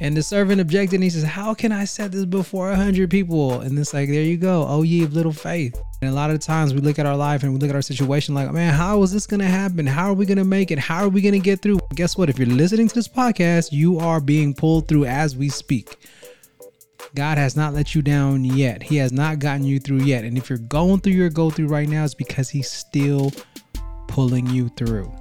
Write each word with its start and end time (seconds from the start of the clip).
And 0.00 0.16
the 0.16 0.22
servant 0.22 0.60
objected 0.60 0.96
and 0.96 1.04
he 1.04 1.10
says, 1.10 1.24
How 1.24 1.54
can 1.54 1.72
I 1.72 1.84
set 1.84 2.12
this 2.12 2.24
before 2.24 2.70
a 2.70 2.76
hundred 2.76 3.10
people? 3.10 3.60
And 3.60 3.76
it's 3.78 3.92
like, 3.92 4.08
there 4.08 4.22
you 4.22 4.36
go. 4.36 4.64
Oh 4.68 4.82
ye 4.82 5.02
of 5.02 5.12
little 5.12 5.32
faith. 5.32 5.80
And 6.00 6.10
a 6.10 6.14
lot 6.14 6.30
of 6.30 6.38
times 6.38 6.72
we 6.72 6.80
look 6.80 7.00
at 7.00 7.06
our 7.06 7.16
life 7.16 7.42
and 7.42 7.52
we 7.52 7.58
look 7.58 7.70
at 7.70 7.74
our 7.74 7.82
situation 7.82 8.34
like, 8.34 8.52
man, 8.52 8.72
how 8.72 9.02
is 9.02 9.12
this 9.12 9.26
gonna 9.26 9.44
happen? 9.44 9.86
How 9.86 10.10
are 10.10 10.14
we 10.14 10.24
gonna 10.24 10.44
make 10.44 10.70
it? 10.70 10.78
How 10.78 11.04
are 11.04 11.08
we 11.08 11.20
gonna 11.20 11.40
get 11.40 11.60
through? 11.60 11.80
Guess 11.94 12.16
what? 12.16 12.30
If 12.30 12.38
you're 12.38 12.46
listening 12.46 12.86
to 12.86 12.94
this 12.94 13.08
podcast, 13.08 13.72
you 13.72 13.98
are 13.98 14.20
being 14.20 14.54
pulled 14.54 14.86
through 14.86 15.06
as 15.06 15.36
we 15.36 15.48
speak. 15.48 15.96
God 17.14 17.38
has 17.38 17.56
not 17.56 17.74
let 17.74 17.94
you 17.94 18.02
down 18.02 18.44
yet. 18.44 18.82
He 18.82 18.96
has 18.96 19.12
not 19.12 19.40
gotten 19.40 19.64
you 19.64 19.80
through 19.80 20.00
yet. 20.02 20.24
And 20.24 20.38
if 20.38 20.48
you're 20.48 20.58
going 20.58 21.00
through 21.00 21.14
your 21.14 21.30
go 21.30 21.50
through 21.50 21.68
right 21.68 21.88
now, 21.88 22.04
it's 22.04 22.14
because 22.14 22.48
he's 22.48 22.70
still 22.70 23.32
pulling 24.06 24.46
you 24.46 24.68
through. 24.70 25.12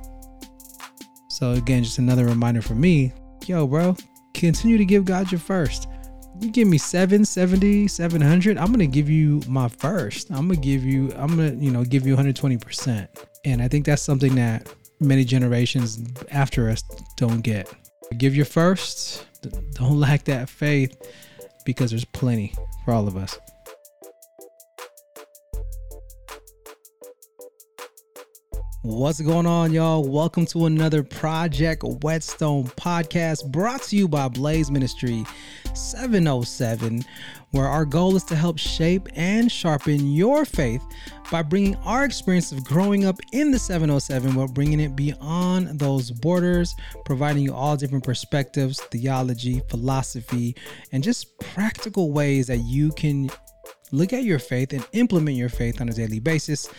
So 1.30 1.52
again, 1.54 1.84
just 1.84 1.98
another 1.98 2.25
reminder 2.25 2.62
for 2.62 2.75
me, 2.75 3.14
yo, 3.46 3.66
bro, 3.66 3.96
continue 4.38 4.77
to 4.77 4.85
give 4.85 5.05
God 5.05 5.31
your 5.31 5.39
first. 5.39 5.88
You 6.39 6.51
give 6.51 6.68
me 6.68 6.78
770, 6.78 7.87
700, 7.87 8.57
I'm 8.57 8.68
going 8.68 8.79
to 8.79 8.87
give 8.87 9.09
you 9.09 9.41
my 9.47 9.68
first. 9.68 10.29
I'm 10.29 10.47
going 10.47 10.61
to 10.61 10.68
give 10.68 10.83
you, 10.83 11.11
I'm 11.15 11.36
going 11.36 11.57
to, 11.57 11.65
you 11.65 11.71
know, 11.71 11.83
give 11.83 12.05
you 12.05 12.15
120%. 12.15 13.07
And 13.43 13.61
I 13.61 13.68
think 13.68 13.86
that's 13.86 14.01
something 14.01 14.36
that 14.36 14.71
many 15.00 15.23
generations 15.23 16.00
after 16.31 16.69
us 16.69 16.83
don't 17.15 17.42
get. 17.42 17.73
Give 18.18 18.36
your 18.36 18.45
first, 18.45 19.25
don't 19.73 20.00
lack 20.00 20.25
that 20.25 20.47
faith 20.50 20.95
because 21.65 21.89
there's 21.89 22.06
plenty 22.06 22.54
for 22.86 22.93
all 22.93 23.07
of 23.07 23.17
us. 23.17 23.39
What's 28.87 29.19
going 29.19 29.46
on, 29.46 29.73
y'all? 29.73 30.01
Welcome 30.01 30.46
to 30.46 30.65
another 30.65 31.04
Project 31.04 31.83
Whetstone 31.83 32.64
podcast 32.64 33.52
brought 33.52 33.81
to 33.83 33.97
you 33.97 34.08
by 34.08 34.30
Blaze 34.30 34.72
Ministry 34.72 35.25
707, 35.73 37.03
where 37.52 37.66
our 37.66 37.83
goal 37.83 38.16
is 38.16 38.23
to 38.23 38.36
help 38.38 38.58
shape 38.58 39.09
and 39.14 39.52
sharpen 39.52 40.14
your 40.14 40.45
faith 40.45 40.81
by 41.30 41.42
bringing 41.42 41.75
our 41.84 42.06
experience 42.06 42.53
of 42.53 42.64
growing 42.64 43.03
up 43.03 43.20
in 43.34 43.52
the 43.52 43.59
707 43.59 44.34
while 44.34 44.47
bringing 44.47 44.80
it 44.80 44.95
beyond 44.95 45.78
those 45.78 46.09
borders, 46.09 46.73
providing 47.03 47.44
you 47.44 47.53
all 47.53 47.75
different 47.75 48.06
perspectives, 48.06 48.80
theology, 48.84 49.62
philosophy, 49.69 50.56
and 50.94 51.03
just 51.03 51.38
practical 51.40 52.14
ways 52.14 52.47
that 52.47 52.59
you 52.59 52.94
can 52.94 53.30
look 53.92 54.14
at 54.14 54.24
your 54.24 54.40
faith 54.40 54.74
and 54.74 54.86
implement 54.94 55.38
your 55.38 55.50
faith 55.50 55.82
on 55.82 55.90
a 55.90 55.94
daily 55.94 56.20
basis. 56.20 56.70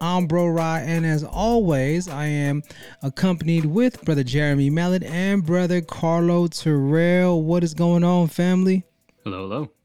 I'm 0.00 0.26
Bro 0.26 0.48
Rye, 0.48 0.80
and 0.80 1.06
as 1.06 1.24
always, 1.24 2.08
I 2.08 2.26
am 2.26 2.62
accompanied 3.02 3.64
with 3.64 4.04
Brother 4.04 4.24
Jeremy 4.24 4.70
Mallet 4.70 5.02
and 5.02 5.44
Brother 5.44 5.80
Carlo 5.80 6.46
Terrell. 6.48 7.42
What 7.42 7.64
is 7.64 7.74
going 7.74 8.04
on, 8.04 8.28
family? 8.28 8.84
Hello, 9.24 9.48
hello. 9.48 9.75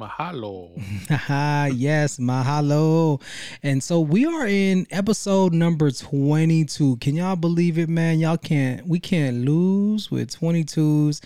Mahalo. 0.00 0.70
yes, 1.76 2.16
mahalo. 2.16 3.20
And 3.62 3.82
so 3.82 4.00
we 4.00 4.24
are 4.24 4.46
in 4.46 4.86
episode 4.90 5.52
number 5.52 5.90
22. 5.90 6.96
Can 6.96 7.16
y'all 7.16 7.36
believe 7.36 7.76
it, 7.76 7.90
man? 7.90 8.18
Y'all 8.18 8.38
can't, 8.38 8.86
we 8.86 8.98
can't 8.98 9.44
lose 9.44 10.10
with 10.10 10.34
22s. 10.40 11.22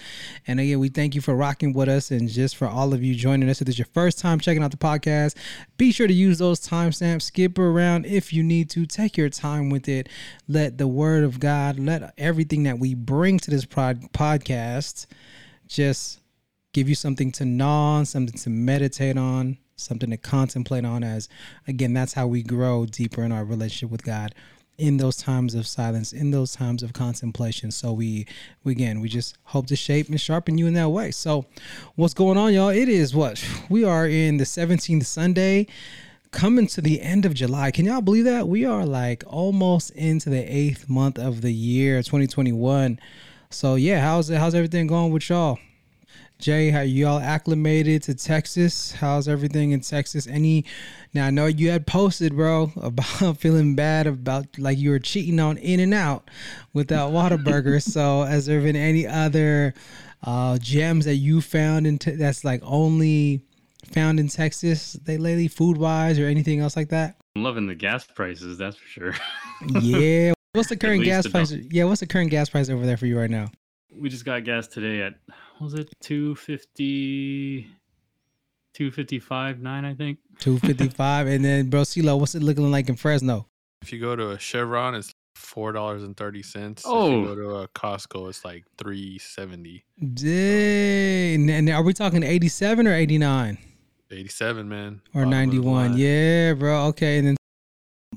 And 0.48 0.58
again, 0.58 0.80
we 0.80 0.88
thank 0.88 1.14
you 1.14 1.20
for 1.20 1.36
rocking 1.36 1.72
with 1.72 1.88
us 1.88 2.10
and 2.10 2.28
just 2.28 2.56
for 2.56 2.66
all 2.66 2.92
of 2.92 3.02
you 3.04 3.14
joining 3.14 3.48
us. 3.48 3.60
If 3.60 3.66
this 3.66 3.74
is 3.74 3.78
your 3.78 3.88
first 3.94 4.18
time 4.18 4.40
checking 4.40 4.64
out 4.64 4.72
the 4.72 4.76
podcast, 4.76 5.36
be 5.76 5.92
sure 5.92 6.08
to 6.08 6.12
use 6.14 6.38
those 6.38 6.66
timestamps. 6.66 7.22
Skip 7.22 7.56
around 7.58 8.06
if 8.06 8.32
you 8.32 8.42
need 8.42 8.70
to. 8.70 8.86
Take 8.86 9.16
your 9.16 9.30
time 9.30 9.70
with 9.70 9.88
it. 9.88 10.08
Let 10.48 10.78
the 10.78 10.88
word 10.88 11.22
of 11.22 11.38
God, 11.38 11.78
let 11.78 12.12
everything 12.18 12.64
that 12.64 12.80
we 12.80 12.94
bring 12.94 13.38
to 13.38 13.50
this 13.52 13.64
pod- 13.64 14.12
podcast 14.12 15.06
just 15.68 16.20
give 16.74 16.88
you 16.88 16.94
something 16.94 17.32
to 17.32 17.46
gnaw 17.46 17.94
on, 17.94 18.04
something 18.04 18.36
to 18.36 18.50
meditate 18.50 19.16
on, 19.16 19.56
something 19.76 20.10
to 20.10 20.18
contemplate 20.18 20.84
on. 20.84 21.02
As 21.02 21.30
again, 21.66 21.94
that's 21.94 22.12
how 22.12 22.26
we 22.26 22.42
grow 22.42 22.84
deeper 22.84 23.22
in 23.22 23.32
our 23.32 23.44
relationship 23.44 23.90
with 23.90 24.04
God 24.04 24.34
in 24.76 24.96
those 24.96 25.16
times 25.16 25.54
of 25.54 25.68
silence, 25.68 26.12
in 26.12 26.32
those 26.32 26.52
times 26.52 26.82
of 26.82 26.92
contemplation. 26.92 27.70
So 27.70 27.92
we, 27.92 28.26
we 28.64 28.72
again, 28.72 29.00
we 29.00 29.08
just 29.08 29.38
hope 29.44 29.68
to 29.68 29.76
shape 29.76 30.08
and 30.08 30.20
sharpen 30.20 30.58
you 30.58 30.66
in 30.66 30.74
that 30.74 30.88
way. 30.88 31.12
So, 31.12 31.46
what's 31.94 32.12
going 32.12 32.36
on, 32.36 32.52
y'all? 32.52 32.70
It 32.70 32.88
is 32.88 33.14
what 33.14 33.42
we 33.70 33.84
are 33.84 34.06
in 34.06 34.36
the 34.36 34.44
17th 34.44 35.06
Sunday 35.06 35.68
coming 36.32 36.66
to 36.66 36.80
the 36.80 37.00
end 37.00 37.24
of 37.24 37.34
July. 37.34 37.70
Can 37.70 37.84
y'all 37.84 38.00
believe 38.00 38.24
that? 38.24 38.48
We 38.48 38.64
are 38.64 38.84
like 38.84 39.22
almost 39.28 39.90
into 39.92 40.28
the 40.28 40.42
eighth 40.42 40.88
month 40.88 41.20
of 41.20 41.40
the 41.40 41.52
year, 41.52 41.98
2021. 41.98 42.98
So 43.50 43.76
yeah, 43.76 44.00
how's 44.00 44.28
it? 44.28 44.38
How's 44.38 44.56
everything 44.56 44.88
going 44.88 45.12
with 45.12 45.28
y'all? 45.28 45.60
Jay, 46.44 46.68
how 46.68 46.82
y'all 46.82 47.20
acclimated 47.20 48.02
to 48.02 48.14
Texas? 48.14 48.92
How's 48.92 49.28
everything 49.28 49.70
in 49.70 49.80
Texas? 49.80 50.26
Any 50.26 50.66
now 51.14 51.28
I 51.28 51.30
know 51.30 51.46
you 51.46 51.70
had 51.70 51.86
posted, 51.86 52.36
bro, 52.36 52.70
about 52.82 53.38
feeling 53.38 53.74
bad 53.74 54.06
about 54.06 54.58
like 54.58 54.76
you 54.76 54.90
were 54.90 54.98
cheating 54.98 55.40
on 55.40 55.56
In 55.56 55.80
and 55.80 55.94
Out 55.94 56.30
with 56.74 56.88
that 56.88 57.08
Whataburger. 57.08 57.80
so 57.90 58.24
has 58.24 58.44
there 58.44 58.60
been 58.60 58.76
any 58.76 59.06
other 59.06 59.72
uh 60.22 60.58
gems 60.58 61.06
that 61.06 61.14
you 61.14 61.40
found 61.40 61.86
in 61.86 61.96
te- 61.96 62.16
that's 62.16 62.44
like 62.44 62.60
only 62.62 63.40
found 63.94 64.20
in 64.20 64.28
Texas 64.28 64.98
they 65.02 65.16
lately 65.16 65.48
food 65.48 65.78
wise 65.78 66.18
or 66.18 66.26
anything 66.26 66.60
else 66.60 66.76
like 66.76 66.90
that? 66.90 67.16
I'm 67.36 67.42
loving 67.42 67.68
the 67.68 67.74
gas 67.74 68.04
prices, 68.04 68.58
that's 68.58 68.76
for 68.76 68.86
sure. 68.86 69.14
yeah. 69.80 70.34
What's 70.52 70.68
the 70.68 70.76
current 70.76 71.04
gas 71.04 71.26
price? 71.26 71.52
Yeah, 71.52 71.84
what's 71.84 72.00
the 72.00 72.06
current 72.06 72.30
gas 72.30 72.50
price 72.50 72.68
over 72.68 72.84
there 72.84 72.98
for 72.98 73.06
you 73.06 73.18
right 73.18 73.30
now? 73.30 73.46
We 73.96 74.10
just 74.10 74.26
got 74.26 74.44
gas 74.44 74.66
today 74.66 75.00
at 75.00 75.14
was 75.60 75.74
it 75.74 75.88
250 76.00 77.68
255 78.74 79.60
9 79.60 79.84
i 79.84 79.94
think? 79.94 80.18
255 80.40 81.26
and 81.26 81.44
then 81.44 81.70
bro 81.70 81.82
CeeLo, 81.82 82.18
what's 82.18 82.34
it 82.34 82.42
looking 82.42 82.70
like 82.70 82.88
in 82.88 82.96
fresno? 82.96 83.46
If 83.82 83.92
you 83.92 84.00
go 84.00 84.16
to 84.16 84.30
a 84.30 84.38
chevron 84.38 84.94
it's 84.94 85.14
four 85.34 85.72
dollars 85.72 86.02
and 86.02 86.16
thirty 86.16 86.42
cents. 86.42 86.84
Oh 86.86 87.06
if 87.06 87.12
you 87.12 87.18
oh. 87.18 87.34
go 87.34 87.34
to 87.34 87.50
a 87.56 87.68
costco 87.68 88.28
it's 88.28 88.44
like 88.44 88.64
370 88.78 89.84
dang 90.14 91.50
and 91.50 91.70
are 91.70 91.82
we 91.82 91.92
talking 91.92 92.22
87 92.22 92.86
or 92.86 92.94
89 92.94 93.58
87 94.10 94.68
man. 94.68 95.00
Or 95.14 95.26
91 95.26 95.96
yeah 95.96 96.54
bro 96.54 96.86
okay 96.86 97.18
and 97.18 97.28
then 97.28 97.36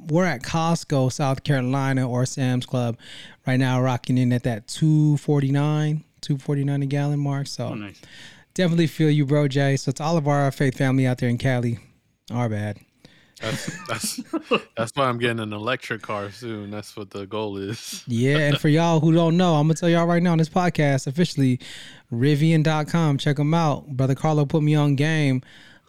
we're 0.09 0.25
at 0.25 0.41
Costco, 0.41 1.11
South 1.11 1.43
Carolina, 1.43 2.09
or 2.09 2.25
Sam's 2.25 2.65
Club 2.65 2.97
right 3.45 3.57
now, 3.57 3.81
rocking 3.81 4.17
in 4.17 4.31
at 4.31 4.43
that 4.43 4.67
249 4.67 6.03
two 6.21 6.37
forty 6.37 6.63
nine 6.63 6.83
a 6.83 6.85
gallon 6.85 7.19
mark. 7.19 7.47
So 7.47 7.67
oh, 7.67 7.73
nice. 7.73 8.01
definitely 8.53 8.87
feel 8.87 9.09
you, 9.09 9.25
bro, 9.25 9.47
Jay. 9.47 9.75
So 9.77 9.89
it's 9.89 10.01
all 10.01 10.17
of 10.17 10.27
our 10.27 10.51
faith 10.51 10.77
family 10.77 11.07
out 11.07 11.17
there 11.17 11.29
in 11.29 11.37
Cali, 11.37 11.79
our 12.31 12.49
bad. 12.49 12.79
That's 13.41 13.87
that's 13.87 14.21
that's 14.77 14.91
why 14.95 15.05
I'm 15.05 15.19
getting 15.19 15.39
an 15.39 15.53
electric 15.53 16.01
car 16.01 16.31
soon. 16.31 16.71
That's 16.71 16.95
what 16.97 17.11
the 17.11 17.27
goal 17.27 17.57
is. 17.57 18.03
yeah, 18.07 18.37
and 18.37 18.57
for 18.57 18.67
y'all 18.67 18.99
who 18.99 19.13
don't 19.13 19.37
know, 19.37 19.55
I'm 19.55 19.67
gonna 19.67 19.75
tell 19.75 19.89
y'all 19.89 20.07
right 20.07 20.23
now 20.23 20.31
on 20.31 20.39
this 20.39 20.49
podcast 20.49 21.05
officially, 21.05 21.59
Rivian.com. 22.11 23.19
Check 23.19 23.37
them 23.37 23.53
out. 23.53 23.87
Brother 23.87 24.15
Carlo 24.15 24.45
put 24.45 24.63
me 24.63 24.73
on 24.73 24.95
game. 24.95 25.43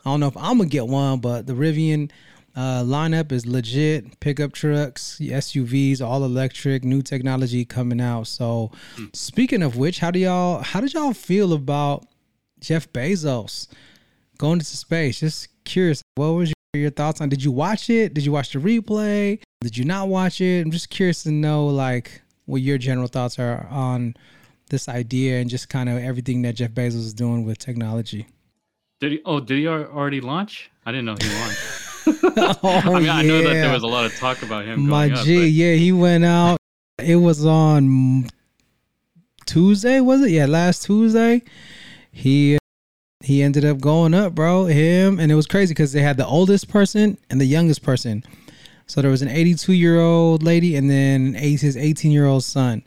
I 0.04 0.10
don't 0.10 0.20
know 0.20 0.28
if 0.28 0.36
I'm 0.36 0.58
gonna 0.58 0.68
get 0.68 0.88
one, 0.88 1.20
but 1.20 1.46
the 1.46 1.54
Rivian 1.54 2.10
uh, 2.56 2.82
lineup 2.82 3.30
is 3.32 3.46
legit. 3.46 4.18
Pickup 4.20 4.52
trucks, 4.52 5.18
SUVs, 5.20 6.00
all 6.00 6.24
electric, 6.24 6.84
new 6.84 7.02
technology 7.02 7.64
coming 7.64 8.00
out. 8.00 8.26
So, 8.26 8.72
mm. 8.96 9.14
speaking 9.14 9.62
of 9.62 9.76
which, 9.76 9.98
how 10.00 10.10
do 10.10 10.18
y'all 10.18 10.62
how 10.62 10.80
did 10.80 10.94
y'all 10.94 11.12
feel 11.12 11.52
about 11.52 12.06
Jeff 12.60 12.92
Bezos 12.92 13.68
going 14.38 14.54
into 14.54 14.76
space? 14.76 15.20
Just 15.20 15.48
curious, 15.64 16.02
what 16.16 16.28
was 16.28 16.52
your, 16.74 16.82
your 16.82 16.90
thoughts 16.90 17.20
on? 17.20 17.28
Did 17.28 17.44
you 17.44 17.52
watch 17.52 17.90
it? 17.90 18.14
Did 18.14 18.24
you 18.24 18.32
watch 18.32 18.52
the 18.52 18.58
replay? 18.58 19.40
Did 19.60 19.76
you 19.76 19.84
not 19.84 20.08
watch 20.08 20.40
it? 20.40 20.64
I'm 20.64 20.70
just 20.70 20.90
curious 20.90 21.22
to 21.24 21.30
know 21.30 21.66
like 21.66 22.22
what 22.46 22.62
your 22.62 22.78
general 22.78 23.08
thoughts 23.08 23.38
are 23.38 23.66
on 23.70 24.14
this 24.70 24.88
idea 24.88 25.40
and 25.40 25.48
just 25.48 25.68
kind 25.68 25.88
of 25.88 25.98
everything 25.98 26.42
that 26.42 26.54
Jeff 26.54 26.72
Bezos 26.72 26.96
is 26.96 27.14
doing 27.14 27.44
with 27.44 27.58
technology. 27.58 28.26
Did 29.00 29.12
he? 29.12 29.20
Oh, 29.24 29.38
did 29.38 29.58
he 29.58 29.68
already 29.68 30.20
launch? 30.20 30.70
I 30.84 30.90
didn't 30.90 31.04
know 31.04 31.16
he 31.20 31.28
launched. 31.38 31.84
oh, 32.36 32.58
I 32.62 32.90
mean, 32.94 33.04
yeah. 33.04 33.14
I 33.14 33.22
know 33.22 33.42
that 33.42 33.52
there 33.52 33.72
was 33.72 33.82
a 33.82 33.88
lot 33.88 34.04
of 34.04 34.16
talk 34.16 34.42
about 34.42 34.64
him. 34.64 34.88
My 34.88 35.08
G, 35.08 35.46
yeah, 35.46 35.74
he 35.74 35.92
went 35.92 36.24
out. 36.24 36.58
It 36.98 37.16
was 37.16 37.44
on 37.44 38.28
Tuesday, 39.46 40.00
was 40.00 40.22
it? 40.22 40.30
Yeah, 40.30 40.46
last 40.46 40.84
Tuesday. 40.84 41.42
He 42.12 42.58
he 43.20 43.42
ended 43.42 43.64
up 43.64 43.80
going 43.80 44.14
up, 44.14 44.34
bro. 44.34 44.66
Him 44.66 45.18
and 45.18 45.30
it 45.30 45.34
was 45.34 45.46
crazy 45.46 45.74
because 45.74 45.92
they 45.92 46.02
had 46.02 46.16
the 46.16 46.26
oldest 46.26 46.68
person 46.68 47.18
and 47.30 47.40
the 47.40 47.46
youngest 47.46 47.82
person. 47.82 48.24
So 48.86 49.02
there 49.02 49.10
was 49.10 49.22
an 49.22 49.28
82 49.28 49.72
year 49.72 50.00
old 50.00 50.42
lady 50.42 50.76
and 50.76 50.90
then 50.90 51.34
his 51.34 51.76
18 51.76 52.10
year 52.10 52.26
old 52.26 52.44
son 52.44 52.82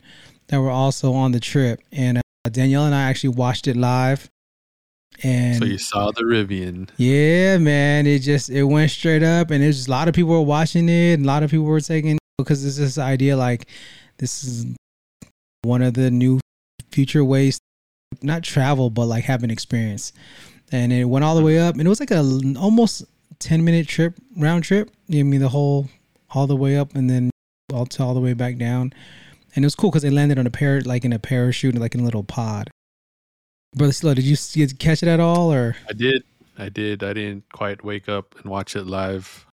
that 0.48 0.60
were 0.60 0.70
also 0.70 1.12
on 1.12 1.32
the 1.32 1.40
trip. 1.40 1.80
And 1.92 2.18
uh, 2.18 2.22
Danielle 2.50 2.86
and 2.86 2.94
I 2.94 3.02
actually 3.02 3.30
watched 3.30 3.68
it 3.68 3.76
live. 3.76 4.28
And 5.22 5.56
so 5.56 5.64
you 5.64 5.78
saw 5.78 6.10
the 6.10 6.22
Rivian. 6.22 6.90
Yeah, 6.96 7.58
man. 7.58 8.06
It 8.06 8.20
just 8.20 8.50
it 8.50 8.64
went 8.64 8.90
straight 8.90 9.22
up 9.22 9.50
and 9.50 9.62
there's 9.62 9.86
a 9.86 9.90
lot 9.90 10.08
of 10.08 10.14
people 10.14 10.32
were 10.32 10.42
watching 10.42 10.88
it 10.88 11.14
and 11.14 11.24
a 11.24 11.28
lot 11.28 11.42
of 11.42 11.50
people 11.50 11.66
were 11.66 11.80
taking 11.80 12.18
because 12.38 12.64
it's 12.64 12.76
this 12.76 12.98
idea 12.98 13.36
like 13.36 13.68
this 14.18 14.42
is 14.42 14.66
one 15.62 15.82
of 15.82 15.94
the 15.94 16.10
new 16.10 16.40
future 16.90 17.24
ways 17.24 17.60
not 18.20 18.42
travel, 18.42 18.90
but 18.90 19.06
like 19.06 19.24
have 19.24 19.42
an 19.42 19.50
experience. 19.50 20.12
And 20.70 20.92
it 20.92 21.04
went 21.04 21.24
all 21.24 21.36
the 21.36 21.42
way 21.42 21.58
up, 21.58 21.74
and 21.74 21.82
it 21.82 21.88
was 21.88 22.00
like 22.00 22.10
a 22.10 22.20
almost 22.58 23.04
ten 23.38 23.64
minute 23.64 23.88
trip, 23.88 24.14
round 24.36 24.64
trip. 24.64 24.90
You 25.06 25.20
I 25.20 25.22
mean 25.22 25.40
the 25.40 25.48
whole 25.48 25.88
all 26.30 26.46
the 26.46 26.56
way 26.56 26.76
up, 26.76 26.94
and 26.94 27.08
then 27.08 27.30
all 27.72 27.86
to 27.86 28.02
all 28.02 28.14
the 28.14 28.20
way 28.20 28.32
back 28.32 28.56
down. 28.56 28.92
And 29.54 29.64
it 29.64 29.66
was 29.66 29.74
cool 29.74 29.90
because 29.90 30.02
they 30.02 30.10
landed 30.10 30.38
on 30.38 30.46
a 30.46 30.50
par 30.50 30.80
like 30.80 31.04
in 31.04 31.12
a 31.12 31.18
parachute, 31.18 31.74
like 31.74 31.94
in 31.94 32.00
a 32.00 32.04
little 32.04 32.24
pod. 32.24 32.70
Brother 33.74 33.92
Slow, 33.92 34.14
did 34.14 34.24
you 34.24 34.68
catch 34.68 35.02
it 35.02 35.08
at 35.08 35.20
all, 35.20 35.52
or 35.52 35.76
I 35.88 35.94
did. 35.94 36.24
I 36.58 36.68
did. 36.68 37.02
I 37.02 37.14
didn't 37.14 37.44
quite 37.52 37.82
wake 37.82 38.08
up 38.08 38.34
and 38.38 38.50
watch 38.50 38.76
it 38.76 38.86
live. 38.86 39.46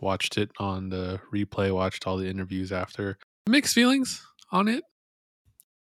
Watched 0.00 0.36
it 0.36 0.50
on 0.58 0.88
the 0.88 1.20
replay, 1.32 1.72
watched 1.72 2.06
all 2.06 2.16
the 2.16 2.28
interviews 2.28 2.72
after. 2.72 3.18
Mixed 3.48 3.74
feelings 3.74 4.20
on 4.50 4.66
it. 4.66 4.82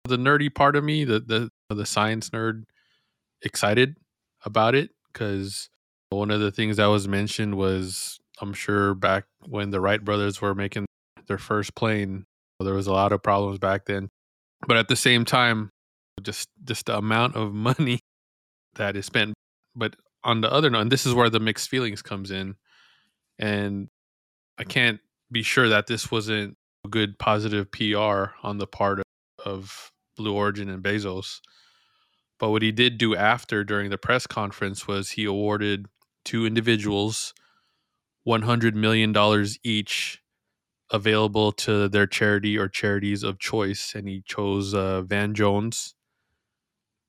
The 0.05 0.19
nerdy 0.19 0.55
part 0.55 0.77
of 0.77 0.85
me, 0.85 1.05
the 1.05 1.21
the 1.21 1.51
the 1.75 1.87
science 1.87 2.31
nerd, 2.31 2.65
excited 3.43 3.97
about 4.45 4.75
it 4.75 4.91
because 5.13 5.71
one 6.11 6.31
of 6.31 6.41
the 6.41 6.51
things 6.51 6.77
that 6.77 6.87
was 6.87 7.09
mentioned 7.09 7.55
was 7.55 8.19
I'm 8.41 8.53
sure 8.53 8.95
back 8.95 9.25
when 9.47 9.71
the 9.71 9.81
Wright 9.81 10.05
brothers 10.05 10.41
were 10.41 10.55
making 10.55 10.87
their 11.29 11.39
first 11.39 11.75
plane, 11.75 12.27
there 12.61 12.75
was 12.75 12.87
a 12.87 12.93
lot 12.93 13.13
of 13.13 13.23
problems 13.23 13.59
back 13.59 13.87
then. 13.87 14.11
But 14.67 14.77
at 14.77 14.89
the 14.89 14.97
same 14.97 15.25
time, 15.25 15.71
just 16.23 16.49
just 16.65 16.87
the 16.87 16.97
amount 16.97 17.37
of 17.37 17.53
money 17.53 18.01
that 18.75 18.97
is 18.97 19.07
spent. 19.07 19.35
But 19.75 19.97
on 20.25 20.41
the 20.41 20.53
other 20.53 20.71
note, 20.71 20.91
this 20.91 21.07
is 21.07 21.15
where 21.15 21.31
the 21.31 21.41
mixed 21.41 21.69
feelings 21.69 22.03
comes 22.03 22.31
in, 22.31 22.57
and 23.39 23.89
I 24.59 24.65
can't 24.65 25.01
be 25.33 25.43
sure 25.43 25.69
that 25.69 25.87
this 25.87 26.11
wasn't 26.11 26.57
good 26.89 27.19
positive 27.19 27.71
PR 27.71 28.33
on 28.43 28.59
the 28.59 28.67
part 28.67 28.99
of, 28.99 29.05
of 29.45 29.91
Blue 30.17 30.35
Origin 30.35 30.69
and 30.69 30.83
Bezos. 30.83 31.41
But 32.39 32.51
what 32.51 32.63
he 32.63 32.73
did 32.73 32.99
do 32.99 33.15
after 33.15 33.65
during 33.65 33.91
the 33.91 33.99
press 33.99 34.27
conference 34.27 34.89
was 34.89 35.11
he 35.11 35.25
awarded 35.25 35.87
two 36.25 36.47
individuals 36.47 37.35
$100 38.27 38.75
million 38.75 39.15
each 39.63 40.23
available 40.91 41.53
to 41.53 41.89
their 41.89 42.07
charity 42.07 42.59
or 42.59 42.69
charities 42.69 43.23
of 43.23 43.39
choice. 43.39 43.95
And 43.95 44.09
he 44.09 44.23
chose 44.27 44.75
uh, 44.75 45.03
Van 45.03 45.35
Jones. 45.35 45.95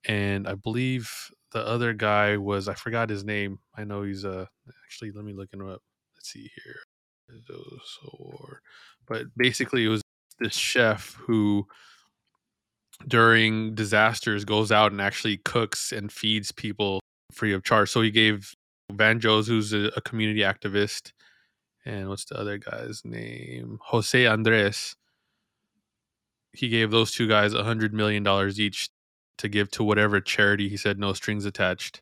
And 0.08 0.48
I 0.48 0.56
believe 0.56 1.12
the 1.52 1.66
other 1.66 1.94
guy 1.94 2.38
was, 2.38 2.68
I 2.68 2.74
forgot 2.74 3.10
his 3.10 3.24
name. 3.24 3.60
I 3.76 3.84
know 3.84 4.04
he's, 4.04 4.26
uh, 4.26 4.46
actually, 4.86 5.12
let 5.12 5.26
me 5.26 5.34
look 5.34 5.54
him 5.54 5.68
up. 5.68 5.82
Let's 6.16 6.32
see 6.32 6.50
here. 6.64 6.80
But 9.08 9.26
basically, 9.38 9.86
it 9.86 9.90
was 9.90 10.02
this 10.40 10.56
chef 10.56 11.14
who 11.20 11.68
during 13.08 13.76
disasters 13.76 14.46
goes 14.46 14.72
out 14.72 14.92
and 14.92 15.02
actually 15.02 15.38
cooks 15.38 15.92
and 15.92 16.12
feeds 16.12 16.52
people 16.52 17.00
free 17.32 17.54
of 17.54 17.64
charge. 17.64 17.90
So 17.90 18.02
he 18.02 18.12
gave 18.12 18.54
Van 18.92 19.20
Jones, 19.20 19.48
who's 19.48 19.74
a, 19.74 19.92
a 19.96 20.02
community 20.02 20.42
activist, 20.42 21.14
and 21.86 22.10
what's 22.10 22.26
the 22.26 22.38
other 22.38 22.58
guy's 22.58 23.02
name? 23.04 23.80
Jose 23.82 24.26
Andres. 24.26 24.96
He 26.54 26.68
gave 26.68 26.92
those 26.92 27.12
two 27.12 27.28
guys 27.28 27.54
a 27.54 27.64
hundred 27.64 27.94
million 27.94 28.24
dollars 28.24 28.60
each 28.60 28.90
to 29.42 29.50
give 29.50 29.70
to 29.72 29.84
whatever 29.84 30.20
charity. 30.22 30.70
He 30.70 30.78
said 30.78 30.98
no 30.98 31.14
strings 31.14 31.46
attached. 31.46 32.02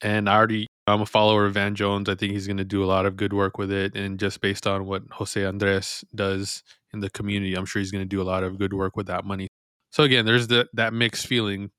And 0.00 0.28
I 0.28 0.36
already, 0.36 0.66
I'm 0.86 1.00
a 1.00 1.06
follower 1.06 1.46
of 1.46 1.54
Van 1.54 1.74
Jones. 1.74 2.08
I 2.08 2.14
think 2.14 2.32
he's 2.32 2.46
going 2.46 2.58
to 2.58 2.64
do 2.64 2.84
a 2.84 2.86
lot 2.86 3.06
of 3.06 3.16
good 3.16 3.32
work 3.32 3.58
with 3.58 3.72
it. 3.72 3.96
And 3.96 4.18
just 4.18 4.40
based 4.40 4.66
on 4.66 4.86
what 4.86 5.02
Jose 5.12 5.42
Andres 5.42 6.04
does 6.14 6.62
in 6.92 7.00
the 7.00 7.10
community, 7.10 7.54
I'm 7.54 7.64
sure 7.64 7.80
he's 7.80 7.90
going 7.90 8.04
to 8.04 8.08
do 8.08 8.20
a 8.20 8.24
lot 8.24 8.44
of 8.44 8.58
good 8.58 8.74
work 8.74 8.96
with 8.96 9.06
that 9.06 9.24
money. 9.24 9.48
So 9.90 10.02
again, 10.02 10.26
there's 10.26 10.48
the, 10.48 10.68
that 10.74 10.92
mixed 10.92 11.26
feeling 11.26 11.70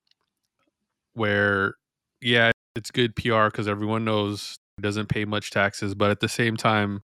where, 1.14 1.76
yeah, 2.22 2.52
it's 2.76 2.92
good 2.92 3.16
PR 3.16 3.46
because 3.46 3.68
everyone 3.68 4.06
knows 4.06 4.56
it 4.78 4.82
doesn't 4.82 5.08
pay 5.08 5.26
much 5.26 5.52
taxes, 5.52 5.96
but 5.96 6.12
at 6.12 6.20
the 6.20 6.28
same 6.28 6.58
time, 6.58 7.02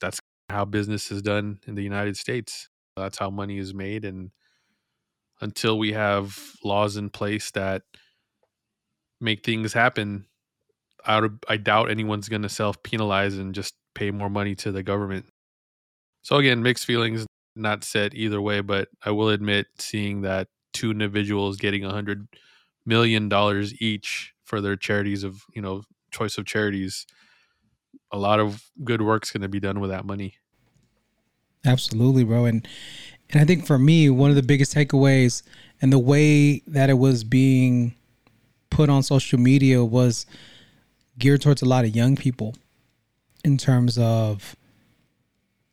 that's 0.00 0.18
how 0.48 0.64
business 0.64 1.10
is 1.10 1.22
done 1.22 1.60
in 1.66 1.74
the 1.74 1.82
United 1.82 2.16
States. 2.16 2.68
That's 2.96 3.18
how 3.18 3.30
money 3.30 3.58
is 3.58 3.72
made, 3.72 4.04
and 4.04 4.30
until 5.42 5.78
we 5.78 5.92
have 5.92 6.38
laws 6.64 6.96
in 6.96 7.10
place 7.10 7.50
that 7.50 7.82
make 9.20 9.44
things 9.44 9.72
happen, 9.72 10.24
I, 11.04 11.28
I 11.48 11.56
doubt 11.56 11.90
anyone's 11.90 12.28
going 12.28 12.42
to 12.42 12.48
self 12.48 12.82
penalize 12.82 13.36
and 13.36 13.54
just 13.54 13.74
pay 13.94 14.10
more 14.10 14.30
money 14.30 14.54
to 14.56 14.72
the 14.72 14.82
government. 14.82 15.26
So 16.22 16.36
again, 16.36 16.62
mixed 16.62 16.86
feelings, 16.86 17.26
not 17.56 17.82
set 17.84 18.14
either 18.14 18.40
way, 18.40 18.60
but 18.60 18.88
I 19.04 19.10
will 19.10 19.28
admit 19.28 19.66
seeing 19.78 20.22
that 20.22 20.46
two 20.72 20.92
individuals 20.92 21.56
getting 21.56 21.84
a 21.84 21.90
hundred 21.90 22.28
million 22.86 23.28
dollars 23.28 23.74
each 23.82 24.32
for 24.44 24.60
their 24.60 24.76
charities 24.76 25.24
of 25.24 25.42
you 25.54 25.60
know 25.60 25.82
choice 26.12 26.38
of 26.38 26.46
charities, 26.46 27.04
a 28.12 28.18
lot 28.18 28.38
of 28.38 28.70
good 28.84 29.02
work's 29.02 29.32
going 29.32 29.42
to 29.42 29.48
be 29.48 29.60
done 29.60 29.80
with 29.80 29.90
that 29.90 30.06
money. 30.06 30.36
Absolutely, 31.64 32.24
bro. 32.24 32.44
And 32.44 32.66
and 33.32 33.40
I 33.40 33.44
think 33.44 33.66
for 33.66 33.78
me, 33.78 34.10
one 34.10 34.30
of 34.30 34.36
the 34.36 34.42
biggest 34.42 34.74
takeaways 34.74 35.42
and 35.80 35.92
the 35.92 35.98
way 35.98 36.62
that 36.66 36.90
it 36.90 36.98
was 36.98 37.24
being 37.24 37.94
put 38.70 38.90
on 38.90 39.02
social 39.02 39.38
media 39.38 39.84
was 39.84 40.26
geared 41.18 41.42
towards 41.42 41.62
a 41.62 41.66
lot 41.66 41.84
of 41.84 41.96
young 41.96 42.16
people 42.16 42.54
in 43.44 43.56
terms 43.56 43.98
of 43.98 44.54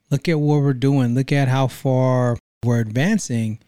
look 0.10 0.28
at 0.28 0.40
what 0.40 0.62
we're 0.62 0.74
doing, 0.74 1.16
look 1.16 1.32
at 1.32 1.48
how 1.48 1.68
far 1.68 2.38
we're 2.64 2.80
advancing. 2.80 3.60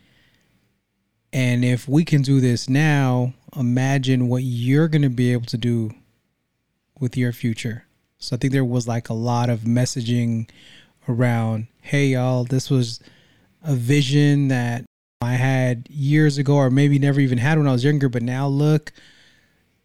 And 1.34 1.64
if 1.64 1.88
we 1.88 2.04
can 2.04 2.22
do 2.22 2.40
this 2.42 2.68
now, 2.68 3.34
imagine 3.56 4.28
what 4.28 4.44
you're 4.44 4.88
going 4.88 5.02
to 5.02 5.10
be 5.10 5.32
able 5.34 5.46
to 5.48 5.58
do 5.58 5.92
with 7.00 7.16
your 7.16 7.32
future. 7.32 7.86
So 8.18 8.36
I 8.36 8.40
think 8.40 8.54
there 8.54 8.66
was 8.66 8.88
like 8.88 9.10
a 9.10 9.14
lot 9.14 9.50
of 9.50 9.62
messaging 9.62 10.50
around, 11.08 11.68
hey, 11.82 12.08
y'all, 12.08 12.44
this 12.44 12.70
was 12.70 13.00
a 13.64 13.76
vision 13.76 14.48
that 14.50 14.86
I 15.22 15.34
had 15.34 15.88
years 15.90 16.38
ago, 16.38 16.56
or 16.56 16.70
maybe 16.70 16.98
never 16.98 17.20
even 17.20 17.38
had 17.38 17.58
when 17.58 17.68
I 17.68 17.72
was 17.72 17.84
younger, 17.84 18.10
but 18.10 18.24
now 18.24 18.48
look. 18.48 18.92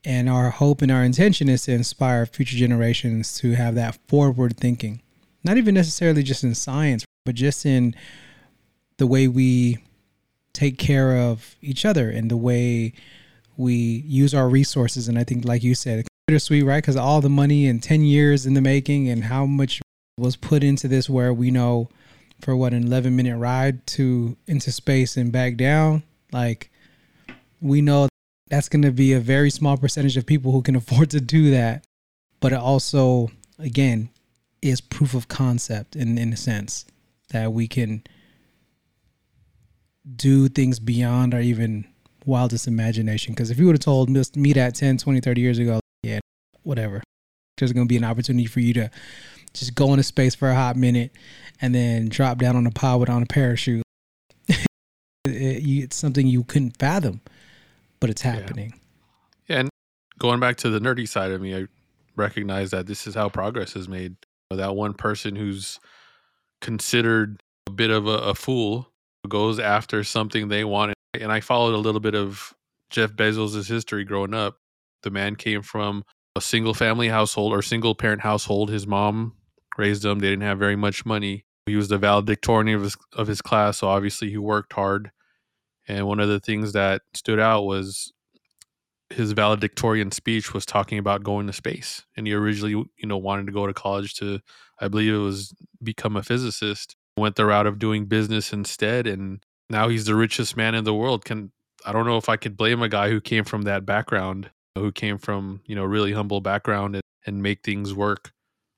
And 0.04 0.28
our 0.28 0.50
hope 0.50 0.82
and 0.82 0.92
our 0.92 1.02
intention 1.02 1.48
is 1.48 1.64
to 1.64 1.72
inspire 1.72 2.26
future 2.26 2.56
generations 2.56 3.36
to 3.38 3.52
have 3.52 3.74
that 3.74 3.98
forward 4.06 4.56
thinking. 4.56 5.02
Not 5.42 5.56
even 5.56 5.74
necessarily 5.74 6.22
just 6.22 6.44
in 6.44 6.54
science, 6.54 7.04
but 7.24 7.34
just 7.34 7.66
in 7.66 7.94
the 8.98 9.06
way 9.06 9.28
we 9.28 9.78
take 10.52 10.78
care 10.78 11.18
of 11.18 11.56
each 11.60 11.84
other 11.84 12.08
and 12.08 12.30
the 12.30 12.36
way 12.36 12.92
we 13.56 13.74
use 13.74 14.32
our 14.32 14.48
resources. 14.48 15.08
And 15.08 15.18
I 15.18 15.24
think, 15.24 15.44
like 15.44 15.62
you 15.62 15.74
said, 15.74 16.06
bittersweet, 16.26 16.64
right? 16.64 16.82
Because 16.82 16.96
all 16.96 17.20
the 17.20 17.28
money 17.28 17.66
and 17.66 17.82
10 17.82 18.02
years 18.02 18.46
in 18.46 18.54
the 18.54 18.60
making 18.60 19.08
and 19.08 19.24
how 19.24 19.44
much 19.44 19.82
was 20.16 20.36
put 20.36 20.62
into 20.62 20.88
this, 20.88 21.10
where 21.10 21.34
we 21.34 21.50
know 21.50 21.88
for 22.40 22.56
what 22.56 22.72
an 22.72 22.84
11 22.84 23.14
minute 23.16 23.36
ride 23.36 23.86
to 23.86 24.36
into 24.46 24.70
space 24.70 25.16
and 25.16 25.32
back 25.32 25.56
down, 25.56 26.02
like 26.32 26.70
we 27.60 27.80
know 27.80 28.08
that's 28.48 28.68
going 28.68 28.82
to 28.82 28.92
be 28.92 29.12
a 29.12 29.20
very 29.20 29.50
small 29.50 29.76
percentage 29.76 30.16
of 30.16 30.26
people 30.26 30.52
who 30.52 30.62
can 30.62 30.76
afford 30.76 31.10
to 31.10 31.20
do 31.20 31.50
that. 31.50 31.84
But 32.40 32.52
it 32.52 32.58
also, 32.58 33.30
again, 33.58 34.10
is 34.62 34.80
proof 34.80 35.14
of 35.14 35.28
concept 35.28 35.96
in, 35.96 36.18
in 36.18 36.32
a 36.32 36.36
sense 36.36 36.84
that 37.30 37.52
we 37.52 37.66
can 37.66 38.04
do 40.14 40.48
things 40.48 40.78
beyond 40.78 41.34
our 41.34 41.40
even 41.40 41.86
wildest 42.24 42.66
imagination. 42.66 43.32
Because 43.32 43.50
if 43.50 43.58
you 43.58 43.66
would 43.66 43.74
have 43.74 43.80
told 43.80 44.10
me 44.10 44.52
that 44.52 44.74
10, 44.74 44.98
20, 44.98 45.20
30 45.20 45.40
years 45.40 45.58
ago, 45.58 45.80
yeah, 46.02 46.20
whatever. 46.62 47.02
There's 47.56 47.72
going 47.72 47.86
to 47.86 47.88
be 47.88 47.96
an 47.96 48.04
opportunity 48.04 48.46
for 48.46 48.60
you 48.60 48.74
to 48.74 48.90
just 49.54 49.74
go 49.74 49.90
into 49.92 50.02
space 50.02 50.34
for 50.34 50.50
a 50.50 50.54
hot 50.54 50.76
minute 50.76 51.10
and 51.60 51.74
then 51.74 52.08
drop 52.08 52.38
down 52.38 52.56
on 52.56 52.66
a 52.66 52.70
pod 52.70 53.00
without 53.00 53.22
a 53.22 53.26
parachute. 53.26 53.82
it's 55.24 55.96
something 55.96 56.26
you 56.26 56.44
couldn't 56.44 56.76
fathom, 56.78 57.20
but 58.00 58.10
it's 58.10 58.22
happening. 58.22 58.74
Yeah. 59.48 59.56
yeah. 59.56 59.60
And 59.60 59.70
going 60.18 60.40
back 60.40 60.56
to 60.58 60.70
the 60.70 60.80
nerdy 60.80 61.08
side 61.08 61.30
of 61.30 61.40
me, 61.40 61.56
I 61.56 61.66
recognize 62.16 62.70
that 62.70 62.86
this 62.86 63.06
is 63.06 63.14
how 63.14 63.28
progress 63.28 63.76
is 63.76 63.88
made. 63.88 64.16
That 64.50 64.76
one 64.76 64.94
person 64.94 65.36
who's 65.36 65.80
considered 66.60 67.40
a 67.66 67.70
bit 67.70 67.90
of 67.90 68.06
a, 68.06 68.18
a 68.18 68.34
fool 68.34 68.90
goes 69.28 69.58
after 69.58 70.04
something 70.04 70.48
they 70.48 70.64
want. 70.64 70.94
And 71.14 71.32
I 71.32 71.40
followed 71.40 71.74
a 71.74 71.78
little 71.78 72.00
bit 72.00 72.14
of 72.14 72.54
Jeff 72.90 73.12
Bezos' 73.12 73.68
history 73.68 74.04
growing 74.04 74.34
up. 74.34 74.58
The 75.02 75.10
man 75.10 75.36
came 75.36 75.62
from 75.62 76.04
a 76.36 76.40
single 76.40 76.74
family 76.74 77.08
household 77.08 77.52
or 77.52 77.62
single 77.62 77.94
parent 77.94 78.20
household. 78.20 78.70
His 78.70 78.86
mom 78.86 79.34
raised 79.78 80.04
him. 80.04 80.18
They 80.18 80.30
didn't 80.30 80.42
have 80.42 80.58
very 80.58 80.76
much 80.76 81.06
money. 81.06 81.44
He 81.66 81.76
was 81.76 81.88
the 81.88 81.98
valedictorian 81.98 82.76
of 82.76 82.82
his, 82.82 82.96
of 83.12 83.26
his 83.26 83.42
class, 83.42 83.78
so 83.78 83.88
obviously 83.88 84.30
he 84.30 84.38
worked 84.38 84.72
hard. 84.72 85.10
And 85.88 86.06
one 86.06 86.20
of 86.20 86.28
the 86.28 86.40
things 86.40 86.72
that 86.72 87.02
stood 87.14 87.40
out 87.40 87.64
was 87.64 88.12
his 89.10 89.32
valedictorian 89.32 90.10
speech 90.10 90.52
was 90.52 90.66
talking 90.66 90.98
about 90.98 91.22
going 91.22 91.46
to 91.46 91.52
space. 91.52 92.04
And 92.16 92.26
he 92.26 92.32
originally, 92.32 92.72
you 92.72 93.06
know, 93.06 93.16
wanted 93.16 93.46
to 93.46 93.52
go 93.52 93.66
to 93.66 93.74
college 93.74 94.14
to, 94.14 94.40
I 94.80 94.88
believe 94.88 95.14
it 95.14 95.18
was 95.18 95.54
become 95.82 96.16
a 96.16 96.22
physicist. 96.22 96.96
Went 97.16 97.36
the 97.36 97.46
route 97.46 97.66
of 97.66 97.78
doing 97.78 98.06
business 98.06 98.52
instead, 98.52 99.06
and 99.06 99.42
now 99.70 99.88
he's 99.88 100.04
the 100.04 100.14
richest 100.14 100.56
man 100.56 100.74
in 100.74 100.84
the 100.84 100.94
world. 100.94 101.24
Can 101.24 101.50
I 101.84 101.92
don't 101.92 102.06
know 102.06 102.18
if 102.18 102.28
I 102.28 102.36
could 102.36 102.56
blame 102.56 102.82
a 102.82 102.88
guy 102.88 103.08
who 103.08 103.20
came 103.20 103.44
from 103.44 103.62
that 103.62 103.86
background, 103.86 104.50
who 104.74 104.92
came 104.92 105.18
from, 105.18 105.62
you 105.64 105.74
know, 105.74 105.84
really 105.84 106.12
humble 106.12 106.40
background 106.40 106.96
and, 106.96 107.02
and 107.24 107.42
make 107.42 107.62
things 107.62 107.94
work 107.94 108.32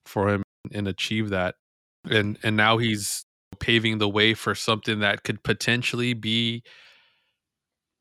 for 0.06 0.28
him 0.28 0.42
and 0.74 0.88
achieve 0.88 1.30
that. 1.30 1.56
And 2.08 2.38
and 2.42 2.56
now 2.56 2.78
he's 2.78 3.24
paving 3.60 3.98
the 3.98 4.08
way 4.08 4.34
for 4.34 4.54
something 4.54 5.00
that 5.00 5.24
could 5.24 5.42
potentially 5.42 6.14
be 6.14 6.62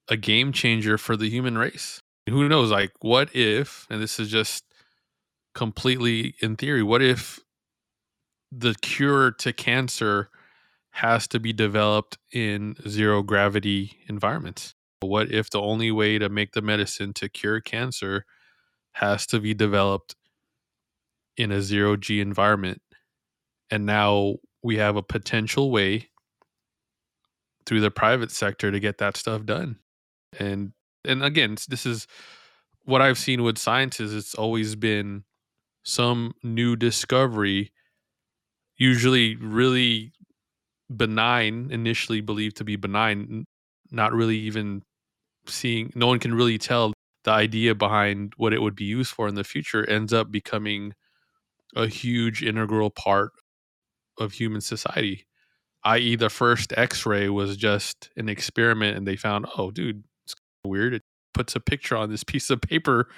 a 0.09 0.17
game 0.17 0.51
changer 0.51 0.97
for 0.97 1.17
the 1.17 1.29
human 1.29 1.57
race. 1.57 2.01
Who 2.29 2.47
knows? 2.47 2.71
Like, 2.71 2.91
what 3.01 3.33
if, 3.36 3.88
and 3.89 4.01
this 4.01 4.19
is 4.19 4.29
just 4.29 4.63
completely 5.55 6.36
in 6.41 6.55
theory, 6.55 6.83
what 6.83 7.01
if 7.01 7.39
the 8.51 8.75
cure 8.81 9.31
to 9.31 9.53
cancer 9.53 10.29
has 10.91 11.27
to 11.27 11.39
be 11.39 11.53
developed 11.53 12.17
in 12.31 12.75
zero 12.88 13.24
gravity 13.24 13.97
environments? 14.07 14.74
What 15.01 15.31
if 15.31 15.50
the 15.50 15.62
only 15.62 15.91
way 15.91 16.17
to 16.17 16.29
make 16.29 16.53
the 16.53 16.62
medicine 16.62 17.13
to 17.13 17.29
cure 17.29 17.62
cancer 17.62 18.25
has 18.93 19.25
to 19.27 19.39
be 19.39 19.53
developed 19.53 20.15
in 21.38 21.51
a 21.51 21.62
zero 21.62 21.96
G 21.96 22.20
environment? 22.20 22.82
And 23.70 23.86
now 23.86 24.36
we 24.63 24.77
have 24.77 24.96
a 24.96 25.03
potential 25.03 25.72
way 25.72 26.10
through 27.65 27.82
the 27.82 27.91
private 27.91 28.32
sector 28.32 28.72
to 28.72 28.79
get 28.79 28.98
that 28.98 29.17
stuff 29.17 29.46
done. 29.46 29.77
And 30.39 30.74
and 31.06 31.24
again, 31.24 31.58
this 31.70 31.86
is 31.86 32.08
what 32.86 33.01
I've 33.01 33.17
seen 33.17 33.44
with 33.44 33.58
science 33.58 34.00
is 34.00 34.13
it's 34.13 34.36
always 34.36 34.75
been 34.75 35.24
some 35.84 36.34
new 36.44 36.75
discovery, 36.75 37.72
usually 38.77 39.36
really 39.36 40.13
benign, 40.96 41.70
initially 41.72 42.22
believed 42.22 42.58
to 42.58 42.63
be 42.63 42.75
benign, 42.75 43.46
not 43.91 44.13
really 44.13 44.38
even 44.38 44.84
seeing, 45.48 45.91
no 45.96 46.08
one 46.08 46.20
can 46.20 46.34
really 46.34 46.58
tell 46.58 46.94
the 47.24 47.32
idea 47.32 47.75
behind 47.75 48.34
what 48.38 48.53
it 48.53 48.62
would 48.62 48.75
be 48.75 48.86
used 48.86 49.12
for 49.12 49.27
in 49.27 49.36
the 49.36 49.44
future 49.44 49.89
ends 49.89 50.13
up 50.13 50.32
becoming 50.32 50.94
a 51.75 51.88
huge 51.88 52.43
integral 52.43 52.89
part 52.89 53.31
of 54.19 54.33
human 54.33 54.62
society. 54.62 55.27
I.e., 55.83 56.15
the 56.15 56.29
first 56.29 56.74
x 56.75 57.05
ray 57.05 57.29
was 57.29 57.55
just 57.55 58.09
an 58.17 58.29
experiment 58.29 58.97
and 58.97 59.07
they 59.07 59.15
found, 59.15 59.45
oh, 59.57 59.71
dude, 59.71 60.03
it's 60.25 60.36
weird. 60.63 60.93
It 60.93 61.03
puts 61.33 61.55
a 61.55 61.59
picture 61.59 61.95
on 61.95 62.09
this 62.09 62.24
piece 62.25 62.50
of 62.50 62.62
paper 62.62 63.09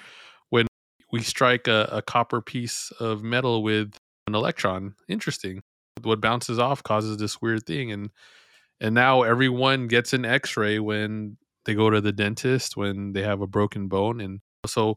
when 0.50 0.66
we 1.12 1.22
strike 1.22 1.66
a, 1.68 1.88
a 1.90 2.02
copper 2.02 2.40
piece 2.40 2.92
of 3.00 3.22
metal 3.22 3.62
with 3.62 3.96
an 4.26 4.34
electron. 4.34 4.94
Interesting. 5.08 5.62
What 6.02 6.20
bounces 6.20 6.58
off 6.58 6.82
causes 6.82 7.16
this 7.16 7.42
weird 7.42 7.66
thing. 7.66 7.92
And 7.92 8.10
and 8.80 8.94
now 8.94 9.22
everyone 9.22 9.88
gets 9.88 10.14
an 10.14 10.24
x-ray 10.24 10.78
when 10.78 11.36
they 11.66 11.74
go 11.74 11.90
to 11.90 12.00
the 12.00 12.12
dentist 12.12 12.76
when 12.76 13.12
they 13.12 13.22
have 13.22 13.42
a 13.42 13.46
broken 13.46 13.88
bone 13.88 14.20
and 14.20 14.40
so 14.66 14.96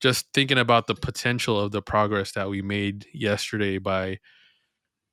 just 0.00 0.26
thinking 0.34 0.58
about 0.58 0.86
the 0.86 0.94
potential 0.94 1.58
of 1.58 1.72
the 1.72 1.82
progress 1.82 2.32
that 2.32 2.48
we 2.48 2.62
made 2.62 3.06
yesterday 3.12 3.78
by 3.78 4.18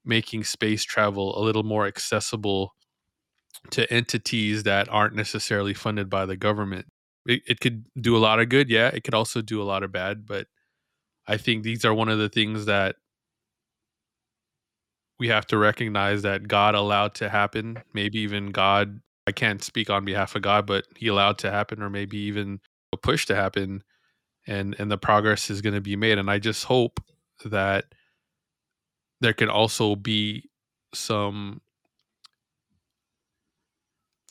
making 0.05 0.43
space 0.43 0.83
travel 0.83 1.39
a 1.39 1.41
little 1.41 1.63
more 1.63 1.87
accessible 1.87 2.73
to 3.71 3.91
entities 3.91 4.63
that 4.63 4.89
aren't 4.89 5.15
necessarily 5.15 5.73
funded 5.73 6.09
by 6.09 6.25
the 6.25 6.35
government. 6.35 6.85
It, 7.25 7.41
it 7.47 7.59
could 7.61 7.85
do 7.99 8.17
a 8.17 8.19
lot 8.19 8.39
of 8.39 8.49
good, 8.49 8.69
yeah. 8.69 8.87
It 8.87 9.03
could 9.03 9.13
also 9.13 9.41
do 9.41 9.61
a 9.61 9.63
lot 9.63 9.83
of 9.83 9.91
bad, 9.91 10.25
but 10.25 10.47
I 11.27 11.37
think 11.37 11.63
these 11.63 11.85
are 11.85 11.93
one 11.93 12.09
of 12.09 12.19
the 12.19 12.29
things 12.29 12.65
that 12.65 12.95
we 15.19 15.29
have 15.29 15.45
to 15.47 15.57
recognize 15.57 16.23
that 16.23 16.47
God 16.47 16.75
allowed 16.75 17.15
to 17.15 17.29
happen. 17.29 17.81
Maybe 17.93 18.19
even 18.19 18.51
God, 18.51 18.99
I 19.25 19.31
can't 19.31 19.63
speak 19.63 19.89
on 19.89 20.03
behalf 20.03 20.35
of 20.35 20.41
God, 20.41 20.65
but 20.65 20.85
He 20.97 21.07
allowed 21.07 21.37
to 21.39 21.51
happen, 21.51 21.81
or 21.81 21.89
maybe 21.89 22.17
even 22.17 22.59
a 22.91 22.97
push 22.97 23.25
to 23.27 23.35
happen, 23.35 23.83
and 24.47 24.75
and 24.79 24.91
the 24.91 24.97
progress 24.97 25.49
is 25.49 25.61
going 25.61 25.75
to 25.75 25.81
be 25.81 25.95
made. 25.95 26.17
And 26.17 26.29
I 26.29 26.39
just 26.39 26.65
hope 26.65 26.99
that 27.45 27.85
there 29.21 29.33
can 29.33 29.49
also 29.49 29.95
be 29.95 30.49
some 30.93 31.61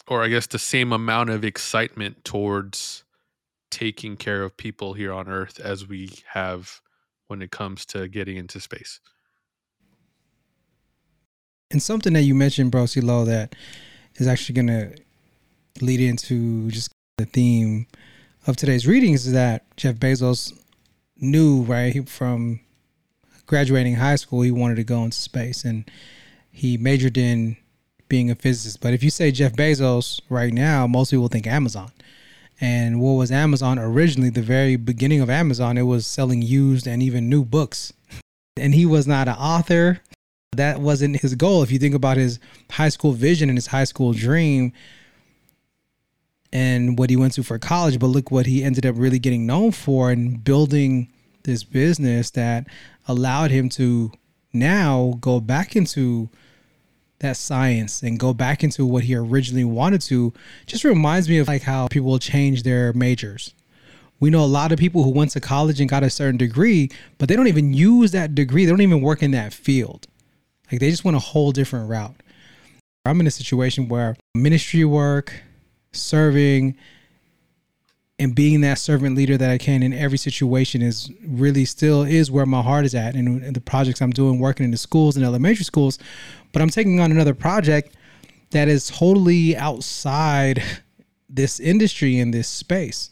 or 0.09 0.23
I 0.23 0.29
guess 0.29 0.47
the 0.47 0.59
same 0.59 0.93
amount 0.93 1.31
of 1.31 1.45
excitement 1.45 2.25
towards 2.25 3.05
taking 3.71 4.17
care 4.17 4.43
of 4.43 4.57
people 4.57 4.93
here 4.93 5.13
on 5.13 5.29
earth 5.29 5.59
as 5.59 5.89
we 5.89 6.11
have 6.33 6.81
when 7.29 7.41
it 7.41 7.51
comes 7.51 7.87
to 7.87 8.09
getting 8.09 8.37
into 8.37 8.61
space. 8.61 9.01
And 11.71 11.83
something 11.83 12.13
that 12.13 12.23
you 12.23 12.35
mentioned, 12.35 12.71
bro, 12.71 12.85
CeeLo, 12.85 13.25
that 13.25 13.55
is 14.17 14.27
actually 14.27 14.55
going 14.55 14.67
to 14.67 14.95
lead 15.81 16.01
into 16.01 16.71
just 16.71 16.93
the 17.17 17.25
theme 17.25 17.87
of 18.47 18.57
today's 18.57 18.87
readings 18.87 19.27
is 19.27 19.33
that 19.33 19.65
Jeff 19.77 19.97
Bezos 19.97 20.53
knew, 21.17 21.63
right, 21.63 22.09
from 22.09 22.61
graduating 23.47 23.97
high 23.97 24.17
school, 24.17 24.43
he 24.43 24.51
wanted 24.51 24.77
to 24.77 24.85
go 24.85 25.05
into 25.05 25.17
space 25.17 25.65
and 25.65 25.89
he 26.51 26.77
majored 26.77 27.17
in 27.17 27.57
being 28.09 28.31
a 28.31 28.35
physicist. 28.35 28.81
But 28.81 28.95
if 28.95 29.03
you 29.03 29.11
say 29.11 29.31
Jeff 29.31 29.53
Bezos 29.53 30.21
right 30.29 30.53
now, 30.53 30.87
most 30.87 31.11
people 31.11 31.29
think 31.29 31.47
Amazon. 31.47 31.93
And 32.61 33.01
what 33.01 33.13
was 33.13 33.33
Amazon 33.33 33.79
originally? 33.79 34.31
The 34.31 34.43
very 34.43 34.77
beginning 34.77 35.21
of 35.21 35.31
Amazon, 35.31 35.79
it 35.79 35.83
was 35.83 36.07
selling 36.07 36.43
used 36.43 36.87
and 36.87 37.03
even 37.03 37.29
new 37.29 37.45
books. 37.45 37.93
And 38.59 38.75
he 38.75 38.85
was 38.85 39.07
not 39.07 39.29
an 39.29 39.35
author. 39.37 40.03
That 40.55 40.79
wasn't 40.79 41.23
his 41.23 41.35
goal. 41.35 41.63
If 41.63 41.73
you 41.73 41.79
think 41.79 41.95
about 41.95 42.19
his 42.19 42.39
high 42.71 42.91
school 42.91 43.13
vision 43.13 43.49
and 43.49 43.57
his 43.57 43.69
high 43.69 43.85
school 43.85 44.13
dream 44.13 44.75
and 46.53 46.99
what 46.99 47.11
he 47.11 47.17
went 47.17 47.33
to 47.35 47.43
for 47.43 47.59
college, 47.59 47.99
but 47.99 48.07
look 48.07 48.31
what 48.31 48.47
he 48.47 48.63
ended 48.63 48.85
up 48.85 48.95
really 48.99 49.19
getting 49.19 49.47
known 49.47 49.73
for 49.73 50.11
and 50.11 50.45
building 50.45 51.09
this 51.45 51.65
business 51.65 52.31
that 52.31 52.67
allowed 53.09 53.51
him 53.51 53.69
to 53.69 54.13
now 54.53 55.19
go 55.21 55.41
back 55.41 55.75
into 55.75 56.29
that 57.21 57.37
science 57.37 58.03
and 58.03 58.19
go 58.19 58.35
back 58.35 58.63
into 58.63 58.85
what 58.85 59.05
he 59.05 59.15
originally 59.15 59.65
wanted 59.65 60.01
to 60.03 60.33
just 60.67 60.85
reminds 60.85 61.29
me 61.29 61.39
of 61.39 61.49
like 61.49 61.63
how 61.63 61.89
people 61.89 62.19
change 62.19 62.63
their 62.63 62.93
majors. 62.93 63.55
We 64.21 64.31
know 64.31 64.45
a 64.45 64.47
lot 64.47 64.71
of 64.71 64.79
people 64.79 65.03
who 65.03 65.11
went 65.11 65.31
to 65.33 65.41
college 65.41 65.81
and 65.81 65.89
got 65.89 66.05
a 66.05 66.11
certain 66.11 66.37
degree, 66.37 66.91
but 67.19 67.29
they 67.29 67.35
don't 67.35 67.49
even 67.49 67.73
use 67.73 68.13
that 68.13 68.35
degree. 68.35 68.65
They 68.65 68.71
don't 68.71 68.81
even 68.81 69.01
work 69.01 69.23
in 69.23 69.31
that 69.33 69.53
field. 69.53 70.07
Like 70.71 70.81
they 70.81 70.91
just 70.91 71.05
went 71.05 71.17
a 71.17 71.21
whole 71.21 71.51
different 71.53 71.89
route. 71.89 72.15
I'm 73.05 73.21
in 73.21 73.27
a 73.27 73.33
situation 73.33 73.89
where 73.89 74.17
ministry 74.35 74.85
work, 74.85 75.33
serving, 75.93 76.77
and 78.23 78.37
being 78.37 78.61
that 78.61 78.79
servant 78.79 79.17
leader 79.17 79.37
that 79.37 79.51
I 79.51 79.59
can 79.59 79.83
in 79.83 79.93
every 79.93 80.17
situation 80.17 80.81
is 80.81 81.11
really 81.27 81.65
still 81.65 82.03
is 82.03 82.31
where 82.31 82.47
my 82.47 82.63
heart 82.63 82.85
is 82.85 82.95
at 82.95 83.17
and, 83.17 83.55
the 83.55 83.61
projects 83.61 84.01
I'm 84.01 84.13
doing 84.13 84.39
working 84.39 84.65
in 84.65 84.71
the 84.71 84.77
schools 84.77 85.17
and 85.17 85.25
elementary 85.25 85.65
schools. 85.65 85.99
But 86.53 86.63
I'm 86.63 86.69
taking 86.69 87.01
on 87.01 87.11
another 87.11 87.35
project 87.35 87.97
that 88.51 88.69
is 88.69 88.89
totally 88.89 89.57
outside 89.57 90.63
this 91.29 91.59
industry 91.59 92.19
in 92.19 92.31
this 92.31 92.47
space. 92.47 93.11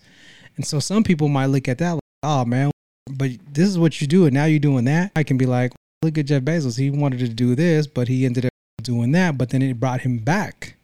And 0.56 0.64
so 0.64 0.78
some 0.78 1.02
people 1.02 1.28
might 1.28 1.46
look 1.46 1.66
at 1.68 1.78
that 1.78 1.92
like 1.92 2.00
oh 2.22 2.44
man 2.44 2.70
but 3.10 3.30
this 3.50 3.66
is 3.66 3.78
what 3.78 4.00
you 4.00 4.06
do 4.06 4.26
and 4.26 4.34
now 4.34 4.44
you're 4.44 4.60
doing 4.60 4.84
that. 4.84 5.10
I 5.16 5.24
can 5.24 5.36
be 5.36 5.46
like 5.46 5.72
look 6.02 6.18
at 6.18 6.26
Jeff 6.26 6.42
Bezos. 6.42 6.78
He 6.78 6.90
wanted 6.90 7.18
to 7.18 7.28
do 7.28 7.56
this 7.56 7.88
but 7.88 8.06
he 8.06 8.26
ended 8.26 8.46
up 8.46 8.52
doing 8.82 9.10
that 9.12 9.36
but 9.36 9.50
then 9.50 9.60
it 9.60 9.80
brought 9.80 10.02
him 10.02 10.18
back 10.18 10.76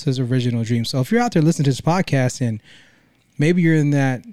to 0.00 0.06
his 0.06 0.18
original 0.18 0.64
dream 0.64 0.84
so 0.84 1.00
if 1.00 1.10
you're 1.10 1.20
out 1.20 1.32
there 1.32 1.42
listening 1.42 1.64
to 1.64 1.70
this 1.70 1.80
podcast 1.80 2.40
and 2.40 2.62
maybe 3.38 3.62
you're 3.62 3.74
in 3.74 3.90
that 3.90 4.24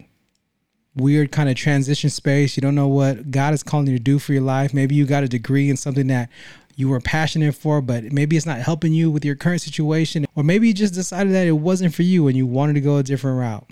weird 0.97 1.31
kind 1.31 1.47
of 1.49 1.55
transition 1.55 2.09
space. 2.09 2.57
You 2.57 2.61
don't 2.61 2.75
know 2.75 2.87
what 2.87 3.31
God 3.31 3.53
is 3.53 3.63
calling 3.63 3.87
you 3.87 3.97
to 3.97 4.03
do 4.03 4.19
for 4.19 4.33
your 4.33 4.41
life. 4.41 4.73
Maybe 4.73 4.95
you 4.95 5.05
got 5.05 5.23
a 5.23 5.27
degree 5.27 5.69
in 5.69 5.77
something 5.77 6.07
that 6.07 6.29
you 6.75 6.89
were 6.89 6.99
passionate 6.99 7.55
for, 7.55 7.81
but 7.81 8.11
maybe 8.11 8.35
it's 8.35 8.45
not 8.45 8.59
helping 8.59 8.93
you 8.93 9.09
with 9.09 9.23
your 9.23 9.35
current 9.35 9.61
situation. 9.61 10.25
Or 10.35 10.43
maybe 10.43 10.67
you 10.67 10.73
just 10.73 10.93
decided 10.93 11.33
that 11.33 11.47
it 11.47 11.53
wasn't 11.53 11.93
for 11.93 12.03
you 12.03 12.27
and 12.27 12.35
you 12.35 12.45
wanted 12.45 12.73
to 12.73 12.81
go 12.81 12.97
a 12.97 13.03
different 13.03 13.39
route. 13.39 13.67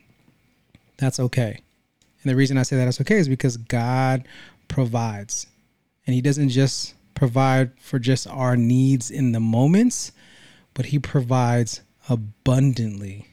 That's 0.98 1.20
okay. 1.20 1.60
And 2.24 2.32
the 2.32 2.36
reason 2.36 2.58
I 2.58 2.64
say 2.64 2.78
that 2.78 2.88
it's 2.88 3.02
okay 3.02 3.18
is 3.18 3.30
because 3.30 3.58
God 3.58 4.28
provides. 4.68 5.48
And 6.08 6.14
He 6.14 6.22
doesn't 6.22 6.50
just 6.50 6.94
provide 7.14 7.72
for 7.80 8.00
just 8.00 8.28
our 8.28 8.56
needs 8.56 9.12
in 9.12 9.32
the 9.32 9.40
moments, 9.40 10.12
but 10.74 10.88
He 10.88 11.00
provides 11.00 11.82
abundantly 12.09 13.27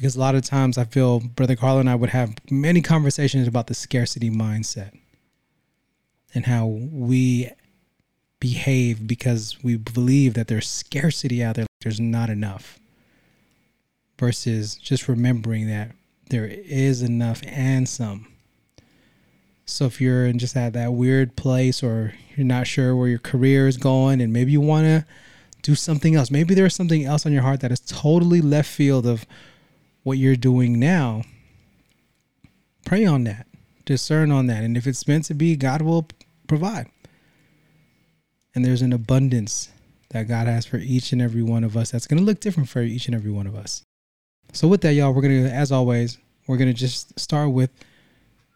because 0.00 0.16
a 0.16 0.20
lot 0.20 0.34
of 0.34 0.42
times 0.42 0.78
I 0.78 0.84
feel 0.84 1.20
Brother 1.20 1.56
Carl 1.56 1.78
and 1.78 1.90
I 1.90 1.94
would 1.94 2.08
have 2.08 2.34
many 2.50 2.80
conversations 2.80 3.46
about 3.46 3.66
the 3.66 3.74
scarcity 3.74 4.30
mindset 4.30 4.98
and 6.34 6.46
how 6.46 6.66
we 6.66 7.50
behave 8.40 9.06
because 9.06 9.62
we 9.62 9.76
believe 9.76 10.32
that 10.34 10.48
there's 10.48 10.66
scarcity 10.66 11.44
out 11.44 11.56
there, 11.56 11.66
there's 11.82 12.00
not 12.00 12.30
enough, 12.30 12.78
versus 14.18 14.76
just 14.76 15.06
remembering 15.06 15.66
that 15.68 15.92
there 16.30 16.46
is 16.46 17.02
enough 17.02 17.42
and 17.44 17.86
some. 17.86 18.26
So 19.66 19.84
if 19.84 20.00
you're 20.00 20.32
just 20.32 20.56
at 20.56 20.72
that 20.72 20.94
weird 20.94 21.36
place 21.36 21.82
or 21.82 22.14
you're 22.34 22.46
not 22.46 22.66
sure 22.66 22.96
where 22.96 23.08
your 23.08 23.18
career 23.18 23.68
is 23.68 23.76
going 23.76 24.22
and 24.22 24.32
maybe 24.32 24.52
you 24.52 24.62
want 24.62 24.86
to 24.86 25.06
do 25.62 25.74
something 25.74 26.14
else. 26.14 26.30
Maybe 26.30 26.54
there's 26.54 26.74
something 26.74 27.04
else 27.04 27.26
on 27.26 27.32
your 27.32 27.42
heart 27.42 27.60
that 27.60 27.72
is 27.72 27.80
totally 27.80 28.40
left 28.40 28.68
field 28.68 29.06
of 29.06 29.26
what 30.02 30.18
you're 30.18 30.36
doing 30.36 30.78
now. 30.78 31.22
Pray 32.84 33.04
on 33.04 33.24
that, 33.24 33.46
discern 33.84 34.30
on 34.30 34.46
that. 34.46 34.64
And 34.64 34.76
if 34.76 34.86
it's 34.86 35.06
meant 35.06 35.24
to 35.26 35.34
be, 35.34 35.56
God 35.56 35.82
will 35.82 36.08
provide. 36.46 36.88
And 38.54 38.64
there's 38.64 38.82
an 38.82 38.92
abundance 38.92 39.70
that 40.10 40.26
God 40.26 40.46
has 40.46 40.66
for 40.66 40.78
each 40.78 41.12
and 41.12 41.22
every 41.22 41.42
one 41.42 41.62
of 41.62 41.76
us 41.76 41.90
that's 41.90 42.06
going 42.06 42.18
to 42.18 42.24
look 42.24 42.40
different 42.40 42.68
for 42.68 42.82
each 42.82 43.06
and 43.06 43.14
every 43.14 43.30
one 43.30 43.46
of 43.46 43.54
us. 43.54 43.82
So, 44.52 44.66
with 44.66 44.80
that, 44.80 44.94
y'all, 44.94 45.12
we're 45.14 45.22
going 45.22 45.44
to, 45.44 45.50
as 45.50 45.70
always, 45.70 46.18
we're 46.48 46.56
going 46.56 46.68
to 46.72 46.74
just 46.74 47.18
start 47.18 47.52
with 47.52 47.70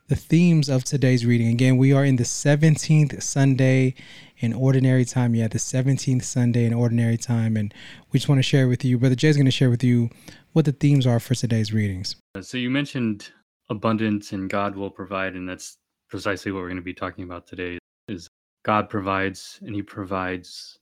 the 0.08 0.16
themes 0.16 0.68
of 0.68 0.84
today's 0.84 1.24
reading. 1.24 1.48
Again, 1.48 1.78
we 1.78 1.92
are 1.92 2.04
in 2.04 2.16
the 2.16 2.24
17th 2.24 3.22
Sunday 3.22 3.94
in 4.38 4.52
ordinary 4.52 5.04
time. 5.04 5.34
Yeah, 5.34 5.48
the 5.48 5.58
17th 5.58 6.24
Sunday 6.24 6.66
in 6.66 6.74
ordinary 6.74 7.16
time. 7.16 7.56
And 7.56 7.72
we 8.12 8.18
just 8.18 8.28
want 8.28 8.38
to 8.38 8.42
share 8.42 8.68
with 8.68 8.84
you, 8.84 8.98
Brother 8.98 9.14
Jay's 9.14 9.36
going 9.36 9.46
to 9.46 9.50
share 9.50 9.70
with 9.70 9.82
you 9.82 10.10
what 10.52 10.66
the 10.66 10.72
themes 10.72 11.06
are 11.06 11.20
for 11.20 11.34
today's 11.34 11.72
readings. 11.72 12.16
Uh, 12.34 12.42
so, 12.42 12.58
you 12.58 12.70
mentioned 12.70 13.30
abundance 13.70 14.32
and 14.32 14.50
God 14.50 14.76
will 14.76 14.90
provide, 14.90 15.34
and 15.34 15.48
that's 15.48 15.78
precisely 16.08 16.52
what 16.52 16.60
we're 16.60 16.68
going 16.68 16.76
to 16.76 16.82
be 16.82 16.94
talking 16.94 17.24
about 17.24 17.46
today 17.46 17.78
is 18.08 18.28
God 18.62 18.90
provides 18.90 19.58
and 19.62 19.74
he 19.74 19.82
provides 19.82 20.78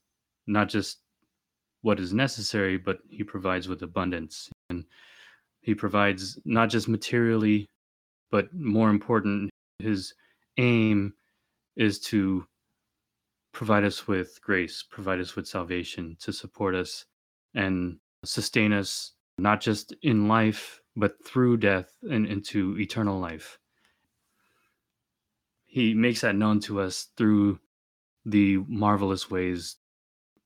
not 0.47 0.67
just 0.67 0.99
what 1.81 1.99
is 1.99 2.13
necessary, 2.13 2.77
but 2.77 2.99
he 3.09 3.23
provides 3.23 3.69
with 3.69 3.81
abundance. 3.83 4.49
And 4.69 4.83
he 5.61 5.73
provides 5.73 6.37
not 6.43 6.69
just 6.69 6.89
materially, 6.89 7.67
but 8.33 8.51
more 8.51 8.89
important, 8.89 9.51
his 9.77 10.15
aim 10.57 11.13
is 11.75 11.99
to 11.99 12.47
provide 13.51 13.83
us 13.83 14.07
with 14.07 14.41
grace, 14.41 14.83
provide 14.89 15.19
us 15.19 15.35
with 15.35 15.47
salvation, 15.47 16.17
to 16.19 16.33
support 16.33 16.73
us 16.73 17.05
and 17.53 17.99
sustain 18.25 18.73
us, 18.73 19.11
not 19.37 19.61
just 19.61 19.93
in 20.01 20.27
life, 20.27 20.81
but 20.95 21.23
through 21.23 21.57
death 21.57 21.95
and 22.09 22.25
into 22.25 22.75
eternal 22.79 23.19
life. 23.19 23.59
He 25.67 25.93
makes 25.93 26.21
that 26.21 26.35
known 26.35 26.59
to 26.61 26.81
us 26.81 27.09
through 27.15 27.59
the 28.25 28.57
marvelous 28.67 29.29
ways 29.29 29.75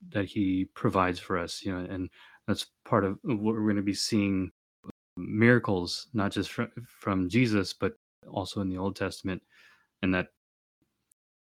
that 0.10 0.26
he 0.26 0.66
provides 0.76 1.20
for 1.20 1.38
us 1.38 1.64
you 1.64 1.72
know 1.72 1.86
and 1.90 2.10
that's 2.48 2.68
part 2.86 3.04
of 3.04 3.18
what 3.24 3.56
we're 3.56 3.62
going 3.62 3.76
to 3.78 3.82
be 3.82 3.94
seeing 3.94 4.52
miracles 5.18 6.08
not 6.14 6.32
just 6.32 6.52
from, 6.52 6.70
from 6.86 7.30
jesus 7.30 7.74
but 7.74 7.94
also 8.32 8.62
in 8.62 8.70
the 8.70 8.78
old 8.78 8.96
testament 8.96 9.42
and 10.02 10.14
that 10.14 10.28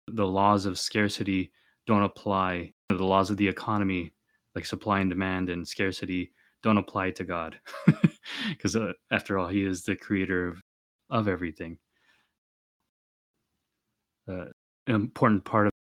the 0.08 0.26
laws 0.26 0.66
of 0.66 0.80
scarcity 0.80 1.52
don't 1.86 2.04
apply 2.04 2.72
the 2.90 2.96
laws 2.96 3.30
of 3.30 3.38
the 3.38 3.48
economy 3.48 4.14
like 4.56 4.66
supply 4.66 5.00
and 5.00 5.10
demand 5.10 5.50
and 5.50 5.68
scarcity 5.68 6.32
don't 6.64 6.78
apply 6.78 7.12
to 7.12 7.24
god. 7.24 7.60
Because 8.50 8.76
uh, 8.76 8.92
after 9.12 9.40
all 9.40 9.48
he 9.48 9.64
is 9.64 9.84
the 9.84 9.96
creator 9.96 10.50
of, 10.50 10.62
of 11.10 11.28
everything. 11.28 11.78
Uh, 14.28 14.46
an 14.88 14.96
important 14.96 15.46
part 15.46 15.68
of, 15.68 15.72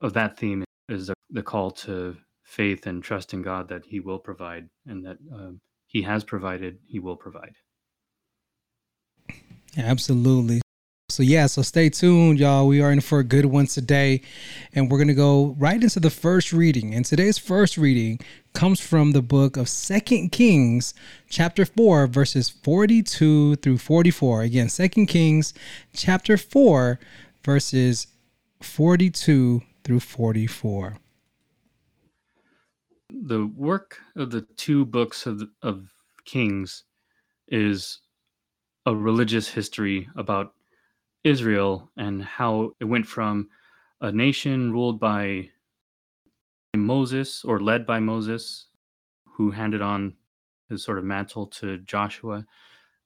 of 0.00 0.12
that 0.12 0.38
theme 0.38 0.64
is 0.88 1.08
the, 1.08 1.14
the 1.30 1.42
call 1.42 1.70
to 1.70 2.16
faith 2.44 2.86
and 2.86 3.02
trust 3.02 3.34
in 3.34 3.42
God 3.42 3.68
that 3.68 3.84
He 3.84 4.00
will 4.00 4.18
provide 4.18 4.68
and 4.86 5.04
that 5.04 5.18
um, 5.32 5.60
He 5.88 6.02
has 6.02 6.22
provided, 6.22 6.78
He 6.86 6.98
will 6.98 7.16
provide. 7.16 7.54
Absolutely. 9.76 10.60
So, 11.10 11.22
yeah, 11.22 11.46
so 11.46 11.62
stay 11.62 11.88
tuned, 11.88 12.38
y'all. 12.38 12.66
We 12.66 12.82
are 12.82 12.92
in 12.92 13.00
for 13.00 13.18
a 13.18 13.24
good 13.24 13.46
one 13.46 13.66
today. 13.66 14.20
And 14.74 14.90
we're 14.90 14.98
going 14.98 15.08
to 15.08 15.14
go 15.14 15.56
right 15.58 15.82
into 15.82 15.98
the 15.98 16.10
first 16.10 16.52
reading. 16.52 16.94
And 16.94 17.04
today's 17.04 17.38
first 17.38 17.78
reading 17.78 18.20
comes 18.52 18.78
from 18.78 19.12
the 19.12 19.22
book 19.22 19.56
of 19.56 19.70
Second 19.70 20.30
Kings, 20.30 20.92
chapter 21.30 21.64
4, 21.64 22.06
verses 22.06 22.50
42 22.50 23.56
through 23.56 23.78
44. 23.78 24.42
Again, 24.42 24.68
Second 24.68 25.06
Kings, 25.06 25.54
chapter 25.94 26.36
4, 26.36 27.00
verses 27.42 28.08
42 28.60 29.62
through 29.84 30.00
44. 30.00 30.98
The 33.10 33.46
work 33.46 34.00
of 34.16 34.30
the 34.30 34.42
two 34.56 34.84
books 34.84 35.26
of, 35.26 35.42
of 35.62 35.88
Kings 36.24 36.84
is 37.48 38.00
a 38.84 38.94
religious 38.94 39.48
history 39.48 40.08
about 40.16 40.54
Israel 41.24 41.90
and 41.96 42.22
how 42.22 42.72
it 42.80 42.84
went 42.84 43.06
from 43.06 43.48
a 44.00 44.12
nation 44.12 44.72
ruled 44.72 45.00
by 45.00 45.48
Moses 46.76 47.44
or 47.44 47.60
led 47.60 47.86
by 47.86 47.98
Moses, 47.98 48.66
who 49.24 49.50
handed 49.50 49.80
on 49.80 50.14
his 50.68 50.84
sort 50.84 50.98
of 50.98 51.04
mantle 51.04 51.46
to 51.46 51.78
Joshua. 51.78 52.44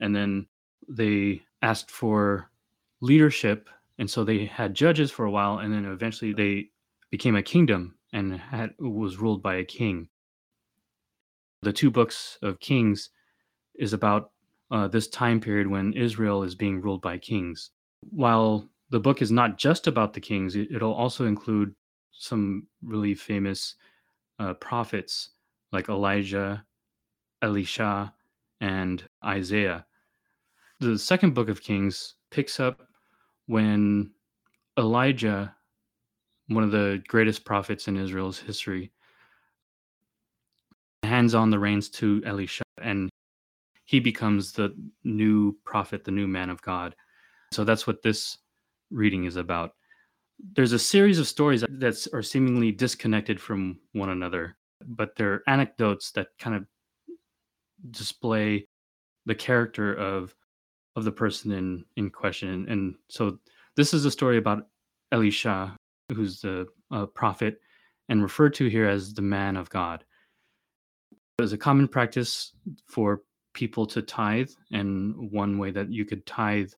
And 0.00 0.14
then 0.14 0.46
they 0.88 1.42
asked 1.62 1.90
for 1.90 2.50
leadership. 3.00 3.68
And 3.98 4.10
so 4.10 4.24
they 4.24 4.46
had 4.46 4.74
judges 4.74 5.10
for 5.10 5.24
a 5.26 5.30
while. 5.30 5.58
And 5.58 5.72
then 5.72 5.84
eventually 5.84 6.32
they 6.32 6.70
became 7.10 7.36
a 7.36 7.42
kingdom 7.42 7.94
and 8.12 8.34
had, 8.36 8.74
was 8.78 9.18
ruled 9.18 9.42
by 9.42 9.56
a 9.56 9.64
king. 9.64 10.08
The 11.62 11.72
two 11.72 11.90
books 11.90 12.38
of 12.42 12.60
Kings 12.60 13.10
is 13.74 13.92
about 13.92 14.32
uh, 14.72 14.88
this 14.88 15.06
time 15.08 15.38
period 15.38 15.66
when 15.66 15.92
Israel 15.92 16.42
is 16.42 16.54
being 16.54 16.80
ruled 16.80 17.02
by 17.02 17.18
kings. 17.18 17.70
While 18.10 18.68
the 18.90 19.00
book 19.00 19.22
is 19.22 19.30
not 19.30 19.58
just 19.58 19.86
about 19.86 20.14
the 20.14 20.20
kings, 20.20 20.56
it, 20.56 20.82
will 20.82 20.94
also 20.94 21.26
include 21.26 21.74
some 22.12 22.66
really 22.82 23.14
famous 23.14 23.76
uh, 24.38 24.54
prophets 24.54 25.30
like 25.72 25.88
Elijah, 25.88 26.64
Elisha, 27.42 28.12
and 28.60 29.04
Isaiah. 29.24 29.84
The 30.80 30.98
second 30.98 31.34
book 31.34 31.48
of 31.48 31.62
Kings 31.62 32.14
picks 32.30 32.58
up 32.58 32.82
when 33.46 34.10
Elijah 34.78 35.54
one 36.54 36.64
of 36.64 36.70
the 36.70 37.02
greatest 37.08 37.44
prophets 37.44 37.88
in 37.88 37.96
Israel's 37.96 38.38
history, 38.38 38.92
hands 41.02 41.34
on 41.34 41.50
the 41.50 41.58
reins 41.58 41.88
to 41.90 42.22
Elisha, 42.24 42.62
and 42.80 43.10
he 43.84 44.00
becomes 44.00 44.52
the 44.52 44.74
new 45.04 45.56
prophet, 45.64 46.04
the 46.04 46.10
new 46.10 46.26
man 46.26 46.50
of 46.50 46.62
God. 46.62 46.94
So 47.52 47.64
that's 47.64 47.86
what 47.86 48.02
this 48.02 48.38
reading 48.90 49.24
is 49.24 49.36
about. 49.36 49.72
There's 50.54 50.72
a 50.72 50.78
series 50.78 51.18
of 51.18 51.28
stories 51.28 51.64
that 51.68 52.06
are 52.12 52.22
seemingly 52.22 52.72
disconnected 52.72 53.40
from 53.40 53.78
one 53.92 54.08
another, 54.08 54.56
but 54.84 55.14
they're 55.16 55.42
anecdotes 55.46 56.10
that 56.12 56.28
kind 56.38 56.56
of 56.56 56.66
display 57.90 58.66
the 59.26 59.34
character 59.34 59.94
of 59.94 60.34
of 60.96 61.04
the 61.04 61.12
person 61.12 61.52
in 61.52 61.84
in 61.96 62.10
question. 62.10 62.66
And 62.68 62.94
so 63.08 63.38
this 63.76 63.94
is 63.94 64.04
a 64.04 64.10
story 64.10 64.38
about 64.38 64.66
Elisha, 65.12 65.76
who's 66.14 66.40
the 66.40 66.66
uh, 66.90 67.06
prophet 67.06 67.60
and 68.08 68.22
referred 68.22 68.54
to 68.54 68.68
here 68.68 68.88
as 68.88 69.14
the 69.14 69.22
man 69.22 69.56
of 69.56 69.70
God. 69.70 70.04
It 71.38 71.42
was 71.42 71.52
a 71.52 71.58
common 71.58 71.88
practice 71.88 72.52
for 72.86 73.22
people 73.54 73.86
to 73.86 74.02
tithe, 74.02 74.50
and 74.70 75.30
one 75.30 75.58
way 75.58 75.70
that 75.70 75.90
you 75.90 76.04
could 76.04 76.24
tithe, 76.26 76.70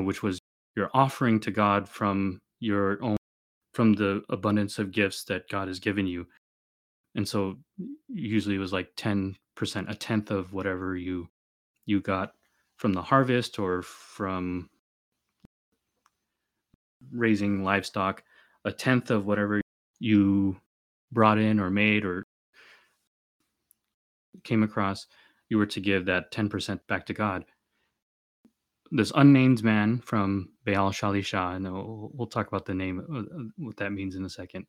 which 0.00 0.22
was 0.22 0.38
your 0.76 0.90
offering 0.94 1.40
to 1.40 1.50
God 1.50 1.88
from 1.88 2.38
your 2.60 3.02
own, 3.02 3.16
from 3.74 3.94
the 3.94 4.22
abundance 4.30 4.78
of 4.78 4.92
gifts 4.92 5.24
that 5.24 5.48
God 5.48 5.68
has 5.68 5.78
given 5.78 6.06
you. 6.06 6.26
And 7.14 7.26
so 7.26 7.56
usually 8.08 8.54
it 8.54 8.60
was 8.60 8.72
like 8.72 8.94
10%, 8.96 9.34
a 9.88 9.94
tenth 9.94 10.30
of 10.30 10.52
whatever 10.52 10.96
you 10.96 11.28
you 11.86 12.00
got 12.00 12.32
from 12.76 12.92
the 12.92 13.02
harvest 13.02 13.58
or 13.58 13.82
from 13.82 14.70
raising 17.12 17.64
livestock 17.64 18.22
a 18.64 18.72
tenth 18.72 19.10
of 19.10 19.26
whatever 19.26 19.60
you 19.98 20.56
brought 21.12 21.38
in 21.38 21.60
or 21.60 21.70
made 21.70 22.04
or 22.04 22.24
came 24.44 24.62
across, 24.62 25.06
you 25.48 25.58
were 25.58 25.66
to 25.66 25.80
give 25.80 26.06
that 26.06 26.32
10% 26.32 26.80
back 26.88 27.06
to 27.06 27.14
God. 27.14 27.44
This 28.92 29.12
unnamed 29.14 29.62
man 29.62 30.00
from 30.00 30.50
Baal 30.64 30.90
Shalisha, 30.90 31.56
and 31.56 31.72
we'll, 31.72 32.10
we'll 32.12 32.26
talk 32.26 32.48
about 32.48 32.66
the 32.66 32.74
name, 32.74 33.52
what 33.56 33.76
that 33.76 33.92
means 33.92 34.16
in 34.16 34.24
a 34.24 34.30
second, 34.30 34.66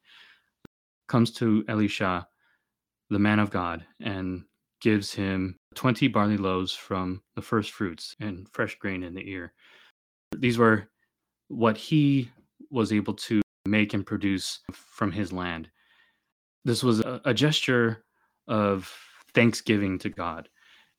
comes 1.08 1.32
to 1.34 1.63
Elisha, 1.67 2.27
the 3.10 3.19
man 3.19 3.39
of 3.39 3.49
God, 3.49 3.86
and 3.99 4.43
gives 4.80 5.13
him 5.13 5.58
20 5.75 6.08
barley 6.08 6.38
loaves 6.38 6.73
from 6.73 7.21
the 7.36 7.41
first 7.41 7.71
fruits 7.71 8.15
and 8.19 8.47
fresh 8.51 8.75
grain 8.77 9.04
in 9.04 9.13
the 9.13 9.30
ear. 9.30 9.54
These 10.38 10.58
were 10.58 10.89
what 11.47 11.77
he 11.77 12.32
was 12.69 12.93
able 12.93 13.13
to 13.13 13.41
make 13.65 13.93
and 13.93 14.06
produce 14.06 14.60
from 14.71 15.12
his 15.12 15.32
land. 15.32 15.69
This 16.65 16.84
was 16.84 17.00
a, 17.00 17.21
a 17.26 17.34
gesture 17.34 18.04
of 18.47 18.93
thanksgiving 19.34 19.97
to 20.00 20.10
God. 20.10 20.50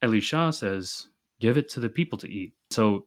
Elisha 0.03 0.53
says, 0.53 1.09
Give 1.41 1.57
it 1.57 1.69
to 1.71 1.81
the 1.81 1.89
people 1.89 2.19
to 2.19 2.31
eat. 2.31 2.55
So 2.71 3.07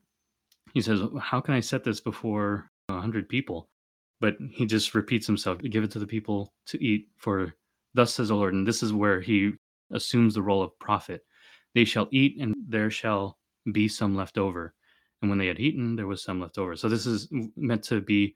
he 0.73 0.81
says, 0.81 1.01
How 1.19 1.41
can 1.41 1.53
I 1.53 1.59
set 1.59 1.83
this 1.83 2.01
before 2.01 2.69
a 2.89 2.99
hundred 2.99 3.29
people? 3.29 3.69
But 4.21 4.35
he 4.49 4.65
just 4.65 4.95
repeats 4.95 5.27
himself, 5.27 5.59
Give 5.59 5.83
it 5.83 5.91
to 5.91 5.99
the 5.99 6.07
people 6.07 6.53
to 6.67 6.83
eat, 6.83 7.07
for 7.17 7.53
Thus 7.95 8.13
says 8.13 8.27
the 8.27 8.35
Lord, 8.35 8.53
and 8.53 8.67
this 8.67 8.83
is 8.83 8.91
where 8.91 9.21
he 9.21 9.53
assumes 9.91 10.35
the 10.35 10.41
role 10.41 10.61
of 10.61 10.77
prophet. 10.79 11.25
They 11.73 11.85
shall 11.85 12.09
eat, 12.11 12.37
and 12.39 12.53
there 12.67 12.91
shall 12.91 13.39
be 13.71 13.87
some 13.87 14.15
left 14.15 14.37
over. 14.37 14.73
And 15.21 15.29
when 15.29 15.39
they 15.39 15.47
had 15.47 15.61
eaten, 15.61 15.95
there 15.95 16.05
was 16.07 16.21
some 16.21 16.41
left 16.41 16.57
over. 16.57 16.75
So 16.75 16.89
this 16.89 17.05
is 17.05 17.29
meant 17.55 17.83
to 17.85 18.01
be 18.01 18.35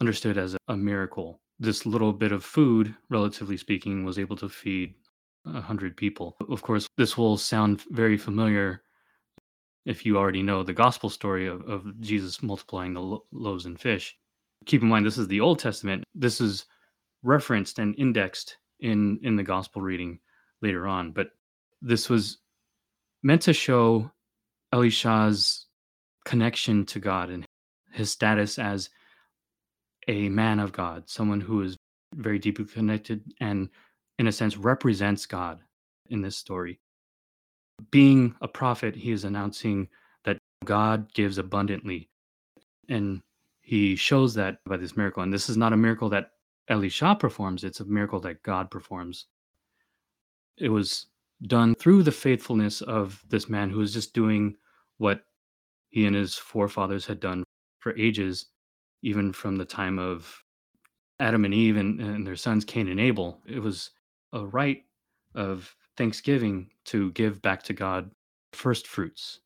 understood 0.00 0.38
as 0.38 0.56
a 0.68 0.76
miracle. 0.76 1.40
This 1.58 1.86
little 1.86 2.12
bit 2.12 2.32
of 2.32 2.44
food, 2.44 2.94
relatively 3.08 3.56
speaking, 3.56 4.04
was 4.04 4.18
able 4.18 4.36
to 4.36 4.48
feed 4.48 4.94
a 5.46 5.60
hundred 5.60 5.96
people. 5.96 6.36
Of 6.48 6.62
course, 6.62 6.86
this 6.96 7.16
will 7.16 7.36
sound 7.36 7.82
very 7.90 8.16
familiar 8.16 8.82
if 9.84 10.06
you 10.06 10.16
already 10.16 10.42
know 10.42 10.62
the 10.62 10.72
gospel 10.72 11.10
story 11.10 11.46
of, 11.46 11.62
of 11.68 12.00
Jesus 12.00 12.42
multiplying 12.42 12.94
the 12.94 13.00
lo- 13.00 13.24
loaves 13.32 13.66
and 13.66 13.80
fish. 13.80 14.16
Keep 14.66 14.82
in 14.82 14.88
mind, 14.88 15.04
this 15.04 15.18
is 15.18 15.28
the 15.28 15.40
Old 15.40 15.58
Testament. 15.58 16.04
This 16.14 16.40
is 16.40 16.66
referenced 17.22 17.78
and 17.78 17.94
indexed 17.98 18.56
in 18.80 19.18
in 19.22 19.36
the 19.36 19.42
gospel 19.42 19.82
reading 19.82 20.18
later 20.60 20.86
on, 20.86 21.12
but 21.12 21.28
this 21.80 22.08
was 22.08 22.38
meant 23.22 23.42
to 23.42 23.52
show 23.52 24.10
Elisha's 24.72 25.66
connection 26.24 26.86
to 26.86 27.00
God 27.00 27.30
and 27.30 27.44
his 27.92 28.10
status 28.10 28.58
as 28.58 28.90
a 30.08 30.28
man 30.28 30.58
of 30.58 30.72
God, 30.72 31.08
someone 31.08 31.40
who 31.40 31.62
is 31.62 31.76
very 32.14 32.38
deeply 32.38 32.64
connected 32.64 33.22
and, 33.40 33.68
in 34.18 34.26
a 34.26 34.32
sense, 34.32 34.56
represents 34.56 35.26
God 35.26 35.60
in 36.10 36.20
this 36.20 36.36
story. 36.36 36.80
Being 37.90 38.34
a 38.40 38.48
prophet, 38.48 38.94
he 38.94 39.12
is 39.12 39.24
announcing 39.24 39.88
that 40.24 40.38
God 40.64 41.12
gives 41.14 41.38
abundantly. 41.38 42.08
And 42.88 43.20
he 43.60 43.96
shows 43.96 44.34
that 44.34 44.58
by 44.66 44.76
this 44.76 44.96
miracle. 44.96 45.22
And 45.22 45.32
this 45.32 45.48
is 45.48 45.56
not 45.56 45.72
a 45.72 45.76
miracle 45.76 46.08
that 46.10 46.30
Elisha 46.68 47.16
performs, 47.18 47.64
it's 47.64 47.80
a 47.80 47.84
miracle 47.84 48.20
that 48.20 48.42
God 48.42 48.70
performs. 48.70 49.26
It 50.58 50.68
was 50.68 51.06
done 51.46 51.74
through 51.74 52.02
the 52.04 52.12
faithfulness 52.12 52.82
of 52.82 53.22
this 53.28 53.48
man 53.48 53.70
who 53.70 53.78
was 53.78 53.92
just 53.92 54.14
doing 54.14 54.56
what 54.98 55.24
he 55.88 56.06
and 56.06 56.14
his 56.14 56.36
forefathers 56.36 57.06
had 57.06 57.20
done 57.20 57.42
for 57.80 57.96
ages, 57.98 58.46
even 59.02 59.32
from 59.32 59.56
the 59.56 59.64
time 59.64 59.98
of 59.98 60.42
Adam 61.20 61.44
and 61.44 61.54
Eve 61.54 61.76
and, 61.76 62.00
and 62.00 62.26
their 62.26 62.36
sons 62.36 62.64
Cain 62.64 62.88
and 62.88 63.00
Abel. 63.00 63.40
It 63.46 63.60
was 63.60 63.90
a 64.32 64.44
rite 64.44 64.84
of 65.34 65.74
thanksgiving 65.96 66.70
to 66.86 67.12
give 67.12 67.42
back 67.42 67.62
to 67.64 67.72
God 67.72 68.10
first 68.52 68.86
fruits. 68.86 69.40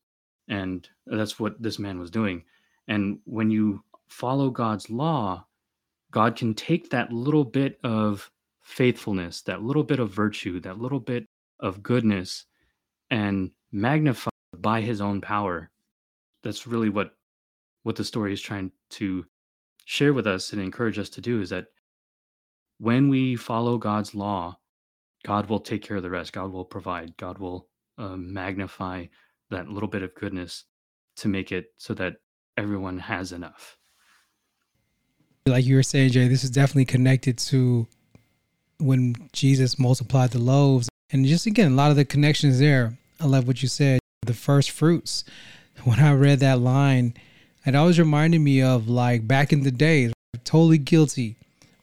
And 0.47 0.87
that's 1.05 1.39
what 1.39 1.61
this 1.61 1.77
man 1.77 1.99
was 1.99 2.09
doing. 2.09 2.43
And 2.87 3.19
when 3.25 3.51
you 3.51 3.83
follow 4.07 4.49
God's 4.49 4.89
law, 4.89 5.45
God 6.11 6.35
can 6.35 6.53
take 6.53 6.89
that 6.89 7.11
little 7.11 7.43
bit 7.43 7.79
of 7.83 8.31
faithfulness, 8.61 9.41
that 9.43 9.61
little 9.61 9.83
bit 9.83 9.99
of 9.99 10.09
virtue, 10.09 10.59
that 10.61 10.79
little 10.79 10.99
bit 10.99 11.25
of 11.59 11.83
goodness, 11.83 12.45
and 13.11 13.51
magnify 13.71 14.29
by 14.57 14.81
his 14.81 15.01
own 15.01 15.21
power. 15.21 15.69
That's 16.43 16.67
really 16.67 16.89
what 16.89 17.13
what 17.83 17.95
the 17.95 18.03
story 18.03 18.33
is 18.33 18.41
trying 18.41 18.71
to 18.89 19.25
share 19.87 20.13
with 20.13 20.27
us 20.27 20.51
and 20.51 20.61
encourage 20.61 20.99
us 20.99 21.09
to 21.09 21.21
do 21.21 21.39
is 21.39 21.49
that 21.49 21.67
when 22.77 23.07
we 23.07 23.37
follow 23.37 23.77
God's 23.77 24.13
law, 24.13 24.59
God 25.25 25.47
will 25.47 25.61
take 25.61 25.81
care 25.81 25.95
of 25.95 26.03
the 26.03 26.09
rest. 26.09 26.33
God 26.33 26.51
will 26.51 26.65
provide. 26.65 27.15
God 27.15 27.37
will 27.37 27.69
uh, 27.97 28.17
magnify 28.17 29.05
that 29.49 29.69
little 29.69 29.87
bit 29.87 30.03
of 30.03 30.13
goodness 30.13 30.65
to 31.15 31.29
make 31.29 31.53
it 31.53 31.67
so 31.77 31.93
that 31.93 32.15
everyone 32.57 32.99
has 32.99 33.31
enough. 33.31 33.77
Like 35.47 35.65
you 35.65 35.75
were 35.75 35.83
saying, 35.83 36.11
Jay, 36.11 36.27
this 36.27 36.43
is 36.43 36.49
definitely 36.49 36.85
connected 36.85 37.37
to 37.37 37.87
when 38.79 39.15
Jesus 39.31 39.79
multiplied 39.79 40.31
the 40.31 40.39
loaves. 40.39 40.89
And 41.11 41.25
just 41.25 41.45
again, 41.45 41.71
a 41.71 41.75
lot 41.75 41.91
of 41.91 41.95
the 41.95 42.03
connections 42.03 42.59
there. 42.59 42.97
I 43.21 43.25
love 43.25 43.47
what 43.47 43.61
you 43.61 43.69
said. 43.69 44.01
The 44.25 44.33
first 44.33 44.69
fruits. 44.69 45.23
When 45.83 45.99
I 45.99 46.11
read 46.13 46.39
that 46.39 46.59
line, 46.59 47.13
it 47.67 47.75
always 47.75 47.99
reminded 47.99 48.39
me 48.39 48.61
of 48.61 48.87
like 48.87 49.27
back 49.27 49.51
in 49.51 49.63
the 49.63 49.71
day, 49.71 50.11
totally 50.43 50.77
guilty. 50.77 51.35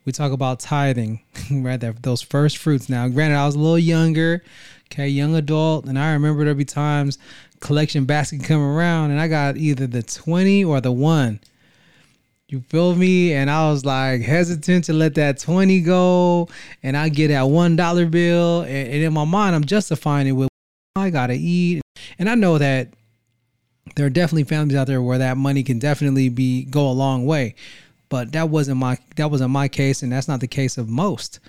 We 0.05 0.13
talk 0.13 0.33
about 0.33 0.61
tithing, 0.61 1.21
right? 1.51 1.81
That 1.81 2.03
those 2.03 2.23
first 2.23 2.59
fruits. 2.59 2.89
Now, 2.89 3.09
granted, 3.09 3.37
I 3.37 3.47
was 3.47 3.55
a 3.55 3.59
little 3.59 3.79
younger, 3.79 4.43
okay, 4.87 5.09
young 5.09 5.35
adult, 5.35 5.87
and 5.87 5.99
I 5.99 6.13
remember 6.13 6.45
there'd 6.45 6.57
be 6.57 6.65
times 6.65 7.19
collection 7.61 8.05
basket 8.05 8.45
come 8.45 8.61
around, 8.61 9.11
and 9.11 9.21
I 9.21 9.29
got 9.29 9.57
either 9.57 9.87
the 9.87 10.03
twenty 10.03 10.65
or 10.65 10.81
the 10.81 10.93
one. 10.93 11.41
You 12.49 12.61
feel 12.61 12.95
me? 12.95 13.33
And 13.33 13.51
I 13.51 13.71
was 13.71 13.85
like 13.85 14.21
hesitant 14.21 14.85
to 14.85 14.93
let 14.93 15.15
that 15.15 15.39
20 15.39 15.81
go. 15.81 16.49
And 16.83 16.95
I 16.95 17.09
get 17.09 17.29
that 17.29 17.49
one 17.49 17.75
dollar 17.75 18.07
bill. 18.07 18.61
And, 18.61 18.89
and, 18.89 19.03
in 19.03 19.13
my 19.15 19.25
mind, 19.25 19.57
I'm 19.57 19.65
justifying 19.65 20.27
it 20.29 20.33
with 20.33 20.49
I 20.95 21.11
gotta 21.11 21.35
eat. 21.35 21.81
And 22.19 22.29
I 22.29 22.35
know 22.35 22.59
that 22.59 22.91
there 23.95 24.07
are 24.07 24.11
definitely 24.11 24.45
families 24.45 24.77
out 24.77 24.87
there 24.87 25.03
where 25.03 25.19
that 25.19 25.37
money 25.37 25.63
can 25.63 25.79
definitely 25.79 26.29
be 26.29 26.65
go 26.65 26.89
a 26.89 26.93
long 26.93 27.27
way. 27.27 27.55
But 28.09 28.33
that 28.33 28.49
wasn't 28.49 28.79
my 28.79 28.99
that 29.17 29.31
wasn't 29.31 29.51
my 29.51 29.69
case, 29.69 30.03
and 30.03 30.13
that's 30.13 30.29
not 30.29 30.41
the 30.41 30.47
case 30.47 30.79
of 30.79 30.89
most. 30.89 31.41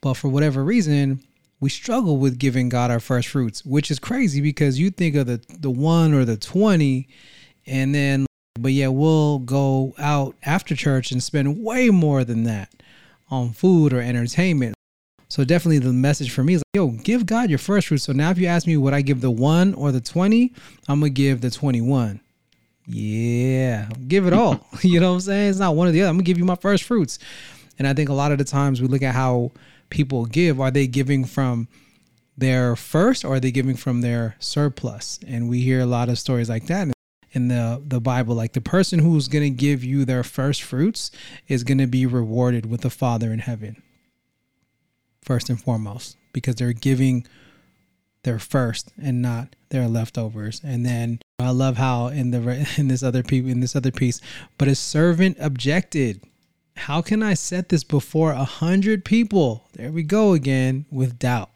But 0.00 0.14
for 0.14 0.28
whatever 0.28 0.64
reason, 0.64 1.20
we 1.60 1.70
struggle 1.70 2.18
with 2.18 2.38
giving 2.38 2.68
God 2.68 2.90
our 2.90 3.00
first 3.00 3.28
fruits, 3.28 3.64
which 3.64 3.90
is 3.90 3.98
crazy 3.98 4.40
because 4.40 4.78
you 4.78 4.90
think 4.90 5.16
of 5.16 5.26
the 5.26 5.40
the 5.60 5.70
one 5.70 6.14
or 6.14 6.24
the 6.24 6.36
twenty, 6.36 7.08
and 7.66 7.94
then 7.94 8.26
but 8.58 8.72
yeah, 8.72 8.88
we'll 8.88 9.40
go 9.40 9.94
out 9.98 10.36
after 10.44 10.76
church 10.76 11.10
and 11.10 11.22
spend 11.22 11.62
way 11.62 11.90
more 11.90 12.22
than 12.22 12.44
that 12.44 12.70
on 13.28 13.52
food 13.52 13.92
or 13.92 14.00
entertainment. 14.00 14.73
So 15.34 15.42
definitely 15.42 15.80
the 15.80 15.92
message 15.92 16.30
for 16.30 16.44
me 16.44 16.54
is 16.54 16.60
like, 16.60 16.76
yo, 16.76 16.90
give 16.90 17.26
God 17.26 17.50
your 17.50 17.58
first 17.58 17.88
fruit. 17.88 17.98
So 17.98 18.12
now 18.12 18.30
if 18.30 18.38
you 18.38 18.46
ask 18.46 18.68
me 18.68 18.76
would 18.76 18.94
I 18.94 19.02
give 19.02 19.20
the 19.20 19.32
one 19.32 19.74
or 19.74 19.90
the 19.90 20.00
20, 20.00 20.52
I'm 20.86 21.00
gonna 21.00 21.10
give 21.10 21.40
the 21.40 21.50
21. 21.50 22.20
Yeah, 22.86 23.88
give 24.06 24.28
it 24.28 24.32
all. 24.32 24.64
you 24.82 25.00
know 25.00 25.08
what 25.08 25.14
I'm 25.14 25.20
saying? 25.22 25.50
It's 25.50 25.58
not 25.58 25.74
one 25.74 25.88
or 25.88 25.90
the 25.90 26.02
other. 26.02 26.10
I'm 26.10 26.18
gonna 26.18 26.22
give 26.22 26.38
you 26.38 26.44
my 26.44 26.54
first 26.54 26.84
fruits. 26.84 27.18
And 27.80 27.88
I 27.88 27.94
think 27.94 28.10
a 28.10 28.12
lot 28.12 28.30
of 28.30 28.38
the 28.38 28.44
times 28.44 28.80
we 28.80 28.86
look 28.86 29.02
at 29.02 29.12
how 29.12 29.50
people 29.90 30.24
give. 30.24 30.60
Are 30.60 30.70
they 30.70 30.86
giving 30.86 31.24
from 31.24 31.66
their 32.38 32.76
first 32.76 33.24
or 33.24 33.34
are 33.34 33.40
they 33.40 33.50
giving 33.50 33.74
from 33.74 34.02
their 34.02 34.36
surplus? 34.38 35.18
And 35.26 35.48
we 35.48 35.62
hear 35.62 35.80
a 35.80 35.86
lot 35.86 36.08
of 36.08 36.16
stories 36.16 36.48
like 36.48 36.68
that 36.68 36.92
in 37.32 37.48
the 37.48 37.82
the 37.84 38.00
Bible. 38.00 38.36
Like 38.36 38.52
the 38.52 38.60
person 38.60 39.00
who's 39.00 39.26
going 39.26 39.42
to 39.42 39.50
give 39.50 39.82
you 39.82 40.04
their 40.04 40.22
first 40.22 40.62
fruits 40.62 41.10
is 41.48 41.64
going 41.64 41.78
to 41.78 41.88
be 41.88 42.06
rewarded 42.06 42.66
with 42.66 42.82
the 42.82 42.90
Father 42.90 43.32
in 43.32 43.40
heaven. 43.40 43.82
First 45.24 45.48
and 45.48 45.60
foremost, 45.60 46.16
because 46.32 46.56
they're 46.56 46.72
giving 46.72 47.26
their 48.24 48.38
first 48.38 48.92
and 49.00 49.22
not 49.22 49.56
their 49.70 49.88
leftovers. 49.88 50.60
And 50.64 50.84
then 50.84 51.20
I 51.38 51.50
love 51.50 51.76
how 51.76 52.08
in 52.08 52.30
the 52.30 52.68
in 52.76 52.88
this 52.88 53.02
other 53.02 53.22
in 53.30 53.60
this 53.60 53.74
other 53.74 53.90
piece, 53.90 54.20
but 54.58 54.68
a 54.68 54.74
servant 54.74 55.36
objected. 55.40 56.22
How 56.76 57.02
can 57.02 57.22
I 57.22 57.34
set 57.34 57.68
this 57.68 57.84
before 57.84 58.32
a 58.32 58.44
hundred 58.44 59.04
people? 59.04 59.68
There 59.74 59.92
we 59.92 60.02
go 60.02 60.32
again 60.32 60.86
with 60.90 61.20
doubt, 61.20 61.50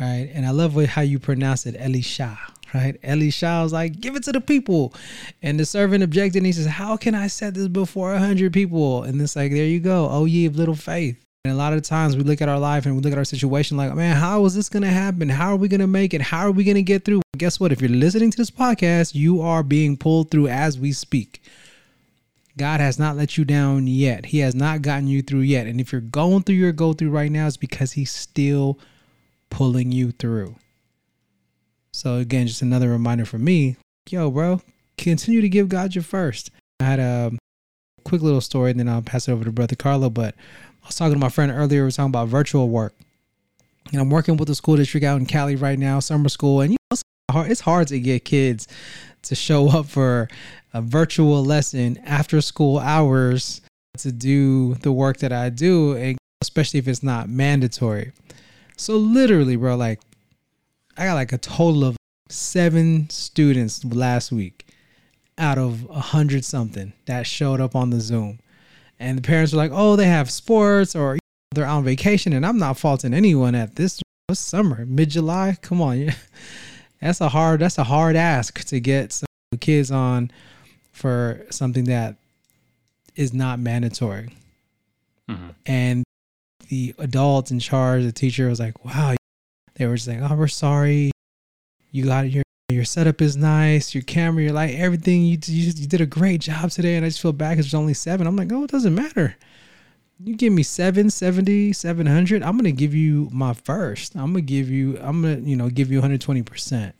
right? 0.00 0.30
And 0.32 0.46
I 0.46 0.50
love 0.50 0.82
how 0.82 1.02
you 1.02 1.18
pronounce 1.18 1.66
it, 1.66 1.76
Elisha 1.78 2.38
right? 2.74 2.98
Elisha 3.02 3.60
was 3.62 3.72
like, 3.72 4.00
give 4.00 4.16
it 4.16 4.22
to 4.24 4.32
the 4.32 4.40
people. 4.40 4.94
And 5.42 5.58
the 5.58 5.64
servant 5.64 6.02
objected 6.02 6.38
and 6.38 6.46
he 6.46 6.52
says, 6.52 6.66
How 6.66 6.96
can 6.96 7.14
I 7.14 7.26
set 7.26 7.54
this 7.54 7.68
before 7.68 8.14
a 8.14 8.18
hundred 8.18 8.52
people? 8.52 9.02
And 9.02 9.20
it's 9.20 9.36
like, 9.36 9.52
there 9.52 9.64
you 9.64 9.80
go. 9.80 10.08
Oh 10.10 10.24
ye 10.24 10.46
of 10.46 10.56
little 10.56 10.74
faith. 10.74 11.22
And 11.44 11.54
a 11.54 11.56
lot 11.56 11.72
of 11.72 11.82
times 11.82 12.16
we 12.16 12.24
look 12.24 12.42
at 12.42 12.48
our 12.48 12.58
life 12.58 12.84
and 12.84 12.96
we 12.96 13.00
look 13.00 13.12
at 13.12 13.18
our 13.18 13.24
situation 13.24 13.76
like, 13.76 13.94
man, 13.94 14.16
how 14.16 14.44
is 14.44 14.54
this 14.54 14.68
gonna 14.68 14.90
happen? 14.90 15.28
How 15.28 15.52
are 15.52 15.56
we 15.56 15.68
gonna 15.68 15.86
make 15.86 16.12
it? 16.12 16.20
How 16.20 16.46
are 16.46 16.50
we 16.50 16.64
gonna 16.64 16.82
get 16.82 17.04
through? 17.04 17.22
Guess 17.36 17.60
what? 17.60 17.72
If 17.72 17.80
you're 17.80 17.90
listening 17.90 18.30
to 18.30 18.36
this 18.36 18.50
podcast, 18.50 19.14
you 19.14 19.40
are 19.40 19.62
being 19.62 19.96
pulled 19.96 20.30
through 20.30 20.48
as 20.48 20.78
we 20.78 20.92
speak. 20.92 21.42
God 22.56 22.80
has 22.80 22.98
not 22.98 23.16
let 23.16 23.38
you 23.38 23.44
down 23.44 23.86
yet. 23.86 24.26
He 24.26 24.40
has 24.40 24.54
not 24.54 24.82
gotten 24.82 25.06
you 25.06 25.22
through 25.22 25.40
yet. 25.40 25.68
And 25.68 25.80
if 25.80 25.92
you're 25.92 26.00
going 26.00 26.42
through 26.42 26.56
your 26.56 26.72
go 26.72 26.92
through 26.92 27.10
right 27.10 27.30
now, 27.30 27.46
it's 27.46 27.56
because 27.56 27.92
he's 27.92 28.10
still 28.10 28.78
pulling 29.48 29.92
you 29.92 30.10
through. 30.10 30.56
So 31.92 32.16
again, 32.16 32.48
just 32.48 32.62
another 32.62 32.88
reminder 32.88 33.24
for 33.24 33.38
me, 33.38 33.76
yo, 34.10 34.30
bro, 34.30 34.60
continue 34.98 35.40
to 35.40 35.48
give 35.48 35.68
God 35.68 35.94
your 35.94 36.04
first. 36.04 36.50
I 36.80 36.84
had 36.84 36.98
a 36.98 37.32
quick 38.04 38.22
little 38.22 38.40
story, 38.40 38.72
and 38.72 38.80
then 38.80 38.88
I'll 38.88 39.02
pass 39.02 39.28
it 39.28 39.32
over 39.32 39.44
to 39.44 39.52
Brother 39.52 39.76
Carlo. 39.76 40.10
But 40.10 40.34
I 40.82 40.86
was 40.86 40.96
talking 40.96 41.14
to 41.14 41.18
my 41.18 41.28
friend 41.28 41.52
earlier. 41.52 41.80
We 41.80 41.84
were 41.84 41.90
talking 41.90 42.10
about 42.10 42.28
virtual 42.28 42.68
work, 42.68 42.94
and 43.92 44.00
I'm 44.00 44.10
working 44.10 44.36
with 44.36 44.48
the 44.48 44.54
school 44.54 44.76
district 44.76 45.04
out 45.04 45.18
in 45.18 45.26
Cali 45.26 45.56
right 45.56 45.78
now, 45.78 46.00
summer 46.00 46.28
school, 46.28 46.60
and 46.60 46.72
you 46.72 46.76
know, 46.90 46.94
it's 46.94 47.02
hard, 47.30 47.50
it's 47.50 47.60
hard 47.60 47.88
to 47.88 48.00
get 48.00 48.24
kids 48.24 48.68
to 49.22 49.34
show 49.34 49.68
up 49.70 49.86
for 49.86 50.28
a 50.72 50.82
virtual 50.82 51.44
lesson 51.44 51.98
after 52.04 52.40
school 52.40 52.78
hours 52.78 53.60
to 53.98 54.12
do 54.12 54.74
the 54.74 54.92
work 54.92 55.18
that 55.18 55.32
I 55.32 55.50
do, 55.50 55.96
and 55.96 56.18
especially 56.40 56.78
if 56.78 56.88
it's 56.88 57.02
not 57.02 57.28
mandatory. 57.28 58.12
So 58.76 58.96
literally, 58.96 59.56
bro, 59.56 59.76
like 59.76 60.00
I 60.96 61.04
got 61.04 61.14
like 61.14 61.32
a 61.32 61.38
total 61.38 61.84
of 61.84 61.96
seven 62.28 63.08
students 63.10 63.84
last 63.84 64.30
week 64.30 64.66
out 65.36 65.58
of 65.58 65.88
a 65.90 66.00
hundred 66.00 66.44
something 66.44 66.92
that 67.06 67.26
showed 67.26 67.60
up 67.60 67.74
on 67.74 67.90
the 67.90 68.00
Zoom. 68.00 68.38
And 69.00 69.18
the 69.18 69.22
parents 69.22 69.52
were 69.52 69.58
like, 69.58 69.70
oh, 69.72 69.96
they 69.96 70.06
have 70.06 70.30
sports 70.30 70.96
or 70.96 71.18
they're 71.52 71.66
on 71.66 71.84
vacation, 71.84 72.32
and 72.32 72.44
I'm 72.44 72.58
not 72.58 72.78
faulting 72.78 73.14
anyone 73.14 73.54
at 73.54 73.76
this 73.76 74.00
summer, 74.32 74.84
mid 74.86 75.10
July. 75.10 75.56
Come 75.62 75.80
on, 75.80 76.12
that's 77.00 77.20
a 77.20 77.28
hard 77.28 77.60
that's 77.60 77.78
a 77.78 77.84
hard 77.84 78.16
ask 78.16 78.64
to 78.66 78.80
get 78.80 79.12
some 79.12 79.26
kids 79.60 79.90
on 79.90 80.30
for 80.92 81.46
something 81.50 81.84
that 81.84 82.16
is 83.16 83.32
not 83.32 83.58
mandatory. 83.58 84.30
Mm-hmm. 85.28 85.48
And 85.66 86.04
the 86.68 86.94
adults 86.98 87.50
in 87.50 87.60
charge, 87.60 88.04
the 88.04 88.12
teacher 88.12 88.48
was 88.48 88.60
like, 88.60 88.84
"Wow," 88.84 89.14
they 89.74 89.86
were 89.86 89.96
just 89.96 90.08
like, 90.08 90.20
"Oh, 90.20 90.34
we're 90.34 90.48
sorry. 90.48 91.10
You 91.90 92.04
got 92.04 92.30
your 92.30 92.44
your 92.70 92.84
setup 92.84 93.22
is 93.22 93.36
nice, 93.36 93.94
your 93.94 94.02
camera, 94.02 94.44
your 94.44 94.52
light, 94.52 94.74
everything. 94.74 95.22
You 95.22 95.38
you, 95.46 95.72
you 95.74 95.86
did 95.86 96.00
a 96.00 96.06
great 96.06 96.40
job 96.40 96.70
today." 96.70 96.96
And 96.96 97.04
I 97.04 97.08
just 97.08 97.20
feel 97.20 97.32
bad 97.32 97.50
because 97.50 97.66
there's 97.66 97.74
only 97.74 97.94
seven. 97.94 98.26
I'm 98.26 98.36
like, 98.36 98.52
"Oh, 98.52 98.64
it 98.64 98.70
doesn't 98.70 98.94
matter." 98.94 99.36
you 100.24 100.34
give 100.34 100.52
me 100.52 100.62
770 100.62 101.72
700 101.72 102.42
i'm 102.42 102.56
gonna 102.56 102.72
give 102.72 102.94
you 102.94 103.28
my 103.32 103.54
first 103.54 104.14
i'm 104.16 104.32
gonna 104.32 104.40
give 104.40 104.68
you 104.68 104.98
i'm 105.00 105.22
gonna 105.22 105.38
you 105.38 105.56
know 105.56 105.68
give 105.68 105.90
you 105.90 106.00
120% 106.00 106.92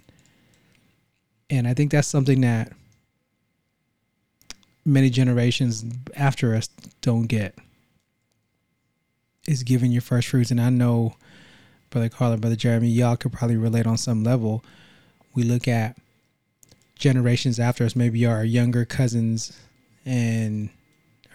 and 1.50 1.66
i 1.66 1.74
think 1.74 1.90
that's 1.90 2.08
something 2.08 2.40
that 2.42 2.72
many 4.84 5.10
generations 5.10 5.84
after 6.16 6.54
us 6.54 6.68
don't 7.00 7.26
get 7.26 7.56
is 9.46 9.62
giving 9.62 9.90
your 9.90 10.02
first 10.02 10.28
fruits 10.28 10.50
and 10.50 10.60
i 10.60 10.70
know 10.70 11.14
brother 11.90 12.08
carl 12.08 12.32
and 12.32 12.40
brother 12.40 12.56
jeremy 12.56 12.88
y'all 12.88 13.16
could 13.16 13.32
probably 13.32 13.56
relate 13.56 13.86
on 13.86 13.96
some 13.96 14.22
level 14.22 14.64
we 15.38 15.44
look 15.44 15.68
at 15.68 15.96
generations 16.96 17.60
after 17.60 17.84
us. 17.84 17.94
Maybe 17.94 18.26
our 18.26 18.44
younger 18.44 18.84
cousins 18.84 19.56
and 20.04 20.68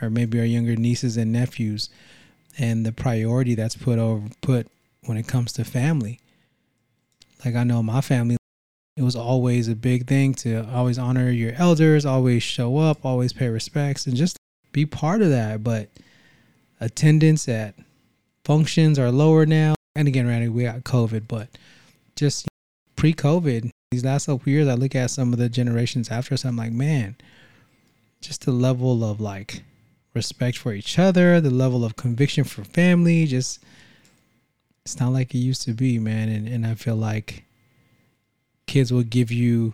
or 0.02 0.10
maybe 0.10 0.40
our 0.40 0.46
younger 0.46 0.76
nieces 0.76 1.16
and 1.16 1.32
nephews 1.32 1.90
and 2.58 2.86
the 2.86 2.92
priority 2.92 3.56
that's 3.56 3.78
put 3.78 3.98
over 3.98 4.28
put 4.42 4.68
when 5.06 5.18
it 5.18 5.26
comes 5.26 5.54
to 5.54 5.64
family. 5.64 6.20
Like 7.46 7.56
i 7.56 7.64
know 7.64 7.82
my 7.82 8.02
family 8.02 8.36
it 8.98 9.04
was 9.04 9.16
always 9.16 9.70
a 9.70 9.76
big 9.76 10.06
thing 10.06 10.34
to 10.36 10.68
always 10.70 11.00
honor 11.00 11.30
your 11.30 11.54
elders 11.54 12.06
always 12.06 12.44
show 12.44 12.78
up 12.78 13.06
always 13.06 13.32
pay 13.32 13.48
respects 13.48 14.06
and 14.06 14.18
just 14.18 14.38
be 14.74 14.86
part 14.86 15.22
of 15.22 15.30
that. 15.30 15.64
But 15.64 15.88
attendance 16.82 17.48
at 17.48 17.76
functions 18.44 19.00
are 19.00 19.12
lower 19.12 19.46
now. 19.46 19.76
And 19.96 20.10
again 20.10 20.28
randy 20.28 20.50
we 20.50 20.64
got 20.64 20.84
covid 20.84 21.26
but 21.26 21.48
just 22.18 22.50
pre-covid 22.98 23.70
these 23.94 24.06
last 24.06 24.26
couple 24.26 24.52
years 24.52 24.68
i 24.68 24.74
look 24.74 24.96
at 24.96 25.10
some 25.10 25.34
of 25.34 25.40
the 25.40 25.50
generations 25.50 26.10
after 26.10 26.34
us 26.34 26.46
i'm 26.46 26.58
like 26.58 26.72
man 26.72 27.16
just 28.22 28.46
the 28.46 28.52
level 28.52 29.04
of 29.04 29.20
like 29.20 29.64
respect 30.14 30.58
for 30.58 30.74
each 30.74 30.98
other, 30.98 31.42
the 31.42 31.50
level 31.50 31.84
of 31.84 31.96
conviction 31.96 32.44
for 32.44 32.64
family, 32.64 33.26
just 33.26 33.60
it's 34.86 35.00
not 35.00 35.14
like 35.14 35.34
it 35.34 35.40
used 35.40 35.64
to 35.64 35.74
be, 35.74 36.00
man. 36.00 36.30
And 36.30 36.48
and 36.48 36.66
I 36.66 36.76
feel 36.76 36.96
like 36.96 37.44
kids 38.66 38.92
will 38.92 39.04
give 39.04 39.32
you 39.32 39.74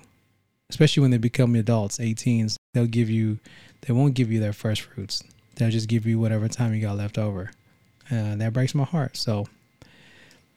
especially 0.69 1.01
when 1.01 1.12
they 1.12 1.17
become 1.17 1.55
adults, 1.55 1.97
18s, 1.97 2.58
they'll 2.73 2.86
give 2.86 3.10
you 3.10 3.39
they 3.82 3.93
won't 3.93 4.13
give 4.13 4.32
you 4.32 4.39
their 4.39 4.53
first 4.53 4.82
fruits. 4.82 5.23
They'll 5.55 5.71
just 5.71 5.89
give 5.89 6.05
you 6.05 6.19
whatever 6.19 6.47
time 6.47 6.73
you 6.73 6.82
got 6.82 6.97
left 6.97 7.17
over. 7.17 7.51
Uh, 8.12 8.36
that 8.36 8.53
breaks 8.53 8.73
my 8.73 8.86
heart. 8.86 9.17
So 9.17 9.47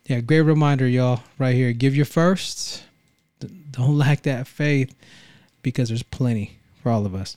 yeah, 0.06 0.20
great 0.20 0.40
reminder, 0.40 0.86
y'all, 0.86 1.22
right 1.38 1.54
here. 1.54 1.72
Give 1.72 1.94
your 1.94 2.06
first. 2.06 2.84
Don't 3.70 3.98
lack 3.98 4.22
that 4.22 4.46
faith 4.46 4.94
because 5.62 5.88
there's 5.88 6.02
plenty 6.02 6.58
for 6.82 6.90
all 6.90 7.06
of 7.06 7.14
us. 7.14 7.36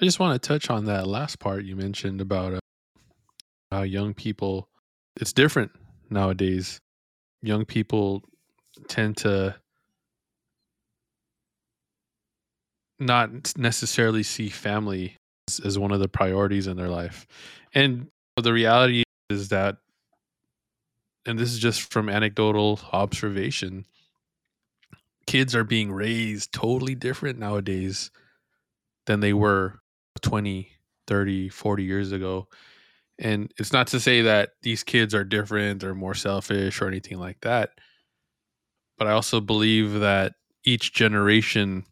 I 0.00 0.04
just 0.04 0.20
want 0.20 0.40
to 0.40 0.48
touch 0.48 0.70
on 0.70 0.84
that 0.84 1.08
last 1.08 1.40
part 1.40 1.64
you 1.64 1.74
mentioned 1.74 2.20
about 2.20 2.54
uh, 2.54 2.60
how 3.72 3.82
young 3.82 4.14
people, 4.14 4.68
it's 5.20 5.32
different 5.32 5.72
nowadays. 6.08 6.78
Young 7.42 7.64
people 7.64 8.22
tend 8.86 9.16
to 9.18 9.56
not 13.00 13.56
necessarily 13.56 14.22
see 14.22 14.48
family 14.48 15.16
as, 15.48 15.60
as 15.60 15.78
one 15.78 15.90
of 15.90 16.00
the 16.00 16.08
priorities 16.08 16.66
in 16.68 16.76
their 16.76 16.88
life. 16.88 17.26
And 17.74 18.08
the 18.36 18.52
reality 18.52 19.02
is 19.30 19.48
that, 19.48 19.78
and 21.28 21.38
this 21.38 21.52
is 21.52 21.58
just 21.58 21.92
from 21.92 22.08
anecdotal 22.08 22.80
observation, 22.90 23.84
kids 25.26 25.54
are 25.54 25.62
being 25.62 25.92
raised 25.92 26.54
totally 26.54 26.94
different 26.94 27.38
nowadays 27.38 28.10
than 29.04 29.20
they 29.20 29.34
were 29.34 29.78
20, 30.22 30.70
30, 31.06 31.50
40 31.50 31.84
years 31.84 32.12
ago. 32.12 32.48
And 33.18 33.52
it's 33.58 33.74
not 33.74 33.88
to 33.88 34.00
say 34.00 34.22
that 34.22 34.52
these 34.62 34.82
kids 34.82 35.14
are 35.14 35.22
different 35.22 35.84
or 35.84 35.94
more 35.94 36.14
selfish 36.14 36.80
or 36.80 36.88
anything 36.88 37.18
like 37.18 37.42
that. 37.42 37.72
But 38.96 39.06
I 39.06 39.12
also 39.12 39.42
believe 39.42 40.00
that 40.00 40.32
each 40.64 40.94
generation 40.94 41.84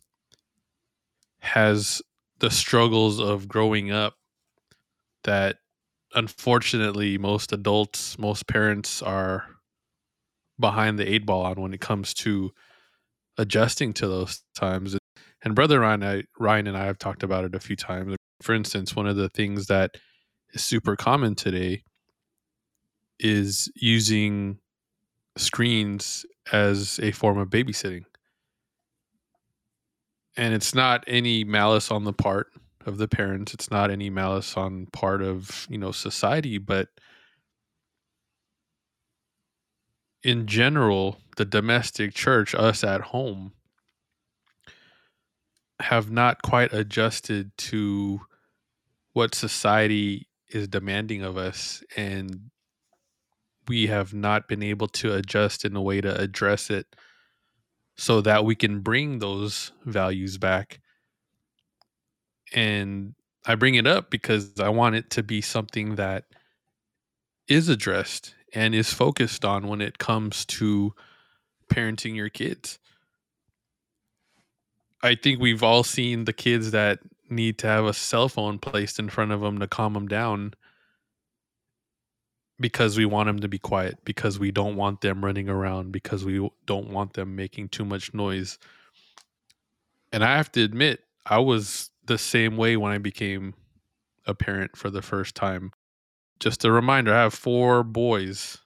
has 1.41 2.01
the 2.39 2.51
struggles 2.51 3.21
of 3.21 3.49
growing 3.49 3.91
up 3.91 4.15
that 5.25 5.59
unfortunately 6.17 7.19
most 7.19 7.53
adults, 7.53 8.19
most 8.19 8.49
parents 8.49 9.03
are 9.03 9.45
behind 10.59 10.99
the 10.99 11.09
eight 11.09 11.27
ball 11.27 11.45
on 11.45 11.61
when 11.61 11.75
it 11.75 11.81
comes 11.81 12.15
to 12.15 12.51
adjusting 13.39 13.93
to 13.93 14.09
those 14.09 14.43
times. 14.57 14.97
And 15.45 15.55
brother 15.55 15.81
Ryan, 15.81 16.03
I, 16.03 16.23
Ryan 16.41 16.67
and 16.67 16.77
I 16.77 16.87
have 16.87 16.99
talked 16.99 17.23
about 17.23 17.45
it 17.45 17.55
a 17.55 17.61
few 17.61 17.77
times. 17.77 18.17
For 18.41 18.55
instance, 18.55 18.97
one 18.97 19.07
of 19.07 19.17
the 19.17 19.29
things 19.29 19.67
that 19.67 19.97
is 20.55 20.65
super 20.65 20.97
common 20.97 21.35
today 21.35 21.83
is 23.21 23.71
using 23.77 24.59
screens 25.37 26.25
as 26.53 26.99
a 27.03 27.13
form 27.13 27.39
of 27.39 27.49
babysitting. 27.49 28.05
And 30.39 30.55
it's 30.55 30.75
not 30.75 31.05
any 31.07 31.45
malice 31.45 31.91
on 31.91 32.05
the 32.05 32.13
part 32.13 32.49
of 32.87 32.99
the 32.99 33.09
parents. 33.09 33.53
It's 33.53 33.71
not 33.71 33.91
any 33.91 34.11
malice 34.11 34.57
on 34.57 34.87
part 34.87 35.23
of, 35.23 35.67
you 35.69 35.79
know, 35.79 35.93
society, 35.93 36.59
but 36.59 36.89
in 40.23 40.47
general, 40.47 41.21
the 41.37 41.45
domestic 41.45 42.15
church, 42.15 42.55
us 42.55 42.83
at 42.83 43.01
home, 43.01 43.53
have 45.81 46.11
not 46.11 46.43
quite 46.43 46.73
adjusted 46.73 47.57
to 47.59 48.21
what 49.13 49.35
society 49.35 50.29
is 50.51 50.69
demanding 50.69 51.23
of 51.23 51.37
us 51.37 51.83
and 51.97 52.51
we 53.69 53.89
have 53.89 54.15
not 54.15 54.49
been 54.49 54.63
able 54.63 54.87
to 54.89 55.13
adjust 55.15 55.65
in 55.65 55.75
a 55.75 55.83
way 55.83 56.01
to 56.01 56.21
address 56.21 56.71
it 56.71 56.87
so 57.97 58.21
that 58.21 58.45
we 58.45 58.55
can 58.55 58.81
bring 58.81 59.19
those 59.19 59.73
values 59.85 60.39
back 60.39 60.81
and 62.55 63.15
i 63.47 63.55
bring 63.55 63.75
it 63.75 63.87
up 63.87 64.11
because 64.11 64.59
i 64.61 64.69
want 64.69 64.95
it 64.95 65.11
to 65.11 65.23
be 65.23 65.41
something 65.41 65.97
that 65.97 66.25
is 67.49 67.69
addressed 67.69 68.35
and 68.55 68.75
is 68.75 68.93
focused 68.93 69.45
on 69.45 69.69
when 69.69 69.81
it 69.81 69.99
comes 69.99 70.45
to 70.45 70.95
parenting 71.69 72.15
your 72.15 72.29
kids 72.29 72.79
I 75.03 75.15
think 75.15 75.41
we've 75.41 75.63
all 75.63 75.85
seen 75.85 76.25
the 76.25 76.33
kids 76.33 76.73
that 76.73 76.99
need 77.29 77.59
to 77.59 77.67
have 77.67 77.85
a 77.85 77.93
cell 77.93 78.29
phone 78.29 78.59
placed 78.59 78.99
in 78.99 79.09
front 79.09 79.33
of 79.33 79.41
them 79.41 79.59
to 79.59 79.67
calm 79.69 79.93
them 79.93 80.09
down 80.09 80.55
because 82.59 82.97
we 82.97 83.05
want 83.05 83.27
them 83.27 83.41
to 83.41 83.49
be 83.49 83.59
quiet, 83.59 83.99
because 84.05 84.39
we 84.39 84.51
don't 84.51 84.77
want 84.77 85.03
them 85.03 85.25
running 85.25 85.49
around, 85.49 85.93
because 85.93 86.25
we 86.25 86.51
don't 86.67 86.91
want 86.91 87.13
them 87.13 87.37
making 87.37 87.69
too 87.69 87.85
much 87.85 88.15
noise. 88.15 88.59
And 90.13 90.25
I 90.25 90.37
have 90.37 90.51
to 90.53 90.63
admit, 90.63 91.01
I 91.27 91.39
was 91.39 91.91
the 92.07 92.19
same 92.19 92.57
way 92.57 92.77
when 92.77 92.93
I 92.93 92.99
became 92.99 93.55
a 94.27 94.35
parent 94.35 94.77
for 94.77 94.91
the 94.91 95.03
first 95.03 95.35
time. 95.35 95.73
Just 96.41 96.65
a 96.65 96.73
reminder 96.73 97.15
I 97.15 97.23
have 97.23 97.35
four 97.35 97.83
boys 97.83 98.59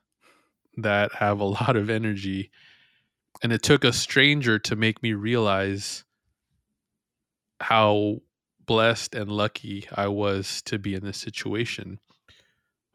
that 0.76 1.14
have 1.14 1.40
a 1.40 1.44
lot 1.60 1.76
of 1.76 1.90
energy. 1.90 2.50
And 3.42 3.52
it 3.52 3.62
took 3.62 3.84
a 3.84 3.92
stranger 3.92 4.58
to 4.58 4.76
make 4.76 5.02
me 5.02 5.12
realize 5.12 6.04
how 7.60 8.20
blessed 8.66 9.14
and 9.14 9.30
lucky 9.30 9.88
I 9.94 10.08
was 10.08 10.62
to 10.62 10.78
be 10.78 10.94
in 10.94 11.04
this 11.04 11.18
situation. 11.18 11.98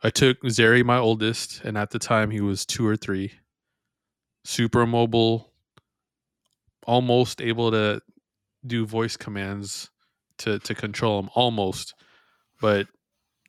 I 0.04 0.10
took 0.10 0.42
Zeri, 0.44 0.84
my 0.84 0.98
oldest, 0.98 1.62
and 1.64 1.78
at 1.78 1.90
the 1.90 2.00
time 2.00 2.32
he 2.32 2.42
was 2.42 2.66
two 2.66 2.86
or 2.86 2.96
three, 2.96 3.32
super 4.44 4.86
mobile, 4.86 5.52
almost 6.86 7.42
able 7.42 7.72
to 7.72 8.02
do 8.66 8.86
voice 8.86 9.18
commands 9.18 9.90
to 10.40 10.60
to 10.60 10.76
control 10.76 11.20
him, 11.20 11.30
almost. 11.34 11.94
But 12.62 12.88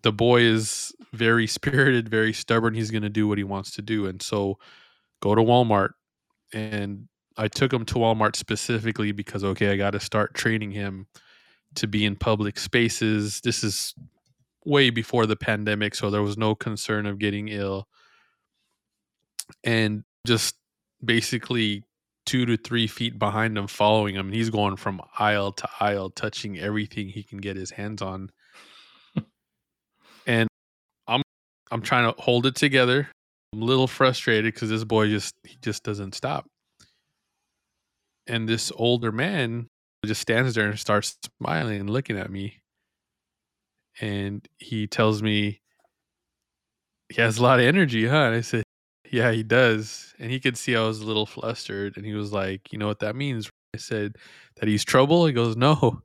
the 0.03 0.13
boy 0.13 0.43
is 0.43 0.93
very 1.13 1.47
spirited, 1.47 2.09
very 2.09 2.33
stubborn. 2.33 2.75
He's 2.75 2.91
going 2.91 3.03
to 3.03 3.09
do 3.09 3.29
what 3.29 3.39
he 3.39 3.45
wants 3.45 3.73
to 3.73 3.83
do, 3.83 4.07
and 4.07 4.21
so 4.21 4.59
go 5.21 5.35
to 5.35 5.43
Walmart 5.43 5.91
and 6.53 7.09
I 7.37 7.49
took 7.49 7.73
him 7.73 7.85
to 7.87 7.95
Walmart 7.95 8.37
specifically 8.37 9.13
because 9.13 9.45
okay, 9.45 9.71
I 9.71 9.77
got 9.77 9.91
to 9.91 10.01
start 10.01 10.35
training 10.35 10.71
him 10.71 11.07
to 11.75 11.87
be 11.87 12.05
in 12.05 12.17
public 12.17 12.59
spaces. 12.59 13.41
This 13.43 13.63
is 13.63 13.95
way 14.65 14.91
before 14.91 15.27
the 15.27 15.37
pandemic, 15.37 15.95
so 15.95 16.11
there 16.11 16.23
was 16.23 16.39
no 16.39 16.55
concern 16.55 17.07
of 17.07 17.19
getting 17.19 17.49
ill. 17.49 17.89
And 19.63 20.05
just 20.27 20.57
basically 21.05 21.85
two 22.27 22.45
to 22.45 22.57
three 22.57 22.87
feet 22.87 23.19
behind 23.19 23.57
him, 23.57 23.67
following 23.67 24.15
him. 24.15 24.31
He's 24.31 24.51
going 24.51 24.77
from 24.77 25.01
aisle 25.19 25.53
to 25.53 25.69
aisle, 25.81 26.11
touching 26.11 26.59
everything 26.59 27.09
he 27.09 27.23
can 27.23 27.39
get 27.39 27.57
his 27.57 27.71
hands 27.71 28.03
on. 28.03 28.31
and 30.27 30.49
I'm 31.07 31.23
I'm 31.71 31.83
trying 31.83 32.13
to 32.13 32.21
hold 32.21 32.47
it 32.47 32.57
together. 32.57 33.09
I'm 33.53 33.63
a 33.63 33.65
little 33.65 33.87
frustrated 33.87 34.53
because 34.53 34.69
this 34.69 34.85
boy 34.85 35.09
just 35.09 35.35
he 35.45 35.57
just 35.63 35.83
doesn't 35.83 36.15
stop. 36.15 36.47
And 38.27 38.49
this 38.49 38.73
older 38.75 39.13
man 39.13 39.69
just 40.05 40.21
stands 40.21 40.55
there 40.55 40.69
and 40.69 40.79
starts 40.79 41.17
smiling 41.41 41.81
and 41.81 41.91
looking 41.91 42.19
at 42.19 42.31
me. 42.31 42.61
And 44.01 44.47
he 44.59 44.87
tells 44.87 45.23
me 45.23 45.61
he 47.09 47.23
has 47.23 47.39
a 47.39 47.43
lot 47.43 47.61
of 47.61 47.67
energy, 47.67 48.07
huh? 48.07 48.17
And 48.17 48.35
I 48.35 48.41
said, 48.41 48.65
Yeah, 49.17 49.33
he 49.33 49.43
does. 49.43 50.13
And 50.19 50.31
he 50.31 50.39
could 50.39 50.59
see 50.59 50.77
I 50.77 50.83
was 50.83 51.01
a 51.01 51.07
little 51.07 51.25
flustered. 51.25 51.97
And 51.97 52.05
he 52.05 52.13
was 52.13 52.35
like, 52.35 52.71
You 52.71 52.79
know 52.79 52.87
what 52.87 52.99
that 52.99 53.17
means? 53.17 53.51
I 53.75 53.79
said, 53.79 54.17
That 54.57 54.69
he's 54.69 54.85
trouble? 54.85 55.25
He 55.25 55.33
goes, 55.33 55.57
No, 55.57 56.03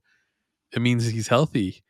it 0.72 0.82
means 0.82 1.06
he's 1.08 1.28
healthy. 1.28 1.84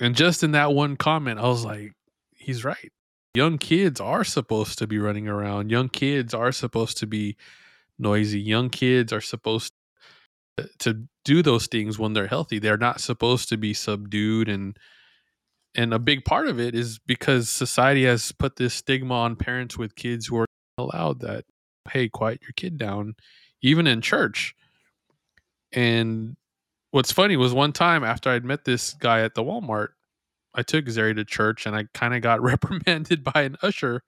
And 0.00 0.16
just 0.16 0.42
in 0.42 0.52
that 0.52 0.72
one 0.72 0.96
comment, 0.96 1.38
I 1.38 1.42
was 1.42 1.66
like, 1.66 1.92
He's 2.34 2.64
right. 2.64 2.90
Young 3.34 3.58
kids 3.58 4.00
are 4.00 4.24
supposed 4.24 4.78
to 4.78 4.86
be 4.86 4.98
running 4.98 5.28
around. 5.28 5.70
Young 5.70 5.90
kids 5.90 6.32
are 6.32 6.52
supposed 6.52 6.96
to 6.98 7.06
be 7.06 7.36
noisy. 7.98 8.40
Young 8.40 8.70
kids 8.70 9.12
are 9.12 9.20
supposed 9.20 9.74
to 10.78 11.06
do 11.26 11.42
those 11.42 11.66
things 11.66 11.98
when 11.98 12.14
they're 12.14 12.28
healthy. 12.28 12.58
They're 12.58 12.78
not 12.78 13.02
supposed 13.02 13.50
to 13.50 13.58
be 13.58 13.74
subdued 13.74 14.48
and 14.48 14.74
and 15.74 15.94
a 15.94 15.98
big 15.98 16.24
part 16.24 16.48
of 16.48 16.60
it 16.60 16.74
is 16.74 16.98
because 16.98 17.48
society 17.48 18.04
has 18.04 18.32
put 18.32 18.56
this 18.56 18.74
stigma 18.74 19.14
on 19.14 19.36
parents 19.36 19.78
with 19.78 19.96
kids 19.96 20.26
who 20.26 20.38
are 20.38 20.46
allowed 20.78 21.20
that 21.20 21.44
hey, 21.90 22.08
quiet 22.08 22.40
your 22.42 22.52
kid 22.56 22.78
down 22.78 23.14
even 23.60 23.86
in 23.86 24.00
church. 24.00 24.54
And 25.72 26.36
what's 26.90 27.12
funny 27.12 27.36
was 27.36 27.52
one 27.52 27.72
time 27.72 28.04
after 28.04 28.30
I'd 28.30 28.44
met 28.44 28.64
this 28.64 28.92
guy 28.94 29.20
at 29.22 29.34
the 29.34 29.42
Walmart, 29.42 29.88
I 30.54 30.62
took 30.62 30.84
Zeri 30.86 31.16
to 31.16 31.24
church 31.24 31.66
and 31.66 31.74
I 31.74 31.84
kind 31.94 32.14
of 32.14 32.22
got 32.22 32.42
reprimanded 32.42 33.24
by 33.24 33.42
an 33.42 33.56
usher 33.62 34.02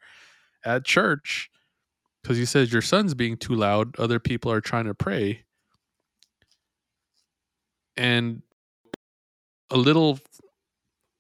at 0.65 0.85
church 0.85 1.51
because 2.23 2.37
he 2.37 2.45
says 2.45 2.73
your 2.73 2.83
son's 2.83 3.15
being 3.15 3.37
too 3.37 3.55
loud. 3.55 3.99
Other 3.99 4.19
people 4.19 4.53
are 4.53 4.61
trying 4.61 4.87
to 4.87 4.95
pray 4.95 5.45
and 7.97 8.43
a 9.71 9.77
little 9.77 10.19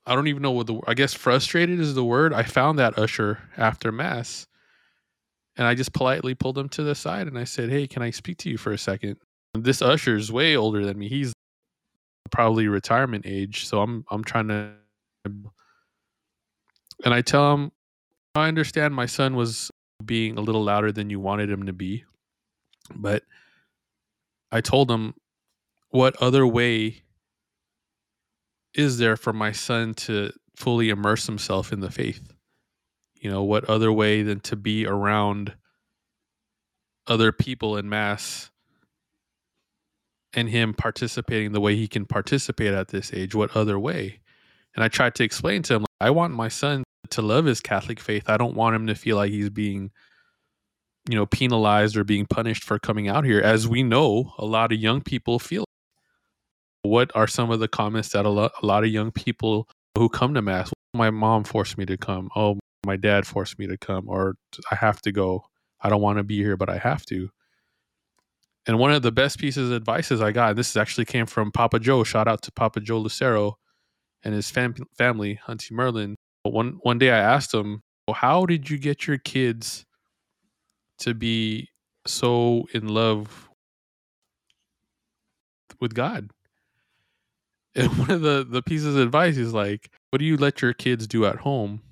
I 0.06 0.14
don't 0.14 0.28
even 0.28 0.42
know 0.42 0.50
what 0.50 0.66
the 0.66 0.80
I 0.86 0.94
guess 0.94 1.14
frustrated 1.14 1.80
is 1.80 1.94
the 1.94 2.04
word. 2.04 2.32
I 2.32 2.42
found 2.42 2.78
that 2.78 2.98
usher 2.98 3.38
after 3.56 3.90
mass. 3.92 4.46
And 5.56 5.66
I 5.66 5.74
just 5.74 5.92
politely 5.92 6.34
pulled 6.34 6.58
him 6.58 6.68
to 6.70 6.82
the 6.82 6.94
side 6.94 7.28
and 7.28 7.38
I 7.38 7.44
said, 7.44 7.70
"Hey, 7.70 7.86
can 7.86 8.02
I 8.02 8.10
speak 8.10 8.38
to 8.38 8.50
you 8.50 8.58
for 8.58 8.72
a 8.72 8.78
second? 8.78 9.16
This 9.54 9.80
usher 9.80 10.16
is 10.16 10.32
way 10.32 10.56
older 10.56 10.84
than 10.84 10.98
me. 10.98 11.08
He's 11.08 11.32
probably 12.30 12.66
retirement 12.68 13.24
age, 13.26 13.66
so 13.66 13.80
I'm 13.80 14.04
I'm 14.10 14.24
trying 14.24 14.48
to 14.48 14.72
and 17.04 17.14
I 17.14 17.22
tell 17.22 17.54
him, 17.54 17.72
"I 18.34 18.48
understand 18.48 18.94
my 18.94 19.06
son 19.06 19.36
was 19.36 19.70
being 20.04 20.36
a 20.36 20.40
little 20.40 20.64
louder 20.64 20.92
than 20.92 21.08
you 21.10 21.20
wanted 21.20 21.50
him 21.50 21.66
to 21.66 21.72
be, 21.72 22.04
but 22.94 23.22
I 24.52 24.60
told 24.60 24.90
him 24.90 25.14
what 25.90 26.16
other 26.16 26.46
way 26.46 27.03
is 28.74 28.98
there 28.98 29.16
for 29.16 29.32
my 29.32 29.52
son 29.52 29.94
to 29.94 30.32
fully 30.56 30.90
immerse 30.90 31.26
himself 31.26 31.72
in 31.72 31.80
the 31.80 31.90
faith? 31.90 32.32
You 33.14 33.30
know, 33.30 33.42
what 33.42 33.64
other 33.64 33.92
way 33.92 34.22
than 34.22 34.40
to 34.40 34.56
be 34.56 34.86
around 34.86 35.54
other 37.06 37.32
people 37.32 37.76
in 37.76 37.88
mass 37.88 38.50
and 40.32 40.48
him 40.48 40.74
participating 40.74 41.52
the 41.52 41.60
way 41.60 41.76
he 41.76 41.88
can 41.88 42.04
participate 42.04 42.74
at 42.74 42.88
this 42.88 43.12
age? 43.14 43.34
What 43.34 43.56
other 43.56 43.78
way? 43.78 44.20
And 44.74 44.84
I 44.84 44.88
tried 44.88 45.14
to 45.16 45.24
explain 45.24 45.62
to 45.62 45.74
him, 45.74 45.86
I 46.00 46.10
want 46.10 46.34
my 46.34 46.48
son 46.48 46.82
to 47.10 47.22
love 47.22 47.44
his 47.44 47.60
Catholic 47.60 48.00
faith. 48.00 48.28
I 48.28 48.36
don't 48.36 48.56
want 48.56 48.74
him 48.74 48.86
to 48.88 48.94
feel 48.94 49.16
like 49.16 49.30
he's 49.30 49.50
being, 49.50 49.90
you 51.08 51.16
know, 51.16 51.26
penalized 51.26 51.96
or 51.96 52.04
being 52.04 52.26
punished 52.26 52.64
for 52.64 52.78
coming 52.78 53.08
out 53.08 53.24
here. 53.24 53.40
As 53.40 53.68
we 53.68 53.82
know, 53.82 54.32
a 54.36 54.44
lot 54.44 54.72
of 54.72 54.78
young 54.78 55.00
people 55.00 55.38
feel 55.38 55.64
what 56.84 57.10
are 57.14 57.26
some 57.26 57.50
of 57.50 57.60
the 57.60 57.68
comments 57.68 58.10
that 58.10 58.26
a 58.26 58.28
lot, 58.28 58.52
a 58.62 58.66
lot 58.66 58.84
of 58.84 58.90
young 58.90 59.10
people 59.10 59.68
who 59.96 60.08
come 60.08 60.34
to 60.34 60.42
mass 60.42 60.70
my 60.94 61.10
mom 61.10 61.44
forced 61.44 61.76
me 61.76 61.84
to 61.86 61.96
come. 61.96 62.30
Oh 62.36 62.58
my 62.86 62.96
dad 62.96 63.26
forced 63.26 63.58
me 63.58 63.66
to 63.66 63.76
come 63.76 64.08
or 64.08 64.36
i 64.70 64.74
have 64.74 65.00
to 65.02 65.12
go. 65.12 65.44
I 65.80 65.88
don't 65.88 66.00
want 66.00 66.18
to 66.18 66.22
be 66.24 66.36
here 66.36 66.56
but 66.56 66.70
i 66.70 66.78
have 66.78 67.04
to. 67.06 67.30
And 68.66 68.78
one 68.78 68.92
of 68.92 69.02
the 69.02 69.12
best 69.12 69.38
pieces 69.38 69.70
of 69.70 69.76
advices 69.76 70.20
i 70.22 70.30
got 70.30 70.56
this 70.56 70.76
actually 70.76 71.04
came 71.06 71.26
from 71.26 71.50
papa 71.50 71.80
joe 71.80 72.04
shout 72.04 72.28
out 72.28 72.42
to 72.42 72.52
papa 72.52 72.80
joe 72.80 72.98
lucero 72.98 73.58
and 74.22 74.34
his 74.34 74.50
fam- 74.50 74.74
family 74.96 75.40
auntie 75.48 75.74
merlin. 75.74 76.16
But 76.44 76.52
one 76.52 76.78
one 76.82 76.98
day 76.98 77.10
i 77.10 77.18
asked 77.18 77.52
him 77.52 77.82
well, 78.06 78.14
how 78.14 78.44
did 78.46 78.68
you 78.68 78.78
get 78.78 79.06
your 79.06 79.18
kids 79.18 79.86
to 80.98 81.14
be 81.14 81.70
so 82.06 82.66
in 82.74 82.88
love 82.88 83.48
with 85.80 85.94
god 85.94 86.30
and 87.74 87.98
one 87.98 88.10
of 88.10 88.20
the 88.20 88.46
the 88.48 88.62
pieces 88.62 88.94
of 88.94 89.02
advice 89.02 89.36
is 89.36 89.52
like, 89.52 89.90
"What 90.10 90.18
do 90.18 90.24
you 90.24 90.36
let 90.36 90.62
your 90.62 90.72
kids 90.72 91.06
do 91.06 91.26
at 91.26 91.36
home?" 91.36 91.82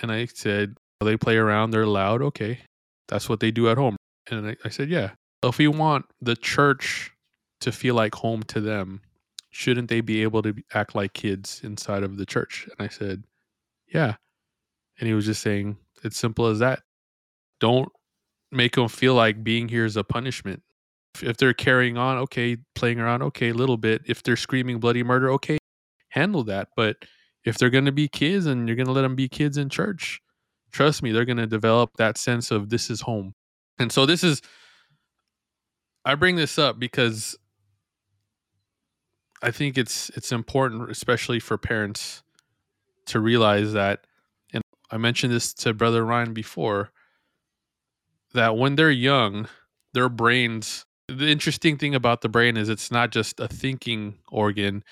And 0.00 0.10
I 0.12 0.26
said, 0.26 0.76
well, 1.00 1.06
"They 1.06 1.16
play 1.16 1.36
around. 1.36 1.70
They're 1.70 1.86
loud. 1.86 2.22
Okay, 2.22 2.60
that's 3.08 3.28
what 3.28 3.40
they 3.40 3.50
do 3.50 3.68
at 3.68 3.78
home." 3.78 3.96
And 4.30 4.48
I, 4.48 4.56
I 4.64 4.68
said, 4.68 4.88
"Yeah. 4.88 5.12
If 5.42 5.58
we 5.58 5.68
want 5.68 6.06
the 6.20 6.36
church 6.36 7.12
to 7.60 7.70
feel 7.70 7.94
like 7.94 8.14
home 8.16 8.42
to 8.44 8.60
them, 8.60 9.00
shouldn't 9.50 9.88
they 9.88 10.00
be 10.00 10.22
able 10.22 10.42
to 10.42 10.54
act 10.74 10.94
like 10.94 11.12
kids 11.12 11.60
inside 11.62 12.02
of 12.02 12.16
the 12.16 12.26
church?" 12.26 12.66
And 12.66 12.86
I 12.86 12.88
said, 12.88 13.24
"Yeah." 13.86 14.16
And 14.98 15.06
he 15.06 15.14
was 15.14 15.26
just 15.26 15.42
saying, 15.42 15.76
"It's 16.02 16.16
simple 16.16 16.46
as 16.46 16.58
that. 16.58 16.82
Don't 17.60 17.90
make 18.50 18.74
them 18.76 18.88
feel 18.88 19.14
like 19.14 19.44
being 19.44 19.68
here 19.68 19.84
is 19.84 19.96
a 19.96 20.04
punishment 20.04 20.62
if 21.22 21.36
they're 21.36 21.54
carrying 21.54 21.96
on, 21.96 22.18
okay, 22.18 22.56
playing 22.74 23.00
around, 23.00 23.22
okay, 23.22 23.50
a 23.50 23.54
little 23.54 23.76
bit. 23.76 24.02
If 24.06 24.22
they're 24.22 24.36
screaming 24.36 24.80
bloody 24.80 25.02
murder, 25.02 25.30
okay, 25.32 25.58
handle 26.10 26.44
that. 26.44 26.68
But 26.76 26.96
if 27.44 27.58
they're 27.58 27.70
going 27.70 27.84
to 27.84 27.92
be 27.92 28.08
kids 28.08 28.46
and 28.46 28.68
you're 28.68 28.76
going 28.76 28.86
to 28.86 28.92
let 28.92 29.02
them 29.02 29.14
be 29.16 29.28
kids 29.28 29.56
in 29.56 29.68
church, 29.68 30.20
trust 30.72 31.02
me, 31.02 31.12
they're 31.12 31.24
going 31.24 31.36
to 31.36 31.46
develop 31.46 31.90
that 31.98 32.18
sense 32.18 32.50
of 32.50 32.70
this 32.70 32.90
is 32.90 33.00
home. 33.00 33.34
And 33.78 33.92
so 33.92 34.06
this 34.06 34.24
is, 34.24 34.42
I 36.04 36.14
bring 36.14 36.36
this 36.36 36.58
up 36.58 36.78
because 36.78 37.36
I 39.42 39.50
think 39.50 39.76
it's 39.76 40.08
it's 40.10 40.32
important, 40.32 40.90
especially 40.90 41.40
for 41.40 41.58
parents, 41.58 42.22
to 43.06 43.20
realize 43.20 43.72
that. 43.74 44.06
And 44.52 44.62
I 44.90 44.96
mentioned 44.96 45.32
this 45.32 45.52
to 45.54 45.74
Brother 45.74 46.04
Ryan 46.04 46.32
before. 46.32 46.90
That 48.34 48.56
when 48.56 48.76
they're 48.76 48.90
young, 48.90 49.48
their 49.94 50.08
brains 50.08 50.84
the 51.08 51.28
interesting 51.28 51.78
thing 51.78 51.94
about 51.94 52.20
the 52.20 52.28
brain 52.28 52.56
is 52.56 52.68
it's 52.68 52.90
not 52.90 53.10
just 53.10 53.38
a 53.38 53.48
thinking 53.48 54.18
organ. 54.30 54.82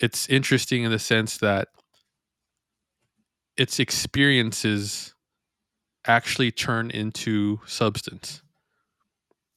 It's 0.00 0.28
interesting 0.28 0.84
in 0.84 0.90
the 0.90 0.98
sense 0.98 1.38
that 1.38 1.68
its 3.56 3.78
experiences 3.78 5.14
actually 6.06 6.50
turn 6.50 6.90
into 6.90 7.60
substance. 7.66 8.42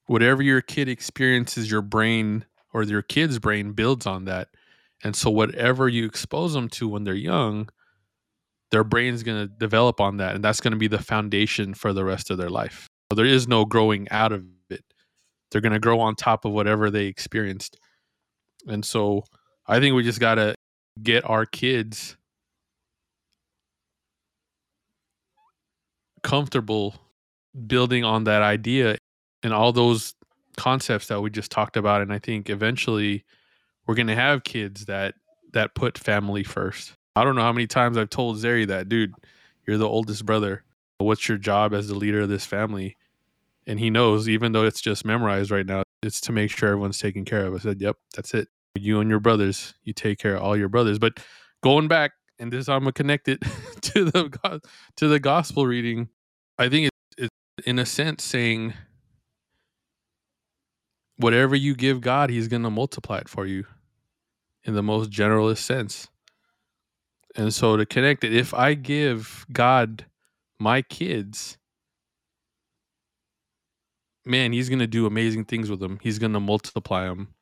Whatever 0.08 0.44
your 0.44 0.62
kid 0.62 0.90
experiences, 0.90 1.72
your 1.72 1.82
brain 1.82 2.46
or 2.74 2.84
your 2.84 3.02
kid's 3.02 3.40
brain 3.40 3.72
builds 3.72 4.06
on 4.06 4.26
that. 4.26 4.50
And 5.04 5.16
so, 5.16 5.30
whatever 5.30 5.88
you 5.88 6.06
expose 6.06 6.54
them 6.54 6.70
to 6.70 6.88
when 6.88 7.04
they're 7.06 7.14
young, 7.14 7.70
their 8.72 8.84
brain's 8.84 9.24
going 9.24 9.48
to 9.48 9.48
develop 9.48 10.00
on 10.00 10.18
that. 10.18 10.36
And 10.36 10.44
that's 10.44 10.62
going 10.62 10.74
to 10.74 10.78
be 10.78 10.88
the 10.88 11.00
foundation 11.00 11.74
for 11.74 11.94
the 11.94 12.04
rest 12.04 12.30
of 12.30 12.38
their 12.38 12.50
life. 12.50 12.88
There 13.16 13.26
is 13.26 13.48
no 13.48 13.66
growing 13.66 14.10
out 14.10 14.32
of 14.32 14.44
they're 15.52 15.62
going 15.62 15.74
to 15.74 15.80
grow 15.80 16.00
on 16.00 16.16
top 16.16 16.46
of 16.46 16.52
whatever 16.52 16.90
they 16.90 17.06
experienced. 17.06 17.78
And 18.68 18.84
so 18.84 19.24
I 19.68 19.80
think 19.80 19.96
we 19.96 20.04
just 20.04 20.20
got 20.20 20.36
to 20.36 20.56
get 21.02 21.28
our 21.30 21.46
kids 21.46 22.16
comfortable 26.24 26.96
building 27.68 28.04
on 28.04 28.24
that 28.24 28.42
idea 28.42 28.98
and 29.44 29.54
all 29.54 29.72
those 29.72 30.16
concepts 30.58 31.08
that 31.08 31.22
we 31.22 31.30
just 31.30 31.52
talked 31.52 31.78
about 31.78 32.02
and 32.02 32.12
I 32.12 32.18
think 32.18 32.50
eventually 32.50 33.24
we're 33.86 33.96
going 33.96 34.08
to 34.08 34.16
have 34.16 34.44
kids 34.44 34.86
that 34.86 35.16
that 35.54 35.76
put 35.76 35.98
family 35.98 36.44
first. 36.44 36.94
I 37.16 37.24
don't 37.24 37.36
know 37.36 37.42
how 37.42 37.54
many 37.54 37.68
times 37.68 37.98
I've 37.98 38.10
told 38.10 38.38
Zary 38.38 38.66
that, 38.66 38.90
dude, 38.90 39.14
you're 39.66 39.78
the 39.78 39.88
oldest 39.88 40.26
brother. 40.26 40.64
What's 40.98 41.30
your 41.30 41.38
job 41.38 41.74
as 41.74 41.88
the 41.88 41.96
leader 41.96 42.22
of 42.22 42.30
this 42.30 42.46
family? 42.46 42.98
And 43.68 43.80
he 43.80 43.90
knows 43.90 44.30
even 44.30 44.52
though 44.52 44.66
it's 44.66 44.82
just 44.82 45.06
memorized 45.06 45.52
right 45.52 45.66
now 45.66 45.84
it's 46.04 46.22
to 46.22 46.32
make 46.32 46.52
sure 46.52 46.70
everyone's 46.70 47.00
taken 47.00 47.26
care 47.26 47.46
of 47.46 47.54
i 47.54 47.58
said 47.58 47.82
yep 47.82 47.96
that's 48.16 48.34
it 48.34 48.48
you 48.76 49.00
and 49.00 49.10
your 49.10 49.20
brothers, 49.20 49.74
you 49.84 49.94
take 49.94 50.20
care 50.20 50.36
of 50.36 50.44
all 50.44 50.58
your 50.58 50.70
brothers. 50.70 51.00
But 51.00 51.20
going 51.64 51.88
back, 51.88 52.12
and 52.40 52.52
this 52.52 52.68
I'm 52.68 52.82
gonna 52.82 52.92
connect 52.92 53.28
it 53.28 53.42
to 53.82 54.06
the 54.06 54.62
to 54.98 55.08
the 55.08 55.20
gospel 55.20 55.66
reading. 55.66 56.10
I 56.58 56.70
think 56.70 56.88
it's, 56.88 57.30
it's 57.58 57.68
in 57.68 57.80
a 57.80 57.86
sense 57.86 58.24
saying 58.24 58.74
whatever 61.18 61.56
you 61.56 61.76
give 61.76 62.02
God, 62.02 62.30
He's 62.30 62.48
gonna 62.48 62.72
multiply 62.72 63.20
it 63.20 63.30
for 63.30 63.46
you 63.46 63.66
in 64.64 64.74
the 64.74 64.84
most 64.84 65.12
generalist 65.12 65.60
sense. 65.60 66.10
And 67.38 67.54
so 67.54 67.78
to 67.78 67.86
connect 67.86 68.24
it, 68.24 68.34
if 68.34 68.54
I 68.54 68.74
give 68.74 69.46
God 69.52 70.06
my 70.60 70.82
kids, 70.82 71.58
man, 74.26 74.52
he's 74.52 74.70
going 74.70 74.80
to 74.80 74.88
do 74.88 75.06
amazing 75.06 75.46
things 75.46 75.70
with 75.70 75.80
them. 75.80 76.00
He's 76.02 76.20
going 76.20 76.34
to 76.34 76.40
multiply 76.40 77.06
them. 77.06 77.34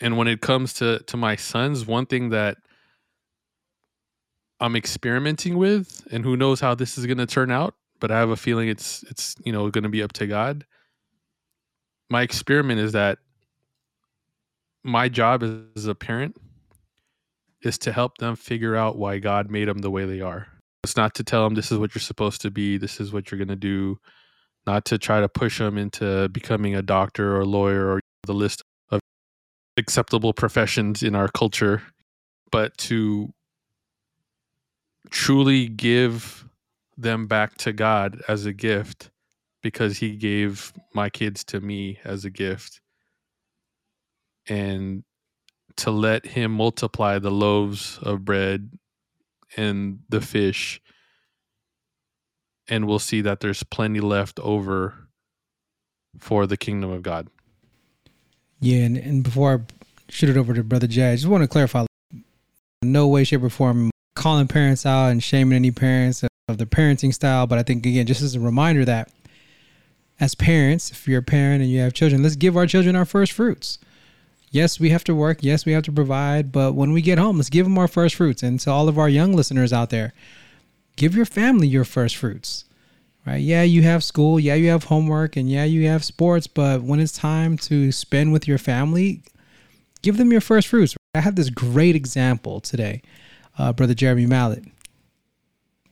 And 0.00 0.16
when 0.16 0.28
it 0.28 0.40
comes 0.40 0.72
to 0.74 1.00
to 1.00 1.16
my 1.16 1.36
sons, 1.36 1.86
one 1.86 2.06
thing 2.06 2.30
that 2.30 2.56
I'm 4.58 4.76
experimenting 4.76 5.58
with, 5.58 6.06
and 6.10 6.24
who 6.24 6.36
knows 6.36 6.60
how 6.60 6.74
this 6.74 6.96
is 6.96 7.06
going 7.06 7.18
to 7.18 7.26
turn 7.26 7.50
out, 7.50 7.74
but 8.00 8.10
I 8.10 8.18
have 8.18 8.30
a 8.30 8.36
feeling 8.36 8.68
it's 8.68 9.02
it's 9.04 9.34
you 9.44 9.52
know 9.52 9.68
going 9.70 9.84
to 9.84 9.90
be 9.90 10.02
up 10.02 10.12
to 10.14 10.26
God. 10.26 10.64
My 12.08 12.22
experiment 12.22 12.80
is 12.80 12.92
that 12.92 13.18
my 14.82 15.08
job 15.08 15.42
as 15.76 15.86
a 15.86 15.94
parent 15.94 16.36
is 17.62 17.76
to 17.78 17.92
help 17.92 18.18
them 18.18 18.36
figure 18.36 18.74
out 18.74 18.96
why 18.96 19.18
God 19.18 19.50
made 19.50 19.68
them 19.68 19.78
the 19.78 19.90
way 19.90 20.06
they 20.06 20.20
are. 20.20 20.46
It's 20.82 20.96
not 20.96 21.14
to 21.16 21.24
tell 21.24 21.44
them 21.44 21.54
this 21.54 21.70
is 21.70 21.78
what 21.78 21.94
you're 21.94 22.00
supposed 22.00 22.40
to 22.40 22.50
be, 22.50 22.78
this 22.78 23.00
is 23.00 23.12
what 23.12 23.30
you're 23.30 23.38
going 23.38 23.48
to 23.48 23.56
do, 23.56 23.98
not 24.66 24.84
to 24.86 24.98
try 24.98 25.20
to 25.20 25.28
push 25.28 25.58
them 25.58 25.78
into 25.78 26.28
becoming 26.28 26.74
a 26.74 26.82
doctor 26.82 27.36
or 27.36 27.40
a 27.40 27.46
lawyer 27.46 27.94
or 27.94 28.00
the 28.24 28.34
list 28.34 28.62
of 28.90 29.00
acceptable 29.76 30.32
professions 30.32 31.02
in 31.02 31.14
our 31.14 31.28
culture, 31.28 31.82
but 32.50 32.76
to 32.78 33.32
truly 35.10 35.68
give 35.68 36.46
them 36.96 37.26
back 37.26 37.56
to 37.56 37.72
God 37.72 38.20
as 38.28 38.44
a 38.46 38.52
gift 38.52 39.10
because 39.62 39.98
he 39.98 40.16
gave 40.16 40.72
my 40.94 41.08
kids 41.08 41.44
to 41.44 41.60
me 41.60 41.98
as 42.04 42.24
a 42.24 42.30
gift. 42.30 42.80
And 44.48 45.04
to 45.76 45.90
let 45.90 46.26
him 46.26 46.52
multiply 46.52 47.18
the 47.18 47.30
loaves 47.30 47.98
of 48.02 48.24
bread 48.24 48.70
and 49.56 50.00
the 50.08 50.20
fish 50.20 50.80
and 52.70 52.86
we'll 52.86 52.98
see 52.98 53.20
that 53.20 53.40
there's 53.40 53.62
plenty 53.64 54.00
left 54.00 54.40
over 54.40 54.94
for 56.18 56.46
the 56.46 56.56
kingdom 56.56 56.90
of 56.90 57.02
God. 57.02 57.28
Yeah, 58.60 58.84
and, 58.84 58.96
and 58.96 59.22
before 59.22 59.54
I 59.54 59.72
shoot 60.10 60.30
it 60.30 60.36
over 60.36 60.54
to 60.54 60.62
Brother 60.62 60.86
Jay, 60.86 61.12
I 61.12 61.16
just 61.16 61.28
want 61.28 61.42
to 61.42 61.48
clarify 61.48 61.86
no 62.82 63.08
way, 63.08 63.24
shape, 63.24 63.42
or 63.42 63.50
form 63.50 63.90
calling 64.14 64.48
parents 64.48 64.86
out 64.86 65.08
and 65.08 65.22
shaming 65.22 65.56
any 65.56 65.70
parents 65.70 66.22
of 66.48 66.58
the 66.58 66.66
parenting 66.66 67.12
style. 67.12 67.46
But 67.46 67.58
I 67.58 67.62
think, 67.62 67.84
again, 67.84 68.06
just 68.06 68.22
as 68.22 68.34
a 68.34 68.40
reminder 68.40 68.84
that 68.84 69.10
as 70.18 70.34
parents, 70.34 70.90
if 70.90 71.08
you're 71.08 71.20
a 71.20 71.22
parent 71.22 71.62
and 71.62 71.70
you 71.70 71.80
have 71.80 71.94
children, 71.94 72.22
let's 72.22 72.36
give 72.36 72.56
our 72.56 72.66
children 72.66 72.96
our 72.96 73.04
first 73.04 73.32
fruits 73.32 73.78
yes, 74.50 74.78
we 74.78 74.90
have 74.90 75.04
to 75.04 75.14
work. 75.14 75.38
Yes, 75.42 75.64
we 75.64 75.72
have 75.72 75.84
to 75.84 75.92
provide. 75.92 76.52
But 76.52 76.74
when 76.74 76.92
we 76.92 77.02
get 77.02 77.18
home, 77.18 77.38
let's 77.38 77.50
give 77.50 77.66
them 77.66 77.78
our 77.78 77.88
first 77.88 78.16
fruits. 78.16 78.42
And 78.42 78.60
to 78.60 78.70
all 78.70 78.88
of 78.88 78.98
our 78.98 79.08
young 79.08 79.32
listeners 79.32 79.72
out 79.72 79.90
there, 79.90 80.12
give 81.00 81.16
your 81.16 81.24
family 81.24 81.66
your 81.66 81.84
first 81.84 82.14
fruits. 82.14 82.66
Right? 83.26 83.40
Yeah, 83.40 83.62
you 83.62 83.82
have 83.82 84.04
school. 84.04 84.38
Yeah, 84.38 84.54
you 84.54 84.68
have 84.68 84.84
homework. 84.84 85.34
And 85.34 85.50
yeah, 85.50 85.64
you 85.64 85.88
have 85.88 86.04
sports. 86.04 86.46
But 86.46 86.82
when 86.82 87.00
it's 87.00 87.12
time 87.12 87.56
to 87.58 87.90
spend 87.90 88.34
with 88.34 88.46
your 88.46 88.58
family, 88.58 89.22
give 90.02 90.18
them 90.18 90.30
your 90.30 90.42
first 90.42 90.68
fruits. 90.68 90.94
I 91.14 91.20
had 91.20 91.36
this 91.36 91.48
great 91.48 91.96
example 91.96 92.60
today. 92.60 93.00
Uh, 93.58 93.72
Brother 93.72 93.94
Jeremy 93.94 94.26
Mallet 94.26 94.62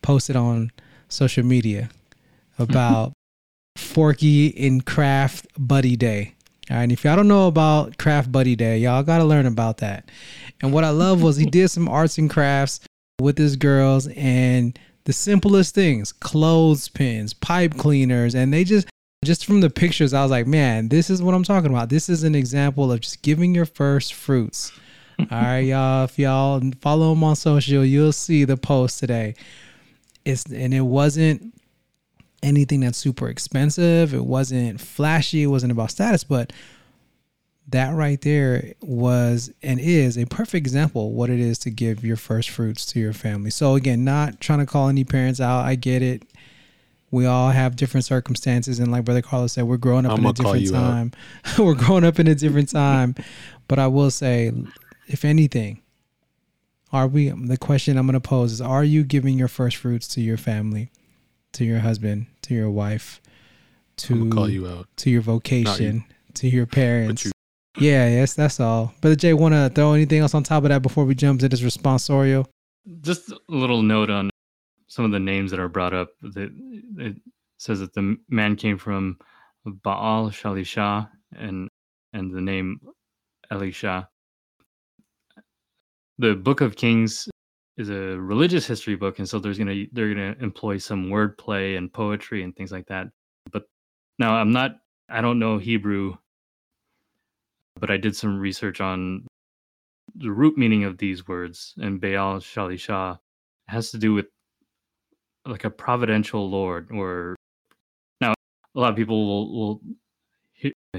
posted 0.02 0.36
on 0.36 0.72
social 1.08 1.44
media 1.44 1.88
about 2.58 3.14
Forky 3.78 4.48
in 4.48 4.82
Craft 4.82 5.46
Buddy 5.58 5.96
Day. 5.96 6.34
All 6.70 6.76
right, 6.76 6.82
and 6.82 6.92
if 6.92 7.02
y'all 7.02 7.16
don't 7.16 7.28
know 7.28 7.46
about 7.46 7.96
Craft 7.96 8.30
Buddy 8.30 8.56
Day, 8.56 8.78
y'all 8.78 9.02
got 9.02 9.18
to 9.18 9.24
learn 9.24 9.46
about 9.46 9.78
that. 9.78 10.10
And 10.60 10.70
what 10.70 10.84
I 10.84 10.90
love 10.90 11.22
was 11.22 11.38
he 11.38 11.46
did 11.46 11.68
some 11.68 11.88
arts 11.88 12.18
and 12.18 12.28
crafts 12.28 12.80
with 13.20 13.38
his 13.38 13.56
girls 13.56 14.06
and 14.08 14.78
the 15.08 15.14
simplest 15.14 15.74
things, 15.74 16.12
clothespins, 16.12 17.32
pipe 17.32 17.78
cleaners, 17.78 18.34
and 18.34 18.52
they 18.52 18.62
just 18.62 18.86
just 19.24 19.46
from 19.46 19.62
the 19.62 19.70
pictures 19.70 20.12
I 20.12 20.20
was 20.20 20.30
like, 20.30 20.46
man, 20.46 20.90
this 20.90 21.08
is 21.08 21.22
what 21.22 21.34
I'm 21.34 21.44
talking 21.44 21.70
about. 21.70 21.88
This 21.88 22.10
is 22.10 22.24
an 22.24 22.34
example 22.34 22.92
of 22.92 23.00
just 23.00 23.22
giving 23.22 23.54
your 23.54 23.64
first 23.64 24.12
fruits. 24.12 24.70
All 25.18 25.26
right, 25.30 25.60
y'all, 25.60 26.04
if 26.04 26.18
y'all 26.18 26.60
follow 26.82 27.12
him 27.12 27.24
on 27.24 27.36
social, 27.36 27.86
you'll 27.86 28.12
see 28.12 28.44
the 28.44 28.58
post 28.58 29.00
today. 29.00 29.34
It's 30.26 30.44
and 30.44 30.74
it 30.74 30.82
wasn't 30.82 31.58
anything 32.42 32.80
that's 32.80 32.98
super 32.98 33.30
expensive. 33.30 34.12
It 34.12 34.26
wasn't 34.26 34.78
flashy. 34.78 35.44
It 35.44 35.46
wasn't 35.46 35.72
about 35.72 35.90
status, 35.90 36.22
but 36.22 36.52
that 37.68 37.94
right 37.94 38.20
there 38.20 38.74
was 38.80 39.52
and 39.62 39.78
is 39.78 40.16
a 40.16 40.26
perfect 40.26 40.66
example 40.66 41.12
what 41.12 41.30
it 41.30 41.38
is 41.38 41.58
to 41.60 41.70
give 41.70 42.04
your 42.04 42.16
first 42.16 42.50
fruits 42.50 42.86
to 42.86 43.00
your 43.00 43.12
family. 43.12 43.50
So 43.50 43.74
again, 43.74 44.04
not 44.04 44.40
trying 44.40 44.60
to 44.60 44.66
call 44.66 44.88
any 44.88 45.04
parents 45.04 45.40
out. 45.40 45.64
I 45.64 45.74
get 45.74 46.02
it. 46.02 46.22
We 47.10 47.24
all 47.24 47.50
have 47.50 47.76
different 47.76 48.04
circumstances, 48.04 48.78
and 48.78 48.92
like 48.92 49.06
Brother 49.06 49.22
Carlos 49.22 49.54
said, 49.54 49.64
we're 49.64 49.78
growing 49.78 50.04
up 50.04 50.12
I'm 50.12 50.18
in 50.18 50.26
a 50.26 50.32
different 50.34 50.70
time. 50.70 51.12
we're 51.58 51.74
growing 51.74 52.04
up 52.04 52.18
in 52.18 52.26
a 52.26 52.34
different 52.34 52.70
time. 52.70 53.14
But 53.66 53.78
I 53.78 53.86
will 53.86 54.10
say, 54.10 54.52
if 55.06 55.24
anything, 55.24 55.80
are 56.92 57.06
we? 57.06 57.30
The 57.30 57.56
question 57.56 57.96
I'm 57.96 58.06
going 58.06 58.12
to 58.12 58.20
pose 58.20 58.52
is: 58.52 58.60
Are 58.60 58.84
you 58.84 59.04
giving 59.04 59.38
your 59.38 59.48
first 59.48 59.76
fruits 59.76 60.06
to 60.08 60.20
your 60.20 60.36
family? 60.36 60.90
to 61.52 61.64
your 61.64 61.80
husband, 61.80 62.26
to 62.42 62.54
your 62.54 62.70
wife, 62.70 63.20
to 63.96 64.30
call 64.30 64.48
you 64.48 64.66
out, 64.66 64.86
to 64.96 65.10
your 65.10 65.22
vocation, 65.22 65.96
you. 66.08 66.14
to 66.34 66.48
your 66.48 66.66
parents. 66.66 67.30
Yeah, 67.80 68.08
yes, 68.08 68.34
that's 68.34 68.58
all. 68.58 68.92
Brother 69.00 69.14
Jay, 69.14 69.32
want 69.34 69.54
to 69.54 69.70
throw 69.72 69.92
anything 69.92 70.20
else 70.20 70.34
on 70.34 70.42
top 70.42 70.64
of 70.64 70.70
that 70.70 70.82
before 70.82 71.04
we 71.04 71.14
jump 71.14 71.40
to 71.40 71.48
this 71.48 71.60
responsorial? 71.60 72.46
Just 73.02 73.30
a 73.30 73.38
little 73.48 73.82
note 73.82 74.10
on 74.10 74.30
some 74.88 75.04
of 75.04 75.12
the 75.12 75.20
names 75.20 75.50
that 75.52 75.60
are 75.60 75.68
brought 75.68 75.94
up. 75.94 76.08
It 76.22 77.16
says 77.58 77.80
that 77.80 77.94
the 77.94 78.16
man 78.28 78.56
came 78.56 78.78
from 78.78 79.18
Baal 79.64 80.30
Shalisha 80.30 81.08
and 81.36 81.68
and 82.12 82.34
the 82.34 82.40
name 82.40 82.80
Elisha. 83.50 84.08
The 86.18 86.34
Book 86.34 86.60
of 86.60 86.74
Kings 86.74 87.28
is 87.76 87.90
a 87.90 88.18
religious 88.18 88.66
history 88.66 88.96
book, 88.96 89.20
and 89.20 89.28
so 89.28 89.38
there's 89.38 89.58
gonna 89.58 89.84
they're 89.92 90.12
gonna 90.12 90.34
employ 90.40 90.78
some 90.78 91.06
wordplay 91.06 91.76
and 91.76 91.92
poetry 91.92 92.42
and 92.42 92.56
things 92.56 92.72
like 92.72 92.86
that. 92.86 93.06
But 93.52 93.64
now 94.18 94.34
I'm 94.34 94.50
not 94.50 94.72
I 95.08 95.20
don't 95.20 95.38
know 95.38 95.58
Hebrew, 95.58 96.16
but 97.78 97.90
I 97.90 97.96
did 97.96 98.16
some 98.16 98.38
research 98.38 98.80
on 98.80 99.26
the 100.14 100.30
root 100.30 100.56
meaning 100.56 100.84
of 100.84 100.98
these 100.98 101.26
words, 101.28 101.74
and 101.78 102.00
Baal 102.00 102.38
Shalisha 102.38 103.18
has 103.68 103.90
to 103.90 103.98
do 103.98 104.14
with 104.14 104.26
like 105.46 105.64
a 105.64 105.70
providential 105.70 106.48
lord, 106.50 106.88
or 106.90 107.36
now 108.20 108.34
a 108.74 108.80
lot 108.80 108.90
of 108.90 108.96
people 108.96 109.26
will, 109.26 109.58
will 109.58 109.80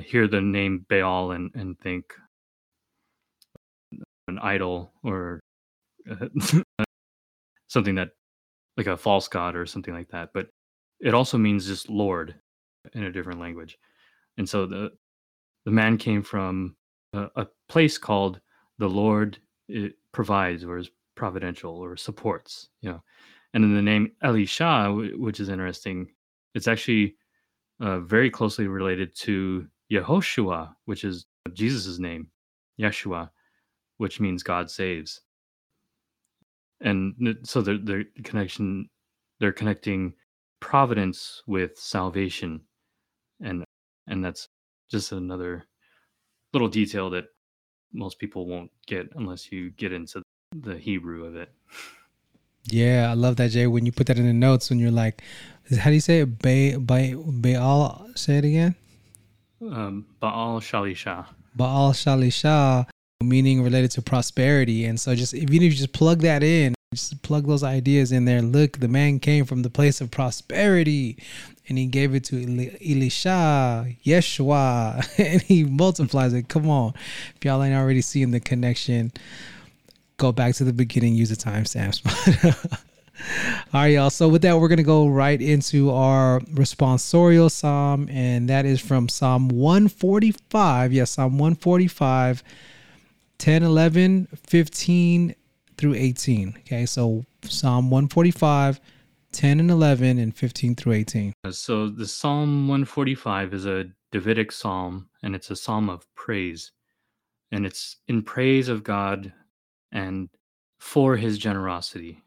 hear 0.01 0.27
the 0.27 0.41
name 0.41 0.85
Baal 0.89 1.31
and, 1.31 1.51
and 1.55 1.77
think 1.79 2.05
an 4.27 4.39
idol 4.39 4.93
or 5.03 5.39
something 7.67 7.95
that 7.95 8.09
like 8.77 8.87
a 8.87 8.95
false 8.95 9.27
god 9.27 9.55
or 9.55 9.65
something 9.65 9.93
like 9.93 10.07
that 10.09 10.29
but 10.33 10.47
it 10.99 11.15
also 11.15 11.37
means 11.37 11.65
just 11.65 11.89
lord 11.89 12.35
in 12.93 13.03
a 13.03 13.11
different 13.11 13.39
language. 13.39 13.77
And 14.37 14.47
so 14.47 14.65
the 14.65 14.91
the 15.65 15.71
man 15.71 15.97
came 15.97 16.21
from 16.21 16.75
a, 17.13 17.27
a 17.35 17.47
place 17.67 17.97
called 17.97 18.39
the 18.77 18.89
lord 18.89 19.37
provides 20.11 20.63
or 20.63 20.77
is 20.77 20.89
providential 21.15 21.75
or 21.75 21.97
supports 21.97 22.69
you 22.81 22.89
know. 22.89 23.03
And 23.53 23.63
then 23.63 23.75
the 23.75 23.81
name 23.81 24.11
elisha 24.21 24.91
which 25.17 25.39
is 25.39 25.49
interesting 25.49 26.07
it's 26.55 26.67
actually 26.67 27.15
uh, 27.81 27.99
very 27.99 28.29
closely 28.29 28.67
related 28.67 29.15
to 29.15 29.67
yehoshua 29.91 30.73
which 30.85 31.03
is 31.03 31.25
jesus' 31.53 31.99
name 31.99 32.27
yeshua 32.79 33.29
which 33.99 34.19
means 34.19 34.41
god 34.41 34.71
saves. 34.71 35.21
And 36.81 37.37
so 37.43 37.61
the 37.61 37.77
the 37.77 38.05
connection 38.23 38.89
they're 39.39 39.51
connecting 39.51 40.13
providence 40.61 41.43
with 41.45 41.77
salvation. 41.77 42.61
And 43.41 43.63
and 44.07 44.23
that's 44.23 44.47
just 44.89 45.11
another 45.11 45.65
little 46.53 46.67
detail 46.67 47.09
that 47.11 47.25
most 47.93 48.19
people 48.19 48.47
won't 48.47 48.71
get 48.87 49.09
unless 49.15 49.51
you 49.51 49.71
get 49.71 49.91
into 49.91 50.21
the 50.55 50.77
hebrew 50.77 51.25
of 51.25 51.35
it. 51.35 51.51
Yeah 52.65 53.07
i 53.09 53.13
love 53.13 53.37
that 53.37 53.51
jay 53.51 53.65
when 53.67 53.85
you 53.85 53.91
put 53.91 54.07
that 54.07 54.19
in 54.19 54.27
the 54.27 54.33
notes 54.33 54.69
when 54.69 54.79
you're 54.79 54.91
like 54.91 55.23
how 55.79 55.89
do 55.89 55.93
you 55.93 56.01
say 56.01 56.19
it? 56.21 56.39
Bay 56.39 56.75
bay 56.75 57.15
baal 57.15 58.09
say 58.15 58.37
it 58.37 58.45
again? 58.45 58.75
Um 59.61 60.05
baal 60.19 60.59
shalisha 60.59 61.25
Baal 61.55 61.91
Shalisha, 61.91 62.87
meaning 63.21 63.61
related 63.61 63.91
to 63.91 64.01
prosperity. 64.01 64.85
And 64.85 64.99
so 64.99 65.15
just 65.15 65.33
even 65.33 65.57
if 65.57 65.63
you 65.63 65.71
just 65.71 65.93
plug 65.93 66.19
that 66.21 66.43
in, 66.43 66.73
just 66.93 67.21
plug 67.21 67.47
those 67.47 67.63
ideas 67.63 68.11
in 68.11 68.25
there. 68.25 68.41
Look, 68.41 68.79
the 68.79 68.87
man 68.87 69.19
came 69.19 69.45
from 69.45 69.61
the 69.61 69.69
place 69.69 70.01
of 70.01 70.09
prosperity 70.09 71.17
and 71.69 71.77
he 71.77 71.85
gave 71.85 72.15
it 72.15 72.23
to 72.25 72.35
Elisha, 72.35 73.87
Yeshua, 74.03 75.07
and 75.19 75.41
he 75.41 75.63
multiplies 75.63 76.33
it. 76.33 76.49
Come 76.49 76.69
on. 76.69 76.93
If 77.35 77.45
y'all 77.45 77.63
ain't 77.63 77.75
already 77.75 78.01
seeing 78.01 78.31
the 78.31 78.39
connection, 78.39 79.11
go 80.17 80.31
back 80.31 80.55
to 80.55 80.63
the 80.63 80.73
beginning, 80.73 81.13
use 81.13 81.29
the 81.29 81.35
timestamps. 81.35 82.03
All 83.73 83.81
right, 83.81 83.87
y'all. 83.87 84.09
So 84.09 84.27
with 84.27 84.41
that, 84.43 84.57
we're 84.57 84.67
gonna 84.67 84.83
go 84.83 85.07
right 85.07 85.39
into 85.39 85.91
our 85.91 86.39
responsorial 86.41 87.51
psalm, 87.51 88.07
and 88.09 88.49
that 88.49 88.65
is 88.65 88.79
from 88.79 89.09
Psalm 89.09 89.49
145. 89.49 90.93
Yes, 90.93 91.11
Psalm 91.11 91.37
145, 91.37 92.43
10, 93.37 93.63
11, 93.63 94.27
15 94.47 95.35
through 95.77 95.93
18. 95.93 96.55
Okay, 96.59 96.85
so 96.85 97.25
Psalm 97.43 97.89
145, 97.89 98.79
10 99.31 99.59
and 99.59 99.71
11, 99.71 100.17
and 100.17 100.35
15 100.35 100.75
through 100.75 100.93
18. 100.93 101.33
So 101.51 101.89
the 101.89 102.07
Psalm 102.07 102.67
145 102.67 103.53
is 103.53 103.65
a 103.65 103.85
Davidic 104.11 104.51
psalm, 104.51 105.09
and 105.23 105.35
it's 105.35 105.51
a 105.51 105.55
psalm 105.55 105.89
of 105.89 106.05
praise, 106.15 106.71
and 107.51 107.65
it's 107.65 107.97
in 108.07 108.23
praise 108.23 108.69
of 108.69 108.83
God 108.83 109.31
and 109.91 110.29
for 110.79 111.15
His 111.15 111.37
generosity 111.37 112.23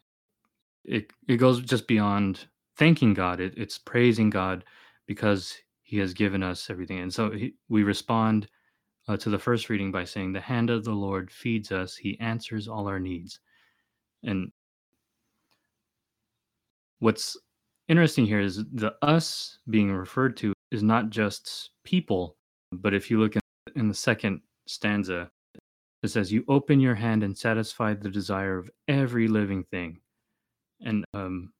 it 0.84 1.12
it 1.28 1.36
goes 1.36 1.60
just 1.60 1.86
beyond 1.86 2.46
thanking 2.76 3.14
God. 3.14 3.40
It, 3.40 3.54
it's 3.56 3.78
praising 3.78 4.30
God 4.30 4.64
because 5.06 5.56
He 5.82 5.98
has 5.98 6.14
given 6.14 6.42
us 6.42 6.70
everything, 6.70 6.98
and 6.98 7.12
so 7.12 7.30
he, 7.30 7.54
we 7.68 7.82
respond 7.82 8.48
uh, 9.08 9.16
to 9.18 9.30
the 9.30 9.38
first 9.38 9.68
reading 9.68 9.92
by 9.92 10.04
saying, 10.04 10.32
"The 10.32 10.40
hand 10.40 10.70
of 10.70 10.84
the 10.84 10.92
Lord 10.92 11.30
feeds 11.30 11.72
us; 11.72 11.96
He 11.96 12.18
answers 12.20 12.68
all 12.68 12.88
our 12.88 13.00
needs." 13.00 13.40
And 14.24 14.52
what's 17.02 17.36
interesting 17.88 18.24
here 18.24 18.40
is 18.40 18.64
the 18.72 18.94
us 19.02 19.58
being 19.68 19.92
referred 19.92 20.36
to 20.36 20.52
is 20.70 20.84
not 20.84 21.10
just 21.10 21.70
people, 21.84 22.36
but 22.70 22.94
if 22.94 23.10
you 23.10 23.18
look 23.18 23.34
in, 23.34 23.42
in 23.74 23.88
the 23.88 23.94
second 23.94 24.40
stanza, 24.68 25.28
it 26.04 26.08
says, 26.08 26.32
"You 26.32 26.44
open 26.48 26.78
your 26.78 26.94
hand 26.94 27.24
and 27.24 27.36
satisfy 27.36 27.94
the 27.94 28.08
desire 28.08 28.56
of 28.56 28.70
every 28.86 29.26
living 29.26 29.64
thing." 29.64 29.98
And 30.80 31.04
um, 31.12 31.52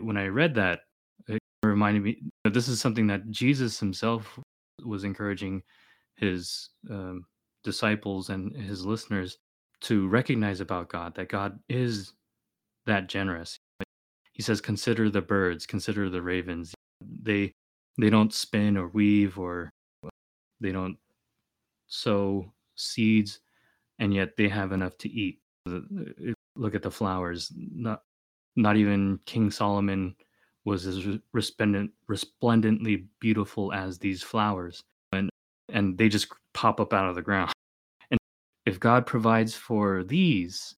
when 0.00 0.16
I 0.16 0.26
read 0.26 0.54
that, 0.56 0.80
it 1.28 1.38
reminded 1.62 2.02
me 2.02 2.18
that 2.42 2.52
this 2.52 2.66
is 2.66 2.80
something 2.80 3.06
that 3.06 3.30
Jesus 3.30 3.78
himself 3.78 4.38
was 4.84 5.04
encouraging 5.04 5.62
his 6.16 6.70
um, 6.90 7.26
disciples 7.62 8.30
and 8.30 8.56
his 8.56 8.84
listeners 8.84 9.38
to 9.82 10.08
recognize 10.08 10.60
about 10.60 10.88
God 10.88 11.14
that 11.14 11.28
God 11.28 11.60
is 11.68 12.12
that 12.86 13.08
generous. 13.08 13.59
He 14.40 14.42
says, 14.42 14.62
"Consider 14.62 15.10
the 15.10 15.20
birds, 15.20 15.66
consider 15.66 16.08
the 16.08 16.22
ravens. 16.22 16.74
They 17.02 17.52
they 17.98 18.08
don't 18.08 18.32
spin 18.32 18.78
or 18.78 18.88
weave 18.88 19.38
or 19.38 19.68
they 20.62 20.72
don't 20.72 20.96
sow 21.88 22.50
seeds, 22.74 23.40
and 23.98 24.14
yet 24.14 24.38
they 24.38 24.48
have 24.48 24.72
enough 24.72 24.96
to 24.96 25.10
eat 25.10 25.40
look 26.56 26.74
at 26.74 26.80
the 26.80 26.90
flowers. 26.90 27.52
Not 27.54 28.00
not 28.56 28.78
even 28.78 29.20
King 29.26 29.50
Solomon 29.50 30.16
was 30.64 30.86
as 30.86 31.06
resplendent, 31.34 31.90
resplendently 32.08 33.08
beautiful 33.20 33.74
as 33.74 33.98
these 33.98 34.22
flowers, 34.22 34.80
and 35.12 35.28
and 35.68 35.98
they 35.98 36.08
just 36.08 36.28
pop 36.54 36.80
up 36.80 36.94
out 36.94 37.10
of 37.10 37.14
the 37.14 37.20
ground. 37.20 37.52
And 38.10 38.18
if 38.64 38.80
God 38.80 39.04
provides 39.04 39.54
for 39.54 40.02
these, 40.02 40.76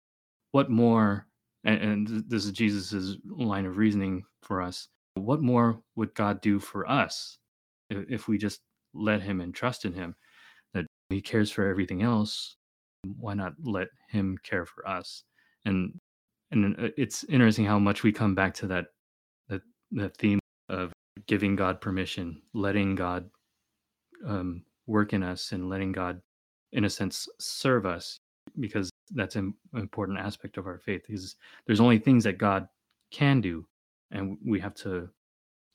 what 0.51 0.69
more? 0.69 1.29
And, 1.65 1.81
and 1.81 2.25
this 2.29 2.45
is 2.45 2.53
Jesus's 2.53 3.19
line 3.25 3.67
of 3.67 3.77
reasoning 3.77 4.25
for 4.43 4.61
us. 4.63 4.89
What 5.15 5.43
more 5.43 5.81
would 5.97 6.15
God 6.15 6.41
do 6.41 6.59
for 6.59 6.89
us 6.91 7.39
if, 7.91 8.05
if 8.09 8.29
we 8.29 8.39
just 8.39 8.61
let 8.95 9.23
Him 9.23 9.41
and 9.41 9.55
trust 9.55 9.85
in 9.85 9.93
Him? 9.93 10.15
That 10.75 10.87
He 11.11 11.21
cares 11.21 11.51
for 11.51 11.69
everything 11.69 12.03
else. 12.03 12.57
Why 13.19 13.35
not 13.35 13.55
let 13.63 13.89
Him 14.09 14.39
care 14.43 14.67
for 14.67 14.89
us? 14.89 15.25
and 15.65 15.99
and 16.51 16.79
uh, 16.79 16.89
it's 16.97 17.25
interesting 17.25 17.65
how 17.65 17.79
much 17.79 18.03
we 18.03 18.13
come 18.13 18.35
back 18.35 18.55
to 18.55 18.67
that 18.69 18.87
that 19.49 19.63
that 19.93 20.17
theme 20.17 20.39
of 20.69 20.93
giving 21.27 21.57
God 21.57 21.81
permission, 21.81 22.43
letting 22.55 22.95
God 22.95 23.29
um, 24.27 24.65
work 24.87 25.13
in 25.13 25.23
us, 25.23 25.53
and 25.53 25.69
letting 25.69 25.93
God, 25.93 26.21
in 26.73 26.85
a 26.85 26.91
sense, 26.91 27.29
serve 27.39 27.87
us, 27.87 28.17
because 28.59 28.91
that's 29.15 29.37
an 29.37 29.55
important 29.75 30.19
aspect 30.19 30.57
of 30.57 30.67
our 30.67 30.79
faith. 30.79 31.03
Is 31.09 31.37
there's 31.67 31.81
only 31.81 31.99
things 31.99 32.25
that 32.25 32.39
God 32.39 32.69
can 33.11 33.41
do, 33.41 33.67
and 34.11 34.39
we 34.45 34.61
have 34.61 34.75
to, 34.77 35.09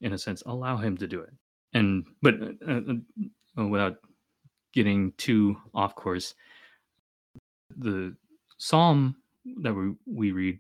in 0.02 0.14
a 0.14 0.18
sense, 0.18 0.44
allow 0.46 0.78
Him 0.78 0.98
to 0.98 1.08
do 1.08 1.22
it. 1.22 1.34
And 1.74 2.06
but 2.22 2.36
uh, 2.68 2.72
uh, 2.72 2.94
uh 3.60 3.68
without 3.68 3.98
getting 4.74 5.14
too 5.18 5.58
off 5.74 5.96
course, 5.96 6.36
the 7.76 8.16
Psalm 8.58 9.16
that 9.62 9.74
we, 9.74 9.94
we 10.06 10.32
read 10.32 10.60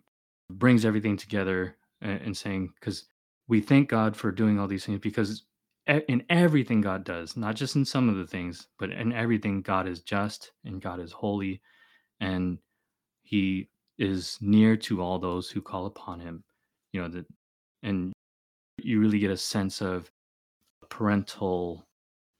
brings 0.51 0.85
everything 0.85 1.17
together 1.17 1.75
and, 2.01 2.21
and 2.21 2.37
saying 2.37 2.71
because 2.79 3.05
we 3.47 3.61
thank 3.61 3.89
god 3.89 4.15
for 4.15 4.31
doing 4.31 4.59
all 4.59 4.67
these 4.67 4.85
things 4.85 4.99
because 4.99 5.43
in 6.07 6.23
everything 6.29 6.81
god 6.81 7.03
does 7.03 7.35
not 7.37 7.55
just 7.55 7.75
in 7.75 7.85
some 7.85 8.09
of 8.09 8.15
the 8.15 8.27
things 8.27 8.67
but 8.79 8.89
in 8.89 9.11
everything 9.13 9.61
god 9.61 9.87
is 9.87 10.01
just 10.01 10.51
and 10.65 10.81
god 10.81 10.99
is 10.99 11.11
holy 11.11 11.61
and 12.19 12.57
he 13.27 13.67
is 13.97 14.37
near 14.39 14.77
to 14.77 15.01
all 15.01 15.19
those 15.19 15.49
who 15.49 15.61
call 15.61 15.85
upon 15.85 16.19
him 16.19 16.41
you 16.93 17.01
know 17.01 17.09
that 17.09 17.25
and 17.83 18.13
you 18.77 18.99
really 19.01 19.19
get 19.19 19.31
a 19.31 19.37
sense 19.37 19.81
of 19.81 20.09
parental 20.89 21.83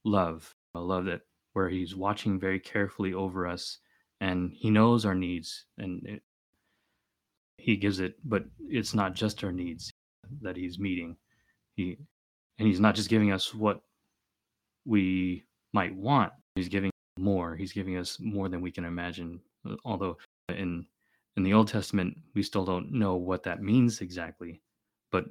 love 0.04 0.54
a 0.74 0.80
love 0.80 1.04
that 1.04 1.20
where 1.52 1.68
he's 1.68 1.94
watching 1.94 2.38
very 2.38 2.58
carefully 2.58 3.12
over 3.12 3.46
us 3.46 3.78
and 4.20 4.52
he 4.54 4.70
knows 4.70 5.04
our 5.04 5.14
needs 5.14 5.66
and 5.76 6.04
it, 6.06 6.22
he 7.58 7.76
gives 7.76 8.00
it 8.00 8.14
but 8.24 8.44
it's 8.68 8.94
not 8.94 9.14
just 9.14 9.44
our 9.44 9.52
needs 9.52 9.90
that 10.42 10.56
he's 10.56 10.78
meeting. 10.78 11.16
He 11.76 11.96
and 12.58 12.66
he's 12.66 12.80
not 12.80 12.94
just 12.94 13.08
giving 13.08 13.32
us 13.32 13.54
what 13.54 13.80
we 14.84 15.44
might 15.72 15.94
want 15.94 16.32
he's 16.54 16.68
giving 16.68 16.90
more 17.18 17.54
he's 17.56 17.72
giving 17.72 17.96
us 17.96 18.18
more 18.20 18.48
than 18.48 18.60
we 18.60 18.72
can 18.72 18.84
imagine 18.84 19.40
although 19.84 20.16
in 20.48 20.86
in 21.36 21.42
the 21.42 21.52
old 21.52 21.68
testament 21.68 22.16
we 22.34 22.42
still 22.42 22.64
don't 22.64 22.92
know 22.92 23.16
what 23.16 23.42
that 23.42 23.62
means 23.62 24.00
exactly 24.00 24.60
but 25.10 25.24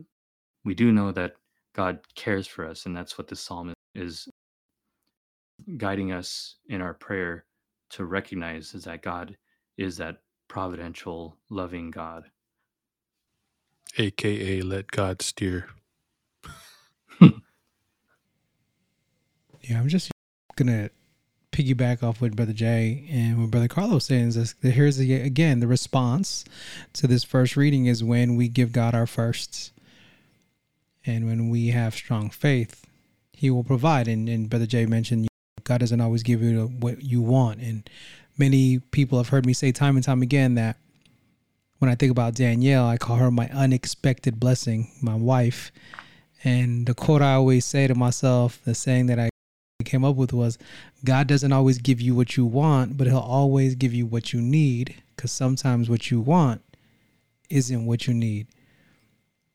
we 0.64 0.74
do 0.74 0.92
know 0.92 1.12
that 1.12 1.34
god 1.74 2.00
cares 2.16 2.48
for 2.48 2.66
us 2.66 2.86
and 2.86 2.96
that's 2.96 3.18
what 3.18 3.28
this 3.28 3.40
psalm 3.40 3.74
is 3.96 4.28
guiding 5.78 6.12
us 6.12 6.56
in 6.70 6.82
our 6.82 6.94
prayer 6.94 7.46
to 7.90 8.06
recognize 8.06 8.74
is 8.74 8.84
that 8.84 9.02
god 9.02 9.36
is 9.78 9.98
that 9.98 10.18
providential, 10.48 11.38
loving 11.50 11.92
God. 11.92 12.26
AKA 13.98 14.62
let 14.62 14.88
God 14.88 15.22
steer. 15.22 15.70
yeah, 17.22 17.30
I'm 19.72 19.88
just 19.88 20.12
gonna 20.56 20.90
piggyback 21.58 22.04
off 22.04 22.22
what 22.22 22.36
Brother 22.36 22.54
Jay 22.54 23.08
and 23.10 23.42
what 23.42 23.50
Brother 23.50 23.68
Carlos 23.68 24.06
says. 24.06 24.38
is 24.38 24.56
here's 24.62 24.98
the, 24.98 25.16
again 25.16 25.60
the 25.60 25.66
response 25.66 26.46
to 26.94 27.08
this 27.08 27.24
first 27.24 27.58
reading 27.58 27.88
is 27.88 28.04
when 28.04 28.36
we 28.36 28.48
give 28.48 28.72
God 28.72 28.94
our 28.94 29.08
firsts, 29.08 29.72
and 31.04 31.26
when 31.26 31.50
we 31.50 31.70
have 31.70 31.96
strong 31.96 32.30
faith, 32.30 32.86
He 33.34 33.50
will 33.50 33.64
provide. 33.64 34.08
And, 34.08 34.30
and 34.30 34.50
Brother 34.50 34.68
Jay 34.68 34.86
mentioned 34.86 35.28
God 35.64 35.80
doesn't 35.80 36.00
always 36.00 36.22
give 36.22 36.44
you 36.44 36.68
what 36.68 37.02
you 37.02 37.22
want, 37.22 37.60
and 37.60 37.90
many 38.38 38.78
people 38.78 39.18
have 39.18 39.30
heard 39.30 39.46
me 39.46 39.54
say 39.54 39.72
time 39.72 39.96
and 39.96 40.06
time 40.06 40.22
again 40.22 40.54
that 40.56 40.78
when 41.80 41.90
I 41.90 41.96
think 41.96 42.12
about 42.12 42.36
Danielle, 42.36 42.88
I 42.88 42.98
call 42.98 43.16
her 43.16 43.32
my 43.32 43.50
unexpected 43.50 44.40
blessing, 44.40 44.92
my 45.02 45.16
wife. 45.16 45.72
And 46.44 46.86
the 46.86 46.94
quote 46.94 47.24
I 47.24 47.34
always 47.34 47.66
say 47.66 47.88
to 47.88 47.96
myself, 47.96 48.62
the 48.64 48.76
saying 48.76 49.08
that 49.08 49.20
I 49.20 49.30
came 49.84 50.04
up 50.04 50.16
with 50.16 50.34
was 50.34 50.58
God 51.06 51.28
doesn't 51.28 51.54
always 51.54 51.78
give 51.78 52.02
you 52.02 52.16
what 52.16 52.36
you 52.36 52.46
want, 52.46 52.98
but 52.98 53.08
He'll 53.08 53.18
always 53.18 53.76
give 53.76 53.94
you 53.94 54.06
what 54.06 54.34
you 54.34 54.42
need 54.42 54.96
because 55.16 55.32
sometimes 55.32 55.90
what 55.90 56.10
you 56.10 56.20
want 56.20 56.62
isn't 57.50 57.86
what 57.86 58.08
you 58.08 58.14
need. 58.14 58.48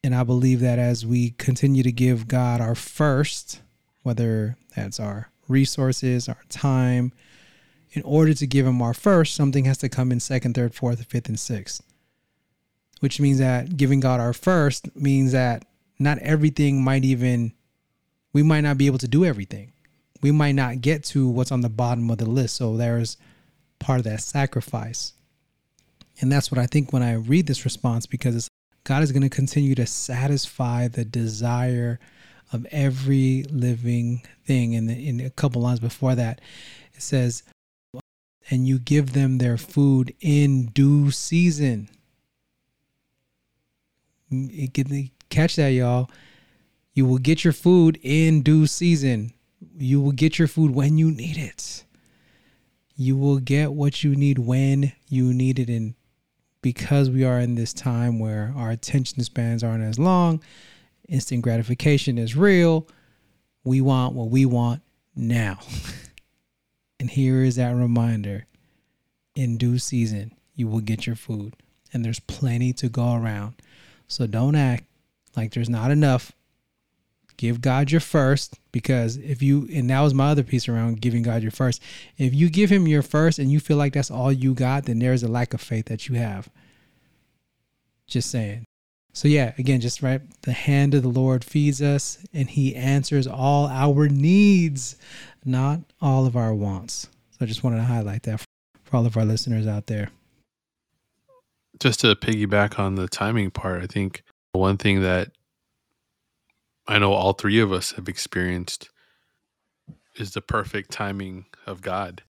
And 0.05 0.15
I 0.15 0.25
believe 0.25 0.61
that 0.61 0.79
as 0.79 1.05
we 1.07 1.31
continue 1.31 1.83
to 1.83 1.93
give 1.93 2.29
God 2.29 2.61
our 2.61 2.75
first, 2.75 3.61
whether 4.03 4.57
that's 4.75 4.99
our 4.99 5.31
resources, 5.49 6.29
our 6.29 6.39
time, 6.49 7.13
in 7.93 8.03
order 8.03 8.33
to 8.35 8.47
give 8.47 8.67
him 8.67 8.81
our 8.81 8.95
first, 8.95 9.35
something 9.35 9.65
has 9.65 9.79
to 9.79 9.89
come 9.89 10.11
in 10.11 10.19
second, 10.19 10.55
third, 10.55 10.75
fourth, 10.75 11.05
fifth, 11.05 11.29
and 11.29 11.39
sixth. 11.39 11.83
Which 13.01 13.21
means 13.21 13.39
that 13.39 13.77
giving 13.77 14.01
God 14.01 14.21
our 14.21 14.33
first 14.33 14.95
means 14.97 15.33
that 15.33 15.65
not 15.99 16.19
everything 16.19 16.83
might 16.83 17.05
even, 17.05 17.53
we 18.33 18.43
might 18.43 18.63
not 18.63 18.79
be 18.79 18.87
able 18.87 18.99
to 18.99 19.09
do 19.09 19.25
everything. 19.25 19.72
We 20.23 20.31
might 20.31 20.53
not 20.53 20.81
get 20.81 21.05
to 21.05 21.29
what's 21.29 21.53
on 21.53 21.61
the 21.61 21.69
bottom 21.69 22.11
of 22.11 22.19
the 22.19 22.29
list. 22.29 22.57
So 22.57 22.77
there's 22.77 23.17
part 23.79 23.99
of 23.99 24.05
that 24.05 24.23
sacrifice. 24.23 25.13
And 26.21 26.31
that's 26.31 26.51
what 26.51 26.59
I 26.59 26.67
think 26.67 26.93
when 26.93 27.03
I 27.03 27.15
read 27.15 27.47
this 27.47 27.65
response 27.65 28.07
because 28.07 28.49
God 28.85 29.03
is 29.03 29.13
going 29.13 29.23
to 29.23 29.29
continue 29.29 29.75
to 29.75 29.87
satisfy 29.87 30.89
the 30.89 31.05
desire 31.05 31.99
of 32.53 32.67
every 32.71 33.45
living 33.51 34.23
thing. 34.47 34.75
And 34.75 34.91
in 34.91 35.21
a 35.21 35.31
couple 35.31 35.63
lines 35.63 35.81
before 35.81 36.15
that, 36.15 36.41
it 36.95 37.03
says, 37.03 37.43
and 38.51 38.67
you 38.67 38.79
give 38.79 39.13
them 39.13 39.39
their 39.39 39.57
food 39.57 40.15
in 40.21 40.67
due 40.67 41.11
season. 41.11 41.89
Mm, 44.33 45.11
catch 45.31 45.57
that, 45.57 45.69
y'all. 45.69 46.11
You 46.95 47.07
will 47.07 47.19
get 47.19 47.45
your 47.45 47.53
food 47.53 47.99
in 48.03 48.43
due 48.43 48.67
season. 48.67 49.33
You 49.77 50.01
will 50.01 50.13
get 50.13 50.39
your 50.39 50.49
food 50.49 50.73
when 50.73 50.99
you 50.99 51.11
need 51.11 51.37
it. 51.37 51.85
You 52.95 53.17
will 53.17 53.39
get 53.39 53.73
what 53.73 54.05
you 54.05 54.15
need 54.15 54.39
when 54.39 54.93
you 55.09 55.33
need 55.33 55.59
it. 55.59 55.69
And 55.69 55.95
because 56.61 57.11
we 57.11 57.25
are 57.25 57.41
in 57.41 57.55
this 57.55 57.73
time 57.73 58.19
where 58.19 58.53
our 58.57 58.71
attention 58.71 59.23
spans 59.25 59.65
aren't 59.65 59.85
as 59.85 59.99
long, 59.99 60.43
instant 61.09 61.43
gratification 61.43 62.19
is 62.19 62.37
real. 62.37 62.87
We 63.65 63.81
want 63.81 64.15
what 64.15 64.29
we 64.29 64.45
want 64.47 64.83
now. 65.15 65.59
and 67.01 67.11
here 67.11 67.43
is 67.43 67.57
that 67.57 67.75
reminder 67.75 68.47
in 69.35 69.57
due 69.57 69.79
season, 69.79 70.33
you 70.55 70.69
will 70.69 70.81
get 70.81 71.07
your 71.07 71.17
food. 71.17 71.57
And 71.93 72.05
there's 72.05 72.21
plenty 72.21 72.73
to 72.75 72.89
go 72.89 73.15
around. 73.15 73.57
So 74.09 74.27
don't 74.27 74.55
act 74.55 74.85
like 75.37 75.53
there's 75.53 75.69
not 75.69 75.91
enough 75.91 76.33
give 77.43 77.61
God 77.61 77.91
your 77.91 78.01
first 78.01 78.61
because 78.71 79.17
if 79.17 79.43
you 79.43 79.69
and 79.75 79.91
that 79.91 80.01
was 80.01 80.15
my 80.15 80.31
other 80.31 80.45
piece 80.45 80.69
around 80.69 81.01
giving 81.01 81.25
God 81.25 81.43
your 81.43 81.51
first. 81.51 81.83
If 82.17 82.33
you 82.33 82.49
give 82.49 82.71
him 82.71 82.87
your 82.87 83.03
first 83.03 83.41
and 83.41 83.51
you 83.51 83.59
feel 83.59 83.77
like 83.77 83.95
that's 83.95 84.13
all 84.13 84.31
you 84.31 84.55
got, 84.55 84.85
then 84.85 85.01
there's 85.01 85.25
a 85.25 85.29
lack 85.29 85.53
of 85.53 85.61
faith 85.61 85.87
that 85.87 86.09
you 86.09 86.15
have. 86.15 86.49
Just 88.07 88.31
saying. 88.31 88.65
So 89.13 89.27
yeah, 89.27 89.55
again, 89.59 89.81
just 89.81 90.03
right 90.03 90.23
the 90.43 90.53
hand 90.53 90.95
of 90.95 91.03
the 91.03 91.09
Lord 91.09 91.43
feeds 91.45 91.83
us 91.83 92.17
and 92.33 92.49
he 92.49 92.77
answers 92.77 93.27
all 93.27 93.67
our 93.67 94.09
needs, 94.09 94.95
not 95.45 95.81
all 96.01 96.27
of 96.27 96.37
our 96.37 96.55
wants. 96.55 97.09
So 97.33 97.39
I 97.41 97.47
just 97.47 97.65
wanted 97.65 97.79
to 97.79 97.85
highlight 97.85 98.23
that 98.23 98.39
for 98.85 98.97
all 98.97 99.05
of 99.05 99.17
our 99.17 99.25
listeners 99.25 99.67
out 99.67 99.89
there. 99.89 100.11
Just 101.81 101.99
to 102.01 102.15
piggyback 102.15 102.79
on 102.79 102.95
the 102.95 103.09
timing 103.09 103.51
part, 103.51 103.83
I 103.83 103.89
think 103.89 104.23
one 104.53 104.77
thing 104.77 105.03
that 105.03 105.33
I 106.93 106.99
know 106.99 107.15
all 107.15 107.33
three 107.33 107.59
of 107.59 107.73
us 107.73 107.93
have 107.93 108.07
experienced 108.07 108.91
is 110.17 110.33
the 110.33 110.43
perfect 110.43 110.91
timing 110.91 111.47
of 111.67 111.81
God. 111.81 112.23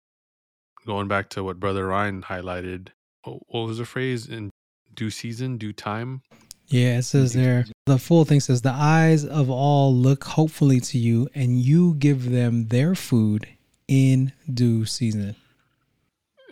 Going 0.86 1.08
back 1.08 1.30
to 1.32 1.44
what 1.44 1.60
Brother 1.60 1.88
Ryan 1.88 2.22
highlighted, 2.22 2.90
what 3.24 3.42
was 3.50 3.80
the 3.80 3.86
phrase 3.86 4.28
in 4.28 4.52
due 4.94 5.10
season, 5.10 5.58
due 5.58 5.74
time? 5.74 6.22
Yeah, 6.68 7.00
it 7.00 7.04
says 7.06 7.34
there, 7.34 7.66
the 7.88 7.98
full 7.98 8.24
thing 8.24 8.40
says, 8.40 8.62
The 8.62 8.70
eyes 8.70 9.26
of 9.26 9.50
all 9.50 9.96
look 9.96 10.26
hopefully 10.26 10.80
to 10.80 11.00
you, 11.00 11.28
and 11.34 11.60
you 11.60 11.96
give 11.96 12.30
them 12.30 12.68
their 12.68 12.94
food 12.94 13.48
in 13.88 14.32
due 14.54 14.86
season. 14.86 15.36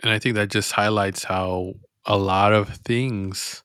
And 0.02 0.10
I 0.10 0.18
think 0.18 0.34
that 0.34 0.50
just 0.50 0.72
highlights 0.72 1.22
how 1.22 1.74
a 2.06 2.18
lot 2.18 2.52
of 2.54 2.70
things 2.78 3.62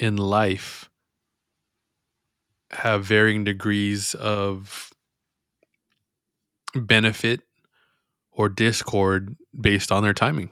in 0.00 0.16
life 0.16 0.90
have 2.72 3.04
varying 3.04 3.44
degrees 3.44 4.14
of 4.14 4.90
benefit 6.74 7.40
or 8.30 8.48
discord 8.48 9.36
based 9.58 9.92
on 9.92 10.02
their 10.02 10.14
timing. 10.14 10.50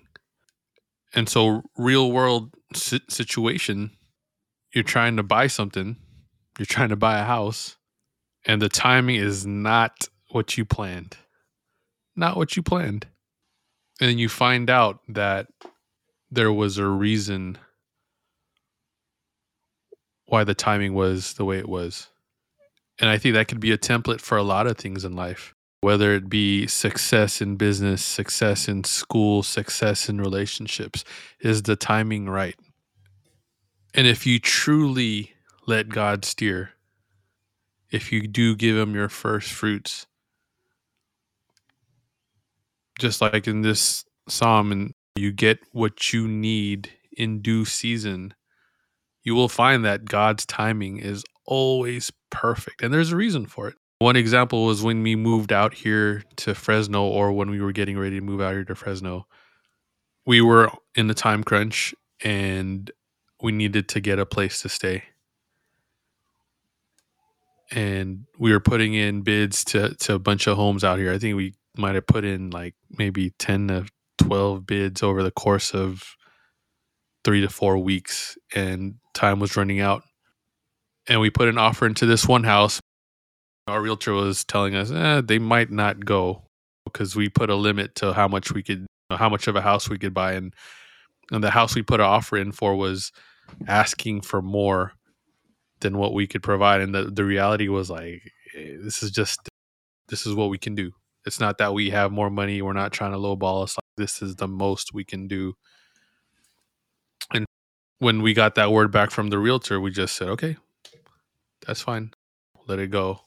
And 1.15 1.29
so, 1.29 1.63
real 1.77 2.13
world 2.13 2.55
situation, 2.75 3.91
you're 4.75 4.85
trying 4.85 5.17
to 5.17 5.23
buy 5.23 5.49
something, 5.49 5.97
you're 6.59 6.67
trying 6.67 6.91
to 6.91 6.97
buy 6.97 7.19
a 7.19 7.25
house, 7.25 7.77
and 8.47 8.63
the 8.63 8.69
timing 8.69 9.17
is 9.17 9.45
not 9.45 10.09
what 10.31 10.57
you 10.57 10.65
planned. 10.65 11.17
Not 12.15 12.37
what 12.37 12.57
you 12.57 12.63
planned. 12.63 13.07
And 14.01 14.21
you 14.21 14.29
find 14.29 14.71
out 14.71 15.01
that 15.09 15.49
there 16.31 16.53
was 16.53 16.79
a 16.79 16.87
reason 16.87 17.59
why 20.31 20.45
the 20.45 20.55
timing 20.55 20.95
was 20.95 21.35
the 21.35 21.45
way 21.45 21.59
it 21.59 21.69
was. 21.69 22.09
And 23.01 23.11
I 23.11 23.19
think 23.19 23.35
that 23.35 23.49
could 23.49 23.59
be 23.59 23.73
a 23.73 23.79
template 23.79 24.21
for 24.21 24.39
a 24.39 24.45
lot 24.45 24.69
of 24.69 24.79
things 24.79 25.05
in 25.05 25.17
life, 25.17 25.57
whether 25.81 26.15
it 26.15 26.29
be 26.29 26.69
success 26.69 27.41
in 27.41 27.57
business, 27.57 28.05
success 28.05 28.69
in 28.69 28.85
school, 28.85 29.43
success 29.43 30.09
in 30.09 30.21
relationships. 30.21 31.03
Is 31.41 31.63
the 31.63 31.75
timing 31.75 32.29
right? 32.29 32.55
And 33.93 34.07
if 34.07 34.25
you 34.25 34.39
truly 34.39 35.33
let 35.67 35.89
God 35.89 36.25
steer, 36.25 36.75
if 37.91 38.13
you 38.13 38.29
do 38.29 38.55
give 38.55 38.77
Him 38.77 38.95
your 38.95 39.09
first 39.09 39.51
fruits, 39.51 40.07
just 43.01 43.21
like 43.21 43.49
in 43.49 43.63
this 43.63 44.05
psalm, 44.29 44.71
and 44.71 44.95
you 45.17 45.33
get 45.33 45.59
what 45.73 46.13
you 46.13 46.29
need 46.29 46.93
in 47.17 47.43
due 47.43 47.65
season 47.65 48.33
you 49.23 49.35
will 49.35 49.49
find 49.49 49.85
that 49.85 50.05
God's 50.05 50.47
timing 50.47 50.99
is 50.99 51.25
always 51.45 52.11
perfect. 52.31 52.83
And 52.83 52.93
there's 52.93 53.13
a 53.13 53.17
reason 53.17 53.47
for 53.47 53.69
it. 53.69 53.75
One 53.99 54.17
example 54.17 54.65
was 54.65 54.83
when 54.83 55.03
we 55.03 55.15
moved 55.15 55.53
out 55.53 55.75
here 55.75 56.25
to 56.37 56.55
Fresno, 56.55 57.05
or 57.05 57.33
when 57.33 57.51
we 57.51 57.61
were 57.61 57.73
getting 57.73 57.99
ready 57.99 58.17
to 58.17 58.25
move 58.25 58.41
out 58.41 58.53
here 58.53 58.65
to 58.65 58.75
Fresno. 58.75 59.27
We 60.25 60.41
were 60.41 60.71
in 60.95 61.07
the 61.07 61.15
time 61.15 61.45
crunch 61.45 61.95
and 62.23 62.91
we 63.43 63.53
needed 63.53 63.89
to 63.89 64.01
get 64.01 64.19
a 64.19 64.27
place 64.27 64.63
to 64.63 64.69
stay. 64.69 65.05
And 67.71 68.27
we 68.39 68.53
were 68.53 68.61
putting 68.61 68.95
in 68.95 69.23
bids 69.23 69.65
to, 69.67 69.95
to 69.95 70.15
a 70.15 70.19
bunch 70.19 70.47
of 70.47 70.57
homes 70.57 70.83
out 70.83 70.99
here. 70.99 71.13
I 71.13 71.19
think 71.19 71.37
we 71.37 71.55
might 71.77 71.95
have 71.95 72.07
put 72.07 72.25
in 72.25 72.51
like 72.51 72.75
maybe 72.91 73.31
10 73.39 73.69
to 73.69 73.87
12 74.19 74.67
bids 74.67 75.03
over 75.03 75.23
the 75.23 75.31
course 75.31 75.75
of 75.75 76.17
three 77.25 77.41
to 77.41 77.49
four 77.49 77.79
weeks 77.79 78.39
and 78.55 78.95
time 79.15 79.41
was 79.41 79.57
running 79.57 79.81
out. 79.81 80.03
And 81.09 81.21
we 81.21 81.31
put 81.31 81.49
an 81.49 81.59
offer 81.59 81.87
into 81.87 82.07
this 82.07 82.27
one 82.27 82.45
house. 82.45 82.81
Our 83.67 83.81
realtor 83.83 84.13
was 84.13 84.45
telling 84.45 84.75
us 84.75 84.91
eh, 84.91 85.21
they 85.25 85.39
might 85.39 85.71
not 85.71 86.05
go 86.05 86.45
because 86.85 87.15
we 87.15 87.29
put 87.29 87.51
a 87.51 87.55
limit 87.55 87.95
to 87.97 88.13
how 88.13 88.29
much 88.29 88.53
we 88.53 88.63
could, 88.63 88.87
how 89.11 89.29
much 89.29 89.47
of 89.47 89.57
a 89.57 89.61
house 89.61 89.89
we 89.89 89.99
could 89.99 90.15
buy. 90.15 90.33
And, 90.33 90.55
and 91.31 91.43
the 91.45 91.51
house 91.51 91.75
we 91.75 91.83
put 91.83 92.01
an 92.01 92.07
offer 92.07 92.37
in 92.37 92.53
for 92.53 92.75
was 92.75 93.13
asking 93.67 94.23
for 94.23 94.43
more 94.43 94.93
than 95.81 95.99
what 95.99 96.15
we 96.15 96.27
could 96.27 96.43
provide. 96.43 96.81
And 96.81 96.95
the, 96.95 97.05
the 97.05 97.25
reality 97.25 97.69
was 97.69 97.91
like, 97.91 98.23
eh, 98.57 98.77
this 98.83 99.03
is 99.03 99.11
just, 99.11 99.41
this 100.09 100.27
is 100.27 100.35
what 100.35 100.51
we 100.51 100.59
can 100.59 100.75
do. 100.75 100.93
It's 101.27 101.41
not 101.41 101.59
that 101.59 101.75
we 101.75 101.91
have 101.91 102.13
more 102.13 102.31
money. 102.31 102.63
We're 102.63 102.73
not 102.73 102.93
trying 102.93 103.13
to 103.13 103.19
lowball 103.19 103.63
us. 103.63 103.77
Like, 103.77 103.97
this 103.97 104.23
is 104.23 104.37
the 104.37 104.49
most 104.49 104.95
we 104.95 105.05
can 105.05 105.29
do 105.29 105.55
when 108.01 108.23
we 108.23 108.35
got 108.35 108.57
that 108.57 108.73
word 108.73 108.91
back 108.91 109.11
from 109.11 109.29
the 109.31 109.39
realtor, 109.39 109.81
we 109.81 109.91
just 109.91 110.17
said, 110.17 110.29
okay, 110.31 110.57
that's 111.67 111.83
fine. 111.83 112.13
Let 112.67 112.79
it 112.79 112.91
go. 112.91 113.21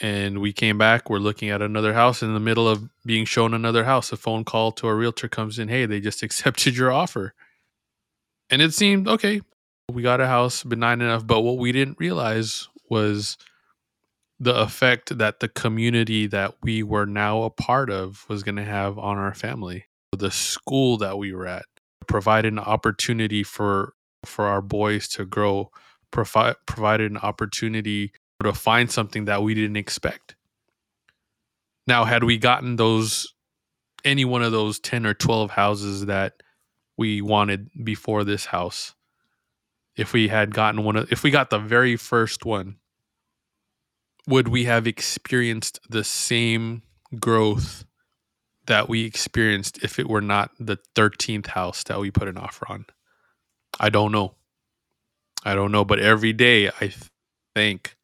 And 0.00 0.40
we 0.40 0.52
came 0.52 0.76
back. 0.76 1.08
We're 1.08 1.18
looking 1.18 1.48
at 1.48 1.62
another 1.62 1.94
house 1.94 2.22
in 2.22 2.34
the 2.34 2.40
middle 2.40 2.68
of 2.68 2.90
being 3.06 3.24
shown 3.24 3.54
another 3.54 3.84
house. 3.84 4.10
A 4.12 4.16
phone 4.16 4.44
call 4.44 4.72
to 4.72 4.88
a 4.88 4.94
realtor 4.94 5.28
comes 5.28 5.60
in. 5.60 5.68
Hey, 5.68 5.86
they 5.86 6.00
just 6.00 6.22
accepted 6.24 6.76
your 6.76 6.92
offer. 6.92 7.32
And 8.50 8.60
it 8.60 8.74
seemed 8.74 9.08
okay. 9.08 9.40
We 9.88 10.02
got 10.02 10.20
a 10.20 10.26
house 10.26 10.64
benign 10.64 11.00
enough. 11.00 11.26
But 11.26 11.42
what 11.42 11.58
we 11.58 11.70
didn't 11.70 12.00
realize 12.00 12.68
was 12.90 13.38
the 14.40 14.56
effect 14.56 15.16
that 15.16 15.38
the 15.38 15.48
community 15.48 16.26
that 16.26 16.56
we 16.62 16.82
were 16.82 17.06
now 17.06 17.44
a 17.44 17.50
part 17.50 17.88
of 17.88 18.24
was 18.28 18.42
going 18.42 18.56
to 18.56 18.64
have 18.64 18.98
on 18.98 19.16
our 19.16 19.34
family. 19.34 19.86
The 20.10 20.32
school 20.32 20.98
that 20.98 21.16
we 21.16 21.32
were 21.32 21.46
at, 21.46 21.64
provided 22.06 22.52
an 22.52 22.58
opportunity 22.58 23.42
for 23.42 23.94
for 24.24 24.46
our 24.46 24.62
boys 24.62 25.08
to 25.08 25.24
grow, 25.24 25.70
provide 26.10 26.56
provided 26.66 27.10
an 27.10 27.18
opportunity 27.18 28.12
to 28.42 28.52
find 28.52 28.90
something 28.90 29.26
that 29.26 29.42
we 29.42 29.54
didn't 29.54 29.76
expect. 29.76 30.36
Now, 31.86 32.04
had 32.04 32.24
we 32.24 32.38
gotten 32.38 32.76
those 32.76 33.34
any 34.04 34.24
one 34.24 34.42
of 34.42 34.52
those 34.52 34.80
10 34.80 35.06
or 35.06 35.14
12 35.14 35.50
houses 35.50 36.06
that 36.06 36.34
we 36.96 37.20
wanted 37.20 37.68
before 37.84 38.24
this 38.24 38.46
house, 38.46 38.94
if 39.96 40.12
we 40.12 40.28
had 40.28 40.54
gotten 40.54 40.84
one 40.84 40.96
of 40.96 41.12
if 41.12 41.22
we 41.22 41.30
got 41.30 41.50
the 41.50 41.58
very 41.58 41.96
first 41.96 42.44
one, 42.44 42.76
would 44.26 44.48
we 44.48 44.64
have 44.64 44.86
experienced 44.86 45.80
the 45.88 46.04
same 46.04 46.82
growth 47.18 47.84
that 48.66 48.88
we 48.88 49.04
experienced 49.04 49.82
if 49.82 49.98
it 49.98 50.08
were 50.08 50.20
not 50.20 50.50
the 50.58 50.78
13th 50.94 51.48
house 51.48 51.82
that 51.84 52.00
we 52.00 52.10
put 52.10 52.28
an 52.28 52.38
offer 52.38 52.66
on? 52.68 52.86
I 53.80 53.88
don't 53.88 54.12
know. 54.12 54.34
I 55.44 55.54
don't 55.54 55.72
know. 55.72 55.84
But 55.84 55.98
every 55.98 56.32
day 56.32 56.68
I 56.68 56.92
thank 57.54 57.96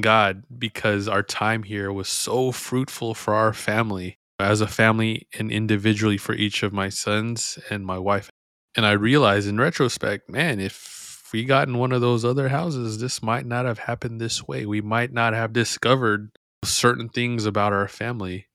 God 0.00 0.44
because 0.56 1.08
our 1.08 1.22
time 1.22 1.64
here 1.64 1.92
was 1.92 2.08
so 2.08 2.52
fruitful 2.52 3.14
for 3.14 3.34
our 3.34 3.52
family 3.52 4.18
as 4.38 4.60
a 4.60 4.66
family 4.66 5.26
and 5.38 5.50
individually 5.50 6.16
for 6.16 6.34
each 6.34 6.62
of 6.62 6.72
my 6.72 6.88
sons 6.88 7.58
and 7.70 7.84
my 7.84 7.98
wife. 7.98 8.30
And 8.74 8.86
I 8.86 8.92
realize 8.92 9.46
in 9.46 9.58
retrospect, 9.58 10.30
man, 10.30 10.58
if 10.58 11.28
we 11.32 11.44
got 11.44 11.68
in 11.68 11.78
one 11.78 11.92
of 11.92 12.00
those 12.00 12.24
other 12.24 12.48
houses, 12.48 12.98
this 12.98 13.22
might 13.22 13.46
not 13.46 13.64
have 13.64 13.78
happened 13.78 14.20
this 14.20 14.46
way. 14.46 14.66
We 14.66 14.80
might 14.80 15.12
not 15.12 15.34
have 15.34 15.52
discovered 15.52 16.30
certain 16.64 17.08
things 17.08 17.44
about 17.44 17.72
our 17.72 17.88
family. 17.88 18.46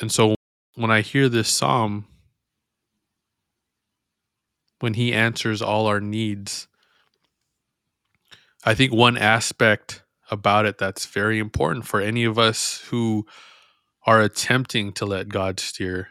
And 0.00 0.10
so 0.10 0.34
when 0.74 0.90
I 0.90 1.00
hear 1.00 1.28
this 1.28 1.48
psalm, 1.48 2.06
when 4.80 4.94
he 4.94 5.12
answers 5.12 5.62
all 5.62 5.86
our 5.86 6.00
needs, 6.00 6.68
I 8.64 8.74
think 8.74 8.92
one 8.92 9.16
aspect 9.16 10.02
about 10.30 10.66
it 10.66 10.78
that's 10.78 11.06
very 11.06 11.38
important 11.38 11.86
for 11.86 12.00
any 12.00 12.24
of 12.24 12.38
us 12.38 12.82
who 12.90 13.26
are 14.06 14.20
attempting 14.20 14.92
to 14.94 15.06
let 15.06 15.28
God 15.28 15.60
steer. 15.60 16.08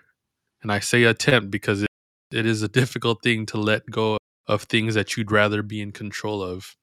And 0.62 0.72
I 0.72 0.80
say 0.80 1.04
attempt 1.04 1.52
because 1.52 1.84
it, 1.84 1.90
it 2.32 2.46
is 2.46 2.62
a 2.62 2.68
difficult 2.68 3.22
thing 3.22 3.46
to 3.48 3.58
let 3.58 3.90
go 3.90 4.18
of 4.48 4.64
things 4.64 4.96
that 4.96 5.16
you'd 5.16 5.32
rather 5.32 5.62
be 5.62 5.82
in 5.82 5.92
control 5.92 6.42
of. 6.42 6.76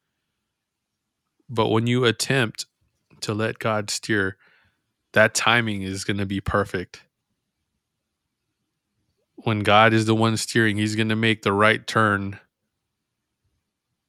But 1.48 1.68
when 1.68 1.86
you 1.86 2.04
attempt 2.04 2.66
to 3.22 3.34
let 3.34 3.58
God 3.58 3.90
steer, 3.90 4.36
that 5.12 5.34
timing 5.34 5.82
is 5.82 6.04
going 6.04 6.18
to 6.18 6.26
be 6.26 6.40
perfect. 6.40 7.02
When 9.36 9.60
God 9.60 9.92
is 9.92 10.06
the 10.06 10.14
one 10.14 10.36
steering, 10.36 10.76
He's 10.76 10.96
going 10.96 11.08
to 11.08 11.16
make 11.16 11.42
the 11.42 11.52
right 11.52 11.86
turn 11.86 12.38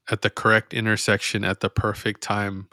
at 0.09 0.21
the 0.21 0.29
correct 0.29 0.73
intersection 0.73 1.43
at 1.43 1.61
the 1.61 1.69
perfect 1.69 2.21
time. 2.21 2.67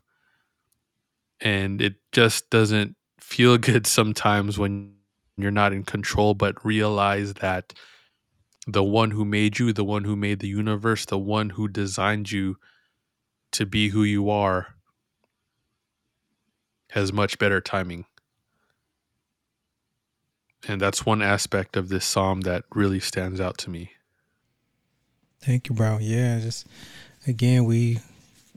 And 1.40 1.80
it 1.80 1.94
just 2.12 2.50
doesn't 2.50 2.96
feel 3.20 3.58
good 3.58 3.86
sometimes 3.86 4.58
when 4.58 4.94
you're 5.36 5.50
not 5.50 5.72
in 5.72 5.84
control, 5.84 6.34
but 6.34 6.64
realize 6.64 7.34
that 7.34 7.72
the 8.66 8.84
one 8.84 9.12
who 9.12 9.24
made 9.24 9.58
you, 9.58 9.72
the 9.72 9.84
one 9.84 10.04
who 10.04 10.16
made 10.16 10.40
the 10.40 10.48
universe, 10.48 11.06
the 11.06 11.18
one 11.18 11.50
who 11.50 11.68
designed 11.68 12.30
you 12.30 12.56
to 13.52 13.64
be 13.64 13.88
who 13.88 14.02
you 14.02 14.28
are 14.28 14.74
has 16.90 17.12
much 17.12 17.38
better 17.38 17.60
timing. 17.60 18.04
And 20.66 20.80
that's 20.80 21.06
one 21.06 21.22
aspect 21.22 21.76
of 21.76 21.88
this 21.88 22.04
psalm 22.04 22.40
that 22.42 22.64
really 22.74 23.00
stands 23.00 23.40
out 23.40 23.58
to 23.58 23.70
me. 23.70 23.92
Thank 25.40 25.68
you, 25.68 25.74
bro. 25.74 25.98
Yeah, 25.98 26.40
just 26.40 26.66
again, 27.26 27.64
we 27.64 28.00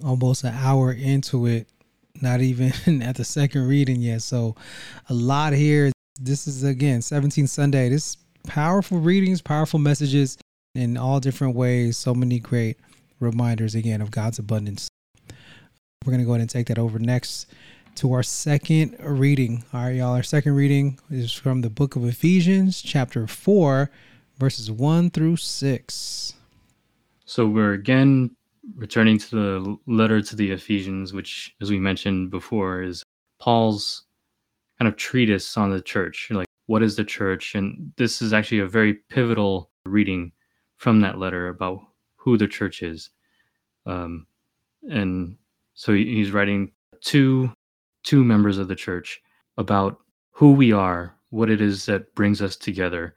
almost 0.03 0.43
an 0.43 0.55
hour 0.55 0.91
into 0.91 1.45
it, 1.45 1.67
not 2.21 2.41
even 2.41 3.01
at 3.03 3.17
the 3.17 3.23
second 3.23 3.67
reading 3.67 4.01
yet. 4.01 4.23
So, 4.23 4.55
a 5.09 5.13
lot 5.13 5.53
here. 5.53 5.91
This 6.19 6.47
is 6.47 6.63
again 6.63 7.01
17 7.01 7.47
Sunday. 7.47 7.89
This 7.89 8.17
powerful 8.47 8.99
readings, 8.99 9.41
powerful 9.41 9.79
messages 9.79 10.37
in 10.73 10.97
all 10.97 11.19
different 11.19 11.55
ways. 11.55 11.97
So 11.97 12.13
many 12.13 12.39
great 12.39 12.77
reminders 13.19 13.75
again 13.75 14.01
of 14.01 14.11
God's 14.11 14.39
abundance. 14.39 14.87
We're 16.03 16.11
gonna 16.11 16.25
go 16.25 16.31
ahead 16.31 16.41
and 16.41 16.49
take 16.49 16.67
that 16.67 16.79
over 16.79 16.97
next 16.97 17.47
to 17.95 18.13
our 18.13 18.23
second 18.23 18.95
reading. 18.99 19.63
All 19.73 19.81
right, 19.81 19.95
y'all. 19.95 20.13
Our 20.13 20.23
second 20.23 20.55
reading 20.55 20.99
is 21.09 21.33
from 21.33 21.61
the 21.61 21.69
book 21.69 21.95
of 21.95 22.05
Ephesians, 22.05 22.81
chapter 22.81 23.27
4, 23.27 23.91
verses 24.37 24.71
1 24.71 25.11
through 25.11 25.37
6. 25.37 26.33
So 27.25 27.47
we're 27.47 27.73
again 27.73 28.35
returning 28.75 29.17
to 29.19 29.29
the 29.29 29.77
letter 29.87 30.21
to 30.21 30.35
the 30.35 30.51
Ephesians, 30.51 31.13
which, 31.13 31.55
as 31.61 31.69
we 31.69 31.79
mentioned 31.79 32.31
before, 32.31 32.81
is 32.81 33.03
Paul's 33.39 34.03
kind 34.79 34.87
of 34.87 34.97
treatise 34.97 35.57
on 35.57 35.71
the 35.71 35.81
church. 35.81 36.29
Like, 36.31 36.47
what 36.67 36.83
is 36.83 36.95
the 36.95 37.03
church? 37.03 37.55
And 37.55 37.91
this 37.97 38.21
is 38.21 38.33
actually 38.33 38.59
a 38.59 38.67
very 38.67 38.95
pivotal 39.09 39.69
reading 39.85 40.31
from 40.77 41.01
that 41.01 41.17
letter 41.17 41.49
about 41.49 41.81
who 42.15 42.37
the 42.37 42.47
church 42.47 42.81
is. 42.81 43.09
Um, 43.85 44.27
and 44.89 45.37
so 45.73 45.93
he's 45.93 46.31
writing 46.31 46.71
to 47.01 47.51
two 48.03 48.23
members 48.23 48.57
of 48.57 48.67
the 48.67 48.75
church 48.75 49.21
about 49.57 49.99
who 50.31 50.53
we 50.53 50.71
are, 50.71 51.15
what 51.29 51.49
it 51.49 51.61
is 51.61 51.85
that 51.85 52.13
brings 52.15 52.41
us 52.41 52.55
together, 52.55 53.15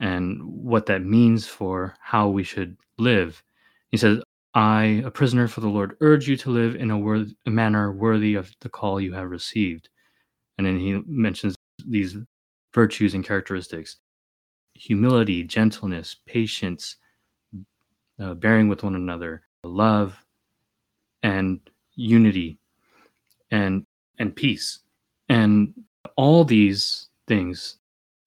and 0.00 0.42
what 0.44 0.86
that 0.86 1.02
means 1.02 1.46
for 1.46 1.94
how 2.00 2.28
we 2.28 2.42
should 2.42 2.76
live. 2.98 3.42
He 3.90 3.96
says, 3.96 4.20
I, 4.54 5.02
a 5.04 5.10
prisoner 5.10 5.48
for 5.48 5.60
the 5.60 5.68
Lord, 5.68 5.96
urge 6.00 6.28
you 6.28 6.36
to 6.38 6.50
live 6.50 6.76
in 6.76 6.90
a, 6.90 6.98
worth, 6.98 7.30
a 7.46 7.50
manner 7.50 7.92
worthy 7.92 8.34
of 8.34 8.50
the 8.60 8.68
call 8.68 9.00
you 9.00 9.12
have 9.12 9.30
received. 9.30 9.88
And 10.58 10.66
then 10.66 10.78
he 10.78 11.02
mentions 11.06 11.54
these 11.86 12.16
virtues 12.74 13.14
and 13.14 13.24
characteristics 13.24 13.98
humility, 14.74 15.42
gentleness, 15.42 16.16
patience, 16.26 16.96
uh, 18.20 18.34
bearing 18.34 18.68
with 18.68 18.82
one 18.82 18.94
another, 18.94 19.42
love, 19.64 20.22
and 21.22 21.60
unity. 21.94 22.58
And 23.50 23.85
and 24.18 24.34
peace. 24.34 24.80
And 25.28 25.74
all 26.16 26.44
these 26.44 27.08
things, 27.26 27.78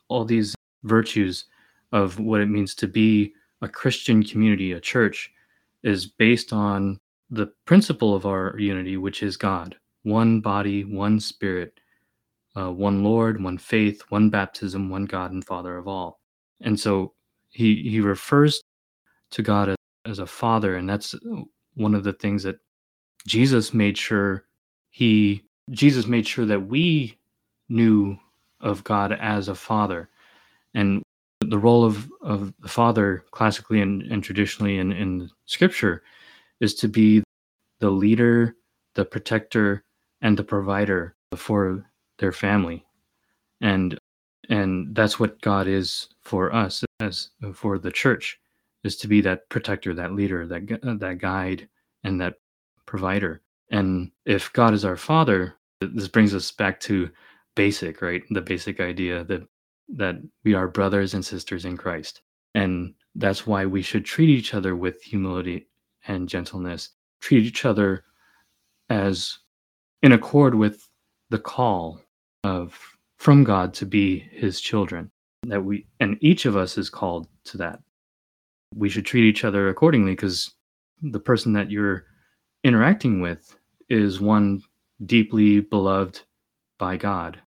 all 0.07 0.25
these 0.25 0.55
virtues 0.83 1.45
of 1.91 2.19
what 2.19 2.41
it 2.41 2.47
means 2.47 2.75
to 2.75 2.87
be 2.87 3.33
a 3.61 3.67
Christian 3.67 4.23
community, 4.23 4.71
a 4.73 4.79
church, 4.79 5.31
is 5.83 6.05
based 6.05 6.53
on 6.53 6.99
the 7.29 7.47
principle 7.65 8.15
of 8.15 8.25
our 8.25 8.55
unity, 8.57 8.97
which 8.97 9.23
is 9.23 9.37
God 9.37 9.75
one 10.03 10.39
body, 10.39 10.83
one 10.85 11.19
spirit, 11.19 11.79
uh, 12.55 12.71
one 12.71 13.03
Lord, 13.03 13.43
one 13.43 13.57
faith, 13.57 14.01
one 14.09 14.29
baptism, 14.29 14.89
one 14.89 15.05
God 15.05 15.31
and 15.31 15.45
Father 15.45 15.77
of 15.77 15.87
all. 15.87 16.19
And 16.61 16.79
so 16.79 17.13
he, 17.49 17.83
he 17.89 17.99
refers 17.99 18.63
to 19.31 19.41
God 19.41 19.69
as, 19.69 19.75
as 20.05 20.19
a 20.19 20.25
father, 20.25 20.77
and 20.77 20.89
that's 20.89 21.15
one 21.75 21.93
of 21.93 22.03
the 22.03 22.13
things 22.13 22.43
that 22.43 22.57
Jesus 23.27 23.73
made 23.73 23.97
sure 23.97 24.45
he 24.89 25.43
Jesus 25.71 26.07
made 26.07 26.27
sure 26.27 26.45
that 26.45 26.67
we 26.67 27.17
knew 27.69 28.17
of 28.61 28.83
God 28.83 29.11
as 29.13 29.47
a 29.47 29.55
father. 29.55 30.09
And 30.73 31.01
the 31.41 31.57
role 31.57 31.85
of, 31.85 32.09
of 32.21 32.53
the 32.59 32.67
father, 32.67 33.23
classically 33.31 33.81
and, 33.81 34.03
and 34.03 34.23
traditionally 34.23 34.77
in, 34.77 34.91
in 34.91 35.29
scripture, 35.45 36.03
is 36.59 36.75
to 36.75 36.87
be 36.87 37.23
the 37.79 37.89
leader, 37.89 38.55
the 38.95 39.05
protector, 39.05 39.83
and 40.21 40.37
the 40.37 40.43
provider 40.43 41.15
for 41.35 41.85
their 42.17 42.31
family. 42.31 42.85
And 43.61 43.97
and 44.49 44.95
that's 44.95 45.19
what 45.19 45.41
God 45.41 45.67
is 45.67 46.07
for 46.21 46.53
us 46.53 46.83
as 46.99 47.29
for 47.53 47.77
the 47.77 47.91
church 47.91 48.39
is 48.83 48.97
to 48.97 49.07
be 49.07 49.21
that 49.21 49.47
protector, 49.49 49.93
that 49.93 50.13
leader, 50.13 50.47
that 50.47 50.99
that 50.99 51.17
guide, 51.19 51.67
and 52.03 52.19
that 52.19 52.35
provider. 52.85 53.41
And 53.71 54.11
if 54.25 54.51
God 54.53 54.73
is 54.73 54.83
our 54.83 54.97
father, 54.97 55.55
this 55.81 56.07
brings 56.07 56.33
us 56.33 56.51
back 56.51 56.79
to 56.81 57.09
basic, 57.55 58.01
right? 58.01 58.23
The 58.29 58.41
basic 58.41 58.79
idea 58.79 59.23
that 59.25 59.47
that 59.95 60.15
we 60.43 60.53
are 60.53 60.67
brothers 60.67 61.13
and 61.13 61.25
sisters 61.25 61.65
in 61.65 61.75
Christ. 61.75 62.21
And 62.53 62.93
that's 63.15 63.47
why 63.47 63.65
we 63.65 63.81
should 63.81 64.05
treat 64.05 64.29
each 64.29 64.53
other 64.53 64.75
with 64.75 65.01
humility 65.01 65.67
and 66.07 66.29
gentleness, 66.29 66.91
treat 67.21 67.43
each 67.43 67.65
other 67.65 68.03
as 68.89 69.39
in 70.03 70.11
accord 70.11 70.53
with 70.53 70.87
the 71.31 71.39
call 71.39 71.99
of 72.43 72.79
from 73.17 73.43
God 73.43 73.73
to 73.75 73.85
be 73.85 74.19
his 74.31 74.61
children. 74.61 75.11
That 75.43 75.63
we 75.63 75.87
and 75.99 76.17
each 76.21 76.45
of 76.45 76.57
us 76.57 76.77
is 76.77 76.89
called 76.89 77.27
to 77.45 77.57
that. 77.57 77.79
We 78.75 78.89
should 78.89 79.05
treat 79.05 79.23
each 79.23 79.43
other 79.43 79.69
accordingly 79.69 80.11
because 80.11 80.53
the 81.01 81.19
person 81.19 81.53
that 81.53 81.71
you're 81.71 82.05
interacting 82.63 83.21
with 83.21 83.55
is 83.89 84.19
one 84.19 84.61
deeply 85.05 85.61
beloved 85.61 86.21
by 86.77 86.97
God. 86.97 87.41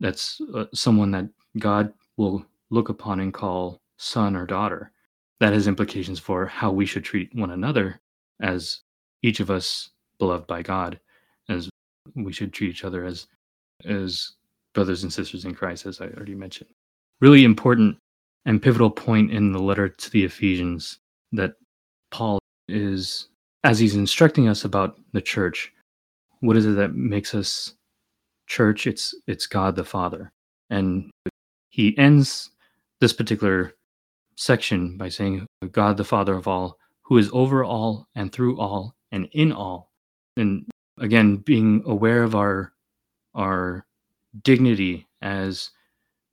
That's 0.00 0.40
uh, 0.54 0.66
someone 0.72 1.10
that 1.12 1.28
God 1.58 1.92
will 2.16 2.44
look 2.70 2.88
upon 2.88 3.20
and 3.20 3.34
call 3.34 3.80
son 3.98 4.36
or 4.36 4.46
daughter. 4.46 4.92
That 5.40 5.52
has 5.52 5.66
implications 5.66 6.18
for 6.18 6.46
how 6.46 6.70
we 6.70 6.86
should 6.86 7.04
treat 7.04 7.34
one 7.34 7.50
another 7.50 8.00
as 8.42 8.80
each 9.22 9.40
of 9.40 9.50
us 9.50 9.90
beloved 10.18 10.46
by 10.46 10.62
God, 10.62 11.00
as 11.48 11.68
we 12.14 12.32
should 12.32 12.52
treat 12.52 12.70
each 12.70 12.84
other 12.84 13.04
as 13.04 13.26
as 13.84 14.32
brothers 14.74 15.02
and 15.02 15.12
sisters 15.12 15.44
in 15.44 15.54
Christ, 15.54 15.86
as 15.86 16.00
I 16.00 16.06
already 16.06 16.34
mentioned. 16.34 16.70
Really 17.20 17.44
important 17.44 17.96
and 18.44 18.62
pivotal 18.62 18.90
point 18.90 19.30
in 19.30 19.52
the 19.52 19.58
letter 19.58 19.88
to 19.88 20.10
the 20.10 20.24
Ephesians 20.24 20.98
that 21.32 21.54
Paul 22.10 22.38
is, 22.68 23.28
as 23.64 23.78
he's 23.78 23.96
instructing 23.96 24.48
us 24.48 24.64
about 24.64 24.98
the 25.12 25.20
church, 25.20 25.72
what 26.40 26.56
is 26.56 26.66
it 26.66 26.76
that 26.76 26.94
makes 26.94 27.34
us 27.34 27.74
church? 28.46 28.86
It's 28.86 29.14
it's 29.26 29.46
God 29.46 29.76
the 29.76 29.84
Father. 29.84 30.32
And 30.70 31.10
he 31.70 31.96
ends 31.98 32.50
this 33.00 33.12
particular 33.12 33.74
section 34.36 34.96
by 34.96 35.08
saying 35.08 35.46
God 35.72 35.96
the 35.96 36.04
Father 36.04 36.34
of 36.34 36.48
all, 36.48 36.78
who 37.02 37.18
is 37.18 37.30
over 37.32 37.64
all 37.64 38.08
and 38.14 38.32
through 38.32 38.58
all 38.58 38.94
and 39.12 39.28
in 39.32 39.52
all. 39.52 39.90
And 40.36 40.66
again, 40.98 41.36
being 41.36 41.82
aware 41.86 42.22
of 42.22 42.34
our 42.34 42.72
our 43.34 43.86
dignity 44.42 45.06
as 45.22 45.70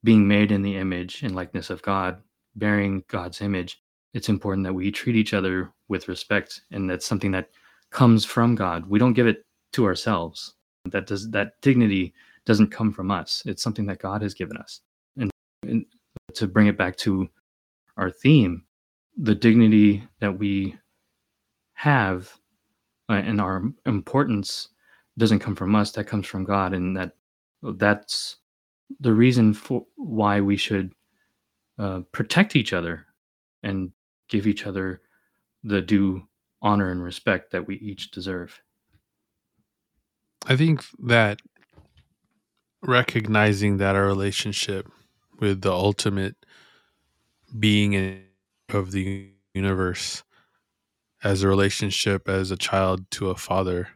being 0.04 0.26
made 0.26 0.52
in 0.52 0.62
the 0.62 0.76
image 0.76 1.22
and 1.22 1.34
likeness 1.34 1.70
of 1.70 1.82
God, 1.82 2.20
bearing 2.56 3.04
God's 3.08 3.40
image, 3.40 3.82
it's 4.14 4.28
important 4.28 4.64
that 4.64 4.72
we 4.72 4.90
treat 4.90 5.16
each 5.16 5.34
other 5.34 5.70
with 5.88 6.08
respect. 6.08 6.62
And 6.70 6.88
that's 6.88 7.06
something 7.06 7.32
that 7.32 7.50
comes 7.90 8.24
from 8.24 8.54
God. 8.54 8.86
We 8.86 8.98
don't 8.98 9.14
give 9.14 9.26
it 9.26 9.44
to 9.78 9.86
ourselves. 9.86 10.54
That 10.86 11.06
does 11.06 11.30
that 11.30 11.60
dignity 11.62 12.12
doesn't 12.44 12.70
come 12.70 12.92
from 12.92 13.10
us. 13.10 13.42
It's 13.46 13.62
something 13.62 13.86
that 13.86 14.00
God 14.00 14.22
has 14.22 14.34
given 14.34 14.56
us. 14.56 14.80
And, 15.16 15.30
and 15.62 15.86
to 16.34 16.48
bring 16.48 16.66
it 16.66 16.76
back 16.76 16.96
to 16.98 17.28
our 17.96 18.10
theme, 18.10 18.64
the 19.16 19.34
dignity 19.34 20.02
that 20.18 20.36
we 20.36 20.76
have 21.74 22.32
uh, 23.08 23.14
and 23.14 23.40
our 23.40 23.62
importance 23.86 24.70
doesn't 25.16 25.38
come 25.38 25.54
from 25.54 25.74
us. 25.76 25.92
That 25.92 26.04
comes 26.04 26.26
from 26.26 26.44
God, 26.44 26.74
and 26.74 26.96
that 26.96 27.12
that's 27.62 28.36
the 29.00 29.12
reason 29.12 29.54
for 29.54 29.86
why 29.96 30.40
we 30.40 30.56
should 30.56 30.92
uh, 31.78 32.00
protect 32.10 32.56
each 32.56 32.72
other 32.72 33.06
and 33.62 33.92
give 34.28 34.46
each 34.46 34.66
other 34.66 35.02
the 35.62 35.80
due 35.80 36.26
honor 36.62 36.90
and 36.90 37.02
respect 37.02 37.52
that 37.52 37.66
we 37.66 37.76
each 37.76 38.10
deserve. 38.10 38.60
I 40.46 40.56
think 40.56 40.84
that 41.00 41.40
recognizing 42.82 43.78
that 43.78 43.96
our 43.96 44.06
relationship 44.06 44.88
with 45.40 45.62
the 45.62 45.72
ultimate 45.72 46.36
being 47.58 48.22
of 48.68 48.92
the 48.92 49.30
universe 49.54 50.22
as 51.22 51.42
a 51.42 51.48
relationship 51.48 52.28
as 52.28 52.50
a 52.50 52.56
child 52.56 53.10
to 53.10 53.30
a 53.30 53.34
father 53.34 53.88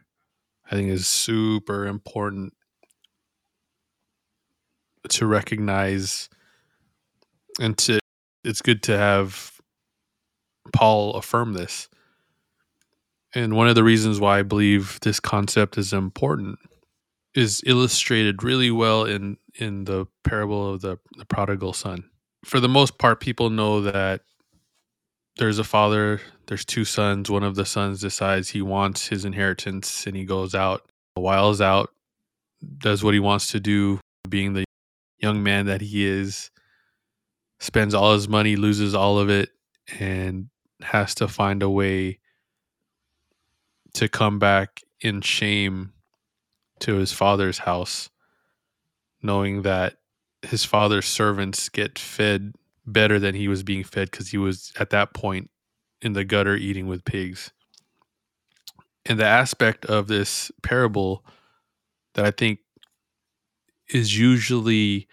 i 0.65 0.71
think 0.71 0.89
is 0.89 1.07
super 1.07 1.85
important 1.85 2.53
to 5.09 5.25
recognize 5.25 6.29
and 7.59 7.77
to 7.77 7.99
it's 8.43 8.61
good 8.61 8.81
to 8.83 8.97
have 8.97 9.51
paul 10.73 11.13
affirm 11.15 11.53
this 11.53 11.87
and 13.35 13.55
one 13.55 13.67
of 13.67 13.75
the 13.75 13.83
reasons 13.83 14.19
why 14.19 14.39
i 14.39 14.43
believe 14.43 14.99
this 15.01 15.19
concept 15.19 15.77
is 15.77 15.93
important 15.93 16.57
is 17.35 17.63
illustrated 17.65 18.43
really 18.43 18.71
well 18.71 19.05
in 19.05 19.37
in 19.55 19.85
the 19.85 20.07
parable 20.23 20.73
of 20.73 20.81
the, 20.81 20.97
the 21.17 21.25
prodigal 21.25 21.73
son. 21.73 22.09
For 22.45 22.59
the 22.59 22.69
most 22.69 22.97
part, 22.97 23.19
people 23.19 23.49
know 23.49 23.81
that 23.81 24.21
there's 25.37 25.59
a 25.59 25.63
father, 25.63 26.21
there's 26.47 26.65
two 26.65 26.85
sons. 26.85 27.29
One 27.29 27.43
of 27.43 27.55
the 27.55 27.65
sons 27.65 28.01
decides 28.01 28.49
he 28.49 28.61
wants 28.61 29.07
his 29.07 29.25
inheritance 29.25 30.05
and 30.05 30.15
he 30.15 30.25
goes 30.25 30.53
out, 30.53 30.89
whiles 31.15 31.61
out, 31.61 31.89
does 32.79 33.03
what 33.03 33.13
he 33.13 33.19
wants 33.19 33.47
to 33.51 33.59
do, 33.59 33.99
being 34.27 34.53
the 34.53 34.65
young 35.19 35.43
man 35.43 35.67
that 35.67 35.81
he 35.81 36.05
is, 36.05 36.49
spends 37.59 37.93
all 37.93 38.13
his 38.13 38.27
money, 38.27 38.55
loses 38.55 38.93
all 38.93 39.19
of 39.19 39.29
it, 39.29 39.49
and 39.99 40.49
has 40.81 41.15
to 41.15 41.27
find 41.27 41.63
a 41.63 41.69
way 41.69 42.19
to 43.93 44.07
come 44.09 44.39
back 44.39 44.81
in 45.01 45.21
shame 45.21 45.93
to 46.79 46.95
his 46.95 47.11
father's 47.11 47.59
house, 47.59 48.09
knowing 49.21 49.61
that 49.61 49.95
his 50.41 50.65
father's 50.65 51.05
servants 51.05 51.69
get 51.69 51.97
fed 51.97 52.53
better 52.85 53.19
than 53.19 53.35
he 53.35 53.47
was 53.47 53.63
being 53.63 53.83
fed 53.83 54.11
because 54.11 54.29
he 54.29 54.37
was 54.37 54.73
at 54.79 54.89
that 54.89 55.13
point 55.13 55.49
in 56.01 56.13
the 56.13 56.25
gutter 56.25 56.55
eating 56.55 56.87
with 56.87 57.05
pigs. 57.05 57.51
And 59.05 59.19
the 59.19 59.25
aspect 59.25 59.85
of 59.85 60.07
this 60.07 60.51
parable 60.61 61.25
that 62.15 62.25
I 62.25 62.31
think 62.31 62.59
is 63.89 64.17
usually 64.17 65.07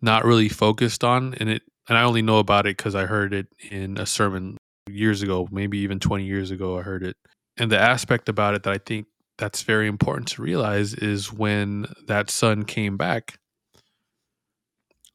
not 0.00 0.24
really 0.24 0.48
focused 0.48 1.04
on 1.04 1.34
and 1.34 1.48
it 1.50 1.62
and 1.88 1.98
I 1.98 2.02
only 2.02 2.22
know 2.22 2.38
about 2.38 2.66
it 2.66 2.78
cuz 2.78 2.94
I 2.94 3.06
heard 3.06 3.34
it 3.34 3.48
in 3.70 3.98
a 3.98 4.06
sermon 4.06 4.56
years 4.88 5.22
ago, 5.22 5.48
maybe 5.50 5.78
even 5.78 5.98
20 5.98 6.24
years 6.24 6.50
ago 6.50 6.78
I 6.78 6.82
heard 6.82 7.02
it. 7.02 7.16
And 7.56 7.70
the 7.70 7.78
aspect 7.78 8.28
about 8.28 8.54
it 8.54 8.62
that 8.64 8.72
I 8.72 8.78
think 8.78 9.06
that's 9.38 9.62
very 9.62 9.88
important 9.88 10.28
to 10.28 10.42
realize 10.42 10.94
is 10.94 11.32
when 11.32 11.86
that 12.06 12.30
son 12.30 12.64
came 12.64 12.96
back, 12.98 13.38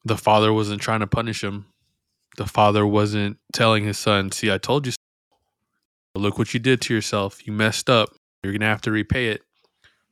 the 0.04 0.16
father 0.16 0.52
wasn't 0.52 0.82
trying 0.82 1.00
to 1.00 1.06
punish 1.06 1.44
him. 1.44 1.66
The 2.36 2.46
father 2.46 2.86
wasn't 2.86 3.38
telling 3.52 3.84
his 3.84 3.98
son, 3.98 4.32
See, 4.32 4.52
I 4.52 4.58
told 4.58 4.86
you, 4.86 4.92
so. 4.92 4.98
look 6.16 6.38
what 6.38 6.54
you 6.54 6.60
did 6.60 6.80
to 6.82 6.94
yourself. 6.94 7.46
You 7.46 7.52
messed 7.52 7.90
up. 7.90 8.10
You're 8.42 8.52
going 8.52 8.60
to 8.60 8.66
have 8.66 8.82
to 8.82 8.92
repay 8.92 9.28
it. 9.28 9.42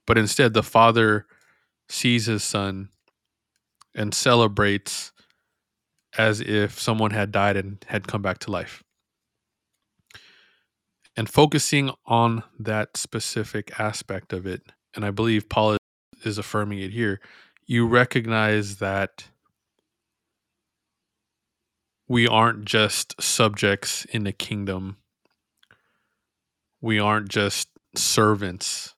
But 0.06 0.18
instead, 0.18 0.54
the 0.54 0.62
father 0.62 1.26
sees 1.88 2.26
his 2.26 2.44
son 2.44 2.90
and 3.94 4.14
celebrates 4.14 5.12
as 6.16 6.40
if 6.40 6.80
someone 6.80 7.10
had 7.10 7.32
died 7.32 7.56
and 7.56 7.84
had 7.88 8.06
come 8.08 8.22
back 8.22 8.38
to 8.40 8.52
life 8.52 8.83
and 11.16 11.28
focusing 11.28 11.90
on 12.06 12.42
that 12.58 12.96
specific 12.96 13.78
aspect 13.78 14.32
of 14.32 14.46
it. 14.46 14.62
And 14.94 15.04
I 15.04 15.10
believe 15.10 15.48
Paul 15.48 15.76
is 16.24 16.38
affirming 16.38 16.80
it 16.80 16.90
here. 16.90 17.20
You 17.66 17.86
recognize 17.86 18.76
that 18.76 19.28
we 22.06 22.28
aren't 22.28 22.64
just 22.64 23.20
subjects 23.20 24.04
in 24.06 24.24
the 24.24 24.32
kingdom, 24.32 24.98
we 26.80 26.98
aren't 26.98 27.28
just 27.28 27.68
servants, 27.94 28.94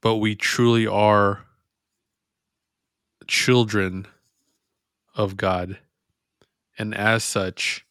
but 0.00 0.16
we 0.16 0.34
truly 0.34 0.86
are 0.86 1.46
children 3.26 4.06
of 5.14 5.36
God. 5.36 5.78
And 6.78 6.94
as 6.94 7.24
such, 7.24 7.86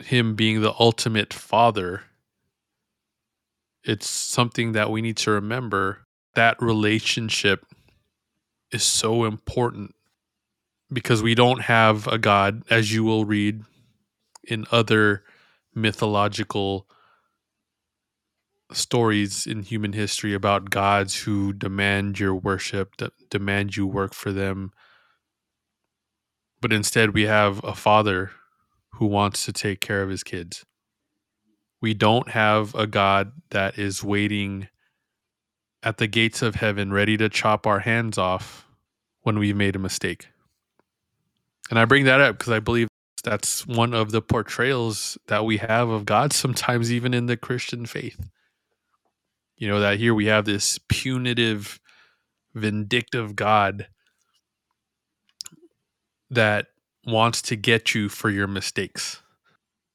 him 0.00 0.34
being 0.34 0.60
the 0.60 0.74
ultimate 0.78 1.32
father, 1.32 2.02
it's 3.84 4.08
something 4.08 4.72
that 4.72 4.90
we 4.90 5.02
need 5.02 5.16
to 5.18 5.30
remember. 5.30 6.06
That 6.34 6.60
relationship 6.60 7.64
is 8.70 8.84
so 8.84 9.24
important 9.24 9.94
because 10.92 11.22
we 11.22 11.34
don't 11.34 11.62
have 11.62 12.06
a 12.06 12.18
God, 12.18 12.62
as 12.70 12.92
you 12.92 13.04
will 13.04 13.24
read 13.24 13.62
in 14.44 14.64
other 14.70 15.24
mythological 15.74 16.86
stories 18.72 19.46
in 19.46 19.62
human 19.62 19.92
history 19.92 20.34
about 20.34 20.70
gods 20.70 21.22
who 21.22 21.52
demand 21.52 22.18
your 22.18 22.34
worship, 22.34 22.94
demand 23.30 23.76
you 23.76 23.86
work 23.86 24.14
for 24.14 24.32
them. 24.32 24.72
But 26.60 26.72
instead, 26.72 27.14
we 27.14 27.22
have 27.22 27.62
a 27.64 27.74
father 27.74 28.32
who 28.98 29.06
wants 29.06 29.44
to 29.44 29.52
take 29.52 29.80
care 29.80 30.02
of 30.02 30.10
his 30.10 30.24
kids. 30.24 30.64
We 31.80 31.94
don't 31.94 32.30
have 32.30 32.74
a 32.74 32.86
God 32.86 33.32
that 33.50 33.78
is 33.78 34.02
waiting 34.02 34.66
at 35.84 35.98
the 35.98 36.08
gates 36.08 36.42
of 36.42 36.56
heaven, 36.56 36.92
ready 36.92 37.16
to 37.16 37.28
chop 37.28 37.64
our 37.64 37.78
hands 37.78 38.18
off 38.18 38.66
when 39.22 39.38
we've 39.38 39.54
made 39.54 39.76
a 39.76 39.78
mistake. 39.78 40.26
And 41.70 41.78
I 41.78 41.84
bring 41.84 42.06
that 42.06 42.20
up 42.20 42.38
because 42.38 42.52
I 42.52 42.58
believe 42.58 42.88
that's 43.22 43.64
one 43.66 43.94
of 43.94 44.10
the 44.10 44.22
portrayals 44.22 45.16
that 45.28 45.44
we 45.44 45.58
have 45.58 45.88
of 45.88 46.04
God, 46.04 46.32
sometimes 46.32 46.92
even 46.92 47.14
in 47.14 47.26
the 47.26 47.36
Christian 47.36 47.86
faith. 47.86 48.28
You 49.56 49.68
know, 49.68 49.78
that 49.78 49.98
here 49.98 50.14
we 50.14 50.26
have 50.26 50.44
this 50.44 50.80
punitive, 50.88 51.78
vindictive 52.52 53.36
God 53.36 53.86
that 56.30 56.66
wants 57.06 57.42
to 57.42 57.56
get 57.56 57.94
you 57.94 58.08
for 58.08 58.30
your 58.30 58.46
mistakes, 58.46 59.22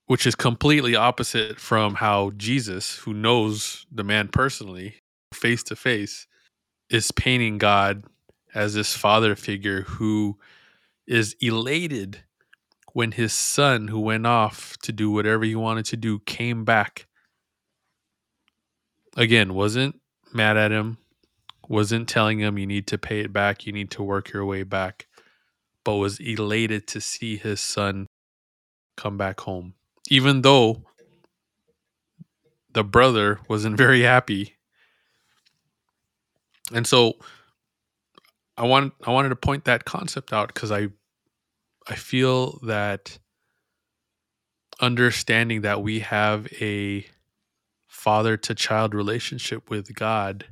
which 0.08 0.26
is 0.26 0.36
completely 0.36 0.96
opposite 0.96 1.60
from 1.60 1.96
how 1.96 2.32
Jesus, 2.38 2.98
who 2.98 3.14
knows 3.14 3.86
the 3.92 4.04
man 4.04 4.28
personally, 4.28 4.96
face 5.34 5.64
to 5.64 5.76
face, 5.76 6.28
is 6.90 7.12
painting 7.12 7.58
God 7.58 8.04
as 8.54 8.74
this 8.74 8.96
father 8.96 9.36
figure 9.36 9.82
who 9.82 10.38
is 11.08 11.36
elated 11.42 12.24
when 12.94 13.12
his 13.12 13.34
son, 13.34 13.88
who 13.88 14.00
went 14.00 14.28
off 14.28 14.78
to 14.84 14.92
do 14.92 15.10
whatever 15.10 15.44
he 15.44 15.56
wanted 15.56 15.86
to 15.86 15.98
do, 15.98 16.20
came 16.20 16.64
back. 16.64 17.08
Again, 19.18 19.54
wasn't 19.54 20.00
mad 20.32 20.58
at 20.58 20.72
him, 20.72 20.98
wasn't 21.68 22.08
telling 22.08 22.40
him 22.40 22.58
you 22.58 22.68
need 22.68 22.88
to 22.88 22.98
pay 22.98 23.22
it 23.22 23.34
back, 23.34 23.66
you 23.66 23.74
need 23.74 23.92
to 23.92 24.04
work 24.04 24.32
your 24.32 24.46
way 24.46 24.64
back 24.64 25.08
but 25.84 25.96
was 25.96 26.20
elated 26.20 26.88
to 26.88 27.02
see 27.02 27.38
his 27.38 27.62
son 27.62 28.08
come 28.98 29.18
back 29.18 29.42
home. 29.42 29.74
Even 30.10 30.42
though 30.42 30.84
the 32.74 32.84
brother 32.84 33.40
wasn't 33.48 33.78
very 33.86 34.02
happy. 34.02 34.56
And 36.74 36.88
so 36.88 37.16
I 38.58 38.66
want 38.66 38.94
I 39.06 39.12
wanted 39.12 39.30
to 39.30 39.36
point 39.36 39.66
that 39.66 39.86
concept 39.86 40.32
out 40.34 40.54
cuz 40.54 40.72
I 40.72 40.90
I 41.88 41.96
feel 41.96 42.60
that 42.64 43.20
understanding 44.80 45.62
that 45.62 45.82
we 45.82 46.00
have 46.00 46.48
a 46.62 47.06
father 47.88 48.38
to 48.38 48.56
child 48.56 48.94
relationship 48.94 49.70
with 49.70 49.94
God, 49.96 50.46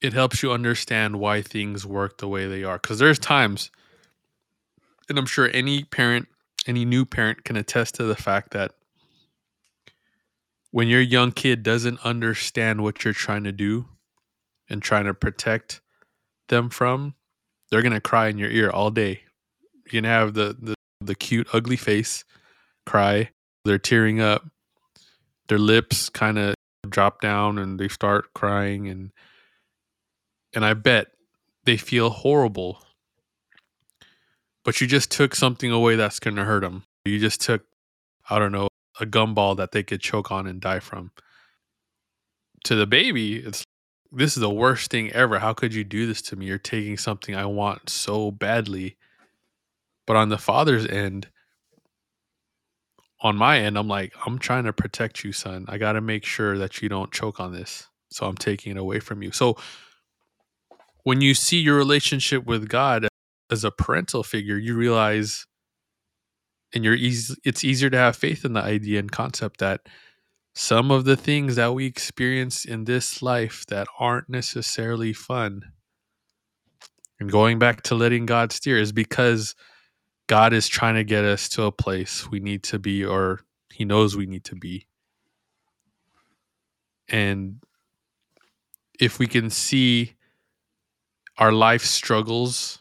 it 0.00 0.12
helps 0.12 0.42
you 0.42 0.52
understand 0.52 1.18
why 1.18 1.42
things 1.42 1.86
work 1.86 2.18
the 2.18 2.28
way 2.28 2.46
they 2.46 2.64
are. 2.64 2.78
Because 2.78 2.98
there's 2.98 3.18
times, 3.18 3.70
and 5.10 5.18
I'm 5.18 5.26
sure 5.26 5.50
any 5.52 5.82
parent, 5.84 6.28
any 6.66 6.84
new 6.84 7.04
parent 7.04 7.44
can 7.44 7.56
attest 7.56 7.96
to 7.96 8.04
the 8.04 8.14
fact 8.14 8.52
that 8.52 8.72
when 10.70 10.86
your 10.86 11.00
young 11.00 11.32
kid 11.32 11.64
doesn't 11.64 11.98
understand 12.04 12.82
what 12.82 13.04
you're 13.04 13.12
trying 13.12 13.42
to 13.44 13.52
do 13.52 13.88
and 14.68 14.80
trying 14.80 15.06
to 15.06 15.14
protect 15.14 15.80
them 16.48 16.70
from, 16.70 17.14
they're 17.70 17.82
gonna 17.82 18.00
cry 18.00 18.28
in 18.28 18.38
your 18.38 18.50
ear 18.50 18.70
all 18.70 18.90
day. 18.90 19.24
You're 19.84 20.00
gonna 20.00 20.14
have 20.14 20.34
the 20.34 20.56
the, 20.58 20.74
the 21.00 21.16
cute, 21.16 21.48
ugly 21.52 21.76
face, 21.76 22.24
cry. 22.86 23.30
They're 23.64 23.78
tearing 23.78 24.20
up. 24.20 24.48
Their 25.48 25.58
lips 25.58 26.08
kind 26.08 26.38
of 26.38 26.54
drop 26.88 27.20
down 27.20 27.58
and 27.58 27.78
they 27.78 27.88
start 27.88 28.32
crying 28.32 28.88
and 28.88 29.10
and 30.54 30.64
I 30.64 30.74
bet 30.74 31.08
they 31.64 31.76
feel 31.76 32.10
horrible. 32.10 32.82
But 34.70 34.80
you 34.80 34.86
just 34.86 35.10
took 35.10 35.34
something 35.34 35.72
away 35.72 35.96
that's 35.96 36.20
going 36.20 36.36
to 36.36 36.44
hurt 36.44 36.60
them. 36.60 36.84
You 37.04 37.18
just 37.18 37.40
took 37.40 37.64
I 38.30 38.38
don't 38.38 38.52
know, 38.52 38.68
a 39.00 39.04
gumball 39.04 39.56
that 39.56 39.72
they 39.72 39.82
could 39.82 40.00
choke 40.00 40.30
on 40.30 40.46
and 40.46 40.60
die 40.60 40.78
from. 40.78 41.10
To 42.66 42.76
the 42.76 42.86
baby, 42.86 43.38
it's 43.38 43.64
this 44.12 44.36
is 44.36 44.40
the 44.40 44.48
worst 44.48 44.92
thing 44.92 45.10
ever. 45.10 45.40
How 45.40 45.54
could 45.54 45.74
you 45.74 45.82
do 45.82 46.06
this 46.06 46.22
to 46.22 46.36
me? 46.36 46.46
You're 46.46 46.58
taking 46.58 46.96
something 46.96 47.34
I 47.34 47.46
want 47.46 47.90
so 47.90 48.30
badly. 48.30 48.96
But 50.06 50.14
on 50.14 50.28
the 50.28 50.38
father's 50.38 50.86
end, 50.86 51.26
on 53.20 53.34
my 53.34 53.58
end, 53.58 53.76
I'm 53.76 53.88
like, 53.88 54.12
I'm 54.24 54.38
trying 54.38 54.66
to 54.66 54.72
protect 54.72 55.24
you, 55.24 55.32
son. 55.32 55.64
I 55.66 55.78
got 55.78 55.94
to 55.94 56.00
make 56.00 56.24
sure 56.24 56.56
that 56.58 56.80
you 56.80 56.88
don't 56.88 57.10
choke 57.10 57.40
on 57.40 57.52
this. 57.52 57.88
So 58.12 58.24
I'm 58.24 58.36
taking 58.36 58.76
it 58.76 58.78
away 58.78 59.00
from 59.00 59.20
you. 59.20 59.32
So 59.32 59.56
when 61.02 61.20
you 61.20 61.34
see 61.34 61.58
your 61.58 61.74
relationship 61.76 62.46
with 62.46 62.68
God 62.68 63.09
as 63.50 63.64
a 63.64 63.70
parental 63.70 64.22
figure, 64.22 64.56
you 64.56 64.76
realize 64.76 65.46
and 66.72 66.84
you're 66.84 66.94
easy 66.94 67.34
it's 67.44 67.64
easier 67.64 67.90
to 67.90 67.96
have 67.96 68.14
faith 68.16 68.44
in 68.44 68.52
the 68.52 68.62
idea 68.62 69.00
and 69.00 69.10
concept 69.10 69.58
that 69.58 69.80
some 70.54 70.90
of 70.90 71.04
the 71.04 71.16
things 71.16 71.56
that 71.56 71.74
we 71.74 71.86
experience 71.86 72.64
in 72.64 72.84
this 72.84 73.22
life 73.22 73.64
that 73.66 73.86
aren't 73.98 74.28
necessarily 74.28 75.12
fun 75.12 75.62
and 77.20 77.30
going 77.30 77.58
back 77.58 77.82
to 77.82 77.94
letting 77.94 78.24
God 78.24 78.50
steer 78.50 78.78
is 78.78 78.92
because 78.92 79.54
God 80.26 80.52
is 80.52 80.68
trying 80.68 80.94
to 80.94 81.04
get 81.04 81.24
us 81.24 81.48
to 81.50 81.64
a 81.64 81.72
place 81.72 82.30
we 82.30 82.40
need 82.40 82.62
to 82.64 82.78
be 82.78 83.04
or 83.04 83.40
he 83.72 83.84
knows 83.84 84.16
we 84.16 84.26
need 84.26 84.44
to 84.44 84.56
be. 84.56 84.86
And 87.08 87.62
if 88.98 89.18
we 89.18 89.26
can 89.26 89.50
see 89.50 90.14
our 91.36 91.52
life 91.52 91.84
struggles, 91.84 92.79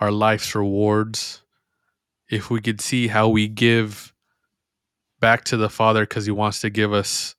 our 0.00 0.10
life's 0.10 0.54
rewards, 0.54 1.42
if 2.30 2.50
we 2.50 2.60
could 2.60 2.80
see 2.80 3.08
how 3.08 3.28
we 3.28 3.48
give 3.48 4.14
back 5.20 5.44
to 5.44 5.56
the 5.56 5.68
Father 5.68 6.02
because 6.02 6.24
He 6.24 6.32
wants 6.32 6.60
to 6.62 6.70
give 6.70 6.92
us 6.92 7.34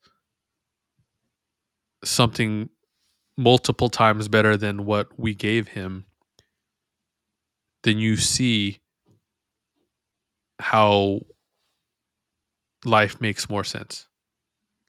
something 2.04 2.68
multiple 3.36 3.88
times 3.88 4.28
better 4.28 4.56
than 4.56 4.84
what 4.84 5.08
we 5.18 5.34
gave 5.34 5.68
Him, 5.68 6.06
then 7.82 7.98
you 7.98 8.16
see 8.16 8.78
how 10.60 11.20
life 12.84 13.20
makes 13.20 13.50
more 13.50 13.64
sense. 13.64 14.06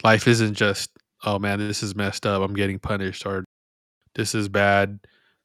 Life 0.03 0.27
isn't 0.27 0.53
just, 0.53 0.91
oh 1.23 1.39
man, 1.39 1.59
this 1.59 1.81
is 1.81 1.95
messed 1.95 2.25
up. 2.25 2.43
I'm 2.43 2.53
getting 2.53 2.77
punished, 2.77 3.25
or 3.25 3.43
this 4.13 4.35
is 4.35 4.49
bad. 4.49 4.99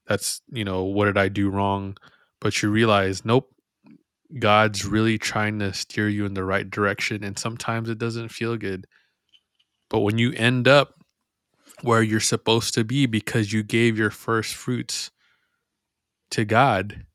That's, 0.06 0.42
you 0.50 0.64
know, 0.64 0.82
what 0.82 1.06
did 1.06 1.16
I 1.16 1.28
do 1.28 1.48
wrong? 1.48 1.96
But 2.40 2.62
you 2.62 2.70
realize, 2.70 3.24
nope, 3.24 3.50
God's 4.38 4.84
really 4.84 5.18
trying 5.18 5.58
to 5.60 5.72
steer 5.72 6.08
you 6.08 6.24
in 6.26 6.34
the 6.34 6.44
right 6.44 6.68
direction. 6.68 7.24
And 7.24 7.38
sometimes 7.38 7.88
it 7.88 7.98
doesn't 7.98 8.28
feel 8.28 8.56
good. 8.56 8.86
But 9.88 10.00
when 10.00 10.18
you 10.18 10.32
end 10.32 10.68
up 10.68 10.94
where 11.82 12.02
you're 12.02 12.20
supposed 12.20 12.74
to 12.74 12.84
be 12.84 13.06
because 13.06 13.52
you 13.52 13.62
gave 13.62 13.98
your 13.98 14.10
first 14.10 14.54
fruits 14.54 15.10
to 16.30 16.44
God, 16.44 17.06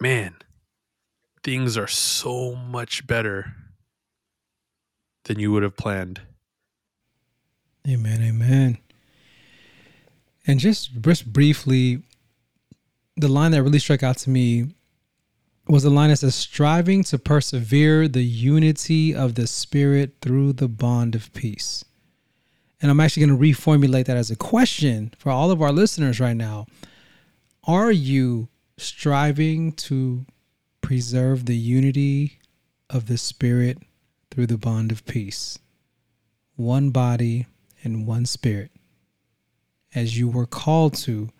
man, 0.00 0.36
things 1.42 1.76
are 1.76 1.88
so 1.88 2.54
much 2.54 3.06
better 3.06 3.54
than 5.24 5.38
you 5.38 5.52
would 5.52 5.62
have 5.62 5.76
planned. 5.76 6.20
Amen. 7.88 8.22
Amen. 8.22 8.78
And 10.46 10.60
just 10.60 10.90
just 11.00 11.32
briefly, 11.32 12.02
the 13.16 13.28
line 13.28 13.50
that 13.52 13.62
really 13.62 13.78
struck 13.78 14.02
out 14.02 14.18
to 14.18 14.30
me 14.30 14.74
was 15.68 15.84
the 15.84 15.90
line 15.90 16.10
that 16.10 16.16
says, 16.16 16.34
striving 16.34 17.04
to 17.04 17.18
persevere 17.18 18.08
the 18.08 18.24
unity 18.24 19.14
of 19.14 19.34
the 19.34 19.46
Spirit 19.46 20.14
through 20.20 20.52
the 20.54 20.68
bond 20.68 21.14
of 21.14 21.32
peace. 21.32 21.84
And 22.80 22.90
I'm 22.90 22.98
actually 22.98 23.26
going 23.26 23.38
to 23.38 23.44
reformulate 23.44 24.06
that 24.06 24.16
as 24.16 24.30
a 24.30 24.36
question 24.36 25.12
for 25.16 25.30
all 25.30 25.50
of 25.52 25.62
our 25.62 25.70
listeners 25.70 26.18
right 26.18 26.36
now. 26.36 26.66
Are 27.64 27.92
you 27.92 28.48
striving 28.76 29.72
to 29.72 30.26
preserve 30.80 31.46
the 31.46 31.56
unity 31.56 32.40
of 32.90 33.06
the 33.06 33.18
Spirit 33.18 33.78
through 34.30 34.48
the 34.48 34.58
bond 34.58 34.90
of 34.90 35.06
peace? 35.06 35.60
One 36.56 36.90
body 36.90 37.46
and 37.84 38.06
one 38.06 38.26
spirit, 38.26 38.70
as 39.94 40.18
you 40.18 40.28
were 40.28 40.46
called 40.46 40.94
to 40.94 41.30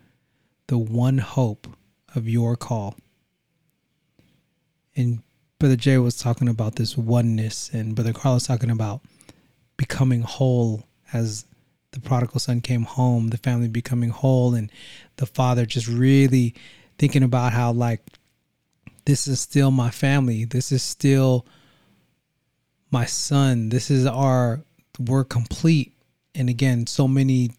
the 0.72 0.78
one 0.78 1.18
hope 1.18 1.66
of 2.14 2.26
your 2.26 2.56
call 2.56 2.96
and 4.96 5.22
Brother 5.58 5.76
Jay 5.76 5.98
was 5.98 6.16
talking 6.16 6.48
about 6.48 6.76
this 6.76 6.96
oneness, 6.96 7.68
and 7.74 7.94
Brother 7.94 8.14
Carlos 8.14 8.46
talking 8.46 8.70
about 8.70 9.02
becoming 9.76 10.22
whole 10.22 10.88
as 11.12 11.44
the 11.90 12.00
prodigal 12.00 12.40
son 12.40 12.62
came 12.62 12.84
home, 12.84 13.28
the 13.28 13.36
family 13.36 13.68
becoming 13.68 14.08
whole, 14.08 14.54
and 14.54 14.72
the 15.16 15.26
father 15.26 15.66
just 15.66 15.88
really 15.88 16.54
thinking 16.98 17.22
about 17.22 17.52
how, 17.52 17.70
like, 17.70 18.00
this 19.04 19.26
is 19.26 19.42
still 19.42 19.70
my 19.70 19.90
family. 19.90 20.46
This 20.46 20.72
is 20.72 20.82
still 20.82 21.46
my 22.90 23.04
son. 23.04 23.68
This 23.68 23.90
is 23.90 24.06
our, 24.06 24.62
we're 24.98 25.24
complete. 25.24 25.92
And 26.34 26.48
again, 26.48 26.86
so 26.86 27.06
many 27.06 27.50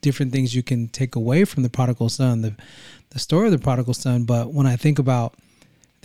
different 0.00 0.32
things 0.32 0.54
you 0.54 0.62
can 0.62 0.88
take 0.88 1.16
away 1.16 1.44
from 1.44 1.62
the 1.62 1.70
prodigal 1.70 2.08
son, 2.08 2.42
the, 2.42 2.54
the 3.10 3.18
story 3.18 3.46
of 3.46 3.52
the 3.52 3.58
prodigal 3.58 3.94
son. 3.94 4.24
But 4.24 4.52
when 4.52 4.66
I 4.66 4.76
think 4.76 4.98
about 4.98 5.34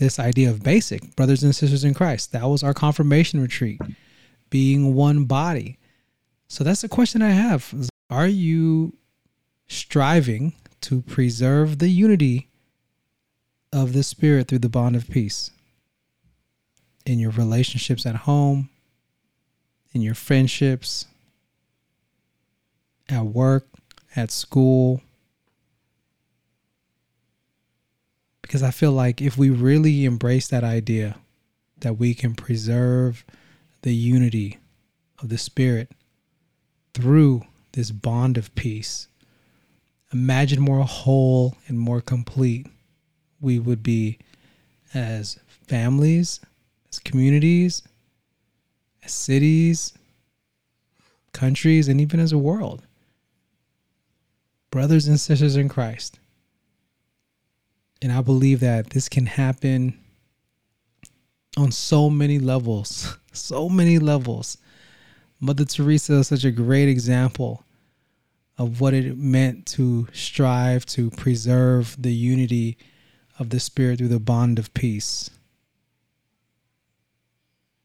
this 0.01 0.17
idea 0.17 0.49
of 0.49 0.63
basic 0.63 1.15
brothers 1.15 1.43
and 1.43 1.55
sisters 1.55 1.83
in 1.83 1.93
Christ. 1.93 2.31
That 2.31 2.49
was 2.49 2.63
our 2.63 2.73
confirmation 2.73 3.39
retreat, 3.39 3.79
being 4.49 4.95
one 4.95 5.25
body. 5.25 5.77
So 6.47 6.63
that's 6.63 6.81
the 6.81 6.89
question 6.89 7.21
I 7.21 7.29
have. 7.29 7.71
Are 8.09 8.27
you 8.27 8.97
striving 9.67 10.53
to 10.81 11.03
preserve 11.03 11.77
the 11.77 11.89
unity 11.89 12.49
of 13.71 13.93
the 13.93 14.01
Spirit 14.01 14.47
through 14.47 14.59
the 14.59 14.69
bond 14.69 14.95
of 14.95 15.07
peace 15.07 15.51
in 17.05 17.19
your 17.19 17.31
relationships 17.31 18.05
at 18.05 18.15
home, 18.15 18.69
in 19.93 20.01
your 20.01 20.15
friendships, 20.15 21.05
at 23.07 23.25
work, 23.25 23.67
at 24.15 24.31
school, 24.31 25.01
because 28.41 28.63
I 28.63 28.71
feel 28.71 28.91
like 28.91 29.21
if 29.21 29.37
we 29.37 29.49
really 29.49 30.05
embrace 30.05 30.47
that 30.49 30.63
idea 30.63 31.17
that 31.79 31.97
we 31.97 32.13
can 32.13 32.35
preserve 32.35 33.23
the 33.81 33.95
unity 33.95 34.57
of 35.21 35.29
the 35.29 35.37
Spirit 35.37 35.91
through 36.93 37.43
this 37.71 37.91
bond 37.91 38.37
of 38.37 38.53
peace, 38.55 39.07
imagine 40.11 40.61
more 40.61 40.83
whole 40.83 41.55
and 41.67 41.79
more 41.79 42.01
complete 42.01 42.67
we 43.39 43.57
would 43.57 43.81
be 43.81 44.19
as 44.93 45.39
families, 45.67 46.41
as 46.91 46.99
communities, 46.99 47.81
as 49.03 49.13
cities, 49.13 49.93
countries, 51.31 51.87
and 51.87 52.01
even 52.01 52.19
as 52.19 52.33
a 52.33 52.37
world. 52.37 52.83
Brothers 54.71 55.07
and 55.07 55.19
sisters 55.19 55.55
in 55.55 55.69
Christ, 55.69 56.19
and 58.01 58.11
I 58.11 58.21
believe 58.21 58.61
that 58.61 58.89
this 58.91 59.07
can 59.07 59.27
happen 59.27 59.99
on 61.57 61.71
so 61.71 62.09
many 62.09 62.39
levels, 62.39 63.17
so 63.33 63.69
many 63.69 63.99
levels. 63.99 64.57
Mother 65.39 65.65
Teresa 65.65 66.13
is 66.15 66.27
such 66.27 66.45
a 66.45 66.51
great 66.51 66.87
example 66.87 67.63
of 68.57 68.79
what 68.79 68.93
it 68.93 69.17
meant 69.17 69.65
to 69.65 70.07
strive 70.13 70.85
to 70.85 71.09
preserve 71.11 71.95
the 71.99 72.13
unity 72.13 72.77
of 73.39 73.49
the 73.49 73.59
Spirit 73.59 73.97
through 73.97 74.07
the 74.07 74.19
bond 74.19 74.59
of 74.59 74.73
peace. 74.73 75.29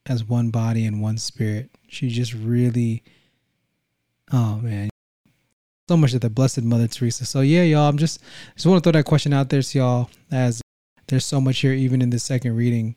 as 0.08 0.22
one 0.24 0.50
body 0.50 0.86
and 0.86 1.02
one 1.02 1.18
spirit. 1.18 1.70
She 1.88 2.08
just 2.10 2.32
really, 2.32 3.02
oh 4.32 4.58
man, 4.58 4.88
so 5.88 5.96
much 5.96 6.14
of 6.14 6.20
the 6.20 6.28
Blessed 6.28 6.62
Mother 6.62 6.88
Teresa. 6.88 7.24
So 7.24 7.42
yeah, 7.42 7.62
y'all, 7.62 7.88
I'm 7.88 7.96
just 7.96 8.20
just 8.54 8.66
want 8.66 8.82
to 8.82 8.90
throw 8.90 8.98
that 8.98 9.04
question 9.04 9.32
out 9.32 9.50
there 9.50 9.62
to 9.62 9.78
y'all 9.78 10.10
as 10.32 10.60
there's 11.06 11.24
so 11.24 11.40
much 11.40 11.60
here 11.60 11.72
even 11.72 12.02
in 12.02 12.10
the 12.10 12.18
second 12.18 12.56
reading. 12.56 12.96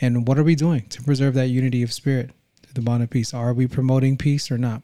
And 0.00 0.26
what 0.28 0.38
are 0.38 0.44
we 0.44 0.54
doing 0.54 0.86
to 0.90 1.02
preserve 1.02 1.34
that 1.34 1.48
unity 1.48 1.82
of 1.82 1.92
spirit 1.92 2.30
through 2.62 2.74
the 2.74 2.82
bond 2.82 3.02
of 3.02 3.10
peace? 3.10 3.34
Are 3.34 3.52
we 3.52 3.66
promoting 3.66 4.16
peace 4.16 4.48
or 4.52 4.58
not? 4.58 4.82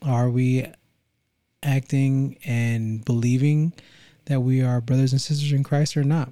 Are 0.00 0.30
we 0.30 0.66
acting 1.62 2.38
and 2.46 3.04
believing 3.04 3.74
that 4.24 4.40
we 4.40 4.62
are 4.62 4.80
brothers 4.80 5.12
and 5.12 5.20
sisters 5.20 5.52
in 5.52 5.64
Christ 5.64 5.98
or 5.98 6.04
not? 6.04 6.30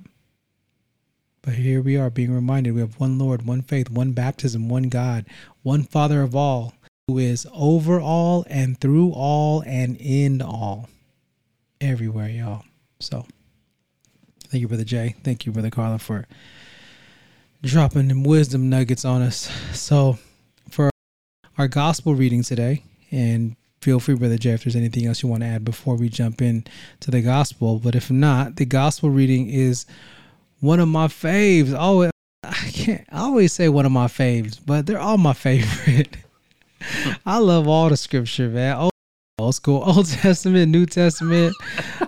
But 1.43 1.55
here 1.55 1.83
we 1.83 1.99
are 1.99 2.09
being 2.09 2.33
reminded 2.35 2.75
we 2.75 2.81
have 2.81 2.99
one 2.99 3.19
Lord, 3.19 3.47
one 3.47 3.61
faith, 3.61 3.91
one 3.91 4.13
baptism, 4.13 4.71
one 4.71 4.85
God, 4.85 5.27
one 5.63 5.83
Father 5.83 6.23
of 6.23 6.35
all, 6.35 6.73
who 7.09 7.19
is 7.19 7.47
over 7.53 8.01
all 8.01 8.47
and 8.49 8.81
through 8.81 9.11
all 9.11 9.63
and 9.67 9.97
in 9.99 10.41
all. 10.41 10.89
Everywhere, 11.81 12.29
y'all. 12.29 12.65
So 13.01 13.27
thank 14.49 14.63
you, 14.63 14.69
Brother 14.69 14.85
Jay. 14.85 15.15
Thank 15.23 15.45
you, 15.45 15.53
Brother 15.53 15.71
Carla, 15.71 15.99
for 15.99 16.27
dropping 17.63 18.09
them 18.09 18.25
wisdom 18.25 18.71
nuggets 18.71 19.05
on 19.05 19.21
us. 19.21 19.51
So 19.73 20.19
for 20.71 20.91
our 21.59 21.69
gospel 21.69 22.15
reading 22.15 22.43
today, 22.43 22.85
and 23.11 23.57
feel 23.83 24.01
free, 24.01 24.15
Brother 24.15 24.39
Jay, 24.39 24.53
if 24.53 24.65
there's 24.65 24.77
anything 24.77 25.07
else 25.07 25.23
you 25.23 25.29
want 25.29 25.43
to 25.43 25.49
add 25.49 25.65
before 25.65 25.97
we 25.97 26.09
jump 26.09 26.41
in 26.41 26.65
to 27.01 27.11
the 27.11 27.21
gospel. 27.21 27.79
But 27.79 27.95
if 27.95 28.11
not, 28.11 28.57
the 28.57 28.65
gospel 28.65 29.11
reading 29.11 29.51
is 29.51 29.85
one 30.61 30.81
of 30.81 30.89
my 30.89 31.09
faves. 31.09 31.77
Always, 31.79 32.11
I 32.43 32.71
can't 32.73 33.05
I 33.13 33.21
always 33.21 33.53
say 33.53 33.69
one 33.69 33.85
of 33.85 33.93
my 33.93 34.07
faves, 34.07 34.59
but 34.65 34.87
they're 34.87 34.99
all 34.99 35.19
my 35.19 35.33
favorite. 35.35 36.17
I 37.27 37.39
love 37.39 37.69
all 37.69 37.89
the 37.89 37.97
scripture, 37.97 38.49
man. 38.49 38.77
Old, 38.77 38.93
old 39.39 39.55
school, 39.55 39.83
Old 39.87 40.07
Testament, 40.07 40.71
New 40.71 40.87
Testament. 40.87 41.55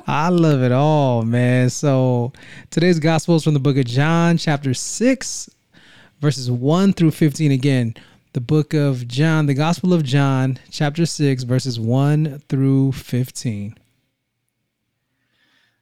I 0.07 0.29
love 0.29 0.63
it 0.63 0.73
all, 0.73 1.23
man. 1.23 1.71
So 1.71 2.33
today's 2.71 2.99
gospel 2.99 3.37
is 3.37 3.45
from 3.45 3.55
the 3.55 3.61
book 3.61 3.77
of 3.77 3.85
John, 3.85 4.37
chapter 4.39 4.75
6, 4.75 5.51
verses 6.21 6.51
1 6.51 6.93
through 6.93 7.11
15. 7.11 7.53
Again, 7.53 7.95
the 8.33 8.41
book 8.41 8.75
of 8.75 9.09
John, 9.09 9.47
the 9.47 9.55
Gospel 9.55 9.95
of 9.95 10.03
John, 10.03 10.59
chapter 10.71 11.07
6, 11.07 11.45
verses 11.45 11.81
1 11.81 12.43
through 12.49 12.93
15. 12.93 13.75
All 13.79 13.83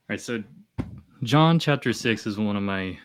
right, 0.09 0.21
so 0.21 0.43
John 1.23 1.59
chapter 1.59 1.93
6 1.93 2.27
is 2.27 2.39
one 2.39 2.57
of 2.57 2.63
my 2.63 2.99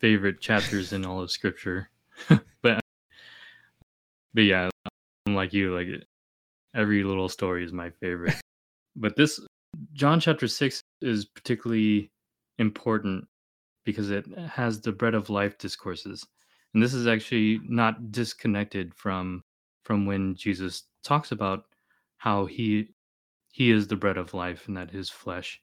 favorite 0.00 0.40
chapters 0.40 0.92
in 0.92 1.04
all 1.04 1.20
of 1.20 1.30
scripture. 1.30 1.90
but 2.62 2.80
but 4.34 4.44
yeah, 4.44 4.70
I'm 5.26 5.34
like 5.34 5.52
you, 5.52 5.74
like 5.74 5.88
every 6.74 7.02
little 7.02 7.28
story 7.28 7.64
is 7.64 7.72
my 7.72 7.90
favorite. 7.90 8.36
but 8.96 9.16
this 9.16 9.40
John 9.92 10.20
chapter 10.20 10.48
6 10.48 10.80
is 11.02 11.26
particularly 11.26 12.10
important 12.58 13.26
because 13.84 14.10
it 14.10 14.26
has 14.50 14.80
the 14.80 14.92
bread 14.92 15.14
of 15.14 15.30
life 15.30 15.58
discourses. 15.58 16.26
And 16.74 16.82
this 16.82 16.94
is 16.94 17.06
actually 17.06 17.60
not 17.64 18.12
disconnected 18.12 18.94
from 18.94 19.42
from 19.84 20.04
when 20.04 20.34
Jesus 20.34 20.84
talks 21.04 21.32
about 21.32 21.64
how 22.18 22.46
he 22.46 22.88
he 23.52 23.70
is 23.70 23.86
the 23.86 23.96
bread 23.96 24.18
of 24.18 24.34
life 24.34 24.68
and 24.68 24.76
that 24.76 24.90
his 24.90 25.08
flesh 25.08 25.60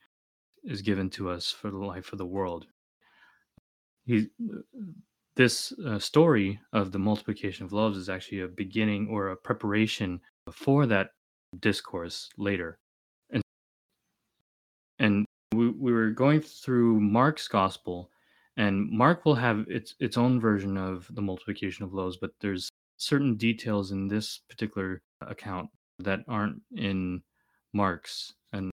is 0.63 0.81
given 0.81 1.09
to 1.11 1.29
us 1.29 1.51
for 1.51 1.69
the 1.69 1.77
life 1.77 2.11
of 2.11 2.17
the 2.17 2.25
world. 2.25 2.65
He 4.05 4.27
this 5.35 5.73
uh, 5.85 5.99
story 5.99 6.59
of 6.73 6.91
the 6.91 6.99
multiplication 6.99 7.65
of 7.65 7.73
loaves 7.73 7.97
is 7.97 8.09
actually 8.09 8.41
a 8.41 8.47
beginning 8.47 9.07
or 9.09 9.29
a 9.29 9.35
preparation 9.35 10.21
for 10.51 10.85
that 10.85 11.11
discourse 11.59 12.29
later. 12.37 12.77
And 13.31 13.41
and 14.99 15.25
we, 15.53 15.69
we 15.69 15.91
were 15.91 16.11
going 16.11 16.41
through 16.41 16.99
Mark's 16.99 17.47
gospel 17.47 18.09
and 18.57 18.89
Mark 18.91 19.25
will 19.25 19.35
have 19.35 19.65
its 19.67 19.95
its 19.99 20.17
own 20.17 20.39
version 20.39 20.77
of 20.77 21.07
the 21.15 21.21
multiplication 21.21 21.83
of 21.83 21.93
loaves, 21.93 22.17
but 22.17 22.31
there's 22.39 22.69
certain 22.97 23.35
details 23.35 23.91
in 23.91 24.07
this 24.07 24.41
particular 24.49 25.01
account 25.21 25.69
that 25.99 26.19
aren't 26.27 26.61
in 26.75 27.21
Mark's 27.73 28.33
and 28.51 28.71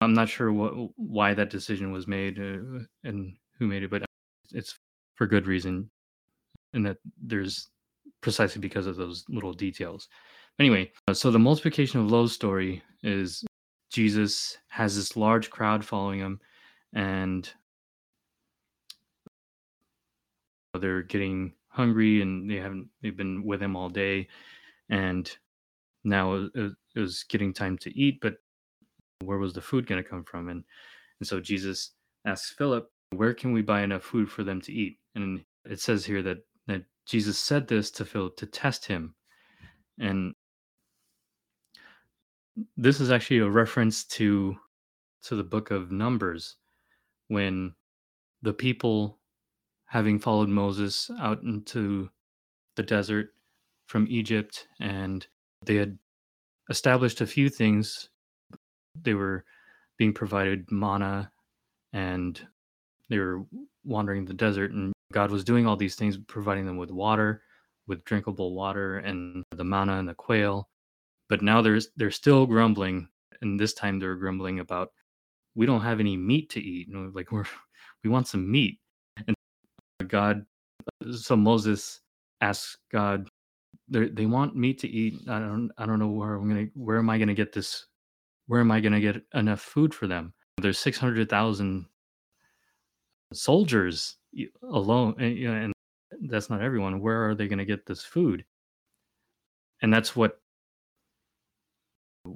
I'm 0.00 0.14
not 0.14 0.28
sure 0.28 0.52
what 0.52 0.72
why 0.96 1.34
that 1.34 1.50
decision 1.50 1.92
was 1.92 2.06
made 2.06 2.38
uh, 2.38 2.84
and 3.02 3.36
who 3.58 3.66
made 3.66 3.82
it, 3.82 3.90
but 3.90 4.04
it's 4.52 4.76
for 5.14 5.26
good 5.26 5.46
reason, 5.46 5.90
and 6.72 6.84
that 6.86 6.98
there's 7.22 7.68
precisely 8.20 8.60
because 8.60 8.86
of 8.86 8.96
those 8.96 9.24
little 9.28 9.52
details. 9.52 10.08
Anyway, 10.58 10.90
so 11.12 11.30
the 11.30 11.38
multiplication 11.38 12.00
of 12.00 12.10
loaves 12.10 12.32
story 12.32 12.82
is 13.02 13.44
Jesus 13.90 14.56
has 14.68 14.96
this 14.96 15.16
large 15.16 15.50
crowd 15.50 15.84
following 15.84 16.20
him, 16.20 16.40
and 16.92 17.52
they're 20.78 21.02
getting 21.02 21.52
hungry, 21.68 22.22
and 22.22 22.50
they 22.50 22.56
haven't 22.56 22.88
they've 23.02 23.16
been 23.16 23.44
with 23.44 23.62
him 23.62 23.76
all 23.76 23.88
day, 23.88 24.28
and 24.88 25.36
now 26.04 26.48
it 26.54 26.72
was 26.94 27.24
getting 27.24 27.52
time 27.52 27.78
to 27.78 27.96
eat, 27.98 28.18
but 28.20 28.36
where 29.22 29.38
was 29.38 29.52
the 29.52 29.60
food 29.60 29.86
going 29.86 30.02
to 30.02 30.08
come 30.08 30.24
from? 30.24 30.48
And 30.48 30.64
and 31.20 31.26
so 31.26 31.40
Jesus 31.40 31.92
asks 32.26 32.50
Philip, 32.50 32.90
where 33.18 33.34
can 33.34 33.52
we 33.52 33.62
buy 33.62 33.82
enough 33.82 34.02
food 34.02 34.30
for 34.30 34.44
them 34.44 34.60
to 34.62 34.72
eat? 34.72 34.98
And 35.14 35.44
it 35.64 35.80
says 35.80 36.04
here 36.04 36.22
that 36.22 36.38
that 36.66 36.84
Jesus 37.06 37.38
said 37.38 37.68
this 37.68 37.90
to 37.92 38.04
Philip 38.04 38.36
to 38.36 38.46
test 38.46 38.86
him. 38.86 39.14
And 39.98 40.34
this 42.76 43.00
is 43.00 43.10
actually 43.10 43.38
a 43.38 43.48
reference 43.48 44.04
to 44.04 44.56
to 45.22 45.36
the 45.36 45.44
book 45.44 45.70
of 45.70 45.90
Numbers 45.90 46.56
when 47.28 47.74
the 48.42 48.52
people 48.52 49.18
having 49.86 50.18
followed 50.18 50.48
Moses 50.48 51.10
out 51.20 51.42
into 51.42 52.10
the 52.76 52.82
desert 52.82 53.28
from 53.86 54.06
Egypt 54.08 54.66
and 54.80 55.26
they 55.64 55.76
had 55.76 55.98
established 56.68 57.20
a 57.20 57.26
few 57.26 57.48
things 57.48 58.10
they 59.00 59.14
were 59.14 59.44
being 59.96 60.12
provided 60.12 60.70
manna 60.70 61.30
and 61.92 62.46
they 63.08 63.18
were 63.18 63.42
wandering 63.84 64.24
the 64.24 64.34
desert 64.34 64.72
and 64.72 64.92
God 65.12 65.30
was 65.30 65.44
doing 65.44 65.66
all 65.66 65.76
these 65.76 65.94
things 65.94 66.16
providing 66.16 66.66
them 66.66 66.76
with 66.76 66.90
water 66.90 67.42
with 67.86 68.04
drinkable 68.04 68.54
water 68.54 68.98
and 68.98 69.44
the 69.50 69.64
manna 69.64 69.98
and 69.98 70.08
the 70.08 70.14
quail. 70.14 70.68
But 71.28 71.42
now 71.42 71.62
there's 71.62 71.88
they're 71.96 72.10
still 72.10 72.46
grumbling 72.46 73.08
and 73.40 73.58
this 73.58 73.74
time 73.74 73.98
they're 73.98 74.16
grumbling 74.16 74.60
about 74.60 74.90
we 75.54 75.66
don't 75.66 75.82
have 75.82 76.00
any 76.00 76.16
meat 76.16 76.50
to 76.50 76.60
eat. 76.60 76.88
You 76.88 76.94
know, 76.94 77.10
like 77.14 77.32
we're 77.32 77.44
we 78.02 78.10
want 78.10 78.28
some 78.28 78.50
meat. 78.50 78.78
And 79.26 79.36
God 80.08 80.44
so 81.12 81.36
Moses 81.36 82.00
asks 82.40 82.76
God 82.90 83.28
they 83.88 84.26
want 84.26 84.56
meat 84.56 84.78
to 84.80 84.88
eat. 84.88 85.28
I 85.28 85.38
don't 85.38 85.70
I 85.78 85.86
don't 85.86 85.98
know 85.98 86.08
where 86.08 86.34
I'm 86.34 86.54
to 86.54 86.70
where 86.74 86.98
am 86.98 87.10
I 87.10 87.18
to 87.18 87.34
get 87.34 87.52
this 87.52 87.86
where 88.46 88.60
am 88.60 88.70
I 88.70 88.80
to 88.80 89.00
get 89.00 89.22
enough 89.34 89.60
food 89.60 89.94
for 89.94 90.06
them? 90.06 90.32
There's 90.60 90.78
600,000 90.78 91.86
soldiers 93.34 94.16
alone, 94.62 95.14
and, 95.18 95.36
you 95.36 95.48
know, 95.48 95.54
and 95.54 95.72
that's 96.30 96.50
not 96.50 96.62
everyone. 96.62 97.00
Where 97.00 97.28
are 97.28 97.34
they 97.34 97.48
going 97.48 97.58
to 97.58 97.64
get 97.64 97.86
this 97.86 98.02
food? 98.04 98.44
And 99.82 99.92
that's 99.92 100.16
what 100.16 100.40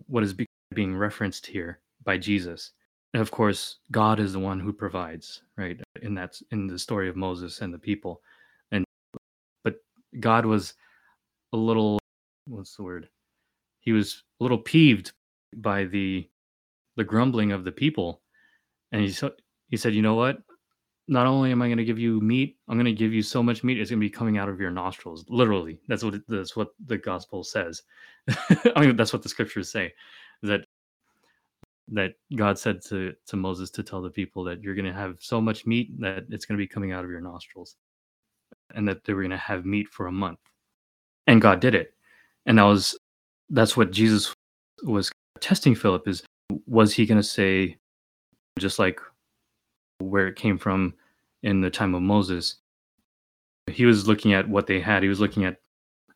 what 0.06 0.22
is 0.22 0.34
being 0.74 0.96
referenced 0.96 1.46
here 1.46 1.80
by 2.04 2.18
Jesus. 2.18 2.72
And 3.14 3.22
of 3.22 3.30
course, 3.30 3.78
God 3.90 4.20
is 4.20 4.34
the 4.34 4.38
one 4.38 4.60
who 4.60 4.72
provides, 4.72 5.42
right? 5.56 5.80
In 6.02 6.14
that 6.14 6.40
in 6.50 6.66
the 6.66 6.78
story 6.78 7.08
of 7.08 7.16
Moses 7.16 7.60
and 7.62 7.72
the 7.72 7.78
people. 7.78 8.20
And 8.70 8.84
but 9.64 9.76
God 10.20 10.44
was 10.44 10.74
a 11.52 11.56
little 11.56 11.98
what's 12.46 12.76
the 12.76 12.82
word? 12.82 13.08
He 13.80 13.92
was 13.92 14.22
a 14.40 14.44
little 14.44 14.58
peeved 14.58 15.12
by 15.56 15.84
the 15.84 16.28
the 16.96 17.04
grumbling 17.04 17.52
of 17.52 17.64
the 17.64 17.72
people 17.72 18.20
and 18.92 19.02
he 19.02 19.10
so, 19.10 19.30
he 19.68 19.76
said 19.76 19.94
you 19.94 20.02
know 20.02 20.14
what 20.14 20.42
not 21.09 21.26
only 21.26 21.51
am 21.51 21.62
i 21.62 21.66
going 21.66 21.78
to 21.78 21.85
give 21.85 21.98
you 21.98 22.20
meat 22.20 22.59
i'm 22.68 22.76
going 22.76 22.85
to 22.85 22.93
give 22.93 23.12
you 23.12 23.22
so 23.22 23.43
much 23.43 23.64
meat 23.64 23.78
it's 23.78 23.90
going 23.90 24.01
to 24.01 24.05
be 24.05 24.10
coming 24.10 24.39
out 24.39 24.48
of 24.48 24.60
your 24.60 24.70
nostrils 24.70 25.24
literally. 25.28 25.80
That's 25.89 26.05
what 26.05 26.20
that's 26.28 26.55
what 26.56 26.68
the 26.86 26.98
gospel 26.98 27.43
says. 27.43 27.82
I 28.76 28.80
mean 28.80 28.97
that's 28.97 29.12
what 29.12 29.22
the 29.22 29.28
scriptures 29.28 29.70
say 29.70 29.93
that 30.43 30.64
that 31.90 32.12
god 32.36 32.59
said 32.59 32.82
to 32.85 33.14
to 33.26 33.36
moses 33.36 33.70
to 33.70 33.82
tell 33.82 34.02
the 34.02 34.10
people 34.10 34.44
that 34.44 34.62
you're 34.62 34.74
going 34.74 34.85
to 34.85 34.93
have 34.93 35.16
so 35.20 35.40
much 35.40 35.66
meat 35.66 35.98
that 35.98 36.26
it's 36.28 36.44
going 36.44 36.56
to 36.56 36.62
be 36.62 36.68
coming 36.68 36.93
out 36.93 37.02
of 37.02 37.10
your 37.10 37.22
nostrils 37.22 37.76
and 38.74 38.86
that 38.86 39.05
they 39.05 39.14
were 39.14 39.22
going 39.22 39.30
to 39.30 39.36
have 39.39 39.64
meat 39.64 39.89
for 39.89 40.06
a 40.06 40.12
month. 40.12 40.39
And 41.26 41.40
god 41.40 41.60
did 41.60 41.74
it. 41.74 41.94
And 42.47 42.59
that 42.59 42.64
was 42.64 42.98
that's 43.51 43.76
what 43.76 43.90
jesus 43.90 44.35
was 44.85 45.10
testing 45.40 45.74
Philip 45.74 46.06
is 46.06 46.22
was 46.66 46.94
he 46.94 47.06
going 47.06 47.20
to 47.20 47.26
say, 47.26 47.76
just 48.59 48.78
like 48.78 49.01
where 49.98 50.28
it 50.28 50.36
came 50.36 50.59
from 50.59 50.94
in 51.43 51.60
the 51.60 51.70
time 51.70 51.94
of 51.94 52.02
Moses, 52.02 52.56
he 53.66 53.85
was 53.85 54.09
looking 54.09 54.32
at 54.32 54.48
what 54.48 54.66
they 54.66 54.81
had. 54.81 55.02
He 55.02 55.09
was 55.09 55.20
looking 55.20 55.44
at 55.44 55.59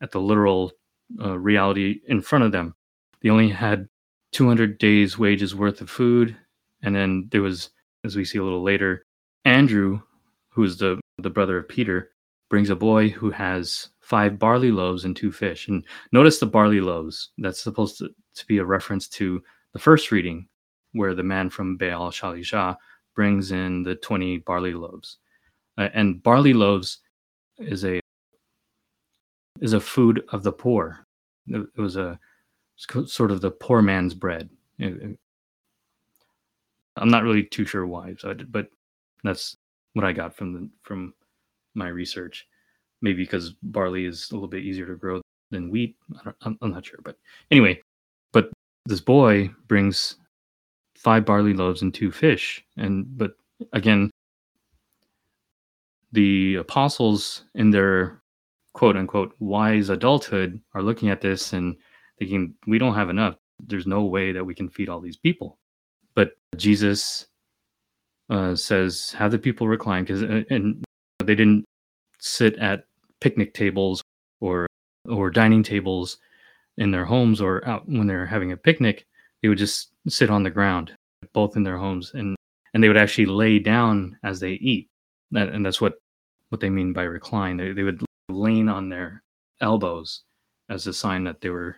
at 0.01 0.11
the 0.11 0.21
literal 0.21 0.73
uh, 1.21 1.39
reality 1.39 2.01
in 2.09 2.21
front 2.21 2.45
of 2.45 2.53
them. 2.53 2.75
They 3.21 3.31
only 3.31 3.49
had 3.49 3.89
200 4.33 4.79
days' 4.79 5.19
wages 5.19 5.55
worth 5.55 5.81
of 5.81 5.91
food, 5.91 6.37
and 6.83 6.95
then 6.95 7.29
there 7.31 7.43
was, 7.43 7.71
as 8.05 8.17
we 8.17 8.25
see 8.25 8.39
a 8.39 8.43
little 8.43 8.63
later, 8.63 9.07
Andrew, 9.45 10.01
who 10.49 10.65
is 10.65 10.79
the 10.79 11.01
the 11.19 11.31
brother 11.31 11.59
of 11.59 11.69
Peter, 11.69 12.11
brings 12.51 12.71
a 12.71 12.77
boy 12.77 13.09
who 13.11 13.31
has 13.31 13.89
five 14.01 14.39
barley 14.39 14.73
loaves 14.73 15.05
and 15.05 15.15
two 15.15 15.31
fish. 15.31 15.69
And 15.69 15.85
notice 16.11 16.39
the 16.39 16.47
barley 16.47 16.81
loaves. 16.81 17.31
That's 17.39 17.63
supposed 17.63 17.99
to, 17.99 18.11
to 18.35 18.47
be 18.47 18.59
a 18.59 18.65
reference 18.65 19.09
to 19.11 19.43
the 19.73 19.79
first 19.79 20.11
reading, 20.11 20.49
where 20.93 21.15
the 21.15 21.23
man 21.23 21.49
from 21.49 21.77
Baal 21.77 22.11
Shalisha 22.11 22.77
brings 23.15 23.53
in 23.53 23.83
the 23.83 23.95
20 23.97 24.39
barley 24.39 24.75
loaves. 24.75 25.19
Uh, 25.79 25.89
and 25.95 26.23
barley 26.23 26.53
loaves 26.53 26.99
is 27.59 27.85
a 27.85 28.01
is 29.61 29.73
a 29.73 29.81
food 29.81 30.25
of 30.31 30.43
the 30.43 30.53
poor. 30.53 31.07
It, 31.47 31.67
was 31.77 31.97
a 31.97 32.19
sort 32.77 33.31
of 33.31 33.41
the 33.41 33.51
poor 33.51 33.83
man's 33.83 34.15
bread. 34.15 34.51
I'm 34.81 35.19
not 36.97 37.23
really 37.23 37.45
too 37.45 37.65
sure 37.65 37.87
why, 37.87 38.15
so 38.19 38.35
but 38.51 38.69
that's 39.25 39.57
what 39.95 40.05
I 40.05 40.13
got 40.13 40.35
from 40.35 40.53
the 40.53 40.69
from 40.83 41.15
my 41.75 41.89
research. 41.89 42.47
Maybe 43.01 43.23
because 43.23 43.55
barley 43.63 44.05
is 44.05 44.31
a 44.31 44.35
little 44.35 44.49
bit 44.49 44.65
easier 44.65 44.87
to 44.87 44.97
grow 44.97 45.21
than 45.51 45.71
wheat. 45.71 45.97
I'm, 46.43 46.59
I'm 46.61 46.71
not 46.71 46.87
sure, 46.87 47.01
but 47.03 47.17
anyway, 47.51 47.81
but 48.33 48.51
this 48.87 49.01
boy 49.01 49.51
brings 49.69 50.17
five 51.03 51.25
barley 51.25 51.55
loaves 51.55 51.83
and 51.83 51.93
two 51.93 52.11
fish, 52.13 52.65
and 52.77 53.07
but 53.19 53.33
again, 53.73 54.11
the 56.13 56.57
apostles 56.57 57.45
in 57.55 57.71
their 57.71 58.23
quote 58.75 58.97
unquote 58.97 59.35
wise 59.39 59.89
adulthood 59.89 60.61
are 60.75 60.83
looking 60.83 61.11
at 61.11 61.21
this 61.21 61.53
and 61.53 61.77
thinking 62.19 62.55
we 62.67 62.79
don't 62.79 62.95
have 62.95 63.11
enough. 63.11 63.37
There's 63.67 63.87
no 63.87 64.05
way 64.05 64.33
that 64.33 64.45
we 64.45 64.55
can 64.55 64.69
feed 64.69 64.89
all 64.89 65.01
these 65.01 65.17
people. 65.17 65.59
But 66.15 66.33
jesus 66.57 67.27
uh, 68.31 68.55
says 68.55 69.15
have 69.17 69.31
the 69.31 69.39
people 69.39 69.69
recline 69.69 70.05
because 70.05 70.23
uh, 70.23 70.43
and 70.51 70.85
they 71.21 71.35
didn't 71.35 71.65
sit 72.19 72.57
at 72.57 72.85
picnic 73.21 73.55
tables 73.55 74.03
or 74.41 74.67
or 75.09 75.31
dining 75.31 75.63
tables 75.63 76.19
in 76.79 76.91
their 76.91 77.05
homes 77.05 77.41
or 77.41 77.67
out 77.67 77.89
when 77.89 78.07
they're 78.07 78.27
having 78.27 78.53
a 78.53 78.57
picnic 78.57 79.07
they 79.43 79.49
would 79.49 79.59
just 79.59 79.91
sit 80.09 80.31
on 80.31 80.43
the 80.43 80.51
ground 80.51 80.93
both 81.33 81.57
in 81.57 81.63
their 81.63 81.79
homes 81.79 82.13
and 82.15 82.37
and 82.75 82.83
they 82.83 82.89
would 82.89 82.97
actually 82.97 83.27
lay 83.27 83.59
down 83.59 84.17
as 84.23 84.41
they 84.41 84.53
eat. 84.53 84.89
That, 85.31 85.49
and 85.51 85.65
that's 85.65 85.81
what 85.81 85.95
what 86.49 86.61
they 86.61 86.71
mean 86.71 86.93
by 86.93 87.03
recline. 87.03 87.57
They, 87.57 87.73
they 87.73 87.83
would 87.83 88.03
lean 88.29 88.69
on 88.69 88.89
their 88.89 89.23
elbows 89.61 90.23
as 90.69 90.87
a 90.87 90.93
sign 90.93 91.25
that 91.25 91.41
they 91.41 91.51
were 91.51 91.77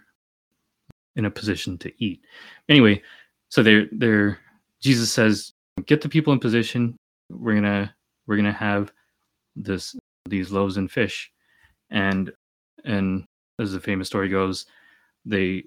in 1.16 1.24
a 1.24 1.30
position 1.30 1.78
to 1.78 1.92
eat. 2.04 2.20
Anyway 2.68 3.02
so 3.50 3.62
they're 3.62 3.86
they're 3.92 4.40
jesus 4.80 5.12
says 5.12 5.52
get 5.86 6.00
the 6.00 6.08
people 6.08 6.32
in 6.32 6.38
position. 6.38 6.96
We're 7.30 7.54
gonna 7.54 7.94
we're 8.26 8.36
gonna 8.36 8.52
have 8.52 8.92
this 9.56 9.96
these 10.26 10.50
loaves 10.50 10.76
and 10.76 10.90
fish. 10.90 11.30
And 11.90 12.32
and 12.84 13.24
as 13.58 13.72
the 13.72 13.80
famous 13.80 14.08
story 14.08 14.28
goes 14.28 14.66
they 15.24 15.64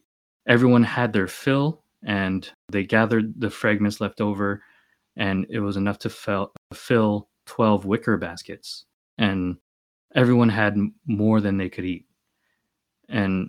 everyone 0.48 0.84
had 0.84 1.14
their 1.14 1.28
fill 1.28 1.82
and 2.04 2.50
they 2.70 2.84
gathered 2.84 3.40
the 3.40 3.50
fragments 3.50 4.02
left 4.02 4.22
over 4.22 4.64
and 5.16 5.46
it 5.50 5.60
was 5.60 5.78
enough 5.78 5.98
to 6.00 6.10
fill, 6.10 6.52
fill 6.74 7.30
12 7.48 7.86
wicker 7.86 8.18
baskets 8.18 8.86
and 9.18 9.58
everyone 10.16 10.50
had 10.50 10.78
more 11.06 11.42
than 11.42 11.58
they 11.58 11.70
could 11.70 11.86
eat. 11.86 12.06
And 13.10 13.48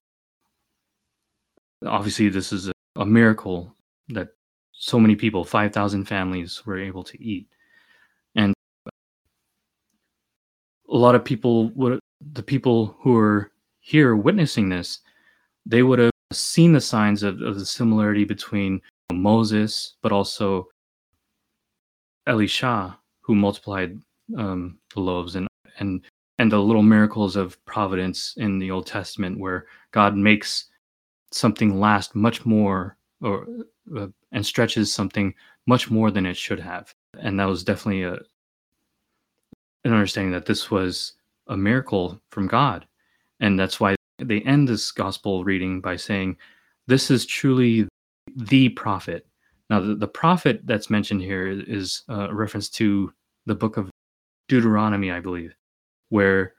obviously 1.86 2.28
this 2.28 2.52
is 2.52 2.68
a, 2.68 2.72
a 2.96 3.06
miracle 3.06 3.74
that 4.08 4.28
so 4.72 4.98
many 4.98 5.16
people 5.16 5.44
5000 5.44 6.04
families 6.04 6.64
were 6.64 6.78
able 6.78 7.02
to 7.04 7.22
eat. 7.22 7.48
And 8.34 8.54
a 8.86 10.96
lot 10.96 11.14
of 11.14 11.24
people 11.24 11.70
would 11.70 12.00
the 12.32 12.42
people 12.42 12.96
who 13.00 13.16
are 13.16 13.50
here 13.80 14.16
witnessing 14.16 14.68
this 14.68 15.00
they 15.66 15.82
would 15.82 15.98
have 15.98 16.10
seen 16.32 16.72
the 16.72 16.80
signs 16.80 17.22
of, 17.22 17.40
of 17.40 17.58
the 17.58 17.66
similarity 17.66 18.24
between 18.24 18.80
moses 19.12 19.96
but 20.02 20.12
also 20.12 20.68
elisha 22.26 22.96
who 23.20 23.34
multiplied 23.34 23.98
um, 24.36 24.78
the 24.94 25.00
loaves 25.00 25.36
and 25.36 25.48
and 25.78 26.04
and 26.38 26.52
the 26.52 26.58
little 26.58 26.82
miracles 26.82 27.34
of 27.34 27.62
providence 27.64 28.34
in 28.36 28.58
the 28.58 28.70
old 28.70 28.86
testament 28.86 29.38
where 29.38 29.66
god 29.92 30.16
makes 30.16 30.66
something 31.32 31.78
last 31.78 32.14
much 32.14 32.44
more 32.46 32.96
or 33.22 33.46
uh, 33.96 34.06
and 34.32 34.44
stretches 34.44 34.92
something 34.92 35.34
much 35.66 35.90
more 35.90 36.10
than 36.10 36.26
it 36.26 36.36
should 36.36 36.60
have. 36.60 36.94
And 37.20 37.38
that 37.40 37.46
was 37.46 37.64
definitely 37.64 38.02
a 38.02 38.18
an 39.84 39.92
understanding 39.92 40.32
that 40.32 40.46
this 40.46 40.70
was 40.70 41.14
a 41.46 41.56
miracle 41.56 42.20
from 42.30 42.46
god. 42.46 42.86
And 43.40 43.58
that's 43.58 43.78
why 43.80 43.94
they 44.18 44.40
end 44.42 44.68
this 44.68 44.90
gospel 44.90 45.44
reading 45.44 45.80
by 45.80 45.96
saying 45.96 46.36
this 46.86 47.10
is 47.10 47.26
truly 47.26 47.86
the 48.36 48.68
prophet 48.70 49.26
now 49.70 49.80
the, 49.80 49.94
the 49.94 50.08
prophet 50.08 50.60
that's 50.64 50.90
mentioned 50.90 51.20
here 51.20 51.48
is 51.48 52.02
a 52.08 52.32
reference 52.34 52.68
to 52.68 53.12
the 53.46 53.54
book 53.54 53.76
of 53.76 53.90
deuteronomy 54.48 55.10
i 55.10 55.20
believe 55.20 55.54
where 56.10 56.54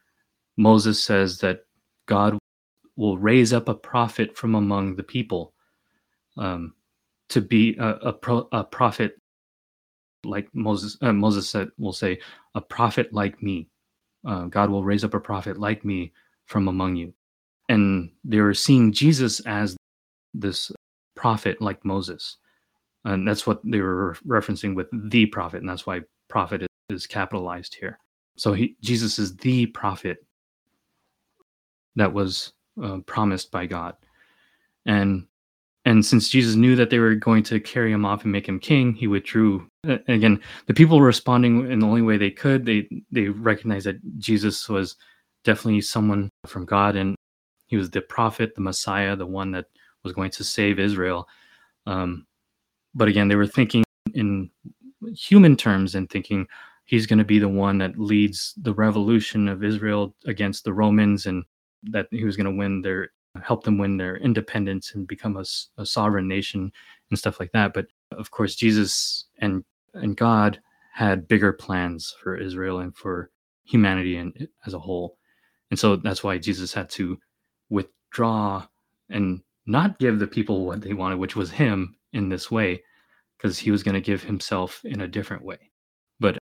moses 0.57 1.02
says 1.02 1.40
that 1.40 1.61
god 2.07 2.38
will 2.95 3.18
raise 3.18 3.53
up 3.53 3.69
a 3.69 3.73
prophet 3.73 4.36
from 4.36 4.56
among 4.56 4.95
the 4.95 5.03
people 5.03 5.53
um, 6.38 6.73
to 7.30 7.41
be 7.41 7.76
a, 7.77 7.90
a, 8.10 8.14
pro, 8.14 8.48
a 8.52 8.64
prophet 8.64 9.15
like 10.26 10.48
Moses. 10.53 10.98
Uh, 11.02 11.14
Moses 11.14 11.49
said, 11.49 11.69
"Will 11.77 11.94
say 11.94 12.19
a 12.56 12.61
prophet 12.61 13.14
like 13.14 13.41
me. 13.41 13.69
Uh, 14.26 14.45
God 14.45 14.69
will 14.69 14.84
raise 14.84 15.03
up 15.03 15.14
a 15.14 15.19
prophet 15.19 15.57
like 15.57 15.86
me 15.86 16.11
from 16.45 16.68
among 16.68 16.95
you." 16.95 17.14
And 17.70 18.10
they 18.24 18.41
were 18.41 18.54
seeing 18.54 18.91
Jesus 18.91 19.40
as 19.41 19.78
this 20.34 20.72
prophet 21.16 21.62
like 21.62 21.86
Moses, 21.86 22.38
and 23.06 23.28
that's 23.28 23.48
what 23.48 23.62
they 23.64 23.80
were 23.80 24.18
referencing 24.28 24.76
with 24.76 24.88
the 24.91 25.28
prophet, 25.28 25.62
and 25.62 25.70
that's 25.70 25.86
why 25.86 26.02
prophet 26.28 26.68
is, 26.90 27.08
capitalized 27.08 27.76
here. 27.76 28.00
So 28.38 28.54
he, 28.54 28.76
Jesus 28.82 29.20
is 29.20 29.36
the 29.38 29.68
prophet 29.68 30.26
that 31.96 32.12
was 32.12 32.54
uh, 32.82 32.98
promised 33.06 33.52
by 33.52 33.68
God. 33.68 33.96
And 34.86 35.28
and 35.86 36.06
since 36.06 36.30
Jesus 36.30 36.56
knew 36.56 36.76
that 36.76 36.90
they 36.90 37.00
were 37.00 37.16
going 37.16 37.44
to 37.44 37.60
carry 37.60 37.91
him 37.91 38.06
off 38.06 38.24
and 38.24 38.32
make 38.32 38.48
him 38.48 38.60
king, 38.60 38.94
he 38.94 39.08
withdrew. 39.08 39.68
And 39.84 40.02
again, 40.08 40.41
the 40.68 40.74
people 40.74 41.02
responding 41.02 41.72
in 41.72 41.80
the 41.80 41.88
only 41.88 42.02
way 42.02 42.18
they 42.18 42.32
could. 42.32 42.66
They 42.66 42.88
they 43.12 43.28
recognized 43.30 43.86
that 43.86 44.00
Jesus 44.18 44.68
was 44.68 44.96
definitely 45.44 45.82
someone 45.82 46.30
from 46.48 46.66
God, 46.66 46.96
and 46.96 47.16
he 47.70 47.78
was 47.78 47.90
the 47.90 48.02
prophet, 48.02 48.56
the 48.56 48.62
Messiah, 48.62 49.16
the 49.16 49.26
one 49.26 49.52
that 49.52 49.66
was 50.04 50.14
going 50.14 50.32
to 50.32 50.44
save 50.44 50.80
Israel. 50.80 51.28
Um, 51.86 52.26
but 52.94 53.08
again, 53.08 53.28
they 53.28 53.36
were 53.36 53.48
thinking 53.48 53.84
in 54.14 54.50
human 55.16 55.56
terms 55.56 55.96
and 55.96 56.10
thinking 56.10 56.48
he's 56.86 57.06
going 57.06 57.20
to 57.20 57.26
be 57.26 57.40
the 57.40 57.48
one 57.48 57.78
that 57.78 58.00
leads 58.00 58.54
the 58.58 58.74
revolution 58.74 59.48
of 59.48 59.64
Israel 59.64 60.16
against 60.26 60.64
the 60.64 60.74
Romans 60.74 61.26
and 61.28 61.46
that 61.84 62.08
he 62.12 62.26
was 62.26 62.36
going 62.36 62.52
to 62.52 62.58
win 62.58 62.82
their 62.82 63.12
help 63.44 63.64
them 63.64 63.78
win 63.78 63.98
their 63.98 64.18
independence 64.18 64.94
and 64.96 65.08
become 65.08 65.38
a, 65.38 65.46
a, 65.78 65.86
sovereign 65.86 66.28
nation 66.28 66.72
and 67.10 67.20
stuff 67.20 67.40
like 67.40 67.52
that 67.52 67.74
but 67.74 67.86
of 68.12 68.32
course 68.32 68.56
jesus 68.56 69.26
and 69.38 69.64
and 69.94 70.18
god 70.18 70.60
had 70.94 71.28
bigger 71.28 71.54
plans 71.54 72.16
for 72.22 72.36
israel 72.36 72.80
and 72.80 72.96
for 72.96 73.30
humanity 73.64 74.18
and 74.18 74.48
as 74.66 74.74
a 74.74 74.80
whole 74.80 75.18
and 75.70 75.80
so 75.80 75.96
that's 75.96 76.24
why 76.24 76.38
jesus 76.38 76.74
had 76.74 76.90
to 76.90 77.18
withdraw 77.70 78.66
and 79.10 79.41
not 79.66 80.00
give 80.00 80.20
the 80.20 80.28
people 80.28 80.66
what 80.66 80.82
they 80.82 80.94
wanted 80.94 81.20
which 81.20 81.36
was 81.36 81.52
him 81.52 81.96
in 82.14 82.30
this 82.30 82.50
way 82.50 82.82
because 83.38 83.58
he 83.58 83.72
was 83.72 83.84
going 83.84 83.96
to 83.96 84.02
give 84.02 84.24
himself 84.24 84.82
in 84.84 85.02
a 85.02 85.08
different 85.08 85.44
way. 85.44 85.60
But 86.20 86.38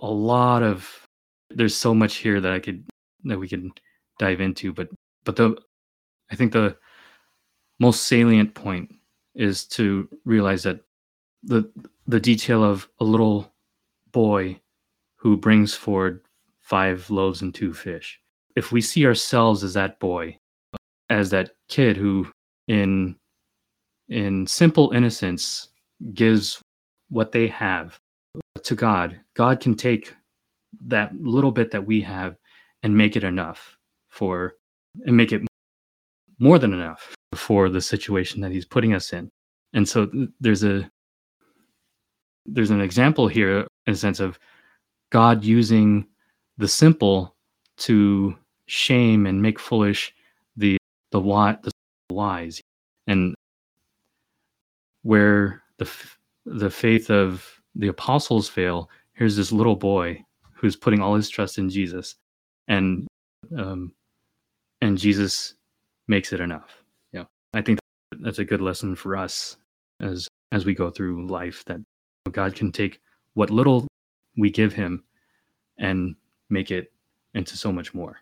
a 0.00 0.06
lot 0.06 0.62
of 0.62 1.06
there's 1.50 1.76
so 1.76 1.94
much 1.94 2.16
here 2.16 2.40
that 2.40 2.52
i 2.52 2.58
could 2.58 2.84
that 3.24 3.38
we 3.38 3.48
can 3.48 3.72
dive 4.18 4.40
into 4.40 4.72
but 4.72 4.88
but 5.24 5.36
the 5.36 5.56
i 6.30 6.34
think 6.34 6.52
the 6.52 6.76
most 7.80 8.02
salient 8.02 8.54
point 8.54 8.92
is 9.34 9.64
to 9.64 10.08
realize 10.24 10.62
that 10.62 10.80
the 11.42 11.70
the 12.06 12.20
detail 12.20 12.62
of 12.62 12.88
a 13.00 13.04
little 13.04 13.52
boy 14.12 14.58
who 15.16 15.36
brings 15.36 15.74
forward 15.74 16.22
five 16.60 17.08
loaves 17.10 17.42
and 17.42 17.54
two 17.54 17.72
fish 17.72 18.20
if 18.56 18.72
we 18.72 18.80
see 18.80 19.06
ourselves 19.06 19.64
as 19.64 19.74
that 19.74 19.98
boy 19.98 20.36
as 21.10 21.30
that 21.30 21.50
kid 21.68 21.96
who 21.96 22.26
in 22.68 23.16
in 24.08 24.46
simple 24.46 24.90
innocence 24.92 25.68
gives 26.12 26.60
what 27.08 27.32
they 27.32 27.46
have 27.46 27.98
to 28.62 28.74
god 28.74 29.18
god 29.34 29.60
can 29.60 29.74
take 29.74 30.14
that 30.86 31.14
little 31.20 31.52
bit 31.52 31.70
that 31.70 31.84
we 31.84 32.00
have 32.00 32.36
and 32.82 32.96
make 32.96 33.16
it 33.16 33.24
enough 33.24 33.76
for 34.08 34.54
and 35.06 35.16
make 35.16 35.32
it 35.32 35.42
more 36.38 36.58
than 36.58 36.72
enough 36.72 37.14
for 37.34 37.68
the 37.68 37.80
situation 37.80 38.40
that 38.40 38.52
he's 38.52 38.66
putting 38.66 38.94
us 38.94 39.12
in. 39.12 39.30
And 39.72 39.88
so 39.88 40.10
there's 40.40 40.64
a 40.64 40.88
there's 42.46 42.70
an 42.70 42.80
example 42.80 43.26
here 43.26 43.66
in 43.86 43.94
a 43.94 43.96
sense 43.96 44.20
of 44.20 44.38
God 45.10 45.42
using 45.42 46.06
the 46.58 46.68
simple 46.68 47.34
to 47.78 48.36
shame 48.66 49.26
and 49.26 49.40
make 49.40 49.58
foolish 49.58 50.14
the 50.56 50.76
the 51.10 51.20
wise, 51.20 51.56
the 51.62 51.70
wise, 52.10 52.60
and 53.06 53.34
where 55.02 55.62
the 55.78 55.90
the 56.46 56.70
faith 56.70 57.10
of 57.10 57.60
the 57.74 57.88
apostles 57.88 58.48
fail. 58.48 58.88
Here's 59.14 59.36
this 59.36 59.52
little 59.52 59.76
boy 59.76 60.24
who's 60.52 60.76
putting 60.76 61.00
all 61.00 61.14
his 61.14 61.28
trust 61.28 61.58
in 61.58 61.70
Jesus, 61.70 62.16
and 62.68 63.06
um, 63.56 63.92
and 64.80 64.98
Jesus 64.98 65.54
makes 66.08 66.32
it 66.32 66.40
enough. 66.40 66.82
Yeah, 67.12 67.24
I 67.52 67.62
think 67.62 67.78
that's 68.20 68.38
a 68.38 68.44
good 68.44 68.60
lesson 68.60 68.94
for 68.94 69.16
us 69.16 69.56
as 70.00 70.28
as 70.52 70.64
we 70.64 70.74
go 70.74 70.90
through 70.90 71.26
life 71.26 71.64
that 71.66 71.80
God 72.30 72.54
can 72.54 72.72
take 72.72 73.00
what 73.34 73.50
little 73.50 73.86
we 74.36 74.50
give 74.50 74.72
Him 74.72 75.04
and 75.78 76.14
make 76.50 76.70
it 76.70 76.92
into 77.34 77.56
so 77.56 77.72
much 77.72 77.94
more. 77.94 78.16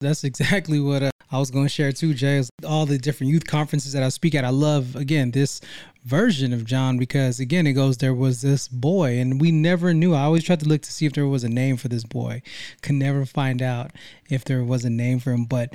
That's 0.00 0.22
exactly 0.22 0.78
what 0.78 1.02
uh, 1.02 1.10
I 1.32 1.38
was 1.38 1.50
going 1.50 1.64
to 1.64 1.68
share 1.68 1.90
too, 1.90 2.14
Jay. 2.14 2.40
All 2.64 2.86
the 2.86 2.98
different 2.98 3.32
youth 3.32 3.46
conferences 3.46 3.94
that 3.94 4.04
I 4.04 4.10
speak 4.10 4.36
at. 4.36 4.44
I 4.44 4.50
love, 4.50 4.94
again, 4.94 5.32
this 5.32 5.60
version 6.04 6.52
of 6.52 6.64
John 6.64 6.98
because, 6.98 7.40
again, 7.40 7.66
it 7.66 7.72
goes, 7.72 7.96
there 7.96 8.14
was 8.14 8.40
this 8.40 8.68
boy, 8.68 9.18
and 9.18 9.40
we 9.40 9.50
never 9.50 9.92
knew. 9.92 10.14
I 10.14 10.22
always 10.22 10.44
tried 10.44 10.60
to 10.60 10.68
look 10.68 10.82
to 10.82 10.92
see 10.92 11.04
if 11.06 11.14
there 11.14 11.26
was 11.26 11.42
a 11.42 11.48
name 11.48 11.76
for 11.76 11.88
this 11.88 12.04
boy. 12.04 12.42
Could 12.80 12.94
never 12.94 13.26
find 13.26 13.60
out 13.60 13.90
if 14.30 14.44
there 14.44 14.62
was 14.62 14.84
a 14.84 14.90
name 14.90 15.18
for 15.18 15.32
him. 15.32 15.46
But 15.46 15.74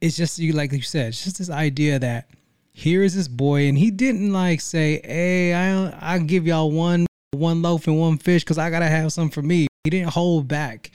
it's 0.00 0.16
just, 0.16 0.38
you 0.38 0.52
like 0.52 0.70
you 0.70 0.82
said, 0.82 1.08
it's 1.08 1.24
just 1.24 1.38
this 1.38 1.50
idea 1.50 1.98
that 1.98 2.30
here 2.72 3.02
is 3.02 3.16
this 3.16 3.26
boy, 3.26 3.66
and 3.66 3.76
he 3.76 3.90
didn't 3.90 4.32
like 4.32 4.60
say, 4.60 5.00
hey, 5.02 5.54
I, 5.54 6.14
I'll 6.14 6.20
give 6.20 6.46
y'all 6.46 6.70
one, 6.70 7.04
one 7.32 7.62
loaf 7.62 7.88
and 7.88 7.98
one 7.98 8.18
fish 8.18 8.44
because 8.44 8.58
I 8.58 8.70
got 8.70 8.78
to 8.78 8.86
have 8.86 9.12
some 9.12 9.28
for 9.28 9.42
me. 9.42 9.66
He 9.82 9.90
didn't 9.90 10.10
hold 10.10 10.46
back 10.46 10.92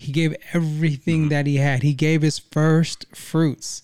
he 0.00 0.12
gave 0.12 0.34
everything 0.54 1.20
mm-hmm. 1.20 1.28
that 1.28 1.46
he 1.46 1.56
had. 1.56 1.82
He 1.82 1.92
gave 1.92 2.22
his 2.22 2.38
first 2.38 3.04
fruits. 3.14 3.82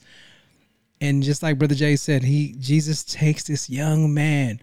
And 0.99 1.23
just 1.23 1.43
like 1.43 1.59
Brother 1.59 1.75
Jay 1.75 1.95
said, 1.95 2.23
he 2.23 2.55
Jesus 2.59 3.05
takes 3.05 3.45
this 3.45 3.69
young 3.69 4.15
man, 4.15 4.59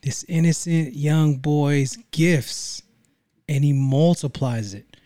this 0.00 0.24
innocent 0.28 0.94
young 0.94 1.36
boy's 1.36 1.98
gifts, 2.10 2.82
and 3.50 3.62
he 3.62 3.74
multiplies 3.74 4.72
it. 4.72 4.96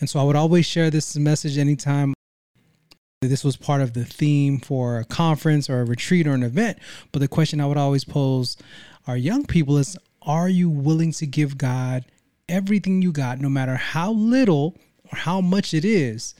And 0.00 0.10
so 0.10 0.18
I 0.18 0.24
would 0.24 0.34
always 0.34 0.66
share 0.66 0.90
this 0.90 1.14
message 1.14 1.56
anytime 1.56 2.14
this 3.20 3.44
was 3.44 3.56
part 3.56 3.80
of 3.80 3.92
the 3.92 4.04
theme 4.04 4.58
for 4.58 4.98
a 4.98 5.04
conference 5.04 5.70
or 5.70 5.80
a 5.80 5.84
retreat 5.84 6.26
or 6.26 6.34
an 6.34 6.42
event. 6.42 6.78
But 7.12 7.20
the 7.20 7.28
question 7.28 7.60
I 7.60 7.66
would 7.66 7.78
always 7.78 8.04
pose 8.04 8.56
our 9.06 9.16
young 9.16 9.46
people 9.46 9.78
is 9.78 9.96
Are 10.22 10.48
you 10.48 10.68
willing 10.68 11.12
to 11.12 11.26
give 11.26 11.58
God 11.58 12.06
everything 12.48 13.02
you 13.02 13.12
got, 13.12 13.38
no 13.40 13.48
matter 13.48 13.76
how 13.76 14.10
little 14.10 14.74
or 15.12 15.18
how 15.18 15.40
much 15.40 15.74
it 15.74 15.84
is? 15.84 16.34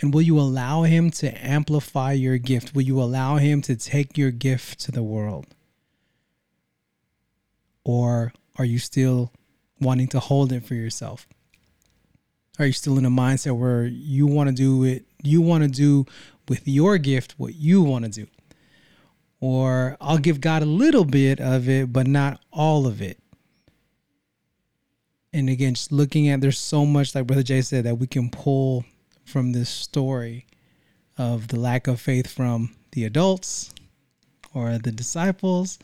And 0.00 0.12
will 0.12 0.22
you 0.22 0.38
allow 0.38 0.82
Him 0.82 1.10
to 1.12 1.30
amplify 1.44 2.12
your 2.12 2.38
gift? 2.38 2.74
Will 2.74 2.82
you 2.82 3.00
allow 3.00 3.36
Him 3.36 3.62
to 3.62 3.76
take 3.76 4.16
your 4.16 4.30
gift 4.30 4.80
to 4.80 4.92
the 4.92 5.02
world? 5.02 5.46
Or 7.84 8.32
are 8.56 8.64
you 8.64 8.78
still 8.78 9.32
wanting 9.80 10.08
to 10.08 10.20
hold 10.20 10.52
it 10.52 10.64
for 10.64 10.74
yourself? 10.74 11.26
Are 12.58 12.66
you 12.66 12.72
still 12.72 12.98
in 12.98 13.04
a 13.04 13.10
mindset 13.10 13.58
where 13.58 13.84
you 13.84 14.26
want 14.26 14.48
to 14.48 14.54
do 14.54 14.84
it, 14.84 15.04
you 15.22 15.40
want 15.40 15.64
to 15.64 15.70
do 15.70 16.06
with 16.48 16.66
your 16.66 16.98
gift 16.98 17.34
what 17.38 17.54
you 17.54 17.82
want 17.82 18.04
to 18.04 18.10
do? 18.10 18.26
Or 19.40 19.96
I'll 20.00 20.18
give 20.18 20.40
God 20.40 20.62
a 20.62 20.66
little 20.66 21.04
bit 21.04 21.40
of 21.40 21.68
it, 21.68 21.92
but 21.92 22.06
not 22.06 22.40
all 22.52 22.86
of 22.86 23.02
it 23.02 23.21
and 25.32 25.48
again, 25.48 25.74
just 25.74 25.92
looking 25.92 26.28
at 26.28 26.40
there's 26.40 26.58
so 26.58 26.84
much, 26.84 27.14
like 27.14 27.26
Brother 27.26 27.42
Jay 27.42 27.62
said, 27.62 27.84
that 27.84 27.98
we 27.98 28.06
can 28.06 28.30
pull 28.30 28.84
from 29.24 29.52
this 29.52 29.70
story 29.70 30.46
of 31.16 31.48
the 31.48 31.58
lack 31.58 31.86
of 31.86 32.00
faith 32.00 32.30
from 32.30 32.74
the 32.92 33.04
adults 33.04 33.70
or 34.54 34.78
the 34.78 34.92
disciples 34.92 35.78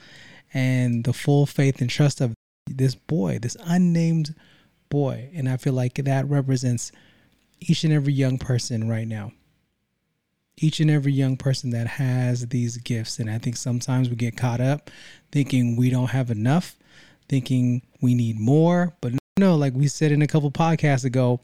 and 0.53 1.05
the 1.05 1.13
full 1.13 1.47
faith 1.47 1.81
and 1.81 1.89
trust 1.89 2.21
of 2.21 2.35
this 2.67 2.95
boy, 2.95 3.39
this 3.39 3.57
unnamed 3.65 4.35
boy. 4.91 5.31
And 5.35 5.49
I 5.49 5.57
feel 5.57 5.73
like 5.73 5.95
that 5.95 6.29
represents 6.29 6.93
each 7.61 7.85
and 7.85 7.93
every 7.93 8.13
young 8.13 8.39
person 8.39 8.89
right 8.89 9.09
now. 9.09 9.33
Each 10.57 10.81
and 10.81 10.91
every 10.91 11.13
young 11.13 11.37
person 11.37 11.71
that 11.71 11.87
has 11.87 12.49
these 12.49 12.79
gifts. 12.79 13.19
And 13.19 13.31
I 13.31 13.39
think 13.39 13.57
sometimes 13.57 14.11
we 14.11 14.17
get 14.17 14.37
caught 14.37 14.61
up 14.61 14.91
thinking 15.31 15.77
we 15.77 15.89
don't 15.89 16.11
have 16.11 16.31
enough, 16.31 16.77
thinking 17.29 17.83
we 18.01 18.15
need 18.15 18.39
more. 18.41 18.95
But 19.01 19.13
no, 19.39 19.57
like 19.57 19.75
we 19.75 19.89
said 19.89 20.13
in 20.13 20.23
a 20.23 20.27
couple 20.27 20.51
podcasts 20.51 21.05
ago, 21.05 21.41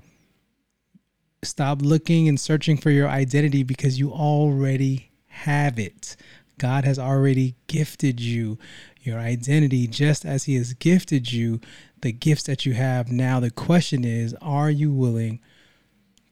stop 1.42 1.82
looking 1.82 2.28
and 2.28 2.38
searching 2.38 2.76
for 2.76 2.90
your 2.90 3.08
identity 3.08 3.62
because 3.62 3.98
you 3.98 4.12
already 4.12 5.10
have 5.26 5.78
it. 5.78 6.16
God 6.58 6.84
has 6.84 6.98
already 6.98 7.56
gifted 7.66 8.20
you 8.20 8.58
your 9.02 9.18
identity 9.18 9.86
just 9.86 10.24
as 10.24 10.44
He 10.44 10.56
has 10.56 10.72
gifted 10.74 11.32
you 11.32 11.60
the 12.00 12.12
gifts 12.12 12.44
that 12.44 12.64
you 12.64 12.74
have 12.74 13.10
now. 13.10 13.40
The 13.40 13.50
question 13.50 14.04
is, 14.04 14.34
are 14.40 14.70
you 14.70 14.92
willing 14.92 15.40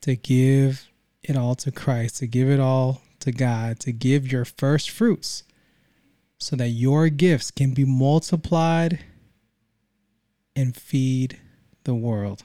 to 0.02 0.16
give 0.16 0.88
it 1.22 1.36
all 1.36 1.54
to 1.56 1.70
Christ, 1.70 2.16
to 2.18 2.26
give 2.26 2.48
it 2.48 2.60
all 2.60 3.02
to 3.20 3.32
God, 3.32 3.78
to 3.80 3.92
give 3.92 4.30
your 4.30 4.44
first 4.44 4.90
fruits 4.90 5.44
so 6.38 6.56
that 6.56 6.68
your 6.70 7.08
gifts 7.08 7.50
can 7.50 7.72
be 7.72 7.84
multiplied 7.84 8.98
and 10.56 10.76
feed 10.76 11.38
the 11.84 11.94
world. 11.94 12.44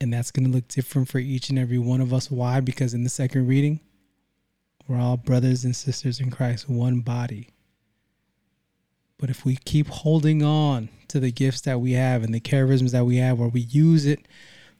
And 0.00 0.12
that's 0.12 0.30
going 0.30 0.46
to 0.46 0.52
look 0.52 0.68
different 0.68 1.08
for 1.08 1.18
each 1.18 1.48
and 1.48 1.58
every 1.58 1.78
one 1.78 2.00
of 2.00 2.12
us. 2.12 2.30
Why? 2.30 2.60
Because 2.60 2.94
in 2.94 3.04
the 3.04 3.10
second 3.10 3.46
reading, 3.46 3.80
we're 4.86 5.00
all 5.00 5.16
brothers 5.16 5.64
and 5.64 5.74
sisters 5.74 6.20
in 6.20 6.30
Christ, 6.30 6.68
one 6.68 7.00
body. 7.00 7.48
But 9.18 9.30
if 9.30 9.44
we 9.44 9.56
keep 9.64 9.88
holding 9.88 10.42
on 10.42 10.90
to 11.08 11.20
the 11.20 11.32
gifts 11.32 11.62
that 11.62 11.80
we 11.80 11.92
have 11.92 12.22
and 12.22 12.34
the 12.34 12.40
charisms 12.40 12.90
that 12.90 13.06
we 13.06 13.16
have, 13.16 13.38
where 13.38 13.48
we 13.48 13.60
use 13.60 14.04
it 14.04 14.26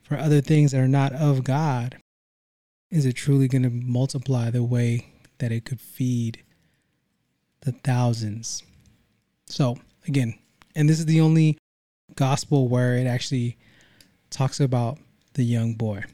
for 0.03 0.19
other 0.19 0.41
things 0.41 0.73
that 0.73 0.81
are 0.81 0.89
not 0.89 1.13
of 1.13 1.45
God, 1.45 1.97
is 2.91 3.07
it 3.07 3.15
truly 3.15 3.49
going 3.49 3.63
to 3.63 3.71
multiply 3.71 4.51
the 4.51 4.63
way 4.63 5.13
that 5.39 5.53
it 5.53 5.65
could 5.65 5.81
feed 5.81 6.43
the 7.61 7.73
thousands? 7.73 8.63
So, 9.47 9.79
again, 10.07 10.39
and 10.75 10.89
this 10.89 10.99
is 10.99 11.07
the 11.07 11.21
only 11.21 11.57
gospel 12.17 12.69
where 12.69 12.97
it 12.97 13.07
actually 13.07 13.57
talks 14.31 14.61
about 14.61 14.99
the 15.35 15.45
young 15.45 15.75
boy, 15.75 16.05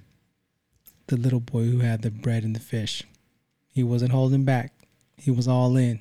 the 1.06 1.16
little 1.16 1.40
boy 1.40 1.64
who 1.64 1.78
had 1.78 2.02
the 2.02 2.10
bread 2.10 2.44
and 2.44 2.54
the 2.54 2.60
fish. 2.60 3.04
He 3.72 3.82
wasn't 3.82 4.12
holding 4.12 4.44
back, 4.44 4.72
he 5.16 5.30
was 5.30 5.46
all 5.46 5.76
in. 5.76 6.00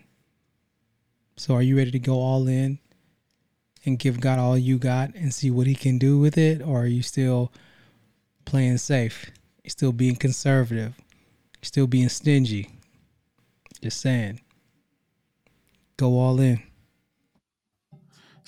So, 1.36 1.56
are 1.56 1.62
you 1.62 1.78
ready 1.78 1.92
to 1.92 2.00
go 2.00 2.20
all 2.20 2.48
in 2.48 2.80
and 3.86 3.98
give 3.98 4.20
God 4.20 4.40
all 4.40 4.58
you 4.58 4.78
got 4.78 5.16
and 5.16 5.34
see 5.34 5.50
what 5.50 5.68
He 5.68 5.76
can 5.76 5.98
do 5.98 6.18
with 6.18 6.38
it? 6.38 6.62
Or 6.62 6.82
are 6.82 6.88
you 6.88 7.02
still 7.02 7.52
playing 8.46 8.78
safe? 8.78 9.32
You're 9.64 9.72
still 9.72 9.92
being 9.94 10.16
conservative? 10.16 10.96
You're 10.98 11.68
still 11.68 11.88
being 11.88 12.10
stingy? 12.10 12.70
Just 13.82 14.02
saying. 14.02 14.42
Go 15.96 16.20
all 16.20 16.40
in. 16.40 16.62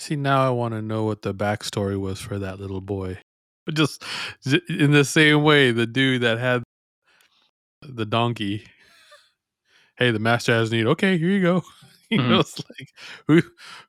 See, 0.02 0.16
now 0.16 0.44
I 0.44 0.50
want 0.50 0.74
to 0.74 0.82
know 0.82 1.04
what 1.04 1.22
the 1.22 1.32
backstory 1.32 1.96
was 1.96 2.20
for 2.20 2.36
that 2.40 2.58
little 2.58 2.80
boy. 2.80 3.18
But 3.64 3.76
just 3.76 4.02
in 4.44 4.90
the 4.90 5.04
same 5.04 5.44
way, 5.44 5.70
the 5.70 5.86
dude 5.86 6.22
that 6.22 6.40
had 6.40 6.64
the 7.80 8.04
donkey, 8.04 8.66
hey, 9.96 10.10
the 10.10 10.18
master 10.18 10.52
has 10.52 10.72
need. 10.72 10.86
Okay, 10.86 11.16
here 11.16 11.28
you 11.28 11.40
go. 11.40 11.62
you 12.10 12.18
mm-hmm. 12.18 12.28
know, 12.28 12.40
it's 12.40 12.58
like 12.58 12.88
who, 13.28 13.42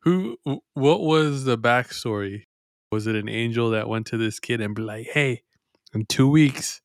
who, 0.03 0.37
what 0.75 1.01
was 1.01 1.45
the 1.45 1.57
backstory? 1.57 2.43
Was 2.91 3.07
it 3.07 3.15
an 3.15 3.27
angel 3.27 3.71
that 3.71 3.89
went 3.89 4.05
to 4.07 4.17
this 4.17 4.39
kid 4.39 4.61
and 4.61 4.75
be 4.75 4.83
like, 4.83 5.07
hey, 5.07 5.41
in 5.95 6.05
two 6.05 6.29
weeks, 6.29 6.79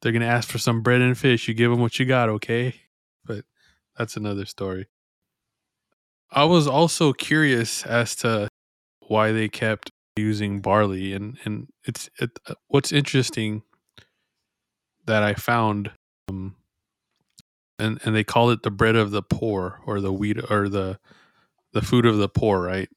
they're 0.00 0.12
gonna 0.12 0.24
ask 0.24 0.48
for 0.48 0.56
some 0.56 0.80
bread 0.80 1.02
and 1.02 1.18
fish. 1.18 1.48
You 1.48 1.52
give 1.52 1.70
them 1.70 1.82
what 1.82 1.98
you 1.98 2.06
got, 2.06 2.30
okay? 2.30 2.76
But 3.26 3.44
that's 3.98 4.16
another 4.16 4.46
story. 4.46 4.86
I 6.30 6.44
was 6.44 6.66
also 6.66 7.12
curious 7.12 7.84
as 7.86 8.14
to 8.16 8.48
why 9.06 9.32
they 9.32 9.48
kept 9.48 9.90
using 10.16 10.60
barley, 10.60 11.12
and 11.12 11.38
and 11.44 11.68
it's 11.84 12.10
it, 12.20 12.38
uh, 12.46 12.54
what's 12.68 12.92
interesting 12.92 13.62
that 15.06 15.22
I 15.22 15.34
found, 15.34 15.90
um, 16.28 16.56
and 17.78 17.98
and 18.04 18.14
they 18.14 18.24
call 18.24 18.50
it 18.50 18.62
the 18.62 18.70
bread 18.70 18.96
of 18.96 19.10
the 19.10 19.22
poor 19.22 19.80
or 19.86 20.00
the 20.00 20.12
wheat 20.12 20.38
or 20.50 20.68
the 20.68 20.98
the 21.72 21.82
food 21.82 22.04
of 22.04 22.18
the 22.18 22.28
poor, 22.28 22.60
right? 22.62 22.88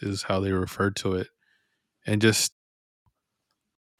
Is 0.00 0.22
how 0.22 0.40
they 0.40 0.52
referred 0.52 0.96
to 0.96 1.14
it, 1.14 1.28
and 2.06 2.22
just 2.22 2.52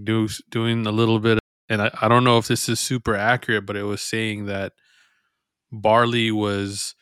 do 0.03 0.29
doing 0.49 0.87
a 0.87 0.93
little 0.93 1.19
bit, 1.19 1.41
and 1.69 1.83
I, 1.83 1.91
I 2.01 2.09
don't 2.09 2.25
know 2.25 2.39
if 2.39 2.49
this 2.49 2.69
is 2.69 2.81
super 2.81 3.15
accurate, 3.15 3.67
but 3.67 3.77
it 3.77 3.83
was 3.83 4.01
saying 4.01 4.47
that 4.47 4.73
barley 5.71 6.31
was 6.31 6.95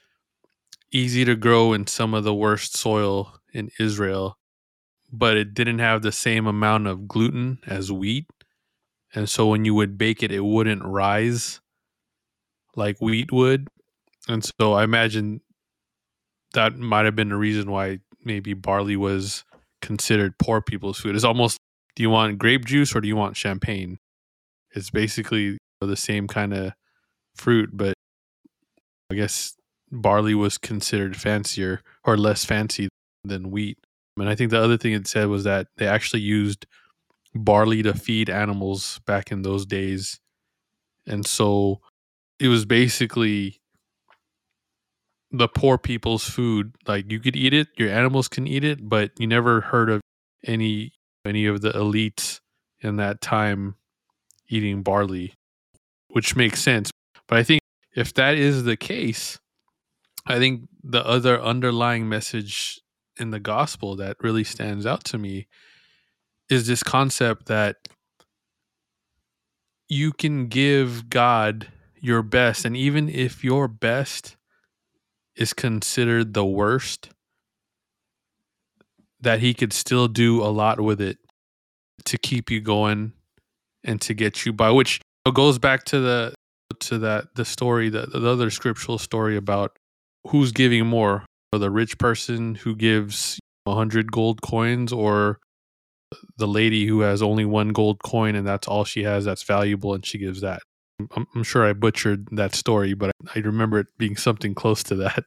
easy 0.97 1.25
to 1.25 1.37
grow 1.37 1.73
in 1.73 1.87
some 1.87 2.15
of 2.15 2.25
the 2.25 2.35
worst 2.35 2.77
soil 2.77 3.35
in 3.53 3.71
Israel, 3.79 4.39
but 5.13 5.37
it 5.37 5.55
didn't 5.55 5.79
have 5.79 6.03
the 6.03 6.13
same 6.13 6.47
amount 6.47 6.87
of 6.87 7.07
gluten 7.07 7.59
as 7.67 7.93
wheat. 7.93 8.27
And 9.15 9.29
so 9.29 9.49
when 9.49 9.65
you 9.65 9.75
would 9.75 9.99
bake 9.99 10.23
it, 10.23 10.33
it 10.33 10.45
wouldn't 10.45 10.85
rise 10.85 11.61
like 12.75 13.01
wheat 13.01 13.31
would. 13.33 13.69
And 14.29 14.45
so 14.59 14.73
I 14.73 14.85
imagine 14.85 15.41
that 16.55 16.77
might 16.77 17.05
have 17.05 17.17
been 17.17 17.29
the 17.29 17.37
reason 17.37 17.71
why 17.71 18.01
maybe 18.25 18.55
barley 18.55 18.97
was 18.97 19.45
considered 19.83 20.39
poor 20.39 20.61
people's 20.61 20.99
food. 20.99 21.15
It's 21.15 21.25
almost 21.25 21.59
do 21.95 22.03
you 22.03 22.11
want 22.11 22.39
grape 22.39 22.65
juice 22.65 22.95
or 22.95 23.01
do 23.01 23.09
you 23.09 23.17
want 23.17 23.37
champagne? 23.37 23.99
It's 24.73 24.91
basically 24.91 25.59
the 25.81 25.97
same 25.97 26.27
kind 26.27 26.53
of 26.53 26.73
fruit, 27.35 27.71
but 27.73 27.95
I 29.11 29.15
guess 29.15 29.55
barley 29.91 30.35
was 30.35 30.59
considered 30.59 31.17
fancier 31.17 31.83
or 32.05 32.17
less 32.17 32.45
fancy 32.45 32.89
than 33.25 33.51
wheat. 33.51 33.79
And 34.19 34.29
I 34.29 34.35
think 34.35 34.51
the 34.51 34.63
other 34.63 34.77
thing 34.77 34.93
it 34.93 35.07
said 35.07 35.29
was 35.29 35.45
that 35.45 35.69
they 35.77 35.87
actually 35.87 36.23
used 36.23 36.67
barley 37.35 37.83
to 37.83 37.95
feed 37.95 38.31
animals 38.31 39.01
back 39.07 39.31
in 39.31 39.43
those 39.43 39.67
days. 39.67 40.19
And 41.07 41.27
so 41.27 41.81
it 42.41 42.49
was 42.49 42.65
basically 42.65 43.61
the 45.31 45.49
poor 45.49 45.79
people's 45.79 46.29
food. 46.29 46.75
Like 46.87 47.11
you 47.11 47.21
could 47.21 47.37
eat 47.37 47.53
it, 47.53 47.69
your 47.77 47.91
animals 47.91 48.29
can 48.29 48.47
eat 48.47 48.65
it, 48.65 48.89
but 48.89 49.13
you 49.19 49.27
never 49.27 49.61
heard 49.61 49.91
of 49.91 50.01
any 50.45 50.93
any 51.25 51.47
of 51.47 51.61
the 51.61 51.73
elites 51.73 52.41
in 52.81 52.97
that 52.97 53.21
time 53.21 53.75
eating 54.49 54.83
barley, 54.83 55.35
which 56.09 56.37
makes 56.37 56.63
sense. 56.63 56.91
But 57.27 57.39
I 57.39 57.43
think 57.43 57.61
if 57.95 58.15
that 58.15 58.37
is 58.37 58.65
the 58.65 58.77
case, 58.77 59.39
I 60.27 60.39
think 60.39 60.69
the 60.83 61.07
other 61.07 61.41
underlying 61.41 62.09
message 62.09 62.81
in 63.19 63.31
the 63.31 63.41
gospel 63.41 63.97
that 63.97 64.17
really 64.21 64.45
stands 64.45 64.85
out 64.85 65.05
to 65.05 65.19
me 65.19 65.47
is 66.49 66.67
this 66.67 66.83
concept 66.83 67.47
that 67.47 67.77
you 69.89 70.13
can 70.13 70.49
give 70.49 71.09
God 71.09 71.69
your 71.95 72.23
best. 72.23 72.65
And 72.65 72.77
even 72.77 73.09
if 73.09 73.45
your 73.45 73.69
best 73.69 74.37
is 75.37 75.53
considered 75.53 76.35
the 76.35 76.45
worst, 76.45 77.11
that 79.21 79.41
He 79.41 79.55
could 79.55 79.73
still 79.73 80.09
do 80.09 80.43
a 80.43 80.51
lot 80.51 80.81
with 80.81 81.01
it 81.01 81.19
to 82.05 82.19
keep 82.19 82.51
you 82.51 82.61
going 82.61 83.13
and 83.85 84.01
to 84.01 84.15
get 84.15 84.45
you 84.45 84.53
by, 84.53 84.71
which 84.71 85.01
goes 85.33 85.59
back 85.59 85.85
to 85.85 86.01
the 86.01 86.35
to 86.81 86.99
that 86.99 87.35
the 87.37 87.45
story 87.45 87.89
the, 87.89 88.07
the 88.07 88.29
other 88.29 88.51
scriptural 88.51 88.99
story 88.99 89.37
about 89.37 89.79
who's 90.29 90.53
giving 90.53 90.87
more? 90.87 91.25
The 91.53 91.71
rich 91.71 91.99
person 91.99 92.55
who 92.55 92.77
gives 92.77 93.39
100 93.65 94.13
gold 94.13 94.43
coins 94.43 94.93
or 94.93 95.39
the 96.37 96.47
lady 96.47 96.87
who 96.87 97.01
has 97.01 97.23
only 97.23 97.45
one 97.45 97.71
gold 97.71 98.03
coin 98.03 98.35
and 98.35 98.47
that's 98.47 98.69
all 98.69 98.85
she 98.85 99.03
has 99.05 99.25
that's 99.25 99.43
valuable 99.43 99.95
and 99.95 100.05
she 100.05 100.19
gives 100.19 100.41
that? 100.43 100.61
I'm, 101.15 101.27
I'm 101.35 101.43
sure 101.43 101.67
i 101.67 101.73
butchered 101.73 102.27
that 102.33 102.55
story 102.55 102.95
but 102.95 103.11
I, 103.29 103.39
I 103.39 103.43
remember 103.43 103.81
it 103.81 103.87
being 103.99 104.17
something 104.17 104.55
close 104.55 104.83
to 104.85 104.97
that. 104.97 105.25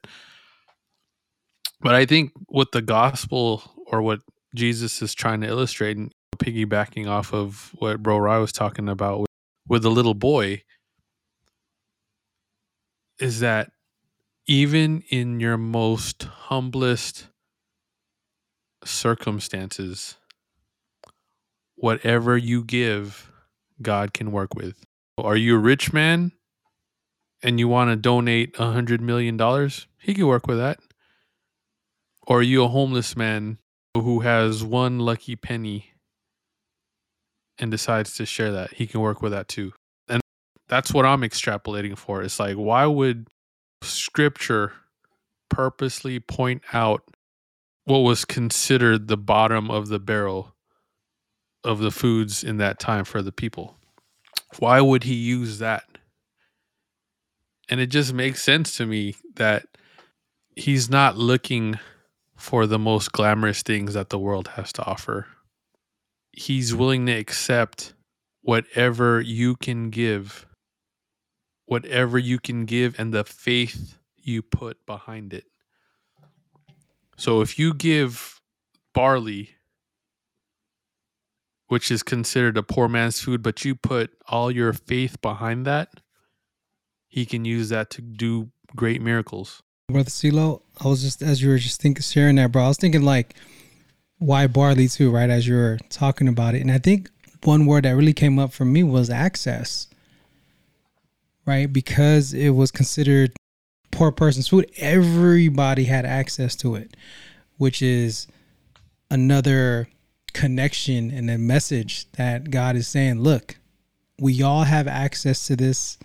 But 1.82 1.96
i 1.96 2.06
think 2.06 2.32
what 2.48 2.72
the 2.72 2.82
gospel 2.82 3.64
or 3.88 4.02
what 4.02 4.20
jesus 4.54 5.02
is 5.02 5.14
trying 5.14 5.42
to 5.42 5.48
illustrate 5.48 5.98
and 5.98 6.12
piggybacking 6.38 7.08
off 7.08 7.34
of 7.34 7.72
what 7.76 8.02
bro 8.02 8.18
Rai 8.18 8.40
was 8.40 8.52
talking 8.52 8.90
about 8.90 9.20
with, 9.20 9.30
with 9.68 9.84
the 9.84 9.92
little 9.92 10.14
boy 10.14 10.64
is 13.20 13.42
that 13.42 13.72
even 14.50 15.04
in 15.10 15.40
your 15.40 15.58
most 15.58 16.24
humblest 16.24 17.28
circumstances, 18.84 20.18
whatever 21.76 22.36
you 22.36 22.64
give, 22.64 23.32
God 23.80 24.12
can 24.12 24.32
work 24.32 24.56
with. 24.56 24.84
Are 25.20 25.36
you 25.36 25.56
a 25.56 25.60
rich 25.60 25.94
man 25.94 26.32
and 27.44 27.60
you 27.60 27.68
want 27.68 27.92
to 27.92 27.96
donate 27.96 28.56
a 28.58 28.72
hundred 28.72 29.02
million 29.02 29.38
dollars? 29.38 29.86
He 30.00 30.16
can 30.16 30.26
work 30.26 30.48
with 30.48 30.58
that. 30.58 30.80
Or 32.26 32.40
are 32.40 32.42
you 32.42 32.64
a 32.64 32.70
homeless 32.70 33.16
man 33.16 33.60
who 33.94 34.22
has 34.22 34.64
one 34.64 34.98
lucky 34.98 35.36
penny 35.36 35.92
and 37.60 37.70
decides 37.70 38.16
to 38.16 38.26
share 38.26 38.52
that? 38.54 38.74
He 38.74 38.88
can 38.88 39.00
work 39.00 39.22
with 39.22 39.32
that 39.32 39.48
too. 39.48 39.74
And 40.08 40.22
that's 40.68 40.92
what 40.92 41.06
I'm 41.06 41.22
extrapolating 41.22 41.96
for. 41.96 42.24
It's 42.24 42.40
like, 42.40 42.56
why 42.56 42.88
would 42.88 43.28
scripture 43.82 44.74
purposely 45.50 46.20
point 46.20 46.62
out 46.74 47.04
what 47.86 48.00
was 48.00 48.26
considered 48.26 49.08
the 49.08 49.18
bottom 49.18 49.72
of 49.72 49.88
the 49.88 50.00
barrel 50.00 50.56
of 51.64 51.80
the 51.80 51.92
foods 51.92 52.44
in 52.44 52.58
that 52.58 52.80
time 52.80 53.04
for 53.04 53.22
the 53.22 53.32
people. 53.32 53.76
Why 54.60 54.82
would 54.82 55.04
he 55.04 55.16
use 55.16 55.60
that? 55.60 55.84
And 57.68 57.80
it 57.80 57.88
just 57.88 58.14
makes 58.14 58.42
sense 58.42 58.78
to 58.78 58.86
me 58.86 59.16
that 59.36 59.66
he's 60.56 60.90
not 60.90 61.18
looking 61.18 61.80
for 62.36 62.66
the 62.66 62.80
most 62.80 63.12
glamorous 63.12 63.62
things 63.62 63.94
that 63.94 64.10
the 64.10 64.20
world 64.20 64.50
has 64.50 64.72
to 64.74 64.86
offer. 64.86 65.28
He's 66.32 66.74
willing 66.74 67.06
to 67.08 67.12
accept 67.12 67.94
whatever 68.42 69.20
you 69.22 69.56
can 69.56 69.90
give, 69.90 70.46
whatever 71.70 72.18
you 72.18 72.40
can 72.40 72.66
give, 72.66 73.00
and 73.00 73.14
the 73.14 73.24
faith 73.24 73.96
you 74.18 74.42
put 74.42 74.84
behind 74.88 75.34
it. 75.34 75.46
So 77.16 77.42
if 77.42 77.60
you 77.60 77.76
give 77.76 78.42
barley, 78.94 79.52
which 81.68 81.92
is 81.92 82.02
considered 82.02 82.58
a 82.58 82.64
poor 82.64 82.88
man's 82.88 83.22
food, 83.22 83.44
but 83.44 83.64
you 83.64 83.76
put 83.76 84.10
all 84.28 84.50
your 84.50 84.74
faith 84.74 85.22
behind 85.22 85.68
that, 85.68 85.90
he 87.08 87.24
can 87.24 87.46
use 87.46 87.70
that 87.70 87.92
to 87.92 88.02
do 88.02 88.50
great 88.76 89.00
miracles. 89.00 89.62
Brother 89.90 90.10
Silo, 90.10 90.64
I 90.84 90.88
was 90.88 91.04
just 91.04 91.22
as 91.22 91.44
you 91.44 91.50
were 91.50 91.60
just 91.60 91.82
thinking 91.82 92.02
sharing 92.02 92.38
that, 92.38 92.52
bro. 92.52 92.64
I 92.64 92.68
was 92.70 92.78
thinking 92.78 93.04
like 93.04 93.36
why 94.18 94.48
barley 94.48 94.88
too, 94.88 95.12
right? 95.12 95.30
As 95.30 95.48
you 95.48 95.54
were 95.54 95.78
talking 95.90 96.28
about 96.28 96.56
it. 96.56 96.62
And 96.62 96.72
I 96.72 96.80
think 96.80 97.12
one 97.44 97.68
word 97.68 97.86
that 97.86 97.96
really 97.96 98.14
came 98.14 98.40
up 98.40 98.54
for 98.54 98.66
me 98.66 98.82
was 98.82 99.12
access. 99.12 99.88
Right? 101.50 101.74
Because 101.74 102.32
it 102.32 102.52
was 102.52 102.70
considered 102.70 103.32
poor 103.90 104.12
person's 104.12 104.48
food, 104.48 104.70
everybody 104.78 105.86
had 105.86 106.06
access 106.06 106.56
to 106.58 106.76
it, 106.76 106.96
which 107.58 107.82
is 107.82 108.28
another 109.10 109.90
connection 110.32 111.10
and 111.10 111.28
a 111.28 111.40
message 111.40 112.06
that 112.12 112.52
God 112.52 112.76
is 112.76 112.88
saying, 112.88 113.22
look, 113.22 113.58
we 114.20 114.44
all 114.44 114.66
have 114.66 114.88
access 114.88 115.48
to 115.48 115.56
this. 115.56 115.98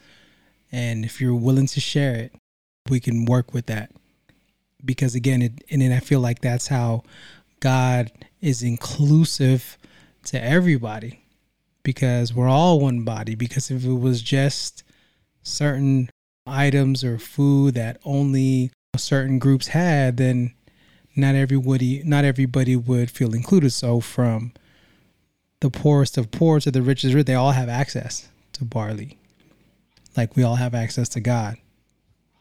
And 0.73 1.05
if 1.05 1.21
you're 1.21 1.35
willing 1.35 1.67
to 1.67 1.79
share 1.81 2.15
it, 2.15 2.33
we 2.89 2.99
can 2.99 3.27
work 3.27 3.53
with 3.53 3.67
that. 3.67 3.91
Because 4.83 5.15
again, 5.15 5.43
it, 5.43 5.63
and 5.71 5.83
then 5.83 5.93
I 5.93 6.01
feel 6.01 6.21
like 6.21 6.41
that's 6.41 6.69
how 6.69 7.03
God 7.61 8.11
is 8.41 8.63
inclusive 8.63 9.77
to 10.25 10.43
everybody 10.43 11.21
because 11.83 12.33
we're 12.33 12.49
all 12.49 12.81
one 12.81 13.05
body. 13.05 13.35
Because 13.35 13.71
if 13.71 13.85
it 13.85 13.93
was 13.93 14.23
just 14.23 14.84
certain 15.45 16.11
items 16.47 17.05
or 17.05 17.19
food 17.19 17.75
that 17.75 18.01
only 18.05 18.73
certain 18.97 19.39
groups 19.39 19.69
had, 19.69 20.17
then 20.17 20.55
not 21.15 21.35
everybody 21.37 22.03
not 22.05 22.25
everybody 22.25 22.75
would 22.75 23.11
feel 23.11 23.35
included. 23.35 23.71
So 23.71 24.01
from 24.01 24.53
the 25.61 25.71
poorest 25.71 26.19
of 26.19 26.31
poor 26.31 26.59
to 26.61 26.71
the 26.71 26.83
richest 26.83 27.15
rich, 27.15 27.27
they 27.27 27.35
all 27.35 27.53
have 27.53 27.69
access 27.69 28.29
to 28.55 28.65
barley. 28.65 29.19
Like 30.17 30.37
we 30.37 30.43
all 30.43 30.57
have 30.57 30.75
access 30.75 31.09
to 31.11 31.21
God. 31.21 31.57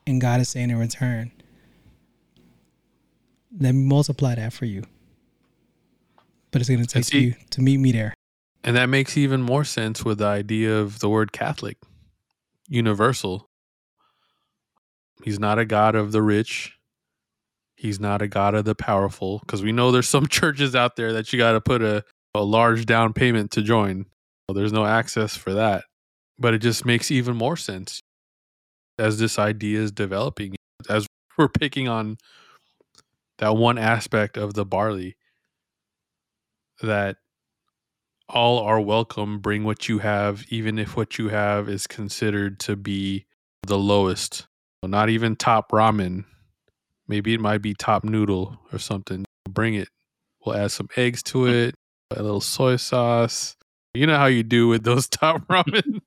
And 0.05 0.19
God 0.19 0.41
is 0.41 0.49
saying 0.49 0.69
in 0.69 0.77
return, 0.77 1.31
let 3.59 3.73
me 3.73 3.83
multiply 3.83 4.35
that 4.35 4.53
for 4.53 4.65
you. 4.65 4.83
But 6.51 6.61
it's 6.61 6.69
gonna 6.69 6.85
take 6.85 7.05
see, 7.05 7.19
you 7.19 7.35
to 7.51 7.61
meet 7.61 7.77
me 7.77 7.91
there. 7.91 8.13
And 8.63 8.75
that 8.75 8.87
makes 8.87 9.17
even 9.17 9.41
more 9.41 9.63
sense 9.63 10.03
with 10.03 10.19
the 10.19 10.25
idea 10.25 10.77
of 10.77 10.99
the 10.99 11.09
word 11.09 11.31
Catholic. 11.31 11.77
Universal. 12.73 13.47
He's 15.23 15.39
not 15.39 15.59
a 15.59 15.65
God 15.65 15.93
of 15.93 16.11
the 16.11 16.23
rich. 16.23 16.73
He's 17.75 17.99
not 17.99 18.23
a 18.23 18.27
God 18.27 18.55
of 18.55 18.65
the 18.65 18.73
powerful. 18.73 19.39
Because 19.39 19.61
we 19.61 19.71
know 19.71 19.91
there's 19.91 20.09
some 20.09 20.27
churches 20.29 20.75
out 20.75 20.95
there 20.95 21.13
that 21.13 21.31
you 21.31 21.37
got 21.37 21.51
to 21.51 21.61
put 21.61 21.83
a, 21.83 22.03
a 22.33 22.43
large 22.43 22.87
down 22.87 23.13
payment 23.13 23.51
to 23.51 23.61
join. 23.61 24.07
Well, 24.47 24.55
there's 24.55 24.73
no 24.73 24.85
access 24.85 25.37
for 25.37 25.53
that. 25.53 25.85
But 26.39 26.55
it 26.55 26.59
just 26.59 26.83
makes 26.83 27.11
even 27.11 27.35
more 27.37 27.55
sense 27.55 28.01
as 28.97 29.19
this 29.19 29.37
idea 29.37 29.79
is 29.79 29.91
developing, 29.91 30.55
as 30.89 31.05
we're 31.37 31.49
picking 31.49 31.87
on 31.87 32.17
that 33.37 33.55
one 33.55 33.77
aspect 33.77 34.35
of 34.35 34.55
the 34.55 34.65
barley 34.65 35.15
that 36.81 37.17
all 38.33 38.59
are 38.59 38.81
welcome. 38.81 39.39
Bring 39.39 39.63
what 39.63 39.87
you 39.87 39.99
have, 39.99 40.43
even 40.49 40.79
if 40.79 40.97
what 40.97 41.17
you 41.17 41.29
have 41.29 41.69
is 41.69 41.87
considered 41.87 42.59
to 42.61 42.75
be 42.75 43.25
the 43.67 43.77
lowest. 43.77 44.47
Not 44.81 45.09
even 45.09 45.35
top 45.35 45.71
ramen. 45.71 46.25
Maybe 47.07 47.33
it 47.33 47.39
might 47.39 47.61
be 47.61 47.73
top 47.73 48.03
noodle 48.03 48.59
or 48.73 48.79
something. 48.79 49.23
Bring 49.47 49.75
it. 49.75 49.87
We'll 50.45 50.55
add 50.55 50.71
some 50.71 50.89
eggs 50.97 51.23
to 51.23 51.45
hmm. 51.45 51.51
it, 51.51 51.75
a 52.11 52.21
little 52.21 52.41
soy 52.41 52.75
sauce. 52.75 53.55
You 53.93 54.07
know 54.07 54.17
how 54.17 54.25
you 54.25 54.43
do 54.43 54.67
with 54.67 54.83
those 54.83 55.07
top 55.09 55.47
ramen 55.47 56.01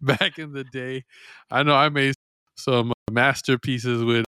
back 0.00 0.38
in 0.38 0.52
the 0.52 0.64
day. 0.64 1.04
I 1.50 1.62
know 1.62 1.74
I 1.74 1.88
made 1.88 2.14
some 2.56 2.92
masterpieces 3.10 4.04
with 4.04 4.24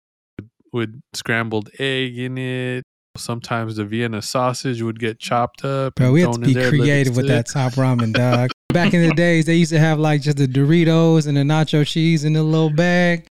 with 0.74 1.00
scrambled 1.14 1.70
egg 1.80 2.18
in 2.18 2.38
it. 2.38 2.84
Sometimes 3.18 3.76
the 3.76 3.86
Vienna 3.86 4.22
sausage 4.22 4.82
would 4.82 5.00
get 5.00 5.20
chopped 5.20 5.66
up. 5.66 5.96
Bro, 5.96 6.12
we 6.12 6.22
have 6.22 6.34
to 6.34 6.40
be 6.40 6.54
creative 6.54 7.16
with 7.16 7.28
that 7.28 7.48
top 7.48 7.74
ramen, 7.74 8.14
dog. 8.14 8.52
Back 8.74 8.94
in 8.94 9.08
the 9.08 9.16
days, 9.16 9.46
they 9.46 9.56
used 9.56 9.72
to 9.72 9.80
have 9.80 10.00
like 10.00 10.22
just 10.22 10.38
the 10.38 10.48
Doritos 10.48 11.28
and 11.28 11.38
the 11.38 11.42
nacho 11.42 11.86
cheese 11.86 12.24
in 12.24 12.36
a 12.36 12.44
little 12.44 12.70
bag. 12.70 13.26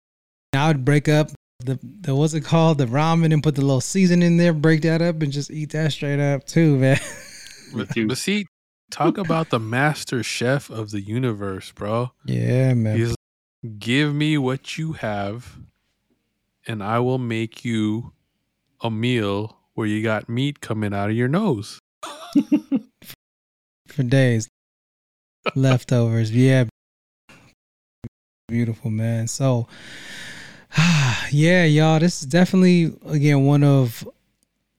I 0.54 0.68
would 0.68 0.86
break 0.86 1.10
up 1.10 1.32
the, 1.60 1.80
the 2.02 2.16
what's 2.16 2.34
it 2.34 2.42
called 2.42 2.78
the 2.78 2.86
ramen 2.86 3.34
and 3.34 3.42
put 3.42 3.56
the 3.56 3.62
little 3.62 3.82
seasoning 3.82 4.28
in 4.28 4.38
there, 4.38 4.54
break 4.54 4.82
that 4.84 5.02
up, 5.02 5.22
and 5.22 5.32
just 5.32 5.52
eat 5.52 5.72
that 5.72 5.92
straight 5.92 6.20
up 6.20 6.46
too, 6.46 6.78
man. 6.78 7.00
but 7.74 8.18
see, 8.18 8.46
talk 8.92 9.18
about 9.18 9.50
the 9.50 9.60
master 9.60 10.24
chef 10.24 10.70
of 10.70 10.92
the 10.92 11.02
universe, 11.02 11.72
bro. 11.72 12.12
Yeah, 12.26 12.74
man. 12.74 12.98
He's 12.98 13.16
give 13.80 14.14
me 14.14 14.38
what 14.38 14.78
you 14.78 14.94
have, 14.94 15.58
and 16.68 16.84
I 16.84 17.00
will 17.00 17.18
make 17.18 17.64
you 17.64 18.14
a 18.82 18.92
meal 18.92 19.58
where 19.76 19.88
you 19.88 20.04
got 20.04 20.30
meat 20.30 20.62
coming 20.62 20.94
out 20.94 21.10
of 21.10 21.16
your 21.16 21.28
nose. 21.28 21.80
For 23.88 24.04
days. 24.04 24.48
Leftovers. 25.56 26.32
Yeah. 26.32 26.66
Beautiful, 28.48 28.92
man. 28.92 29.28
So, 29.28 29.68
yeah, 31.32 31.64
y'all, 31.66 32.00
this 32.00 32.22
is 32.22 32.28
definitely, 32.28 32.94
again, 33.06 33.46
one 33.46 33.64
of 33.64 34.08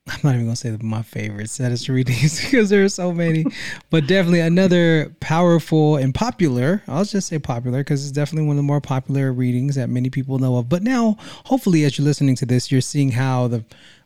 I'm 0.06 0.20
not 0.22 0.34
even 0.34 0.44
gonna 0.44 0.56
say 0.56 0.76
my 0.82 1.00
favorite 1.00 1.48
status 1.48 1.88
readings 1.88 2.38
because 2.44 2.68
there 2.68 2.84
are 2.84 2.90
so 2.90 3.12
many, 3.12 3.46
but 3.88 4.06
definitely 4.06 4.40
another 4.40 5.14
powerful 5.20 5.96
and 5.96 6.14
popular. 6.14 6.82
I'll 6.86 7.06
just 7.06 7.28
say 7.28 7.38
popular 7.38 7.80
because 7.80 8.02
it's 8.02 8.12
definitely 8.12 8.46
one 8.46 8.56
of 8.56 8.58
the 8.58 8.64
more 8.64 8.82
popular 8.82 9.32
readings 9.32 9.76
that 9.76 9.88
many 9.88 10.10
people 10.10 10.38
know 10.38 10.58
of. 10.58 10.68
But 10.68 10.82
now, 10.82 11.16
hopefully, 11.46 11.84
as 11.84 11.96
you're 11.96 12.04
listening 12.04 12.36
to 12.36 12.46
this, 12.46 12.70
you're 12.70 12.82
seeing 12.82 13.12
how 13.12 13.48
the 13.48 13.64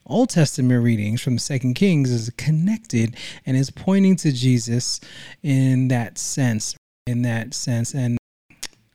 Old 0.09 0.29
Testament 0.29 0.83
readings 0.83 1.21
from 1.21 1.37
Second 1.37 1.75
Kings 1.75 2.11
is 2.11 2.29
connected 2.37 3.15
and 3.45 3.55
is 3.55 3.69
pointing 3.69 4.15
to 4.17 4.31
Jesus 4.31 4.99
in 5.43 5.87
that 5.89 6.17
sense. 6.17 6.75
In 7.07 7.23
that 7.23 7.55
sense, 7.55 7.95
and 7.95 8.19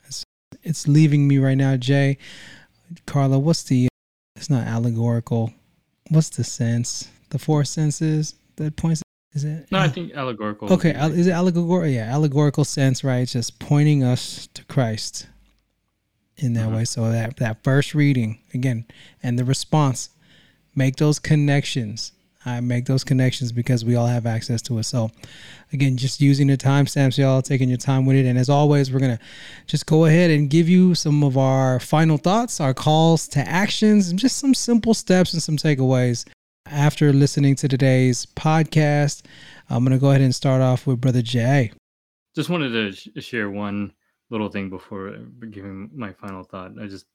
it's, 0.05 0.25
it's 0.63 0.87
leaving 0.87 1.27
me 1.27 1.39
right 1.39 1.57
now, 1.57 1.77
Jay. 1.77 2.17
Carla, 3.07 3.41
what's 3.41 3.65
the? 3.65 3.89
It's 4.37 4.49
not 4.49 4.67
allegorical 4.69 5.53
what's 6.11 6.31
the 6.31 6.45
sense? 6.45 7.09
The 7.31 7.39
four 7.39 7.65
senses 7.65 8.35
that 8.57 8.77
points. 8.77 9.03
Is 9.33 9.43
it? 9.43 9.67
No, 9.73 9.81
I 9.81 9.89
think 9.89 10.15
allegorical. 10.15 10.73
Okay, 10.73 10.91
is 10.91 11.27
it 11.27 11.33
allegorical? 11.33 11.89
Yeah, 11.89 12.15
allegorical 12.15 12.65
sense, 12.65 13.03
right? 13.03 13.27
just 13.27 13.59
pointing 13.59 14.05
us 14.05 14.49
to 14.55 14.65
Christ 14.67 15.27
in 16.37 16.53
that 16.53 16.67
mm-hmm. 16.67 16.77
way. 16.77 16.85
So 16.85 17.11
that 17.11 17.39
that 17.39 17.65
first 17.65 17.95
reading 17.95 18.39
again, 18.53 18.87
and 19.25 19.37
the 19.37 19.45
response, 19.45 20.11
make 20.75 20.97
those 20.97 21.19
connections. 21.19 22.13
I 22.47 22.61
make 22.61 22.85
those 22.85 23.05
connections 23.05 23.53
because 23.53 23.85
we 23.85 23.97
all 23.97 24.07
have 24.07 24.27
access 24.27 24.61
to 24.63 24.79
it. 24.79 24.83
So, 24.83 25.11
again, 25.73 25.97
just 25.97 26.21
using 26.21 26.47
the 26.47 26.59
timestamps, 26.59 27.17
y'all, 27.17 27.41
taking 27.41 27.71
your 27.71 27.79
time 27.79 28.05
with 28.05 28.17
it. 28.17 28.27
And 28.27 28.39
as 28.39 28.51
always, 28.51 28.93
we're 28.93 28.99
going 28.99 29.17
to 29.17 29.23
just 29.67 29.87
go 29.87 30.05
ahead 30.05 30.31
and 30.31 30.51
give 30.51 30.69
you 30.69 30.95
some 30.95 31.25
of 31.25 31.39
our 31.39 31.81
final 31.81 32.19
thoughts, 32.19 32.61
our 32.61 32.75
calls 32.75 33.27
to 33.29 33.41
actions, 33.41 34.11
and 34.11 34.19
just 34.19 34.37
some 34.39 34.53
simple 34.53 34.93
steps 34.93 35.33
and 35.33 35.43
some 35.43 35.57
takeaways 35.57 36.27
after 36.67 37.13
listening 37.13 37.55
to 37.57 37.69
today's 37.69 38.27
podcast. 38.27 39.23
I'm 39.71 39.83
going 39.85 39.97
to 39.97 40.01
go 40.01 40.11
ahead 40.11 40.21
and 40.21 40.35
start 40.35 40.61
off 40.61 40.87
with 40.87 41.01
Brother 41.01 41.23
Jay. 41.23 41.73
Just 42.35 42.51
wanted 42.51 42.71
to 42.71 42.93
sh- 42.93 43.25
share 43.25 43.49
one 43.49 43.93
little 44.31 44.51
thing 44.51 44.69
before 44.69 45.17
giving 45.51 45.91
my 45.95 46.13
final 46.13 46.45
thought. 46.45 46.73
I 46.79 46.89
just 46.89 47.07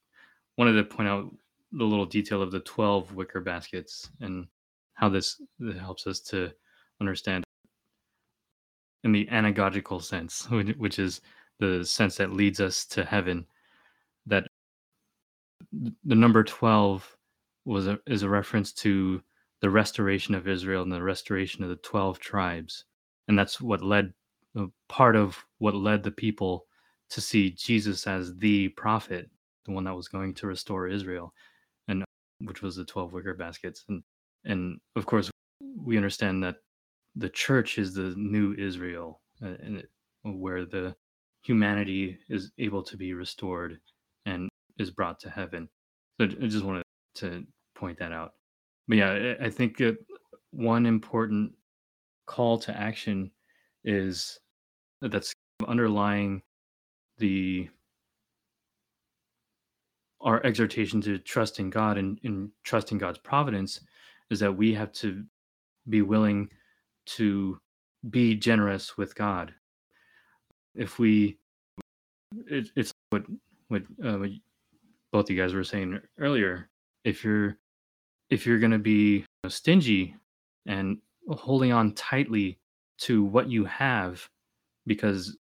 wanted 0.56 0.72
to 0.72 0.84
point 0.84 1.08
out 1.08 1.32
the 1.72 1.84
little 1.84 2.06
detail 2.06 2.42
of 2.42 2.50
the 2.50 2.60
12 2.60 3.14
wicker 3.14 3.40
baskets 3.40 4.10
and 4.20 4.46
how 4.94 5.08
this, 5.08 5.40
helps 5.78 6.06
us 6.06 6.20
to 6.20 6.52
understand 7.00 7.44
in 9.04 9.12
the 9.12 9.26
anagogical 9.26 10.02
sense, 10.02 10.48
which 10.78 10.98
is 10.98 11.20
the 11.58 11.84
sense 11.84 12.16
that 12.16 12.32
leads 12.32 12.60
us 12.60 12.84
to 12.86 13.04
heaven, 13.04 13.46
that 14.26 14.46
the 16.04 16.14
number 16.14 16.42
12 16.42 17.16
was 17.64 17.86
a, 17.86 17.98
is 18.06 18.22
a 18.22 18.28
reference 18.28 18.72
to 18.72 19.22
the 19.60 19.70
restoration 19.70 20.34
of 20.34 20.48
Israel 20.48 20.82
and 20.82 20.92
the 20.92 21.02
restoration 21.02 21.62
of 21.62 21.70
the 21.70 21.76
12 21.76 22.18
tribes. 22.18 22.84
And 23.28 23.38
that's 23.38 23.60
what 23.60 23.82
led, 23.82 24.12
uh, 24.58 24.66
part 24.88 25.16
of 25.16 25.38
what 25.58 25.74
led 25.74 26.02
the 26.02 26.10
people 26.10 26.66
to 27.10 27.20
see 27.20 27.50
Jesus 27.50 28.06
as 28.06 28.34
the 28.36 28.68
prophet, 28.68 29.30
the 29.66 29.72
one 29.72 29.84
that 29.84 29.94
was 29.94 30.08
going 30.08 30.34
to 30.34 30.46
restore 30.46 30.88
Israel, 30.88 31.34
which 32.44 32.62
was 32.62 32.76
the 32.76 32.84
12 32.84 33.12
wicker 33.12 33.34
baskets. 33.34 33.84
And 33.88 34.02
and 34.44 34.78
of 34.96 35.06
course 35.06 35.30
we 35.84 35.96
understand 35.96 36.42
that 36.42 36.56
the 37.16 37.28
church 37.28 37.78
is 37.78 37.94
the 37.94 38.14
new 38.16 38.54
israel 38.54 39.20
uh, 39.42 39.54
and 39.62 39.78
it, 39.78 39.90
where 40.22 40.64
the 40.64 40.94
humanity 41.42 42.18
is 42.28 42.50
able 42.58 42.82
to 42.82 42.96
be 42.96 43.14
restored 43.14 43.78
and 44.26 44.48
is 44.78 44.90
brought 44.90 45.18
to 45.20 45.30
heaven 45.30 45.68
so 46.20 46.26
i 46.42 46.46
just 46.46 46.64
wanted 46.64 46.82
to 47.14 47.44
point 47.74 47.98
that 47.98 48.12
out 48.12 48.32
but 48.88 48.98
yeah 48.98 49.34
i 49.40 49.48
think 49.48 49.82
one 50.52 50.86
important 50.86 51.52
call 52.26 52.58
to 52.58 52.76
action 52.76 53.30
is 53.84 54.38
that's 55.00 55.32
underlying 55.66 56.42
the 57.18 57.68
our 60.20 60.44
exhortation 60.44 61.00
to 61.00 61.18
trust 61.18 61.58
in 61.58 61.70
god 61.70 61.98
and, 61.98 62.18
and 62.24 62.50
trust 62.62 62.92
in 62.92 62.98
god's 62.98 63.18
providence 63.18 63.80
is 64.30 64.40
that 64.40 64.56
we 64.56 64.74
have 64.74 64.92
to 64.92 65.24
be 65.88 66.02
willing 66.02 66.48
to 67.06 67.58
be 68.08 68.34
generous 68.34 68.96
with 68.96 69.14
God. 69.14 69.52
If 70.74 70.98
we, 70.98 71.38
it, 72.46 72.68
it's 72.76 72.92
what 73.10 73.24
what, 73.68 73.82
uh, 74.04 74.18
what 74.18 74.30
both 75.12 75.30
you 75.30 75.36
guys 75.36 75.54
were 75.54 75.64
saying 75.64 76.00
earlier. 76.18 76.68
If 77.04 77.24
you're 77.24 77.58
if 78.30 78.46
you're 78.46 78.58
going 78.58 78.70
to 78.70 78.78
be 78.78 79.24
stingy 79.48 80.14
and 80.66 80.98
holding 81.28 81.72
on 81.72 81.92
tightly 81.94 82.58
to 82.98 83.24
what 83.24 83.48
you 83.48 83.64
have 83.64 84.28
because 84.86 85.36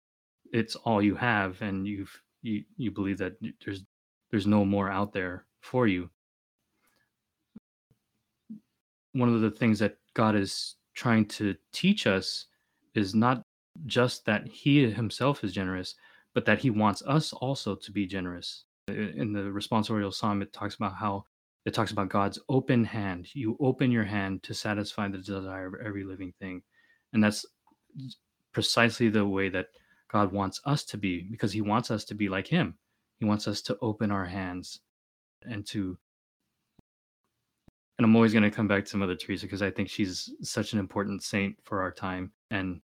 it's 0.52 0.76
all 0.76 1.02
you 1.02 1.16
have 1.16 1.60
and 1.62 1.86
you've 1.86 2.22
you, 2.42 2.62
you 2.76 2.90
believe 2.92 3.18
that 3.18 3.32
there's 3.64 3.82
there's 4.30 4.46
no 4.46 4.64
more 4.64 4.90
out 4.90 5.12
there 5.12 5.44
for 5.60 5.86
you 5.86 6.10
one 9.16 9.32
of 9.32 9.40
the 9.40 9.50
things 9.50 9.78
that 9.78 9.96
God 10.14 10.36
is 10.36 10.76
trying 10.94 11.26
to 11.26 11.54
teach 11.72 12.06
us 12.06 12.46
is 12.94 13.14
not 13.14 13.42
just 13.86 14.24
that 14.26 14.46
He 14.46 14.90
Himself 14.90 15.42
is 15.42 15.52
generous, 15.52 15.94
but 16.34 16.44
that 16.44 16.58
He 16.58 16.70
wants 16.70 17.02
us 17.06 17.32
also 17.32 17.74
to 17.74 17.90
be 17.90 18.06
generous. 18.06 18.64
In 18.88 19.32
the 19.32 19.40
responsorial 19.40 20.14
psalm, 20.14 20.42
it 20.42 20.52
talks 20.52 20.76
about 20.76 20.94
how 20.94 21.24
it 21.64 21.74
talks 21.74 21.90
about 21.90 22.08
God's 22.08 22.38
open 22.48 22.84
hand. 22.84 23.28
You 23.34 23.56
open 23.58 23.90
your 23.90 24.04
hand 24.04 24.44
to 24.44 24.54
satisfy 24.54 25.08
the 25.08 25.18
desire 25.18 25.66
of 25.66 25.74
every 25.84 26.04
living 26.04 26.32
thing. 26.38 26.62
And 27.12 27.24
that's 27.24 27.44
precisely 28.52 29.08
the 29.08 29.26
way 29.26 29.48
that 29.48 29.68
God 30.08 30.32
wants 30.32 30.60
us 30.64 30.84
to 30.84 30.96
be 30.96 31.22
because 31.22 31.52
He 31.52 31.62
wants 31.62 31.90
us 31.90 32.04
to 32.04 32.14
be 32.14 32.28
like 32.28 32.46
Him. 32.46 32.76
He 33.18 33.26
wants 33.26 33.48
us 33.48 33.62
to 33.62 33.78
open 33.80 34.10
our 34.10 34.26
hands 34.26 34.80
and 35.42 35.66
to 35.68 35.96
and 37.98 38.04
I'm 38.04 38.14
always 38.14 38.32
going 38.32 38.42
to 38.42 38.50
come 38.50 38.68
back 38.68 38.84
to 38.86 38.96
Mother 38.96 39.16
Teresa 39.16 39.46
because 39.46 39.62
I 39.62 39.70
think 39.70 39.88
she's 39.88 40.30
such 40.42 40.74
an 40.74 40.78
important 40.78 41.22
saint 41.22 41.56
for 41.64 41.80
our 41.80 41.90
time. 41.90 42.30
And 42.50 42.80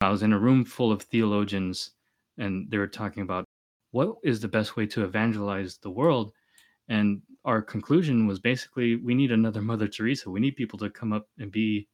I 0.00 0.08
was 0.08 0.22
in 0.22 0.32
a 0.32 0.38
room 0.38 0.64
full 0.64 0.92
of 0.92 1.02
theologians, 1.02 1.90
and 2.38 2.70
they 2.70 2.78
were 2.78 2.86
talking 2.86 3.22
about 3.22 3.44
what 3.90 4.14
is 4.22 4.38
the 4.38 4.48
best 4.48 4.76
way 4.76 4.86
to 4.86 5.04
evangelize 5.04 5.78
the 5.78 5.90
world. 5.90 6.32
And 6.88 7.22
our 7.44 7.60
conclusion 7.60 8.26
was 8.26 8.38
basically 8.38 8.96
we 8.96 9.14
need 9.14 9.32
another 9.32 9.62
Mother 9.62 9.88
Teresa. 9.88 10.30
We 10.30 10.40
need 10.40 10.56
people 10.56 10.78
to 10.78 10.90
come 10.90 11.12
up 11.12 11.26
and 11.38 11.50
be 11.50 11.88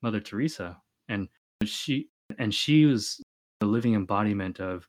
Mother 0.00 0.20
Teresa. 0.20 0.80
And 1.08 1.28
she 1.64 2.08
and 2.38 2.54
she 2.54 2.86
was 2.86 3.20
the 3.58 3.66
living 3.66 3.94
embodiment 3.94 4.60
of 4.60 4.86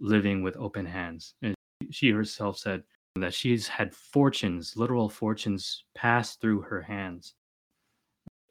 living 0.00 0.42
with 0.42 0.56
open 0.56 0.86
hands. 0.86 1.34
And 1.42 1.54
she 1.90 2.10
herself 2.10 2.58
said, 2.58 2.82
that 3.16 3.34
she's 3.34 3.68
had 3.68 3.94
fortunes, 3.94 4.76
literal 4.76 5.08
fortunes, 5.08 5.84
pass 5.94 6.36
through 6.36 6.60
her 6.62 6.82
hands. 6.82 7.34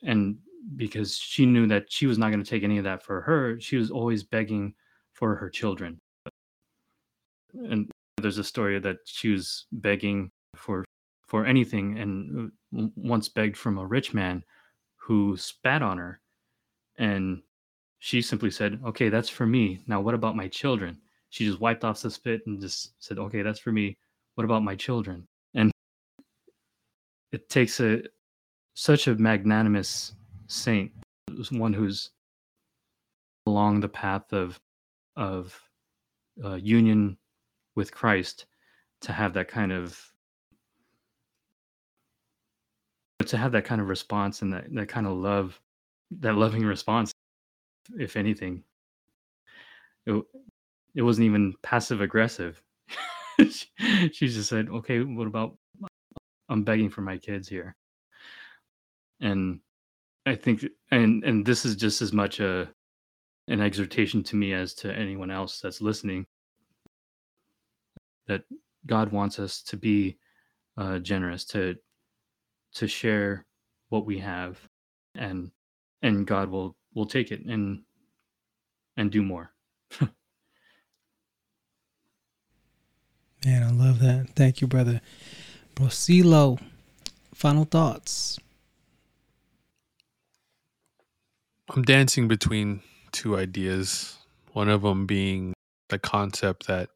And 0.04 0.38
because 0.76 1.18
she 1.18 1.46
knew 1.46 1.68
that 1.68 1.92
she 1.92 2.08
was 2.08 2.18
not 2.18 2.30
going 2.30 2.44
to 2.44 2.50
take 2.50 2.64
any 2.64 2.78
of 2.78 2.86
that 2.86 3.04
for 3.04 3.22
her. 3.22 3.60
She 3.60 3.76
was 3.76 3.92
always 3.92 4.24
begging 4.24 4.74
for 5.14 5.36
her 5.36 5.50
children. 5.50 6.00
And 7.54 7.92
there's 8.22 8.38
a 8.38 8.44
story 8.44 8.80
that 8.80 8.98
she 9.06 9.30
was 9.30 9.66
begging 9.72 10.32
for 10.56 10.86
for 11.28 11.46
anything 11.46 11.98
and 11.98 12.52
uh, 12.78 12.88
once 12.96 13.28
begged 13.28 13.58
from 13.58 13.78
a 13.78 13.86
rich 13.86 14.14
man 14.14 14.44
who 14.96 15.36
spat 15.36 15.82
on 15.82 15.98
her 15.98 16.20
and 16.98 17.42
she 18.00 18.22
simply 18.22 18.52
said, 18.52 18.80
"Okay, 18.86 19.10
that's 19.10 19.30
for 19.30 19.46
me. 19.46 19.82
Now 19.88 20.02
what 20.02 20.14
about 20.14 20.36
my 20.36 20.48
children?" 20.48 21.02
She 21.34 21.48
just 21.48 21.60
wiped 21.60 21.84
off 21.84 22.00
the 22.00 22.12
spit 22.12 22.46
and 22.46 22.62
just 22.62 22.94
said, 23.00 23.18
"Okay, 23.18 23.42
that's 23.42 23.58
for 23.58 23.72
me. 23.72 23.98
What 24.36 24.44
about 24.44 24.64
my 24.64 24.76
children?" 24.76 25.28
And 25.56 25.72
it 27.32 27.50
takes 27.50 27.80
a 27.80 28.04
such 28.76 29.08
a 29.08 29.16
magnanimous 29.16 30.14
saint, 30.46 30.92
one 31.50 31.74
who's 31.74 32.12
along 33.48 33.80
the 33.80 33.90
path 33.90 34.32
of 34.32 34.60
of 35.16 35.60
uh, 36.46 36.54
union 36.54 37.18
with 37.74 37.92
Christ, 37.92 38.46
to 39.02 39.12
have 39.12 39.34
that 39.34 39.48
kind 39.48 39.72
of 39.72 40.14
to 43.26 43.38
have 43.38 43.54
that 43.54 43.66
kind 43.66 43.82
of 43.82 43.88
response 43.90 44.44
and 44.44 44.54
that, 44.54 44.72
that 44.72 44.88
kind 44.88 45.08
of 45.08 45.14
love, 45.14 45.60
that 46.12 46.36
loving 46.36 46.64
response, 46.64 47.12
if 47.98 48.18
anything, 48.18 48.64
it, 50.06 50.24
it 50.96 51.02
wasn't 51.02 51.26
even 51.26 51.54
passive 51.64 52.02
aggressive. 52.02 52.62
she, 53.40 53.68
she 54.12 54.28
just 54.28 54.50
said, 54.50 54.70
okay, 54.70 55.00
what 55.02 55.28
about, 55.28 55.58
I'm 56.50 56.64
begging 56.64 56.90
for 56.90 57.02
my 57.02 57.18
kids 57.18 57.48
here. 57.48 57.76
And 59.22 59.60
I 60.26 60.36
think, 60.36 60.66
and, 60.92 61.24
and 61.24 61.46
this 61.46 61.66
is 61.66 61.76
just 61.76 62.02
as 62.02 62.14
much 62.14 62.40
a, 62.40 62.70
an 63.48 63.62
exhortation 63.62 64.24
to 64.24 64.36
me 64.36 64.54
as 64.54 64.74
to 64.76 64.94
anyone 64.94 65.32
else 65.32 65.60
that's 65.60 65.82
listening 65.82 66.26
that 68.28 68.44
God 68.86 69.12
wants 69.12 69.40
us 69.40 69.62
to 69.64 69.78
be 69.78 70.18
uh, 70.78 71.00
generous, 71.00 71.46
to 71.46 71.76
to 72.76 72.88
share 72.88 73.46
what 73.90 74.06
we 74.06 74.18
have, 74.20 74.60
and 75.16 75.52
and 76.02 76.26
God 76.26 76.50
will 76.50 76.76
will 76.94 77.06
take 77.06 77.32
it 77.32 77.46
and 77.46 77.84
and 78.98 79.12
do 79.12 79.22
more. 79.22 79.54
Man, 83.46 83.64
I 83.64 83.72
love 83.72 84.00
that. 84.00 84.30
Thank 84.36 84.62
you, 84.62 84.68
brother. 84.68 85.02
Brosilo, 85.76 86.60
final 87.34 87.66
thoughts. 87.66 88.40
I'm 91.70 91.84
dancing 91.84 92.28
between 92.28 92.82
two 93.12 93.38
ideas. 93.38 94.18
One 94.54 94.70
of 94.70 94.84
them 94.84 95.06
being 95.06 95.54
the 95.90 96.00
concept 96.00 96.68
that 96.68 96.90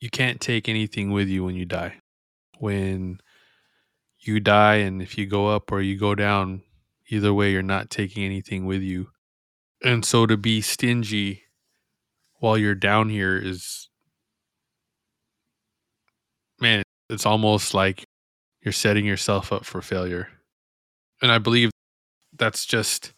you 0.00 0.08
can't 0.10 0.40
take 0.40 0.68
anything 0.68 1.10
with 1.10 1.28
you 1.28 1.44
when 1.44 1.54
you 1.54 1.64
die. 1.64 1.96
When 2.58 3.20
you 4.20 4.40
die, 4.40 4.76
and 4.76 5.02
if 5.02 5.18
you 5.18 5.26
go 5.26 5.48
up 5.48 5.72
or 5.72 5.80
you 5.80 5.98
go 5.98 6.14
down, 6.14 6.62
either 7.08 7.32
way, 7.32 7.52
you're 7.52 7.62
not 7.62 7.90
taking 7.90 8.24
anything 8.24 8.66
with 8.66 8.82
you. 8.82 9.08
And 9.82 10.04
so 10.04 10.26
to 10.26 10.36
be 10.36 10.60
stingy 10.60 11.44
while 12.40 12.58
you're 12.58 12.74
down 12.74 13.08
here 13.08 13.36
is, 13.36 13.88
man, 16.60 16.82
it's 17.10 17.26
almost 17.26 17.74
like 17.74 18.04
you're 18.62 18.72
setting 18.72 19.06
yourself 19.06 19.52
up 19.52 19.64
for 19.64 19.80
failure. 19.80 20.28
And 21.22 21.32
I 21.32 21.38
believe 21.38 21.70
that's 22.36 22.64
just 22.64 23.12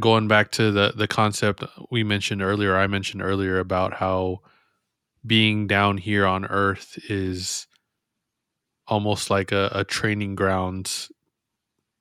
going 0.00 0.26
back 0.26 0.50
to 0.50 0.72
the 0.72 0.92
the 0.96 1.06
concept 1.06 1.62
we 1.90 2.02
mentioned 2.02 2.42
earlier 2.42 2.76
i 2.76 2.86
mentioned 2.86 3.22
earlier 3.22 3.58
about 3.58 3.94
how 3.94 4.40
being 5.24 5.66
down 5.66 5.96
here 5.96 6.26
on 6.26 6.44
earth 6.46 6.98
is 7.08 7.66
almost 8.86 9.30
like 9.30 9.52
a, 9.52 9.70
a 9.72 9.84
training 9.84 10.34
grounds 10.34 11.10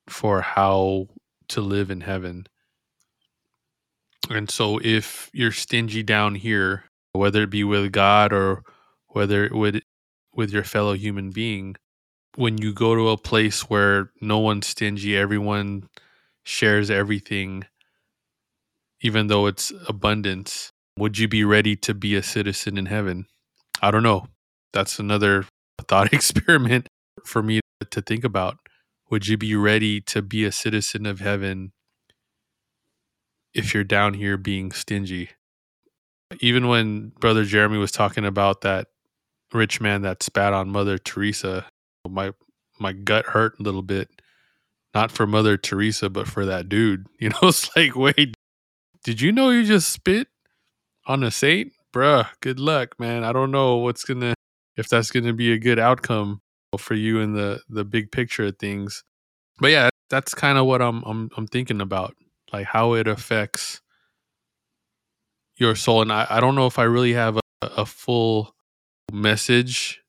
for 0.08 0.42
how 0.42 1.08
to 1.48 1.62
live 1.62 1.92
in 1.92 2.02
heaven 2.02 2.46
and 4.30 4.50
so 4.50 4.80
if 4.84 5.30
you're 5.34 5.52
stingy 5.52 6.04
down 6.04 6.36
here 6.36 6.86
whether 7.12 7.44
it 7.44 7.50
be 7.50 7.64
with 7.64 7.92
god 7.92 8.34
or 8.34 8.64
whether 9.08 9.50
with 9.54 9.82
with 10.36 10.52
your 10.52 10.64
fellow 10.64 10.94
human 10.94 11.30
being 11.30 11.76
when 12.36 12.58
you 12.58 12.74
go 12.74 12.96
to 12.96 13.10
a 13.10 13.18
place 13.18 13.70
where 13.70 14.12
no 14.20 14.40
one's 14.40 14.68
stingy 14.68 15.16
everyone 15.16 15.88
shares 16.44 16.90
everything 16.90 17.64
even 19.04 19.28
though 19.28 19.46
it's 19.48 19.72
abundance, 19.88 20.72
would 20.98 21.18
you 21.18 21.28
be 21.28 21.44
ready 21.44 21.76
to 21.76 21.94
be 21.94 22.16
a 22.16 22.24
citizen 22.24 22.78
in 22.78 22.86
heaven? 22.86 23.28
I 23.82 23.92
don't 23.92 24.02
know. 24.02 24.28
That's 24.72 24.98
another 24.98 25.46
thought 25.88 26.14
experiment 26.14 26.88
for 27.26 27.44
me 27.44 27.60
to 27.92 28.02
think 28.02 28.24
about. 28.24 28.58
Would 29.12 29.28
you 29.28 29.38
be 29.38 29.56
ready 29.56 30.00
to 30.02 30.22
be 30.22 30.46
a 30.46 30.52
citizen 30.52 31.06
of 31.06 31.20
heaven 31.20 31.74
if 33.54 33.74
you're 33.74 33.84
down 33.84 34.14
here 34.14 34.38
being 34.38 34.72
stingy? 34.72 35.30
Even 36.40 36.68
when 36.68 37.10
Brother 37.20 37.44
Jeremy 37.44 37.78
was 37.78 37.92
talking 37.92 38.26
about 38.26 38.62
that 38.62 38.88
rich 39.54 39.82
man 39.82 40.02
that 40.04 40.24
spat 40.24 40.54
on 40.54 40.70
Mother 40.70 40.98
Teresa, 40.98 41.66
my 42.08 42.34
my 42.80 42.94
gut 42.94 43.26
hurt 43.26 43.60
a 43.60 43.64
little 43.64 43.82
bit. 43.82 44.10
Not 44.94 45.12
for 45.12 45.26
Mother 45.26 45.58
Teresa, 45.58 46.10
but 46.10 46.28
for 46.28 46.46
that 46.46 46.70
dude. 46.70 47.08
You 47.20 47.30
know, 47.30 47.38
it's 47.44 47.76
like, 47.76 47.96
wait, 47.96 48.36
did 49.04 49.22
you 49.22 49.32
know 49.32 49.50
you 49.50 49.64
just 49.64 49.92
spit 49.92 50.28
on 51.08 51.24
a 51.24 51.32
saint? 51.32 51.74
Bruh, 51.94 52.28
good 52.42 52.60
luck, 52.60 53.00
man. 53.00 53.24
I 53.24 53.32
don't 53.32 53.52
know 53.52 53.78
what's 53.78 54.04
gonna 54.04 54.34
if 54.76 54.90
that's 54.90 55.12
gonna 55.12 55.34
be 55.34 55.54
a 55.54 55.60
good 55.60 55.80
outcome 55.80 56.42
for 56.78 56.96
you 56.96 57.20
in 57.20 57.34
the 57.34 57.62
the 57.70 57.86
big 57.86 58.12
picture 58.12 58.46
of 58.46 58.58
things. 58.58 59.04
But 59.60 59.72
yeah, 59.72 59.90
that's 60.10 60.34
kind 60.34 60.58
of 60.58 60.66
what 60.66 60.82
I'm 60.82 61.04
I'm 61.04 61.30
I'm 61.38 61.48
thinking 61.48 61.82
about. 61.82 62.16
Like 62.52 62.66
how 62.66 62.94
it 62.94 63.08
affects 63.08 63.82
your 65.58 65.76
soul. 65.76 66.02
And 66.02 66.12
I, 66.12 66.28
I 66.30 66.40
don't 66.40 66.56
know 66.56 66.68
if 66.68 66.80
I 66.80 66.84
really 66.84 67.14
have 67.14 67.38
a, 67.38 67.42
a 67.62 67.86
full 67.86 68.53
message, 69.14 70.02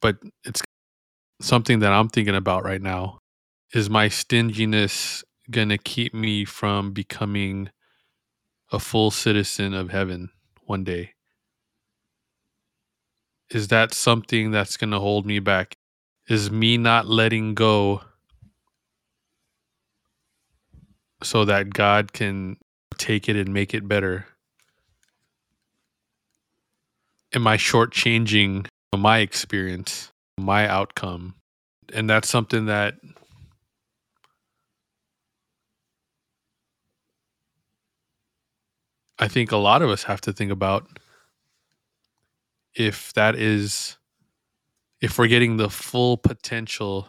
but 0.00 0.18
it's 0.44 0.60
something 1.40 1.78
that 1.80 1.92
I'm 1.92 2.08
thinking 2.08 2.34
about 2.34 2.64
right 2.64 2.82
now. 2.82 3.18
Is 3.72 3.88
my 3.88 4.08
stinginess 4.08 5.24
gonna 5.50 5.78
keep 5.78 6.12
me 6.12 6.44
from 6.44 6.92
becoming 6.92 7.70
a 8.72 8.78
full 8.78 9.10
citizen 9.10 9.74
of 9.74 9.90
heaven 9.90 10.30
one 10.66 10.84
day? 10.84 11.12
Is 13.50 13.68
that 13.68 13.94
something 13.94 14.50
that's 14.50 14.76
going 14.76 14.90
to 14.90 14.98
hold 14.98 15.24
me 15.24 15.38
back? 15.38 15.76
Is 16.28 16.50
me 16.50 16.76
not 16.76 17.06
letting 17.06 17.54
go 17.54 18.02
so 21.22 21.46
that 21.46 21.70
God 21.70 22.12
can 22.12 22.58
take 22.98 23.28
it 23.28 23.36
and 23.36 23.52
make 23.54 23.72
it 23.72 23.88
better? 23.88 24.26
Am 27.34 27.46
I 27.46 27.56
shortchanging 27.56 28.66
my 28.96 29.18
experience, 29.18 30.10
my 30.38 30.66
outcome? 30.66 31.34
And 31.92 32.08
that's 32.08 32.28
something 32.28 32.66
that 32.66 32.94
I 39.18 39.28
think 39.28 39.50
a 39.52 39.56
lot 39.56 39.82
of 39.82 39.90
us 39.90 40.04
have 40.04 40.20
to 40.22 40.32
think 40.32 40.52
about 40.52 40.86
if 42.74 43.12
that 43.14 43.34
is 43.34 43.96
if 45.00 45.18
we're 45.18 45.28
getting 45.28 45.56
the 45.56 45.70
full 45.70 46.16
potential 46.16 47.08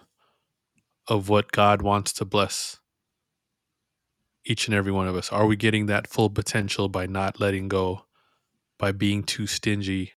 of 1.08 1.30
what 1.30 1.52
God 1.52 1.82
wants 1.82 2.14
to 2.14 2.26
bless 2.26 2.80
each 4.46 4.68
and 4.68 4.76
every 4.76 4.91
one 4.91 5.08
of 5.08 5.16
us. 5.16 5.32
Are 5.32 5.46
we 5.46 5.56
getting 5.56 5.88
that 5.88 6.08
full 6.08 6.30
potential 6.30 6.88
by 6.88 7.06
not 7.06 7.40
letting 7.40 7.68
go, 7.68 8.06
by 8.80 8.93
being 8.93 9.23
too 9.23 9.45
stingy, 9.45 10.14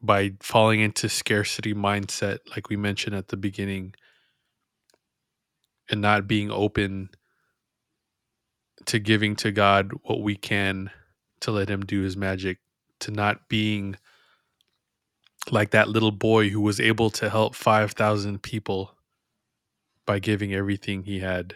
by 0.00 0.34
falling 0.40 0.80
into 0.80 1.08
scarcity 1.08 1.74
mindset, 1.74 2.38
like 2.54 2.68
we 2.68 2.76
mentioned 2.76 3.16
at 3.16 3.28
the 3.28 3.36
beginning, 3.36 3.94
and 5.90 6.00
not 6.00 6.28
being 6.28 6.50
open 6.50 7.08
to 8.84 8.98
giving 8.98 9.34
to 9.36 9.50
God 9.50 9.92
what 10.02 10.22
we 10.22 10.36
can 10.36 10.90
to 11.40 11.50
let 11.50 11.68
him 11.70 11.80
do 11.84 12.02
his 12.02 12.16
magic, 12.16 12.58
to 13.00 13.10
not 13.10 13.48
being 13.48 13.96
like 15.50 15.70
that 15.70 15.88
little 15.88 16.12
boy 16.12 16.50
who 16.50 16.60
was 16.60 16.78
able 16.80 17.10
to 17.10 17.30
help 17.30 17.54
5,000 17.54 18.42
people 18.42 18.94
by 20.04 20.18
giving 20.18 20.52
everything 20.52 21.04
he 21.04 21.20
had. 21.20 21.54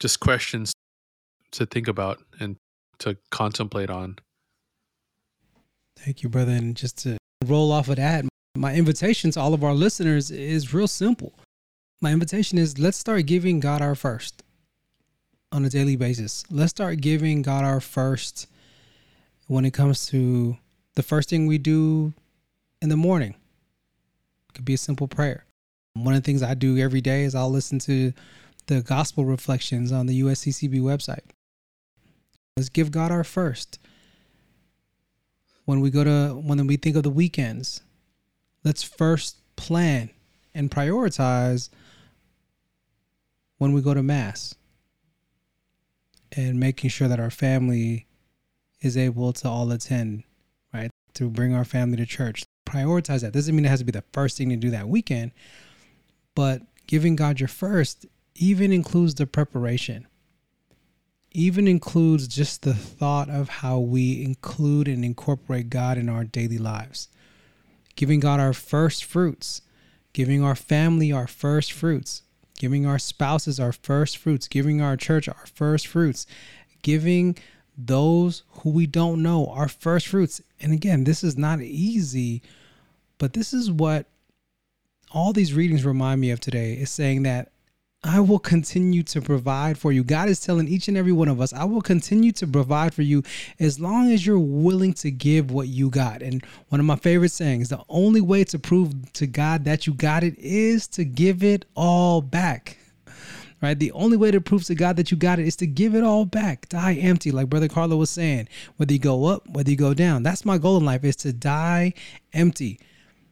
Just 0.00 0.20
questions 0.20 0.72
to 1.52 1.66
think 1.66 1.88
about 1.88 2.18
and 2.38 2.56
to 2.98 3.16
contemplate 3.30 3.90
on. 3.90 4.18
Thank 5.98 6.22
you, 6.22 6.28
brother. 6.28 6.52
And 6.52 6.76
just 6.76 6.98
to 6.98 7.16
roll 7.46 7.72
off 7.72 7.88
of 7.88 7.96
that, 7.96 8.24
My 8.56 8.74
invitation 8.74 9.30
to 9.32 9.40
all 9.40 9.54
of 9.54 9.62
our 9.62 9.74
listeners 9.74 10.30
is 10.30 10.74
real 10.74 10.88
simple. 10.88 11.34
My 12.00 12.12
invitation 12.12 12.58
is 12.58 12.78
let's 12.78 12.98
start 12.98 13.26
giving 13.26 13.60
God 13.60 13.80
our 13.80 13.94
first 13.94 14.42
on 15.52 15.64
a 15.64 15.68
daily 15.70 15.96
basis. 15.96 16.44
Let's 16.50 16.70
start 16.70 17.00
giving 17.00 17.42
God 17.42 17.64
our 17.64 17.80
first 17.80 18.48
when 19.46 19.64
it 19.64 19.72
comes 19.72 20.06
to 20.08 20.56
the 20.94 21.02
first 21.02 21.30
thing 21.30 21.46
we 21.46 21.58
do 21.58 22.12
in 22.82 22.88
the 22.88 22.96
morning. 22.96 23.34
It 24.48 24.54
could 24.54 24.64
be 24.64 24.74
a 24.74 24.78
simple 24.78 25.06
prayer. 25.06 25.44
One 25.94 26.14
of 26.14 26.22
the 26.22 26.26
things 26.26 26.42
I 26.42 26.54
do 26.54 26.76
every 26.78 27.00
day 27.00 27.22
is 27.22 27.34
I'll 27.34 27.50
listen 27.50 27.78
to 27.80 28.12
the 28.66 28.82
gospel 28.82 29.24
reflections 29.24 29.92
on 29.92 30.06
the 30.06 30.20
USCCB 30.22 30.80
website. 30.80 31.30
Let's 32.56 32.68
give 32.68 32.90
God 32.90 33.10
our 33.10 33.24
first. 33.24 33.78
When 35.64 35.80
we 35.80 35.90
go 35.90 36.04
to 36.04 36.34
when 36.34 36.66
we 36.66 36.76
think 36.76 36.96
of 36.96 37.04
the 37.04 37.10
weekends, 37.10 37.82
let's 38.64 38.82
first 38.82 39.36
plan 39.56 40.10
and 40.54 40.70
prioritize 40.70 41.68
when 43.58 43.72
we 43.72 43.82
go 43.82 43.94
to 43.94 44.02
mass 44.02 44.54
and 46.32 46.58
making 46.58 46.90
sure 46.90 47.08
that 47.08 47.20
our 47.20 47.30
family 47.30 48.06
is 48.80 48.96
able 48.96 49.32
to 49.34 49.48
all 49.48 49.70
attend, 49.70 50.24
right? 50.72 50.90
To 51.14 51.28
bring 51.28 51.54
our 51.54 51.64
family 51.64 51.96
to 51.98 52.06
church. 52.06 52.44
Prioritize 52.66 53.20
that. 53.20 53.32
Doesn't 53.32 53.54
mean 53.54 53.64
it 53.64 53.68
has 53.68 53.80
to 53.80 53.84
be 53.84 53.92
the 53.92 54.04
first 54.12 54.38
thing 54.38 54.48
to 54.50 54.56
do 54.56 54.70
that 54.70 54.88
weekend, 54.88 55.32
but 56.34 56.62
giving 56.86 57.16
God 57.16 57.40
your 57.40 57.48
first 57.48 58.06
even 58.34 58.72
includes 58.72 59.14
the 59.16 59.26
preparation, 59.26 60.06
even 61.32 61.68
includes 61.68 62.26
just 62.26 62.62
the 62.62 62.74
thought 62.74 63.28
of 63.30 63.48
how 63.48 63.78
we 63.78 64.24
include 64.24 64.88
and 64.88 65.04
incorporate 65.04 65.70
God 65.70 65.96
in 65.96 66.08
our 66.08 66.24
daily 66.24 66.58
lives. 66.58 67.08
Giving 67.94 68.20
God 68.20 68.40
our 68.40 68.52
first 68.52 69.04
fruits, 69.04 69.62
giving 70.12 70.42
our 70.42 70.56
family 70.56 71.12
our 71.12 71.26
first 71.26 71.72
fruits, 71.72 72.22
giving 72.58 72.84
our 72.84 72.98
spouses 72.98 73.60
our 73.60 73.72
first 73.72 74.16
fruits, 74.18 74.48
giving 74.48 74.80
our 74.80 74.96
church 74.96 75.28
our 75.28 75.46
first 75.54 75.86
fruits, 75.86 76.26
giving 76.82 77.36
those 77.76 78.42
who 78.48 78.70
we 78.70 78.86
don't 78.86 79.22
know 79.22 79.46
our 79.46 79.68
first 79.68 80.08
fruits. 80.08 80.40
And 80.60 80.72
again, 80.72 81.04
this 81.04 81.22
is 81.22 81.38
not 81.38 81.60
easy, 81.60 82.42
but 83.18 83.32
this 83.32 83.54
is 83.54 83.70
what 83.70 84.06
all 85.12 85.32
these 85.32 85.54
readings 85.54 85.84
remind 85.84 86.20
me 86.20 86.30
of 86.30 86.40
today 86.40 86.74
is 86.74 86.90
saying 86.90 87.22
that 87.22 87.52
I 88.02 88.20
will 88.20 88.38
continue 88.38 89.02
to 89.04 89.20
provide 89.20 89.76
for 89.76 89.92
you. 89.92 90.02
God 90.02 90.30
is 90.30 90.40
telling 90.40 90.68
each 90.68 90.88
and 90.88 90.96
every 90.96 91.12
one 91.12 91.28
of 91.28 91.38
us, 91.38 91.52
I 91.52 91.64
will 91.64 91.82
continue 91.82 92.32
to 92.32 92.46
provide 92.46 92.94
for 92.94 93.02
you 93.02 93.22
as 93.58 93.78
long 93.78 94.10
as 94.10 94.24
you're 94.24 94.38
willing 94.38 94.94
to 94.94 95.10
give 95.10 95.50
what 95.50 95.68
you 95.68 95.90
got. 95.90 96.22
And 96.22 96.42
one 96.70 96.80
of 96.80 96.86
my 96.86 96.96
favorite 96.96 97.30
sayings, 97.30 97.68
the 97.68 97.84
only 97.90 98.22
way 98.22 98.44
to 98.44 98.58
prove 98.58 99.12
to 99.12 99.26
God 99.26 99.66
that 99.66 99.86
you 99.86 99.92
got 99.92 100.24
it 100.24 100.38
is 100.38 100.86
to 100.88 101.04
give 101.04 101.42
it 101.42 101.66
all 101.74 102.22
back. 102.22 102.78
Right? 103.60 103.78
The 103.78 103.92
only 103.92 104.16
way 104.16 104.30
to 104.30 104.40
prove 104.40 104.64
to 104.64 104.74
God 104.74 104.96
that 104.96 105.10
you 105.10 105.18
got 105.18 105.38
it 105.38 105.46
is 105.46 105.56
to 105.56 105.66
give 105.66 105.94
it 105.94 106.02
all 106.02 106.24
back. 106.24 106.70
Die 106.70 106.94
empty, 106.94 107.30
like 107.30 107.50
Brother 107.50 107.68
Carlo 107.68 107.98
was 107.98 108.08
saying. 108.08 108.48
Whether 108.78 108.94
you 108.94 108.98
go 108.98 109.26
up, 109.26 109.46
whether 109.50 109.70
you 109.70 109.76
go 109.76 109.92
down. 109.92 110.22
That's 110.22 110.46
my 110.46 110.56
goal 110.56 110.78
in 110.78 110.86
life 110.86 111.04
is 111.04 111.16
to 111.16 111.34
die 111.34 111.92
empty. 112.32 112.80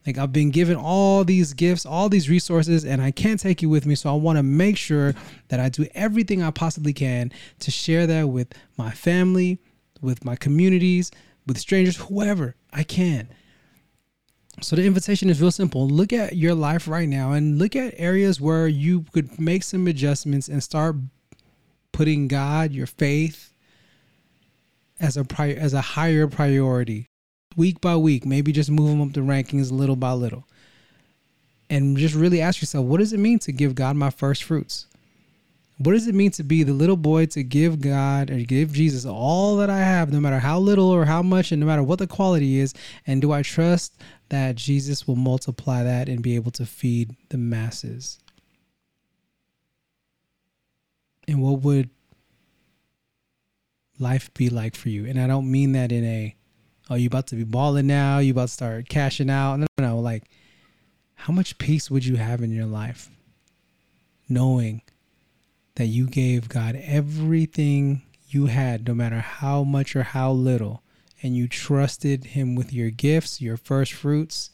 Like 0.07 0.19
I've 0.19 0.33
been 0.33 0.51
given 0.51 0.77
all 0.77 1.25
these 1.25 1.53
gifts, 1.53 1.85
all 1.85 2.09
these 2.09 2.31
resources, 2.31 2.85
and 2.85 3.03
I 3.03 3.11
can't 3.11 3.39
take 3.39 3.61
you 3.61 3.69
with 3.69 3.85
me. 3.85 3.95
So 3.95 4.11
I 4.11 4.15
want 4.15 4.39
to 4.39 4.43
make 4.43 4.77
sure 4.77 5.15
that 5.49 5.61
I 5.61 5.69
do 5.69 5.87
everything 5.95 6.43
I 6.43 6.51
possibly 6.51 6.93
can 6.93 7.33
to 7.61 7.71
share 7.71 8.07
that 8.07 8.29
with 8.29 8.49
my 8.77 8.91
family, 8.91 9.59
with 10.01 10.25
my 10.25 10.37
communities, 10.37 11.11
with 11.47 11.59
strangers, 11.59 11.97
whoever 11.97 12.55
I 12.73 12.85
can. 12.85 13.29
So 14.61 14.77
the 14.77 14.87
invitation 14.87 15.31
is 15.31 15.41
real 15.41 15.51
simple. 15.51 15.87
Look 15.87 16.13
at 16.13 16.37
your 16.37 16.55
life 16.55 16.89
right 16.89 17.09
now 17.09 17.33
and 17.33 17.59
look 17.59 17.77
at 17.77 17.95
areas 17.97 18.41
where 18.41 18.67
you 18.67 19.05
could 19.13 19.39
make 19.39 19.63
some 19.63 19.87
adjustments 19.87 20.49
and 20.49 20.63
start 20.63 20.97
putting 21.93 22.29
God, 22.29 22.73
your 22.73 22.87
faith, 22.87 23.53
as 25.01 25.17
a 25.17 25.25
pri- 25.25 25.53
as 25.53 25.75
a 25.75 25.81
higher 25.81 26.27
priority 26.27 27.08
week 27.59 27.81
by 27.81 27.97
week, 27.97 28.25
maybe 28.25 28.53
just 28.53 28.71
move 28.71 28.89
them 28.89 29.03
up 29.03 29.13
the 29.13 29.21
rankings 29.21 29.71
little 29.71 29.97
by 29.97 30.13
little. 30.13 30.47
And 31.69 31.99
just 31.99 32.15
really 32.15 32.41
ask 32.41 32.63
yourself, 32.63 32.87
what 32.87 32.99
does 32.99 33.13
it 33.13 33.19
mean 33.19 33.39
to 33.41 33.53
give 33.53 33.75
God 33.75 33.97
my 33.97 34.09
first 34.09 34.45
fruits? 34.45 34.87
What 35.77 35.93
does 35.93 36.07
it 36.07 36.15
mean 36.15 36.31
to 36.33 36.43
be 36.43 36.63
the 36.63 36.73
little 36.73 36.97
boy 36.97 37.27
to 37.27 37.43
give 37.43 37.81
God 37.81 38.31
or 38.31 38.39
give 38.39 38.73
Jesus 38.73 39.05
all 39.05 39.57
that 39.59 39.69
I 39.69 39.79
have, 39.79 40.13
no 40.13 40.19
matter 40.19 40.39
how 40.39 40.59
little 40.59 40.89
or 40.89 41.05
how 41.05 41.23
much, 41.23 41.53
and 41.53 41.61
no 41.61 41.67
matter 41.67 41.83
what 41.83 41.99
the 41.99 42.07
quality 42.07 42.59
is? 42.59 42.73
And 43.07 43.21
do 43.21 43.33
I 43.33 43.43
trust 43.43 43.93
that 44.31 44.57
Jesus 44.57 45.07
will 45.07 45.17
multiply 45.17 45.83
that 45.83 46.09
and 46.09 46.23
be 46.23 46.37
able 46.37 46.51
to 46.53 46.65
feed 46.65 47.15
the 47.29 47.39
masses? 47.39 48.19
And 51.29 51.43
what 51.43 51.61
would 51.61 51.91
life 53.99 54.33
be 54.35 54.49
like 54.49 54.75
for 54.75 54.89
you? 54.89 55.07
And 55.07 55.21
I 55.21 55.27
don't 55.27 55.51
mean 55.51 55.73
that 55.73 55.93
in 55.93 56.05
a 56.05 56.35
oh, 56.91 56.95
you 56.95 57.07
about 57.07 57.27
to 57.29 57.37
be 57.37 57.45
balling 57.45 57.87
now, 57.87 58.19
you 58.19 58.33
about 58.33 58.49
to 58.49 58.55
start 58.55 58.89
cashing 58.89 59.31
out. 59.31 59.57
No, 59.57 59.67
no, 59.79 59.89
no. 59.89 59.99
Like, 60.01 60.25
how 61.15 61.33
much 61.33 61.59
peace 61.59 61.91
would 61.91 62.05
you 62.05 62.17
have 62.17 62.43
in 62.43 62.51
your 62.51 62.67
life 62.67 63.11
knowing 64.29 64.83
that 65.77 65.87
you 65.87 66.07
gave 66.07 66.49
God 66.49 66.77
everything 66.83 68.03
you 68.29 68.47
had, 68.47 68.87
no 68.87 68.95
matter 68.95 69.21
how 69.21 69.65
much 69.65 69.97
or 69.97 70.03
how 70.03 70.33
little, 70.33 70.83
and 71.23 71.37
you 71.37 71.49
trusted 71.49 72.25
Him 72.25 72.55
with 72.55 72.73
your 72.73 72.91
gifts, 72.91 73.41
your 73.41 73.57
first 73.57 73.93
fruits, 73.93 74.51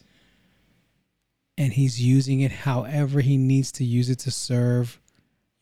and 1.58 1.72
He's 1.72 2.00
using 2.00 2.40
it 2.40 2.52
however 2.52 3.20
He 3.20 3.36
needs 3.36 3.72
to 3.72 3.84
use 3.84 4.08
it 4.08 4.18
to 4.20 4.30
serve 4.30 5.00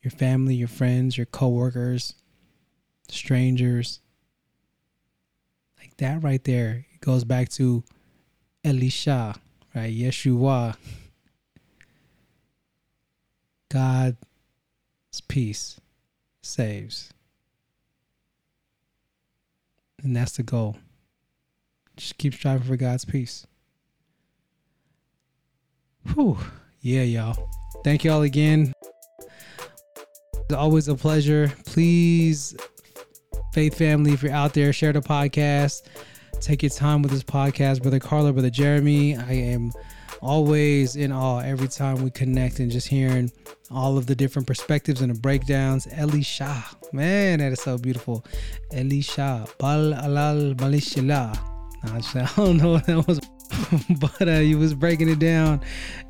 your 0.03 0.11
family, 0.11 0.55
your 0.55 0.69
friends, 0.69 1.17
your 1.17 1.27
coworkers, 1.27 2.15
strangers, 3.09 4.01
that 6.03 6.23
right 6.23 6.43
there 6.45 6.85
goes 7.01 7.25
back 7.25 7.49
to 7.49 7.83
Elisha, 8.65 9.35
right? 9.75 9.95
Yeshua. 9.95 10.77
God's 13.71 14.17
peace 15.29 15.81
saves. 16.43 17.13
And 20.03 20.17
that's 20.17 20.33
the 20.33 20.43
goal. 20.43 20.77
Just 21.97 22.19
keep 22.19 22.35
striving 22.35 22.67
for 22.67 22.77
God's 22.77 23.05
peace. 23.05 23.47
Whew. 26.15 26.37
Yeah, 26.81 27.03
y'all. 27.03 27.49
Thank 27.85 28.03
y'all 28.03 28.23
again. 28.23 28.73
It's 30.35 30.55
always 30.55 30.89
a 30.89 30.97
pleasure. 30.97 31.53
Please 31.65 32.57
Faith 33.53 33.77
family, 33.77 34.13
if 34.15 34.23
you're 34.23 34.33
out 34.33 34.55
there, 34.55 34.73
share 34.73 34.95
the 34.95 35.03
podcast. 35.03 35.83
Take 36.41 36.63
your 36.63 36.71
time 36.71 37.03
with 37.03 37.13
this 37.13 37.23
podcast, 37.23 37.83
brother 37.83 37.99
Carlo, 37.99 38.33
brother 38.33 38.49
Jeremy. 38.49 39.15
I 39.15 39.33
am 39.33 39.73
always 40.23 40.97
in 40.97 41.13
awe 41.13 41.41
every 41.41 41.69
time 41.69 42.03
we 42.03 42.11
connect 42.11 42.61
and 42.61 42.71
just 42.71 42.89
hearing 42.89 43.31
all 43.71 43.99
of 43.99 44.07
the 44.07 44.15
different 44.15 44.49
perspectives 44.49 45.03
and 45.03 45.15
the 45.15 45.21
breakdowns. 45.21 45.87
Elisha, 45.93 46.65
man, 46.95 47.41
that 47.41 47.53
is 47.53 47.61
so 47.61 47.77
beautiful. 47.77 48.25
Elisha, 48.73 49.47
Bal 49.59 49.93
Alal 49.93 50.55
Balishila. 50.55 51.39
I 51.85 52.33
don't 52.37 52.57
know 52.57 52.73
what 52.73 52.87
that 52.87 53.07
was, 53.07 53.21
but 54.01 54.29
uh, 54.29 54.39
he 54.39 54.55
was 54.55 54.75
breaking 54.75 55.09
it 55.09 55.19
down. 55.19 55.61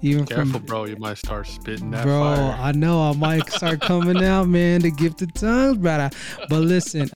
Even 0.01 0.27
Careful, 0.27 0.55
from, 0.55 0.66
bro. 0.66 0.85
You 0.85 0.97
might 0.97 1.19
start 1.19 1.47
spitting 1.47 1.90
that 1.90 2.05
bro. 2.05 2.23
fire. 2.23 2.59
I 2.60 2.73
know 2.73 3.02
I 3.02 3.12
might 3.14 3.51
start 3.51 3.81
coming 3.81 4.23
out, 4.23 4.48
man. 4.48 4.81
The 4.81 4.90
gift 4.90 5.23
of 5.23 5.32
tongues, 5.35 5.78
brother. 5.78 6.10
But 6.48 6.60
listen, 6.60 7.10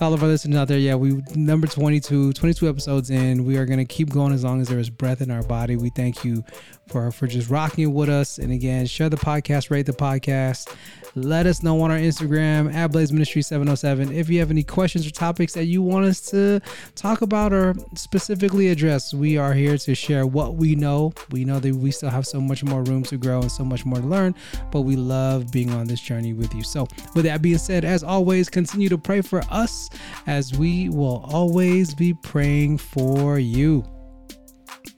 to 0.00 0.04
all 0.04 0.14
of 0.14 0.22
our 0.22 0.28
listeners 0.28 0.56
out 0.56 0.68
there, 0.68 0.78
yeah, 0.78 0.94
we 0.94 1.22
number 1.34 1.66
22, 1.66 2.32
22 2.32 2.68
episodes 2.68 3.10
in. 3.10 3.44
We 3.44 3.56
are 3.58 3.66
gonna 3.66 3.84
keep 3.84 4.10
going 4.10 4.32
as 4.32 4.44
long 4.44 4.60
as 4.60 4.68
there 4.68 4.78
is 4.78 4.90
breath 4.90 5.20
in 5.20 5.30
our 5.30 5.42
body. 5.42 5.76
We 5.76 5.90
thank 5.90 6.24
you 6.24 6.42
for 6.88 7.10
for 7.10 7.26
just 7.26 7.50
rocking 7.50 7.92
with 7.92 8.08
us. 8.08 8.38
And 8.38 8.52
again, 8.52 8.86
share 8.86 9.08
the 9.08 9.16
podcast, 9.16 9.70
rate 9.70 9.86
the 9.86 9.92
podcast. 9.92 10.74
Let 11.14 11.46
us 11.46 11.62
know 11.62 11.80
on 11.80 11.90
our 11.90 11.98
Instagram 11.98 12.72
at 12.72 12.92
Blaze 12.92 13.12
Ministry 13.12 13.42
707 13.42 14.12
if 14.12 14.28
you 14.28 14.38
have 14.38 14.50
any 14.50 14.62
questions 14.62 15.06
or 15.06 15.10
topics 15.10 15.52
that 15.54 15.64
you 15.64 15.82
want 15.82 16.06
us 16.06 16.20
to 16.30 16.60
talk 16.94 17.22
about 17.22 17.52
or 17.52 17.74
specifically 17.94 18.68
address. 18.68 19.12
We 19.12 19.36
are 19.36 19.52
here 19.52 19.76
to 19.78 19.94
share 19.94 20.26
what 20.26 20.54
we 20.54 20.76
know. 20.76 21.12
We 21.30 21.44
know 21.44 21.58
that 21.58 21.74
we 21.74 21.90
still 21.90 22.10
have 22.10 22.26
so 22.26 22.40
much 22.40 22.62
more 22.62 22.82
room 22.84 23.02
to 23.04 23.16
grow 23.16 23.40
and 23.40 23.50
so 23.50 23.64
much 23.64 23.84
more 23.84 23.98
to 23.98 24.06
learn, 24.06 24.34
but 24.70 24.82
we 24.82 24.96
love 24.96 25.50
being 25.50 25.72
on 25.72 25.86
this 25.86 26.00
journey 26.00 26.32
with 26.32 26.54
you. 26.54 26.62
So, 26.62 26.86
with 27.14 27.24
that 27.24 27.42
being 27.42 27.58
said, 27.58 27.84
as 27.84 28.04
always, 28.04 28.48
continue 28.48 28.88
to 28.88 28.98
pray 28.98 29.20
for 29.20 29.42
us 29.50 29.90
as 30.26 30.56
we 30.56 30.88
will 30.90 31.24
always 31.32 31.94
be 31.94 32.14
praying 32.14 32.78
for 32.78 33.38
you. 33.38 33.84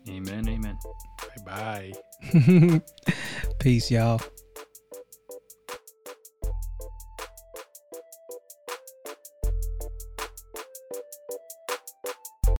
Amen. 0.08 0.48
Amen. 0.48 0.78
Bye 1.46 1.92
bye. 2.32 2.80
Peace, 3.58 3.90
y'all. 3.90 4.20